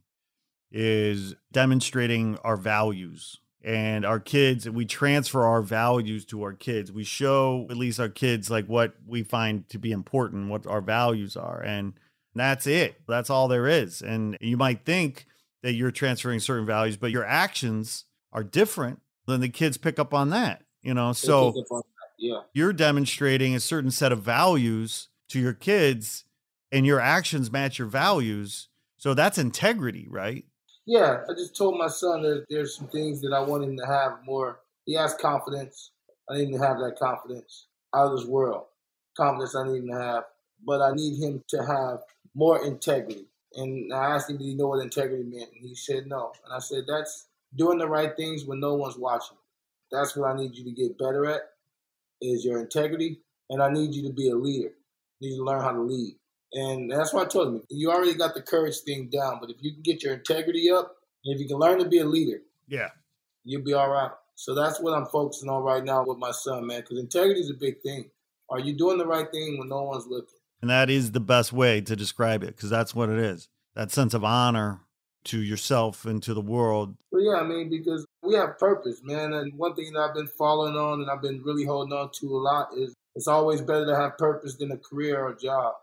is 0.70 1.34
demonstrating 1.52 2.38
our 2.42 2.56
values. 2.56 3.38
And 3.64 4.04
our 4.04 4.18
kids, 4.18 4.68
we 4.68 4.86
transfer 4.86 5.44
our 5.44 5.62
values 5.62 6.24
to 6.26 6.42
our 6.42 6.52
kids. 6.52 6.90
We 6.90 7.04
show 7.04 7.66
at 7.70 7.76
least 7.76 8.00
our 8.00 8.08
kids 8.08 8.50
like 8.50 8.66
what 8.66 8.94
we 9.06 9.22
find 9.22 9.68
to 9.68 9.78
be 9.78 9.92
important, 9.92 10.48
what 10.50 10.66
our 10.66 10.80
values 10.80 11.36
are. 11.36 11.60
And 11.60 11.94
that's 12.34 12.66
it. 12.66 13.00
That's 13.06 13.30
all 13.30 13.48
there 13.48 13.66
is. 13.66 14.02
And 14.02 14.36
you 14.40 14.56
might 14.56 14.84
think 14.84 15.26
that 15.62 15.74
you're 15.74 15.90
transferring 15.90 16.40
certain 16.40 16.66
values, 16.66 16.96
but 16.96 17.10
your 17.10 17.24
actions 17.24 18.04
are 18.32 18.42
different. 18.42 19.00
Then 19.26 19.40
the 19.40 19.48
kids 19.48 19.76
pick 19.76 19.98
up 19.98 20.12
on 20.12 20.30
that, 20.30 20.64
you 20.82 20.94
know. 20.94 21.12
So 21.12 21.54
yeah. 22.18 22.40
You're 22.54 22.72
demonstrating 22.72 23.54
a 23.54 23.60
certain 23.60 23.90
set 23.90 24.12
of 24.12 24.20
values 24.20 25.08
to 25.30 25.40
your 25.40 25.52
kids 25.52 26.24
and 26.70 26.86
your 26.86 27.00
actions 27.00 27.50
match 27.50 27.78
your 27.78 27.88
values. 27.88 28.68
So 28.96 29.12
that's 29.12 29.38
integrity, 29.38 30.06
right? 30.08 30.44
Yeah. 30.86 31.18
I 31.28 31.32
just 31.34 31.56
told 31.56 31.78
my 31.78 31.88
son 31.88 32.22
that 32.22 32.46
there's 32.48 32.76
some 32.76 32.86
things 32.88 33.20
that 33.22 33.32
I 33.32 33.40
want 33.40 33.64
him 33.64 33.76
to 33.76 33.86
have 33.86 34.18
more. 34.24 34.60
He 34.84 34.94
has 34.94 35.14
confidence. 35.14 35.90
I 36.30 36.36
need 36.36 36.48
him 36.50 36.60
to 36.60 36.66
have 36.66 36.78
that 36.78 36.96
confidence 36.98 37.66
out 37.94 38.12
of 38.12 38.18
this 38.18 38.26
world. 38.26 38.66
Confidence 39.16 39.56
I 39.56 39.66
need 39.66 39.78
him 39.78 39.88
to 39.88 39.98
have. 39.98 40.24
But 40.64 40.80
I 40.80 40.92
need 40.94 41.20
him 41.20 41.42
to 41.48 41.58
have 41.58 41.98
more 42.34 42.64
integrity. 42.64 43.26
And 43.54 43.92
I 43.92 44.14
asked 44.14 44.30
him, 44.30 44.38
did 44.38 44.44
he 44.44 44.54
know 44.54 44.68
what 44.68 44.82
integrity 44.82 45.24
meant? 45.24 45.50
And 45.52 45.68
he 45.68 45.74
said 45.74 46.06
no. 46.06 46.32
And 46.44 46.54
I 46.54 46.58
said, 46.58 46.84
that's 46.88 47.26
doing 47.54 47.78
the 47.78 47.88
right 47.88 48.16
things 48.16 48.44
when 48.44 48.60
no 48.60 48.74
one's 48.74 48.96
watching. 48.96 49.36
That's 49.90 50.16
what 50.16 50.30
I 50.30 50.36
need 50.36 50.56
you 50.56 50.64
to 50.64 50.70
get 50.70 50.98
better 50.98 51.26
at 51.26 51.42
is 52.22 52.44
your 52.44 52.60
integrity, 52.60 53.20
and 53.50 53.62
I 53.62 53.68
need 53.70 53.94
you 53.94 54.04
to 54.08 54.14
be 54.14 54.30
a 54.30 54.36
leader. 54.36 54.70
You 55.20 55.30
need 55.30 55.36
to 55.36 55.44
learn 55.44 55.60
how 55.60 55.72
to 55.72 55.82
lead. 55.82 56.16
And 56.54 56.90
that's 56.90 57.12
what 57.12 57.26
I 57.26 57.28
told 57.28 57.48
him, 57.48 57.62
you 57.68 57.90
already 57.90 58.14
got 58.14 58.34
the 58.34 58.42
courage 58.42 58.78
thing 58.78 59.08
down, 59.10 59.38
but 59.40 59.50
if 59.50 59.56
you 59.60 59.72
can 59.72 59.82
get 59.82 60.02
your 60.02 60.14
integrity 60.14 60.70
up, 60.70 60.96
and 61.24 61.34
if 61.34 61.40
you 61.40 61.48
can 61.48 61.58
learn 61.58 61.78
to 61.78 61.84
be 61.84 61.98
a 61.98 62.04
leader, 62.04 62.40
yeah, 62.68 62.90
you'll 63.44 63.62
be 63.62 63.74
all 63.74 63.90
right. 63.90 64.10
So 64.34 64.54
that's 64.54 64.80
what 64.80 64.94
I'm 64.94 65.06
focusing 65.06 65.48
on 65.48 65.62
right 65.62 65.84
now 65.84 66.04
with 66.04 66.18
my 66.18 66.30
son, 66.30 66.66
man, 66.66 66.80
because 66.80 66.98
integrity 66.98 67.40
is 67.40 67.50
a 67.50 67.54
big 67.54 67.80
thing. 67.80 68.10
Are 68.50 68.60
you 68.60 68.74
doing 68.74 68.98
the 68.98 69.06
right 69.06 69.30
thing 69.30 69.58
when 69.58 69.68
no 69.68 69.82
one's 69.82 70.06
looking? 70.06 70.38
And 70.62 70.70
that 70.70 70.88
is 70.88 71.12
the 71.12 71.20
best 71.20 71.52
way 71.52 71.80
to 71.82 71.96
describe 71.96 72.42
it, 72.42 72.56
because 72.56 72.70
that's 72.70 72.94
what 72.94 73.10
it 73.10 73.18
is. 73.18 73.48
That 73.74 73.90
sense 73.90 74.14
of 74.14 74.24
honor 74.24 74.80
to 75.24 75.40
yourself 75.40 76.04
and 76.04 76.22
to 76.22 76.34
the 76.34 76.40
world. 76.40 76.96
Well, 77.10 77.22
yeah, 77.22 77.40
I 77.40 77.46
mean, 77.46 77.68
because 77.68 78.06
we 78.22 78.34
have 78.34 78.58
purpose, 78.58 79.00
man. 79.02 79.32
And 79.32 79.52
one 79.54 79.74
thing 79.74 79.92
that 79.92 80.00
I've 80.00 80.14
been 80.14 80.28
following 80.28 80.76
on 80.76 81.00
and 81.00 81.10
I've 81.10 81.22
been 81.22 81.42
really 81.42 81.64
holding 81.64 81.92
on 81.92 82.10
to 82.20 82.26
a 82.26 82.38
lot 82.38 82.68
is 82.76 82.94
it's 83.14 83.28
always 83.28 83.60
better 83.60 83.86
to 83.86 83.96
have 83.96 84.16
purpose 84.18 84.56
than 84.56 84.70
a 84.72 84.76
career 84.78 85.24
or 85.24 85.32
a 85.32 85.38
job 85.38 85.74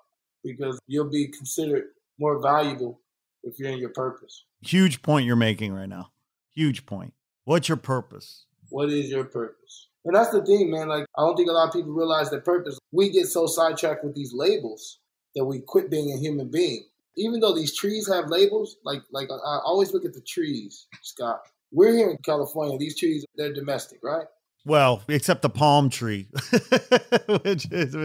because 0.44 0.80
you'll 0.88 1.10
be 1.10 1.28
considered 1.28 1.86
more 2.18 2.42
valuable 2.42 3.02
if 3.44 3.60
you're 3.60 3.70
in 3.70 3.80
your 3.80 3.90
purpose. 3.90 4.46
Huge 4.62 5.02
point 5.02 5.26
you're 5.26 5.36
making 5.36 5.74
right 5.74 5.90
now. 5.90 6.12
Huge 6.54 6.86
point. 6.86 7.14
What's 7.46 7.68
your 7.68 7.78
purpose? 7.78 8.46
What 8.70 8.90
is 8.90 9.10
your 9.10 9.26
purpose? 9.26 9.89
And 10.06 10.16
that's 10.16 10.30
the 10.30 10.45
thing, 10.45 10.72
man. 10.72 10.88
Like, 10.88 11.06
I 11.18 11.22
don't 11.22 11.36
think 11.36 11.50
a 11.50 11.54
lot 11.54 11.68
of 11.68 11.74
people 11.74 11.91
realize 11.91 12.30
their 12.30 12.41
purpose. 12.41 12.78
We 12.91 13.10
get 13.10 13.28
so 13.28 13.47
sidetracked 13.47 14.04
with 14.04 14.16
these 14.16 14.34
labels 14.34 15.00
that 15.36 15.45
we 15.45 15.60
quit 15.60 15.91
being 15.91 16.14
a 16.14 16.18
human 16.18 16.50
being 16.50 16.86
even 17.20 17.39
though 17.39 17.54
these 17.54 17.76
trees 17.76 18.08
have 18.12 18.30
labels, 18.30 18.78
like 18.84 19.02
like 19.12 19.30
I 19.30 19.60
always 19.64 19.93
look 19.93 20.06
at 20.06 20.14
the 20.14 20.22
trees, 20.22 20.88
Scott. 21.04 21.41
We're 21.72 21.93
here 21.93 22.10
in 22.10 22.18
California. 22.18 22.78
These 22.78 22.97
trees, 22.97 23.26
they're 23.36 23.54
domestic, 23.54 24.00
right? 24.04 24.26
Well, 24.66 25.04
except 25.08 25.41
the 25.41 25.50
palm 25.50 25.89
tree, 25.89 26.28
which 27.43 27.72
is, 27.72 27.95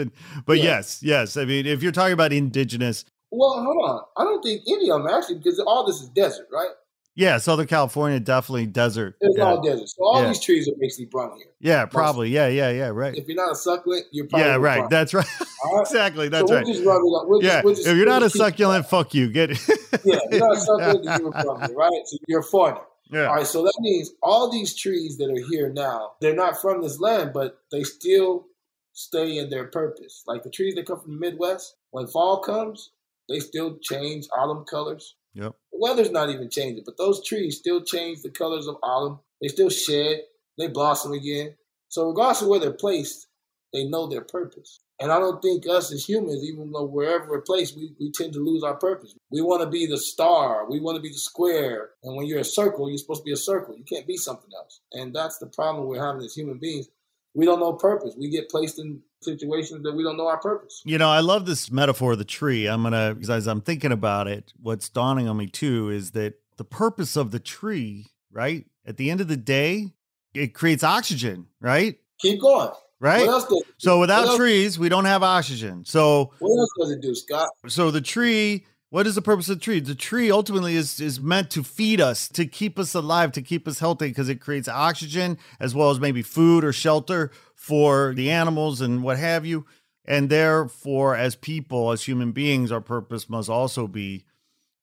but 0.44 0.58
yeah. 0.58 0.64
yes, 0.64 1.02
yes. 1.02 1.36
I 1.36 1.44
mean, 1.44 1.66
if 1.66 1.82
you're 1.82 1.92
talking 1.92 2.12
about 2.12 2.32
indigenous, 2.32 3.04
well, 3.30 3.62
hold 3.62 3.76
on. 3.88 4.02
I 4.16 4.24
don't 4.24 4.42
think 4.42 4.62
any 4.68 4.90
of 4.90 5.02
them 5.02 5.12
actually, 5.12 5.36
because 5.36 5.58
all 5.60 5.86
this 5.86 6.00
is 6.00 6.08
desert, 6.10 6.48
right? 6.52 6.70
Yeah, 7.16 7.38
Southern 7.38 7.68
California 7.68 8.18
definitely 8.18 8.66
desert. 8.66 9.16
It's 9.20 9.38
yeah. 9.38 9.44
all 9.44 9.62
desert. 9.62 9.88
So 9.88 10.04
all 10.04 10.22
yeah. 10.22 10.28
these 10.28 10.40
trees 10.40 10.68
are 10.68 10.74
basically 10.80 11.06
brown 11.06 11.36
here. 11.36 11.46
Yeah, 11.60 11.86
probably. 11.86 12.28
Yeah, 12.28 12.48
yeah, 12.48 12.70
yeah. 12.70 12.88
Right. 12.88 13.16
If 13.16 13.28
you're 13.28 13.36
not 13.36 13.52
a 13.52 13.54
succulent, 13.54 14.06
you're 14.10 14.26
probably 14.26 14.48
yeah, 14.48 14.56
right. 14.56 14.90
That's 14.90 15.14
right. 15.14 15.26
right. 15.40 15.80
exactly. 15.80 16.28
That's 16.28 16.48
so 16.48 16.56
right. 16.56 16.66
We'll 16.66 17.28
we'll 17.28 17.42
yeah. 17.42 17.62
Just, 17.62 17.86
if 17.86 17.96
you're 17.96 18.06
not 18.06 18.24
a 18.24 18.30
succulent, 18.30 18.86
fuck 18.86 19.14
you. 19.14 19.30
Get 19.30 19.52
it. 19.52 19.60
yeah, 20.04 20.18
you're 20.30 20.40
not 20.40 20.56
a 20.56 20.60
succulent, 20.60 21.04
you're 21.04 21.32
from 21.32 21.60
here, 21.60 21.76
right? 21.76 22.02
So 22.06 22.16
you're 22.26 22.40
a 22.40 22.44
foreigner. 22.44 22.80
Yeah. 23.10 23.26
All 23.26 23.36
right. 23.36 23.46
So 23.46 23.62
that 23.62 23.78
means 23.80 24.10
all 24.20 24.50
these 24.50 24.74
trees 24.74 25.16
that 25.18 25.30
are 25.30 25.48
here 25.50 25.68
now, 25.68 26.14
they're 26.20 26.34
not 26.34 26.60
from 26.60 26.82
this 26.82 26.98
land, 26.98 27.32
but 27.32 27.60
they 27.70 27.84
still 27.84 28.46
stay 28.92 29.38
in 29.38 29.50
their 29.50 29.66
purpose. 29.66 30.24
Like 30.26 30.42
the 30.42 30.50
trees 30.50 30.74
that 30.74 30.86
come 30.86 31.00
from 31.00 31.12
the 31.12 31.20
Midwest, 31.20 31.76
when 31.90 32.08
fall 32.08 32.40
comes, 32.40 32.90
they 33.28 33.38
still 33.38 33.78
change 33.82 34.26
autumn 34.36 34.64
colors. 34.64 35.14
Yep. 35.34 35.54
The 35.72 35.78
weather's 35.80 36.10
not 36.10 36.30
even 36.30 36.48
changing, 36.50 36.84
but 36.84 36.96
those 36.96 37.24
trees 37.26 37.58
still 37.58 37.82
change 37.82 38.22
the 38.22 38.30
colors 38.30 38.66
of 38.66 38.76
autumn. 38.82 39.20
They 39.40 39.48
still 39.48 39.70
shed, 39.70 40.22
they 40.58 40.68
blossom 40.68 41.12
again. 41.12 41.54
So 41.88 42.08
regardless 42.08 42.42
of 42.42 42.48
where 42.48 42.60
they're 42.60 42.72
placed, 42.72 43.26
they 43.72 43.84
know 43.84 44.06
their 44.06 44.22
purpose. 44.22 44.80
And 45.00 45.10
I 45.10 45.18
don't 45.18 45.42
think 45.42 45.68
us 45.68 45.92
as 45.92 46.08
humans, 46.08 46.44
even 46.44 46.70
though 46.70 46.84
wherever 46.84 47.28
we're 47.28 47.40
placed, 47.40 47.76
we, 47.76 47.92
we 47.98 48.12
tend 48.12 48.32
to 48.34 48.38
lose 48.38 48.62
our 48.62 48.76
purpose. 48.76 49.14
We 49.30 49.40
want 49.42 49.62
to 49.62 49.68
be 49.68 49.86
the 49.86 49.98
star. 49.98 50.70
We 50.70 50.78
want 50.78 50.96
to 50.96 51.02
be 51.02 51.08
the 51.08 51.18
square. 51.18 51.90
And 52.04 52.16
when 52.16 52.26
you're 52.26 52.40
a 52.40 52.44
circle, 52.44 52.88
you're 52.88 52.98
supposed 52.98 53.22
to 53.22 53.24
be 53.24 53.32
a 53.32 53.36
circle. 53.36 53.76
You 53.76 53.82
can't 53.82 54.06
be 54.06 54.16
something 54.16 54.50
else. 54.56 54.80
And 54.92 55.14
that's 55.14 55.38
the 55.38 55.46
problem 55.46 55.86
we're 55.86 56.04
having 56.04 56.22
as 56.22 56.34
human 56.34 56.58
beings. 56.58 56.86
We 57.34 57.46
don't 57.46 57.60
know 57.60 57.72
purpose. 57.72 58.14
We 58.16 58.28
get 58.30 58.48
placed 58.48 58.78
in 58.78 59.00
situations 59.20 59.82
that 59.82 59.94
we 59.94 60.02
don't 60.02 60.16
know 60.16 60.28
our 60.28 60.38
purpose. 60.38 60.82
You 60.84 60.98
know, 60.98 61.08
I 61.08 61.20
love 61.20 61.46
this 61.46 61.70
metaphor 61.70 62.12
of 62.12 62.18
the 62.18 62.24
tree. 62.24 62.66
I'm 62.66 62.82
gonna 62.82 63.14
because 63.14 63.30
as 63.30 63.46
I'm 63.46 63.60
thinking 63.60 63.92
about 63.92 64.28
it, 64.28 64.52
what's 64.60 64.88
dawning 64.88 65.28
on 65.28 65.36
me 65.36 65.46
too 65.46 65.90
is 65.90 66.12
that 66.12 66.34
the 66.56 66.64
purpose 66.64 67.16
of 67.16 67.30
the 67.30 67.40
tree, 67.40 68.06
right? 68.30 68.66
At 68.86 68.96
the 68.96 69.10
end 69.10 69.20
of 69.20 69.28
the 69.28 69.36
day, 69.36 69.92
it 70.34 70.54
creates 70.54 70.84
oxygen, 70.84 71.46
right? 71.60 71.98
Keep 72.20 72.40
going. 72.40 72.70
Right. 73.00 73.28
so 73.76 74.00
without 74.00 74.36
trees, 74.36 74.78
we 74.78 74.88
don't 74.88 75.04
have 75.04 75.22
oxygen. 75.22 75.84
So 75.84 76.32
what 76.38 76.58
else 76.58 76.70
does 76.78 76.90
it 76.92 77.02
do, 77.02 77.14
Scott? 77.14 77.50
So 77.66 77.90
the 77.90 78.00
tree 78.00 78.64
what 78.94 79.08
is 79.08 79.16
the 79.16 79.22
purpose 79.22 79.48
of 79.48 79.58
the 79.58 79.64
tree? 79.64 79.80
The 79.80 79.96
tree 79.96 80.30
ultimately 80.30 80.76
is 80.76 81.00
is 81.00 81.20
meant 81.20 81.50
to 81.50 81.64
feed 81.64 82.00
us, 82.00 82.28
to 82.28 82.46
keep 82.46 82.78
us 82.78 82.94
alive, 82.94 83.32
to 83.32 83.42
keep 83.42 83.66
us 83.66 83.80
healthy, 83.80 84.06
because 84.06 84.28
it 84.28 84.40
creates 84.40 84.68
oxygen 84.68 85.36
as 85.58 85.74
well 85.74 85.90
as 85.90 85.98
maybe 85.98 86.22
food 86.22 86.62
or 86.62 86.72
shelter 86.72 87.32
for 87.56 88.14
the 88.14 88.30
animals 88.30 88.80
and 88.80 89.02
what 89.02 89.18
have 89.18 89.44
you. 89.44 89.66
And 90.04 90.30
therefore, 90.30 91.16
as 91.16 91.34
people, 91.34 91.90
as 91.90 92.04
human 92.04 92.30
beings, 92.30 92.70
our 92.70 92.80
purpose 92.80 93.28
must 93.28 93.50
also 93.50 93.88
be 93.88 94.26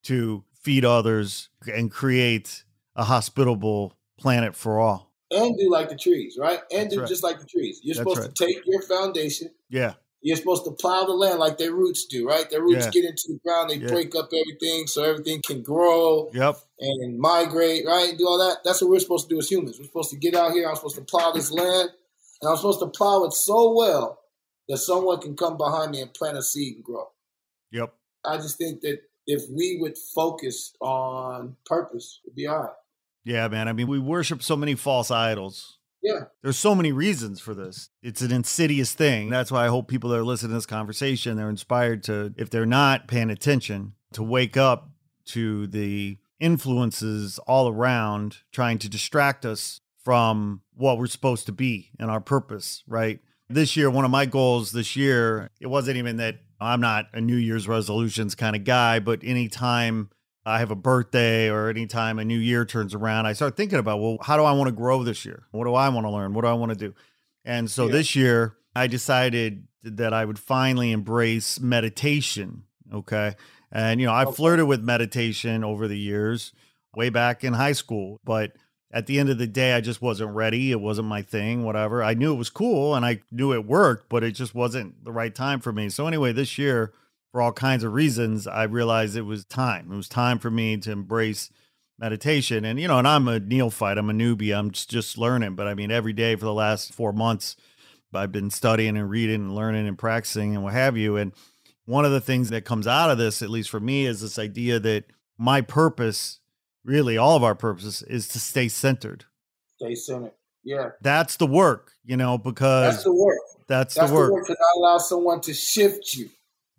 to 0.03 0.43
feed 0.62 0.84
others 0.84 1.47
and 1.74 1.89
create 1.89 2.66
a 2.97 3.05
hospitable 3.05 3.93
planet 4.20 4.57
for 4.57 4.78
all. 4.78 5.14
And 5.32 5.57
do 5.57 5.72
like 5.72 5.88
the 5.88 5.95
trees, 5.95 6.36
right? 6.38 6.59
And 6.70 6.88
That's 6.88 6.95
do 6.95 6.99
right. 6.99 7.07
just 7.07 7.24
like 7.24 7.39
the 7.39 7.45
trees. 7.45 7.80
You're 7.82 7.95
That's 7.95 7.99
supposed 7.99 8.28
right. 8.28 8.36
to 8.36 8.45
take 8.45 8.66
your 8.66 8.82
foundation. 8.82 9.51
Yeah 9.70 9.93
you're 10.22 10.38
supposed 10.38 10.65
to 10.65 10.72
plow 10.72 11.03
the 11.05 11.13
land 11.13 11.39
like 11.39 11.57
their 11.57 11.74
roots 11.74 12.05
do, 12.05 12.28
right? 12.28 12.49
Their 12.49 12.61
roots 12.61 12.86
yeah. 12.86 12.91
get 12.91 13.05
into 13.05 13.24
the 13.28 13.39
ground, 13.43 13.69
they 13.69 13.78
yeah. 13.78 13.88
break 13.88 14.15
up 14.15 14.30
everything 14.34 14.88
so 14.88 15.03
everything 15.03 15.41
can 15.45 15.63
grow 15.63 16.30
yep. 16.34 16.57
and 16.80 17.19
migrate, 17.19 17.86
right? 17.86 18.13
Do 18.17 18.28
all 18.28 18.38
that. 18.38 18.57
That's 18.63 18.82
what 18.82 18.91
we're 18.91 18.99
supposed 18.99 19.30
to 19.30 19.36
do 19.36 19.39
as 19.39 19.49
humans. 19.49 19.80
We're 19.80 19.86
supposed 19.86 20.11
to 20.11 20.17
get 20.17 20.36
out 20.36 20.51
here. 20.51 20.69
I'm 20.69 20.76
supposed 20.76 20.95
to 20.95 21.01
plow 21.01 21.32
this 21.32 21.51
land, 21.51 21.89
and 22.41 22.49
I'm 22.49 22.55
supposed 22.55 22.80
to 22.82 22.88
plow 22.88 23.24
it 23.24 23.34
so 23.34 23.74
well 23.76 24.19
that 24.69 24.78
someone 24.78 25.19
can 25.19 25.36
come 25.36 25.57
behind 25.57 25.91
me 25.91 26.01
and 26.01 26.13
plant 26.13 26.38
a 26.38 26.43
seed 26.43 26.76
and 26.76 26.84
grow. 26.84 27.07
Yep. 27.72 27.93
I 28.24 28.38
just 28.38 28.57
think 28.57 28.82
that 28.82 28.99
if 29.26 29.43
we 29.49 29.78
would 29.82 29.97
focus 29.97 30.74
on 30.80 31.55
purpose, 31.65 32.19
it'd 32.26 32.36
be 32.36 32.47
all 32.47 32.59
right. 32.59 32.69
Yeah, 33.24 33.47
man. 33.47 33.67
I 33.67 33.74
mean, 33.74 33.88
we 33.88 33.99
worship 33.99 34.43
so 34.43 34.55
many 34.55 34.76
false 34.76 35.11
idols 35.11 35.78
yeah. 36.02 36.26
There's 36.41 36.58
so 36.58 36.76
many 36.76 36.91
reasons 36.91 37.39
for 37.39 37.54
this. 37.54 37.89
It's 38.02 38.22
an 38.22 38.32
insidious 38.32 38.93
thing. 38.93 39.30
That's 39.30 39.52
why 39.52 39.66
I 39.66 39.70
hope 39.70 39.88
people 39.88 40.10
that 40.10 40.18
are 40.20 40.24
listening 40.24 40.52
to 40.52 40.56
this 40.56 40.66
conversation, 40.66 41.38
they're 41.38 41.49
inspired 41.49 42.04
to, 42.04 42.34
if 42.38 42.49
they're 42.49 42.66
not 42.66 43.08
paying 43.08 43.30
attention, 43.30 43.93
to 44.14 44.24
wake 44.24 44.58
up 44.58 44.89
to 45.26 45.68
the 45.68 46.18
influences 46.39 47.39
all 47.39 47.68
around 47.68 48.38
trying 48.52 48.80
to 48.80 48.89
distract 48.89 49.45
us 49.45 49.80
from 50.04 50.62
what 50.74 50.97
we're 50.97 51.08
supposed 51.08 51.45
to 51.45 51.52
be 51.52 51.91
and 51.99 52.10
our 52.10 52.20
purpose, 52.20 52.84
right? 52.88 53.20
This 53.49 53.78
year, 53.78 53.89
one 53.89 54.06
of 54.06 54.12
my 54.12 54.26
goals 54.26 54.72
this 54.72 54.95
year, 54.95 55.49
it 55.60 55.68
wasn't 55.68 55.97
even 55.97 56.18
that 56.18 56.38
I'm 56.60 56.82
not 56.82 57.08
a 57.14 57.22
New 57.22 57.36
Year's 57.36 57.68
resolutions 57.68 58.34
kind 58.34 58.56
of 58.56 58.64
guy, 58.64 58.99
but 58.99 59.20
anytime 59.24 60.10
I 60.46 60.60
have 60.60 60.72
a 60.72 60.76
birthday 60.76 61.50
or 61.50 61.70
anytime 61.70 62.18
a 62.18 62.26
new 62.26 62.38
year 62.38 62.66
turns 62.66 62.96
around, 62.96 63.26
I 63.26 63.34
start 63.34 63.56
thinking 63.56 63.80
about, 63.80 64.00
well, 64.00 64.18
how 64.22 64.38
do 64.38 64.44
I 64.44 64.54
want 64.54 64.70
to 64.70 64.76
grow 64.76 65.04
this 65.04 65.24
year? 65.26 65.44
What 65.52 65.66
do 65.66 65.76
I 65.76 65.89
want 65.89 66.06
to 66.06 66.10
learn? 66.10 66.34
What 66.34 66.42
do 66.42 66.48
I 66.48 66.54
want 66.54 66.72
to 66.72 66.78
do? 66.78 66.96
And 67.46 67.70
so 67.70 67.86
yeah. 67.86 67.92
this 67.92 68.16
year, 68.16 68.58
I 68.76 68.88
decided 68.88 69.68
that 69.84 70.14
I 70.14 70.26
would 70.26 70.39
finally 70.39 70.92
embrace 70.92 71.60
meditation. 71.60 72.64
Okay. 72.94 73.36
And, 73.72 74.00
you 74.02 74.08
know, 74.08 74.14
I 74.14 74.26
flirted 74.26 74.68
with 74.68 74.82
meditation 74.82 75.64
over 75.64 75.88
the 75.88 75.98
years, 75.98 76.54
way 76.96 77.10
back 77.10 77.44
in 77.44 77.54
high 77.54 77.72
school. 77.72 78.20
But 78.24 78.54
at 78.92 79.08
the 79.08 79.20
end 79.20 79.30
of 79.30 79.38
the 79.38 79.48
day, 79.48 79.74
I 79.74 79.82
just 79.82 80.02
wasn't 80.02 80.36
ready. 80.36 80.72
It 80.72 80.82
wasn't 80.82 81.08
my 81.08 81.22
thing, 81.22 81.64
whatever. 81.64 82.04
I 82.04 82.14
knew 82.14 82.34
it 82.34 82.38
was 82.38 82.50
cool 82.50 82.96
and 82.96 83.06
I 83.06 83.22
knew 83.32 83.54
it 83.54 83.66
worked, 83.66 84.10
but 84.10 84.24
it 84.24 84.32
just 84.32 84.54
wasn't 84.54 85.04
the 85.06 85.12
right 85.12 85.34
time 85.34 85.62
for 85.62 85.72
me. 85.72 85.89
So, 85.89 86.08
anyway, 86.08 86.34
this 86.34 86.58
year, 86.58 86.92
for 87.32 87.42
all 87.42 87.54
kinds 87.54 87.84
of 87.84 87.94
reasons, 87.94 88.46
I 88.48 88.64
realized 88.64 89.16
it 89.16 89.22
was 89.22 89.46
time. 89.46 89.92
It 89.92 89.96
was 89.96 90.10
time 90.10 90.38
for 90.40 90.52
me 90.52 90.78
to 90.78 90.92
embrace 90.92 91.50
meditation. 91.98 92.66
And, 92.66 92.80
you 92.80 92.88
know, 92.88 93.00
and 93.00 93.08
I'm 93.08 93.28
a 93.28 93.40
neophyte, 93.40 93.98
I'm 93.98 94.10
a 94.10 94.14
newbie, 94.14 94.58
I'm 94.58 94.72
just, 94.72 94.90
just 94.90 95.18
learning. 95.18 95.56
But 95.56 95.68
I 95.68 95.74
mean, 95.74 95.92
every 95.92 96.14
day 96.14 96.36
for 96.36 96.46
the 96.46 96.54
last 96.54 96.94
four 96.94 97.14
months, 97.14 97.56
I've 98.14 98.32
been 98.32 98.50
studying 98.50 98.98
and 98.98 99.10
reading 99.10 99.36
and 99.36 99.56
learning 99.56 99.88
and 99.88 99.98
practicing 99.98 100.56
and 100.56 100.64
what 100.64 100.74
have 100.74 100.98
you. 100.98 101.16
And 101.16 101.32
one 101.86 102.04
of 102.04 102.12
the 102.12 102.20
things 102.20 102.50
that 102.50 102.66
comes 102.66 102.88
out 102.88 103.10
of 103.10 103.18
this, 103.18 103.42
at 103.42 103.50
least 103.50 103.70
for 103.70 103.80
me, 103.80 104.06
is 104.06 104.22
this 104.22 104.38
idea 104.38 104.80
that 104.80 105.06
my 105.38 105.62
purpose, 105.62 106.40
really 106.84 107.18
all 107.18 107.38
of 107.38 107.44
our 107.44 107.56
purpose, 107.56 108.02
is 108.02 108.28
to 108.30 108.40
stay 108.40 108.68
centered. 108.68 109.26
Stay 109.78 109.96
centered. 109.96 110.34
Yeah. 110.64 110.90
That's 111.02 111.38
the 111.38 111.48
work, 111.48 111.94
you 112.04 112.18
know, 112.18 112.38
because 112.38 112.96
that's 112.96 113.04
the 113.06 113.16
work. 113.16 113.38
That's, 113.68 113.96
that's 113.96 114.10
the 114.10 114.16
work. 114.16 114.30
The 114.30 114.34
work 114.34 114.48
to 114.48 114.54
not 114.54 114.80
allow 114.80 114.98
someone 114.98 115.40
to 115.42 115.54
shift 115.54 116.14
you 116.14 116.30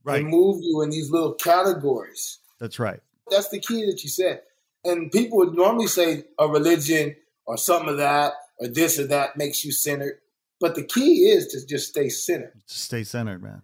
right. 0.05 0.25
move 0.25 0.61
you 0.63 0.83
in 0.83 0.91
these 0.91 1.11
little 1.11 1.35
categories. 1.35 2.39
That's 2.61 2.79
right. 2.79 3.01
That's 3.31 3.49
the 3.49 3.61
key 3.61 3.87
that 3.87 4.03
you 4.03 4.11
said. 4.11 4.43
And 4.85 5.11
people 5.11 5.39
would 5.39 5.55
normally 5.55 5.87
say 5.87 6.25
a 6.39 6.49
religion 6.49 7.17
or 7.47 7.57
some 7.57 7.89
of 7.89 7.99
that 7.99 8.33
or 8.59 8.69
this 8.69 8.99
or 8.99 9.07
that 9.09 9.37
makes 9.37 9.65
you 9.65 9.73
centered. 9.73 10.19
But 10.61 10.75
the 10.75 10.85
key 10.85 11.29
is 11.31 11.49
to 11.49 11.67
just 11.67 11.89
stay 11.89 12.09
centered. 12.09 12.55
Just 12.69 12.85
stay 12.85 13.05
centered, 13.05 13.43
man. 13.43 13.63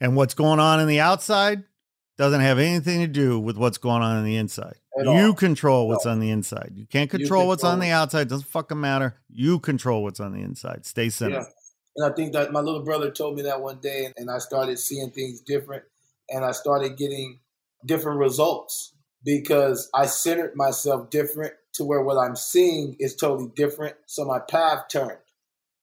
And 0.00 0.16
what's 0.16 0.34
going 0.34 0.60
on 0.60 0.80
in 0.80 0.88
the 0.88 1.00
outside 1.00 1.64
doesn't 2.16 2.40
have 2.40 2.58
anything 2.58 3.00
to 3.00 3.06
do 3.06 3.40
with 3.40 3.56
what's 3.56 3.78
going 3.78 4.02
on 4.02 4.18
in 4.18 4.24
the 4.24 4.36
inside. 4.36 4.76
At 4.98 5.06
you 5.06 5.10
all. 5.10 5.32
control 5.34 5.88
what's 5.88 6.04
no. 6.04 6.12
on 6.12 6.20
the 6.20 6.30
inside. 6.30 6.72
You 6.74 6.86
can't 6.86 7.10
control, 7.10 7.42
you 7.42 7.48
what's 7.48 7.64
on 7.64 7.78
the 7.80 7.90
outside. 7.90 8.22
It 8.22 8.28
doesn't 8.28 8.48
fucking 8.48 8.80
matter. 8.80 9.16
You 9.28 9.58
control 9.58 10.02
what's 10.02 10.20
on 10.20 10.32
the 10.32 10.40
inside. 10.40 10.84
Stay 10.84 11.10
centered. 11.10 11.38
Yeah. 11.38 11.44
And 11.96 12.10
I 12.10 12.14
think 12.14 12.32
that 12.32 12.52
my 12.52 12.60
little 12.60 12.82
brother 12.82 13.10
told 13.10 13.36
me 13.36 13.42
that 13.42 13.60
one 13.60 13.78
day, 13.80 14.12
and 14.16 14.30
I 14.30 14.38
started 14.38 14.78
seeing 14.78 15.10
things 15.10 15.40
different, 15.40 15.84
and 16.28 16.44
I 16.44 16.52
started 16.52 16.96
getting 16.96 17.40
different 17.84 18.18
results 18.18 18.92
because 19.24 19.90
I 19.94 20.06
centered 20.06 20.56
myself 20.56 21.10
different 21.10 21.54
to 21.74 21.84
where 21.84 22.02
what 22.02 22.16
I'm 22.16 22.36
seeing 22.36 22.96
is 22.98 23.14
totally 23.16 23.50
different. 23.54 23.96
So 24.06 24.24
my 24.24 24.38
path 24.38 24.84
turned, 24.90 25.18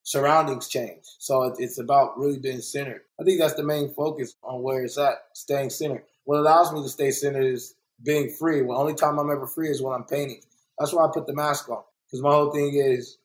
surroundings 0.04 0.68
changed. 0.68 1.08
So 1.20 1.56
it's 1.58 1.80
about 1.80 2.18
really 2.18 2.40
being 2.40 2.62
centered. 2.62 3.02
I 3.20 3.24
think 3.24 3.40
that's 3.40 3.54
the 3.54 3.64
main 3.64 3.94
focus 3.94 4.36
on 4.44 4.62
where 4.62 4.84
it's 4.84 4.98
at, 4.98 5.16
staying 5.34 5.70
centered. 5.70 6.04
What 6.26 6.40
allows 6.40 6.74
me 6.74 6.82
to 6.84 6.90
stay 6.90 7.12
centered 7.12 7.46
is 7.46 7.76
being 8.04 8.30
free. 8.30 8.62
The 8.62 8.70
only 8.70 8.94
time 8.94 9.20
I'm 9.20 9.32
ever 9.32 9.48
free 9.48 9.70
is 9.70 9.82
when 9.82 9.94
I'm 9.94 10.04
painting. 10.04 10.42
That's 10.80 10.94
why 10.94 11.06
I 11.06 11.10
put 11.14 11.28
the 11.28 11.34
mask 11.34 11.70
on 11.70 11.84
because 12.08 12.22
my 12.22 12.32
whole 12.32 12.52
thing 12.52 12.74
is 12.76 13.18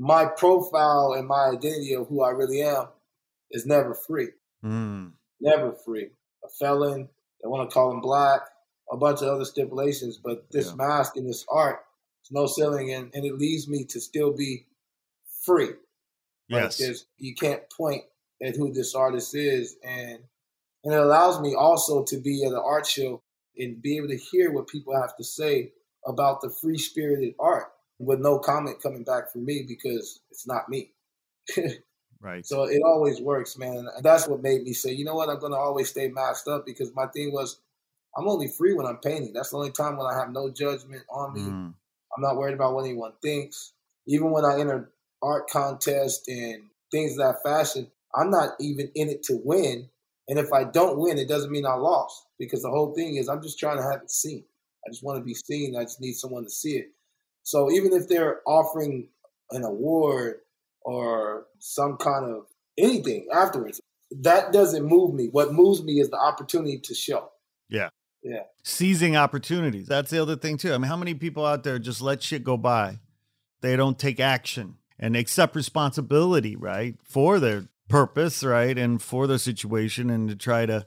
my 0.00 0.24
profile 0.24 1.12
and 1.12 1.28
my 1.28 1.50
identity 1.52 1.92
of 1.92 2.08
who 2.08 2.22
I 2.22 2.30
really 2.30 2.62
am 2.62 2.86
is 3.50 3.66
never 3.66 3.92
free. 3.94 4.28
Mm. 4.64 5.12
Never 5.42 5.72
free. 5.72 6.08
A 6.42 6.48
felon, 6.58 7.10
they 7.42 7.48
want 7.48 7.68
to 7.68 7.74
call 7.74 7.92
him 7.92 8.00
black, 8.00 8.40
a 8.90 8.96
bunch 8.96 9.20
of 9.20 9.28
other 9.28 9.44
stipulations, 9.44 10.16
but 10.16 10.50
this 10.50 10.68
yeah. 10.68 10.76
mask 10.76 11.16
and 11.16 11.28
this 11.28 11.44
art, 11.50 11.80
it's 12.22 12.32
no 12.32 12.46
ceiling, 12.46 12.94
and, 12.94 13.10
and 13.14 13.26
it 13.26 13.36
leaves 13.36 13.68
me 13.68 13.84
to 13.90 14.00
still 14.00 14.34
be 14.34 14.64
free. 15.44 15.72
Yes. 16.48 16.80
Like 16.80 16.96
you 17.18 17.34
can't 17.34 17.62
point 17.70 18.04
at 18.42 18.56
who 18.56 18.72
this 18.72 18.94
artist 18.94 19.34
is, 19.34 19.76
and 19.84 20.18
and 20.82 20.94
it 20.94 20.98
allows 21.00 21.42
me 21.42 21.54
also 21.54 22.04
to 22.04 22.16
be 22.16 22.42
at 22.46 22.52
an 22.52 22.62
art 22.64 22.86
show 22.86 23.22
and 23.58 23.82
be 23.82 23.98
able 23.98 24.08
to 24.08 24.16
hear 24.16 24.50
what 24.50 24.66
people 24.66 24.98
have 24.98 25.14
to 25.18 25.24
say 25.24 25.72
about 26.06 26.40
the 26.40 26.48
free 26.48 26.78
spirited 26.78 27.34
art 27.38 27.66
with 28.00 28.18
no 28.18 28.38
comment 28.38 28.82
coming 28.82 29.04
back 29.04 29.30
from 29.30 29.44
me 29.44 29.64
because 29.68 30.20
it's 30.30 30.46
not 30.46 30.68
me. 30.68 30.92
right. 32.20 32.44
So 32.44 32.64
it 32.64 32.80
always 32.84 33.20
works, 33.20 33.58
man. 33.58 33.86
And 33.94 34.02
that's 34.02 34.26
what 34.26 34.42
made 34.42 34.62
me 34.62 34.72
say, 34.72 34.92
you 34.92 35.04
know 35.04 35.14
what, 35.14 35.28
I'm 35.28 35.38
gonna 35.38 35.56
always 35.56 35.90
stay 35.90 36.08
masked 36.08 36.48
up 36.48 36.64
because 36.64 36.94
my 36.94 37.06
thing 37.08 37.30
was 37.32 37.60
I'm 38.16 38.26
only 38.26 38.48
free 38.48 38.74
when 38.74 38.86
I'm 38.86 38.96
painting. 38.96 39.32
That's 39.34 39.50
the 39.50 39.58
only 39.58 39.70
time 39.70 39.96
when 39.96 40.06
I 40.06 40.18
have 40.18 40.32
no 40.32 40.50
judgment 40.50 41.02
on 41.10 41.34
me. 41.34 41.42
Mm. 41.42 41.74
I'm 42.16 42.22
not 42.22 42.36
worried 42.36 42.54
about 42.54 42.74
what 42.74 42.86
anyone 42.86 43.12
thinks. 43.22 43.74
Even 44.06 44.30
when 44.30 44.44
I 44.44 44.58
enter 44.58 44.90
art 45.22 45.48
contests 45.48 46.26
and 46.26 46.62
things 46.90 47.12
of 47.12 47.18
that 47.18 47.42
fashion, 47.44 47.88
I'm 48.14 48.30
not 48.30 48.54
even 48.58 48.90
in 48.94 49.08
it 49.10 49.22
to 49.24 49.40
win. 49.44 49.88
And 50.26 50.38
if 50.38 50.52
I 50.52 50.64
don't 50.64 50.98
win, 50.98 51.18
it 51.18 51.28
doesn't 51.28 51.52
mean 51.52 51.66
I 51.66 51.74
lost 51.74 52.26
because 52.38 52.62
the 52.62 52.70
whole 52.70 52.94
thing 52.94 53.16
is 53.16 53.28
I'm 53.28 53.42
just 53.42 53.58
trying 53.58 53.76
to 53.76 53.82
have 53.82 54.00
it 54.02 54.10
seen. 54.10 54.44
I 54.86 54.90
just 54.90 55.04
want 55.04 55.18
to 55.18 55.24
be 55.24 55.34
seen. 55.34 55.76
I 55.76 55.82
just 55.82 56.00
need 56.00 56.14
someone 56.14 56.44
to 56.44 56.50
see 56.50 56.76
it. 56.78 56.86
So 57.42 57.70
even 57.70 57.92
if 57.92 58.08
they're 58.08 58.40
offering 58.46 59.08
an 59.50 59.64
award 59.64 60.36
or 60.82 61.46
some 61.58 61.96
kind 61.96 62.24
of 62.24 62.46
anything 62.78 63.28
afterwards, 63.32 63.80
that 64.22 64.52
doesn't 64.52 64.84
move 64.84 65.14
me. 65.14 65.28
What 65.30 65.52
moves 65.52 65.82
me 65.82 66.00
is 66.00 66.10
the 66.10 66.18
opportunity 66.18 66.78
to 66.78 66.94
show. 66.94 67.30
Yeah. 67.68 67.90
Yeah. 68.22 68.42
Seizing 68.62 69.16
opportunities. 69.16 69.86
That's 69.86 70.10
the 70.10 70.20
other 70.20 70.36
thing 70.36 70.58
too. 70.58 70.74
I 70.74 70.78
mean, 70.78 70.88
how 70.88 70.96
many 70.96 71.14
people 71.14 71.46
out 71.46 71.64
there 71.64 71.78
just 71.78 72.02
let 72.02 72.22
shit 72.22 72.44
go 72.44 72.56
by? 72.56 72.98
They 73.62 73.76
don't 73.76 73.98
take 73.98 74.20
action 74.20 74.76
and 74.98 75.16
accept 75.16 75.56
responsibility, 75.56 76.56
right? 76.56 76.96
For 77.02 77.40
their 77.40 77.68
purpose, 77.88 78.42
right? 78.42 78.76
And 78.76 79.00
for 79.00 79.26
their 79.26 79.38
situation 79.38 80.10
and 80.10 80.28
to 80.28 80.36
try 80.36 80.66
to 80.66 80.86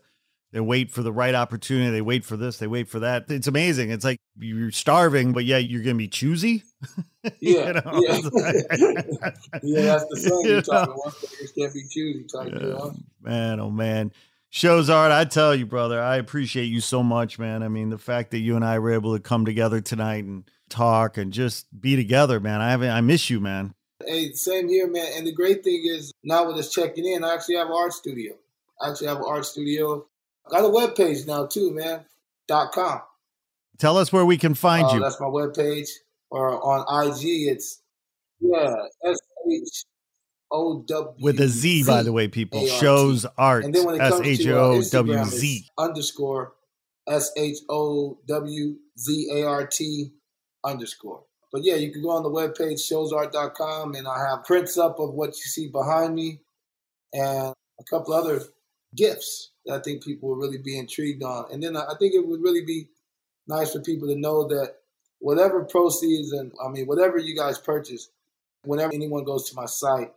they 0.53 0.59
wait 0.59 0.91
for 0.91 1.01
the 1.01 1.11
right 1.11 1.33
opportunity. 1.33 1.89
They 1.89 2.01
wait 2.01 2.23
for 2.23 2.37
this. 2.37 2.59
They 2.59 2.67
wait 2.67 2.87
for 2.87 2.99
that. 2.99 3.25
It's 3.29 3.47
amazing. 3.47 3.89
It's 3.89 4.05
like 4.05 4.19
you're 4.37 4.69
starving, 4.69 5.33
but 5.33 5.45
yet 5.45 5.67
you're 5.67 5.81
going 5.81 5.95
to 5.95 5.97
be 5.97 6.07
choosy. 6.07 6.63
Yeah, 7.39 7.67
you 7.67 7.73
know? 7.73 8.01
yeah. 8.01 8.17
yeah, 9.63 9.81
that's 9.93 10.05
the. 10.09 10.43
You're 10.45 10.61
talking 10.61 10.93
one 10.93 11.13
thing, 11.13 11.47
can't 11.57 11.73
be 11.73 11.83
choosy. 11.89 12.25
Type, 12.25 12.51
yeah. 12.51 12.59
you 12.59 12.67
know? 12.67 12.95
Man, 13.21 13.61
oh 13.61 13.71
man. 13.71 14.11
ShowzArt, 14.51 15.09
I 15.09 15.23
tell 15.23 15.55
you, 15.55 15.65
brother, 15.65 16.01
I 16.01 16.17
appreciate 16.17 16.65
you 16.65 16.81
so 16.81 17.01
much, 17.01 17.39
man. 17.39 17.63
I 17.63 17.69
mean, 17.69 17.89
the 17.91 17.97
fact 17.97 18.31
that 18.31 18.39
you 18.39 18.57
and 18.57 18.65
I 18.65 18.77
were 18.77 18.91
able 18.91 19.15
to 19.15 19.21
come 19.21 19.45
together 19.45 19.79
tonight 19.79 20.25
and 20.25 20.43
talk 20.67 21.17
and 21.17 21.31
just 21.31 21.65
be 21.79 21.95
together, 21.95 22.41
man. 22.41 22.59
I 22.59 22.71
haven't, 22.71 22.89
I 22.89 22.99
miss 22.99 23.29
you, 23.29 23.39
man. 23.39 23.73
Hey, 24.05 24.33
same 24.33 24.67
here, 24.67 24.87
man. 24.87 25.07
And 25.15 25.25
the 25.25 25.31
great 25.31 25.63
thing 25.63 25.85
is 25.87 26.11
now 26.25 26.45
with 26.45 26.57
us 26.57 26.73
checking 26.73 27.05
in, 27.05 27.23
I 27.23 27.33
actually 27.33 27.55
have 27.55 27.67
an 27.67 27.73
art 27.73 27.93
studio. 27.93 28.33
I 28.81 28.89
actually 28.89 29.07
have 29.07 29.19
an 29.19 29.25
art 29.25 29.45
studio. 29.45 30.05
Got 30.49 30.65
a 30.65 30.69
web 30.69 30.95
page 30.95 31.25
now 31.25 31.45
too, 31.45 31.73
man. 31.73 32.05
Dot 32.47 32.71
com. 32.73 33.01
Tell 33.79 33.97
us 33.97 34.11
where 34.11 34.25
we 34.25 34.37
can 34.37 34.53
find 34.53 34.85
uh, 34.85 34.93
you. 34.93 34.99
That's 34.99 35.19
my 35.19 35.27
web 35.27 35.53
page. 35.53 35.87
Or 36.29 36.61
on 36.63 37.07
IG, 37.07 37.47
it's 37.47 37.81
yeah, 38.39 38.75
S 39.05 39.19
H 39.51 39.85
O 40.51 40.83
W 40.87 41.23
with 41.23 41.39
a 41.39 41.47
Z, 41.47 41.83
by 41.85 42.03
the 42.03 42.11
way, 42.11 42.27
people 42.27 42.59
A-R-T. 42.59 42.79
shows 42.79 43.25
art. 43.37 43.65
And 43.65 43.73
then 43.73 43.85
when 43.85 43.95
it 43.95 43.99
comes 43.99 44.27
S 44.27 44.39
H 44.39 44.47
O 44.47 44.81
W 44.81 45.23
Z 45.25 45.67
underscore 45.77 46.53
S 47.07 47.31
H 47.37 47.57
O 47.69 48.19
W 48.27 48.75
Z 48.97 49.29
A 49.33 49.43
R 49.45 49.67
T 49.67 50.11
underscore. 50.63 51.23
But 51.51 51.63
yeah, 51.63 51.75
you 51.75 51.91
can 51.91 52.01
go 52.01 52.09
on 52.09 52.23
the 52.23 52.31
webpage 52.31 52.79
showzart.com 52.81 53.93
and 53.93 54.07
I 54.07 54.27
have 54.27 54.43
prints 54.43 54.77
up 54.77 54.99
of 54.99 55.13
what 55.13 55.29
you 55.29 55.43
see 55.43 55.67
behind 55.67 56.15
me 56.15 56.41
and 57.13 57.53
a 57.79 57.83
couple 57.87 58.13
other 58.13 58.41
gifts 58.95 59.51
that 59.65 59.79
I 59.79 59.81
think 59.81 60.03
people 60.03 60.29
will 60.29 60.35
really 60.35 60.57
be 60.57 60.77
intrigued 60.77 61.23
on. 61.23 61.45
And 61.51 61.61
then 61.61 61.75
I 61.77 61.93
think 61.99 62.13
it 62.13 62.25
would 62.25 62.41
really 62.41 62.65
be 62.65 62.87
nice 63.47 63.73
for 63.73 63.81
people 63.81 64.07
to 64.07 64.15
know 64.15 64.47
that 64.47 64.75
whatever 65.19 65.63
proceeds 65.63 66.31
and 66.33 66.51
I 66.63 66.69
mean 66.69 66.85
whatever 66.85 67.17
you 67.17 67.35
guys 67.35 67.57
purchase, 67.57 68.09
whenever 68.63 68.93
anyone 68.93 69.23
goes 69.23 69.49
to 69.49 69.55
my 69.55 69.65
site, 69.65 70.11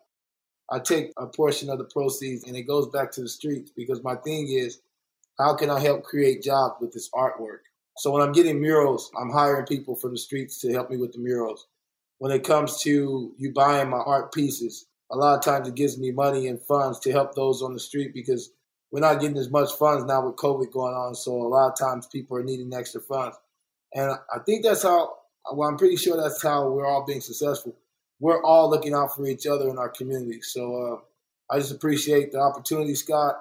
I 0.71 0.81
take 0.81 1.13
a 1.17 1.27
portion 1.27 1.71
of 1.71 1.79
the 1.79 1.85
proceeds 1.85 2.45
and 2.45 2.57
it 2.57 2.63
goes 2.63 2.89
back 2.89 3.13
to 3.13 3.21
the 3.21 3.29
streets 3.29 3.71
because 3.71 4.03
my 4.03 4.17
thing 4.17 4.49
is 4.49 4.81
how 5.39 5.55
can 5.55 5.71
I 5.71 5.81
help 5.81 6.03
create 6.03 6.43
jobs 6.43 6.77
with 6.81 6.93
this 6.93 7.11
artwork? 7.11 7.61
So 7.99 8.11
when 8.11 8.23
I'm 8.23 8.33
getting 8.33 8.61
murals, 8.61 9.11
I'm 9.19 9.31
hiring 9.31 9.67
people 9.67 9.95
from 9.95 10.13
the 10.13 10.19
streets 10.19 10.61
to 10.61 10.73
help 10.73 10.91
me 10.91 10.97
with 10.97 11.13
the 11.13 11.19
murals. 11.19 11.67
When 12.19 12.33
it 12.33 12.45
comes 12.45 12.81
to 12.83 13.35
you 13.39 13.53
buying 13.53 13.91
my 13.91 13.99
art 13.99 14.33
pieces, 14.33 14.87
a 15.11 15.17
lot 15.17 15.37
of 15.37 15.45
times 15.45 15.69
it 15.69 15.75
gives 15.75 15.99
me 15.99 16.11
money 16.11 16.49
and 16.49 16.61
funds 16.61 16.99
to 17.01 17.13
help 17.13 17.35
those 17.35 17.63
on 17.63 17.73
the 17.73 17.79
street 17.79 18.13
because 18.13 18.51
we're 18.91 19.01
not 19.01 19.21
getting 19.21 19.39
as 19.39 19.51
much 19.51 19.73
funds 19.73 20.05
now 20.05 20.25
with 20.25 20.37
COVID 20.37 20.73
going 20.73 20.95
on. 20.95 21.15
So 21.15 21.33
a 21.33 21.49
lot 21.49 21.73
of 21.73 21.79
times 21.79 22.07
people 22.07 22.37
are 22.37 22.45
needing 22.45 22.73
extra 22.75 23.01
funds. 23.01 23.37
And 23.95 24.11
I 24.11 24.39
think 24.45 24.65
that's 24.65 24.83
how, 24.83 25.17
well, 25.53 25.69
I'm 25.69 25.77
pretty 25.77 25.97
sure 25.97 26.17
that's 26.17 26.43
how 26.43 26.69
we're 26.71 26.87
all 26.87 27.05
being 27.05 27.21
successful. 27.21 27.77
We're 28.21 28.43
all 28.43 28.71
looking 28.71 28.95
out 28.95 29.15
for 29.15 29.27
each 29.27 29.47
other 29.47 29.69
in 29.69 29.79
our 29.79 29.89
community. 29.89 30.41
So 30.43 31.03
uh, 31.51 31.55
I 31.55 31.59
just 31.59 31.73
appreciate 31.73 32.33
the 32.33 32.41
opportunity, 32.41 32.95
Scott. 32.95 33.37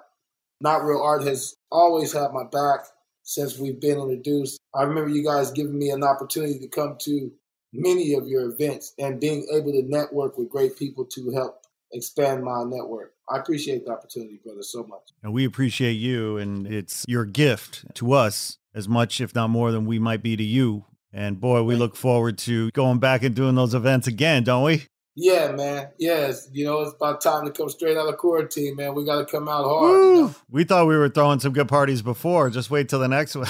Not 0.62 0.84
Real 0.84 1.02
Art 1.02 1.24
has 1.24 1.56
always 1.72 2.14
had 2.14 2.32
my 2.32 2.44
back 2.44 2.86
since 3.24 3.58
we've 3.58 3.80
been 3.80 4.00
introduced. 4.00 4.60
I 4.74 4.84
remember 4.84 5.10
you 5.10 5.24
guys 5.24 5.52
giving 5.52 5.78
me 5.78 5.90
an 5.90 6.04
opportunity 6.04 6.60
to 6.60 6.68
come 6.68 6.98
to 7.02 7.32
many 7.74 8.14
of 8.14 8.28
your 8.28 8.50
events 8.50 8.94
and 8.98 9.20
being 9.20 9.48
able 9.54 9.72
to 9.72 9.84
network 9.84 10.38
with 10.38 10.50
great 10.50 10.78
people 10.78 11.06
to 11.06 11.32
help 11.32 11.65
expand 11.92 12.44
my 12.44 12.64
network. 12.64 13.14
I 13.30 13.38
appreciate 13.38 13.86
the 13.86 13.92
opportunity, 13.92 14.40
brother, 14.44 14.62
so 14.62 14.84
much. 14.84 15.02
And 15.24 15.34
we 15.34 15.46
appreciate 15.46 15.94
you, 15.94 16.38
and 16.38 16.68
it's 16.68 17.06
your 17.08 17.26
gift 17.26 17.86
to 17.96 18.14
us 18.14 18.58
as 18.74 18.88
much, 18.88 19.22
if 19.22 19.34
not 19.34 19.50
more, 19.50 19.72
than 19.72 19.86
we 19.86 20.00
might 20.00 20.22
be 20.22 20.36
to 20.36 20.44
you. 20.44 20.86
And 21.12 21.40
boy, 21.40 21.64
we 21.64 21.76
look 21.76 21.96
forward 21.96 22.38
to 22.40 22.70
going 22.72 23.00
back 23.00 23.24
and 23.24 23.34
doing 23.34 23.56
those 23.56 23.74
events 23.74 24.06
again, 24.06 24.44
don't 24.44 24.64
we? 24.64 24.86
Yeah, 25.16 25.54
man. 25.54 25.88
Yes, 25.98 26.50
you 26.52 26.66
know, 26.66 26.82
it's 26.82 26.94
about 26.94 27.22
time 27.22 27.46
to 27.46 27.52
come 27.52 27.70
straight 27.70 27.96
out 27.96 28.10
of 28.10 28.18
quarantine, 28.18 28.76
man. 28.76 28.94
We 28.94 29.06
got 29.06 29.20
to 29.20 29.26
come 29.26 29.48
out 29.48 29.64
hard. 29.64 29.92
You 29.92 30.16
know? 30.16 30.36
We 30.50 30.66
thought 30.66 30.88
we 30.88 30.98
were 30.98 31.08
throwing 31.08 31.40
some 31.40 31.54
good 31.54 31.70
parties 31.70 32.02
before. 32.02 32.50
Just 32.50 32.70
wait 32.70 32.90
till 32.90 33.00
the 33.00 33.08
next 33.08 33.36
one. 33.36 33.48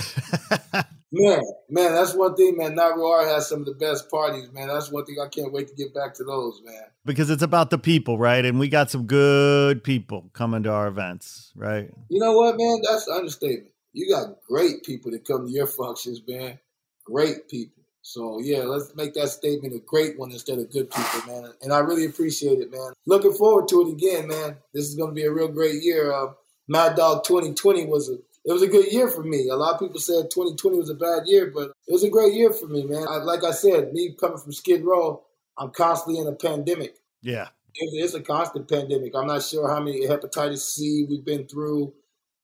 man, 1.15 1.41
man, 1.69 1.93
that's 1.93 2.13
one 2.13 2.35
thing, 2.35 2.57
man. 2.57 2.77
Art 2.77 3.27
has 3.27 3.47
some 3.47 3.61
of 3.61 3.65
the 3.65 3.73
best 3.73 4.09
parties, 4.09 4.51
man. 4.51 4.67
That's 4.67 4.91
one 4.91 5.05
thing 5.05 5.17
I 5.21 5.27
can't 5.27 5.51
wait 5.51 5.67
to 5.69 5.75
get 5.75 5.93
back 5.93 6.13
to 6.15 6.23
those, 6.23 6.61
man. 6.63 6.83
Because 7.05 7.29
it's 7.29 7.43
about 7.43 7.69
the 7.69 7.77
people, 7.77 8.17
right? 8.17 8.43
And 8.43 8.59
we 8.59 8.67
got 8.67 8.91
some 8.91 9.05
good 9.05 9.83
people 9.83 10.29
coming 10.33 10.63
to 10.63 10.71
our 10.71 10.87
events, 10.87 11.51
right? 11.55 11.89
You 12.09 12.19
know 12.19 12.33
what, 12.33 12.57
man? 12.57 12.81
That's 12.87 13.07
an 13.07 13.15
understatement. 13.17 13.71
You 13.93 14.13
got 14.13 14.41
great 14.47 14.83
people 14.83 15.11
that 15.11 15.25
come 15.25 15.45
to 15.45 15.51
your 15.51 15.67
functions, 15.67 16.21
man. 16.27 16.59
Great 17.05 17.47
people. 17.47 17.83
So 18.01 18.39
yeah, 18.39 18.59
let's 18.59 18.95
make 18.95 19.15
that 19.15 19.29
statement 19.29 19.73
a 19.73 19.79
great 19.79 20.19
one 20.19 20.31
instead 20.31 20.59
of 20.59 20.71
good 20.71 20.91
people, 20.91 21.21
man. 21.25 21.51
And 21.63 21.73
I 21.73 21.79
really 21.79 22.05
appreciate 22.05 22.59
it, 22.59 22.71
man. 22.71 22.93
Looking 23.07 23.33
forward 23.33 23.67
to 23.69 23.81
it 23.81 23.93
again, 23.93 24.27
man. 24.27 24.57
This 24.73 24.85
is 24.85 24.95
going 24.95 25.09
to 25.09 25.15
be 25.15 25.23
a 25.23 25.31
real 25.31 25.47
great 25.47 25.81
year. 25.81 26.13
Uh, 26.13 26.33
Mad 26.67 26.95
Dog 26.95 27.23
2020 27.23 27.85
was 27.85 28.09
a 28.09 28.17
it 28.45 28.53
was 28.53 28.61
a 28.61 28.67
good 28.67 28.91
year 28.91 29.09
for 29.09 29.23
me. 29.23 29.49
A 29.49 29.55
lot 29.55 29.73
of 29.73 29.79
people 29.79 29.99
said 29.99 30.29
2020 30.29 30.77
was 30.77 30.89
a 30.89 30.95
bad 30.95 31.23
year, 31.25 31.51
but 31.53 31.71
it 31.87 31.91
was 31.91 32.03
a 32.03 32.09
great 32.09 32.33
year 32.33 32.53
for 32.53 32.67
me, 32.67 32.83
man. 32.83 33.05
I, 33.09 33.17
like 33.17 33.43
I 33.43 33.51
said, 33.51 33.91
me 33.91 34.15
coming 34.19 34.37
from 34.37 34.53
Skid 34.53 34.83
Row, 34.83 35.23
I'm 35.57 35.71
constantly 35.71 36.21
in 36.21 36.27
a 36.27 36.35
pandemic. 36.35 36.95
Yeah, 37.21 37.47
it's 37.73 38.13
a 38.13 38.21
constant 38.21 38.69
pandemic. 38.69 39.13
I'm 39.15 39.27
not 39.27 39.43
sure 39.43 39.67
how 39.67 39.81
many 39.81 40.07
hepatitis 40.07 40.59
C 40.59 41.05
we've 41.09 41.25
been 41.25 41.47
through, 41.47 41.93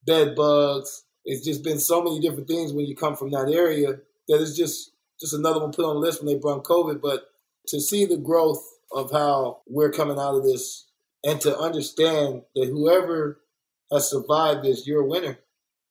bed 0.05 0.35
bugs. 0.35 1.03
It's 1.23 1.45
just 1.45 1.63
been 1.63 1.79
so 1.79 2.01
many 2.01 2.19
different 2.19 2.47
things 2.47 2.73
when 2.73 2.87
you 2.87 2.95
come 2.95 3.15
from 3.15 3.29
that 3.31 3.51
area 3.51 3.99
that 4.27 4.41
it's 4.41 4.57
just 4.57 4.91
just 5.19 5.35
another 5.35 5.59
one 5.59 5.71
put 5.71 5.85
on 5.85 5.95
the 5.95 6.01
list 6.01 6.23
when 6.23 6.33
they 6.33 6.39
brought 6.39 6.63
COVID. 6.63 6.99
But 6.99 7.29
to 7.67 7.79
see 7.79 8.05
the 8.05 8.17
growth 8.17 8.63
of 8.91 9.11
how 9.11 9.61
we're 9.67 9.91
coming 9.91 10.17
out 10.17 10.35
of 10.35 10.43
this 10.43 10.87
and 11.23 11.39
to 11.41 11.55
understand 11.55 12.41
that 12.55 12.67
whoever 12.67 13.39
has 13.91 14.09
survived 14.09 14.63
this, 14.63 14.87
you're 14.87 15.01
a 15.01 15.07
winner. 15.07 15.37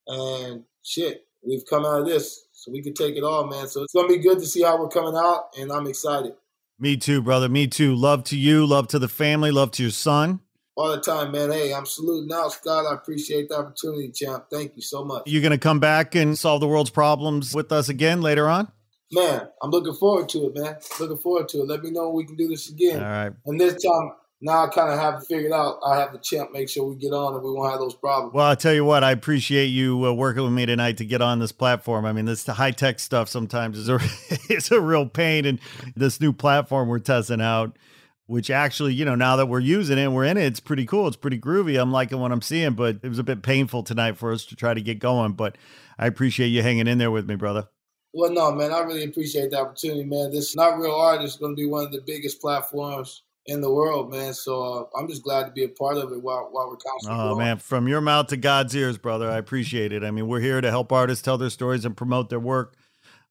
And 0.07 0.65
shit, 0.83 1.27
we've 1.47 1.65
come 1.69 1.85
out 1.85 2.01
of 2.01 2.07
this. 2.07 2.47
So 2.53 2.71
we 2.71 2.83
can 2.83 2.95
take 2.95 3.17
it 3.17 3.25
all, 3.25 3.47
man. 3.47 3.69
So 3.69 3.83
it's 3.83 3.93
going 3.93 4.09
to 4.09 4.15
be 4.15 4.23
good 4.23 4.39
to 4.39 4.47
see 4.47 4.63
how 4.63 4.79
we're 4.79 4.89
coming 4.89 5.17
out, 5.17 5.49
and 5.59 5.73
I'm 5.73 5.87
excited. 5.87 6.35
Me 6.79 6.97
too, 6.97 7.23
brother. 7.23 7.49
Me 7.49 7.67
too. 7.67 7.95
Love 7.95 8.25
to 8.25 8.39
you. 8.39 8.67
Love 8.67 8.89
to 8.89 8.99
the 8.99 9.09
family. 9.09 9.51
Love 9.51 9.71
to 9.73 9.83
your 9.83 9.93
son. 9.93 10.41
All 10.77 10.91
the 10.91 11.01
time, 11.01 11.33
man. 11.33 11.51
Hey, 11.51 11.75
I'm 11.75 11.87
saluting 11.87 12.33
out, 12.33 12.53
Scott. 12.53 12.87
I 12.87 12.95
appreciate 12.95 13.49
the 13.49 13.59
opportunity, 13.59 14.11
champ. 14.11 14.47
Thank 14.51 14.77
you 14.77 14.83
so 14.83 15.05
much. 15.05 15.23
You 15.27 15.41
going 15.41 15.53
to 15.53 15.59
come 15.59 15.81
back 15.81 16.15
and 16.15 16.39
solve 16.39 16.61
the 16.61 16.69
world's 16.69 16.91
problems 16.91 17.55
with 17.55 17.73
us 17.73 17.89
again 17.89 18.23
later 18.23 18.49
on? 18.49 18.71
man, 19.13 19.49
I'm 19.63 19.71
looking 19.71 19.95
forward 19.95 20.29
to 20.31 20.47
it, 20.47 20.55
man. 20.55 20.77
Looking 20.99 21.19
forward 21.19 21.49
to 21.51 21.59
it. 21.59 21.69
Let 21.69 21.83
me 21.83 21.91
know 21.91 22.09
when 22.09 22.17
we 22.17 22.27
can 22.27 22.37
do 22.37 22.49
this 22.49 22.71
again. 22.71 23.03
All 23.03 23.11
right. 23.11 23.33
And 23.47 23.61
this 23.61 23.83
time, 23.83 24.13
now 24.43 24.65
I 24.65 24.69
kind 24.69 24.91
of 24.91 24.99
have 24.99 25.27
figured 25.27 25.53
out. 25.53 25.81
I 25.85 25.99
have 25.99 26.13
the 26.13 26.19
champ 26.19 26.51
make 26.53 26.69
sure 26.69 26.85
we 26.85 26.97
get 26.97 27.13
on 27.13 27.35
and 27.35 27.43
we 27.43 27.51
won't 27.51 27.71
have 27.71 27.81
those 27.81 27.95
problems. 27.95 28.33
Well, 28.33 28.47
I'll 28.47 28.57
tell 28.57 28.73
you 28.73 28.85
what. 28.85 29.05
I 29.05 29.11
appreciate 29.11 29.67
you 29.67 30.07
uh, 30.07 30.13
working 30.13 30.43
with 30.43 30.53
me 30.53 30.65
tonight 30.65 30.97
to 30.99 31.05
get 31.05 31.21
on 31.21 31.41
this 31.41 31.53
platform. 31.53 32.07
I 32.07 32.13
mean, 32.13 32.25
this 32.25 32.47
high 32.47 32.71
tech 32.71 33.01
stuff 33.01 33.29
sometimes 33.29 33.77
is 33.77 33.89
a 33.89 33.99
it's 34.49 34.71
a 34.71 34.81
real 34.81 35.07
pain, 35.07 35.45
and 35.45 35.61
this 35.95 36.21
new 36.21 36.33
platform 36.33 36.89
we're 36.89 36.99
testing 36.99 37.41
out. 37.41 37.77
Which 38.27 38.49
actually, 38.49 38.95
you 38.95 39.05
know, 39.05 39.17
now 39.17 39.35
that 39.35 39.47
we're 39.47 39.59
using 39.59 39.99
it, 39.99 40.07
we're 40.07 40.25
in 40.25 40.37
it. 40.37 40.45
It's 40.45 40.61
pretty 40.61 40.87
cool. 40.87 41.09
It's 41.09 41.17
pretty 41.17 41.39
groovy. 41.39 41.81
I'm 41.81 41.91
liking 41.91 42.21
what 42.21 42.31
I'm 42.31 42.43
seeing, 42.43 42.75
but 42.75 43.01
it 43.03 43.09
was 43.09 43.19
a 43.19 43.25
bit 43.25 43.43
painful 43.43 43.83
tonight 43.83 44.17
for 44.17 44.33
us 44.33 44.47
to 44.47 44.55
try 44.55 44.73
to 44.73 44.81
get 44.81 45.01
going. 45.01 45.33
But 45.33 45.59
I 45.99 46.07
appreciate 46.07 46.47
you 46.47 46.63
hanging 46.63 46.87
in 46.87 46.99
there 46.99 47.11
with 47.11 47.29
me, 47.29 47.35
brother. 47.35 47.67
Well, 48.15 48.31
no, 48.31 48.53
man, 48.53 48.73
I 48.73 48.81
really 48.81 49.03
appreciate 49.03 49.51
the 49.51 49.59
opportunity, 49.59 50.05
man. 50.05 50.31
This 50.31 50.55
Not 50.55 50.79
Real 50.79 50.95
Art 50.95 51.23
is 51.23 51.37
going 51.37 51.57
to 51.57 51.61
be 51.61 51.67
one 51.67 51.87
of 51.87 51.91
the 51.91 52.03
biggest 52.07 52.41
platforms 52.41 53.23
in 53.47 53.61
the 53.61 53.73
world, 53.73 54.11
man. 54.11 54.35
So 54.35 54.63
uh, 54.63 54.99
I'm 54.99 55.09
just 55.09 55.23
glad 55.23 55.45
to 55.45 55.51
be 55.51 55.65
a 55.65 55.69
part 55.69 55.97
of 55.97 56.13
it 56.13 56.23
while, 56.23 56.49
while 56.51 56.69
we're 56.69 56.77
constantly. 56.77 57.19
Oh, 57.19 57.35
growing. 57.35 57.39
man, 57.39 57.59
from 57.59 57.89
your 57.89 58.01
mouth 58.01 58.29
to 58.29 58.37
God's 58.37 58.75
ears, 58.75 58.99
brother. 58.99 59.31
I 59.31 59.39
appreciate 59.39 59.93
it. 59.93 60.05
I 60.05 60.11
mean, 60.11 60.29
we're 60.29 60.41
here 60.41 60.61
to 60.61 60.71
help 60.71 60.93
artists 60.93 61.23
tell 61.23 61.39
their 61.39 61.51
stories 61.51 61.85
and 61.85 61.97
promote 61.97 62.31
their 62.31 62.41
work. 62.41 62.77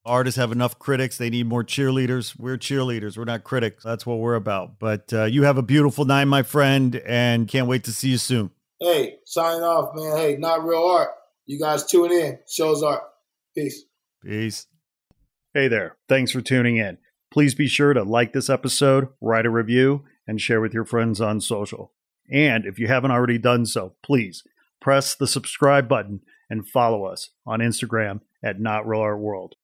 Artists 0.05 0.37
have 0.37 0.51
enough 0.51 0.79
critics. 0.79 1.17
They 1.17 1.29
need 1.29 1.45
more 1.45 1.63
cheerleaders. 1.63 2.37
We're 2.39 2.57
cheerleaders. 2.57 3.17
We're 3.17 3.25
not 3.25 3.43
critics. 3.43 3.83
That's 3.83 4.05
what 4.05 4.19
we're 4.19 4.35
about. 4.35 4.79
But 4.79 5.13
uh, 5.13 5.25
you 5.25 5.43
have 5.43 5.57
a 5.57 5.61
beautiful 5.61 6.05
night, 6.05 6.25
my 6.25 6.41
friend, 6.41 6.95
and 7.05 7.47
can't 7.47 7.67
wait 7.67 7.83
to 7.83 7.91
see 7.91 8.09
you 8.09 8.17
soon. 8.17 8.51
Hey, 8.79 9.17
signing 9.25 9.61
off, 9.61 9.93
man. 9.93 10.17
Hey, 10.17 10.37
not 10.37 10.63
real 10.63 10.83
art. 10.83 11.09
You 11.45 11.59
guys 11.59 11.85
tune 11.85 12.11
in. 12.11 12.39
ShowzArt. 12.47 13.01
Peace. 13.55 13.83
Peace. 14.23 14.67
Hey 15.53 15.67
there. 15.67 15.97
Thanks 16.07 16.31
for 16.31 16.41
tuning 16.41 16.77
in. 16.77 16.97
Please 17.31 17.53
be 17.53 17.67
sure 17.67 17.93
to 17.93 18.03
like 18.03 18.33
this 18.33 18.49
episode, 18.49 19.09
write 19.21 19.45
a 19.45 19.49
review, 19.49 20.03
and 20.27 20.41
share 20.41 20.61
with 20.61 20.73
your 20.73 20.85
friends 20.85 21.21
on 21.21 21.41
social. 21.41 21.91
And 22.31 22.65
if 22.65 22.79
you 22.79 22.87
haven't 22.87 23.11
already 23.11 23.37
done 23.37 23.65
so, 23.65 23.93
please 24.03 24.43
press 24.81 25.15
the 25.15 25.27
subscribe 25.27 25.87
button 25.87 26.21
and 26.49 26.67
follow 26.67 27.05
us 27.05 27.29
on 27.45 27.59
Instagram 27.59 28.21
at 28.43 28.59
Not 28.59 28.85
World. 28.85 29.55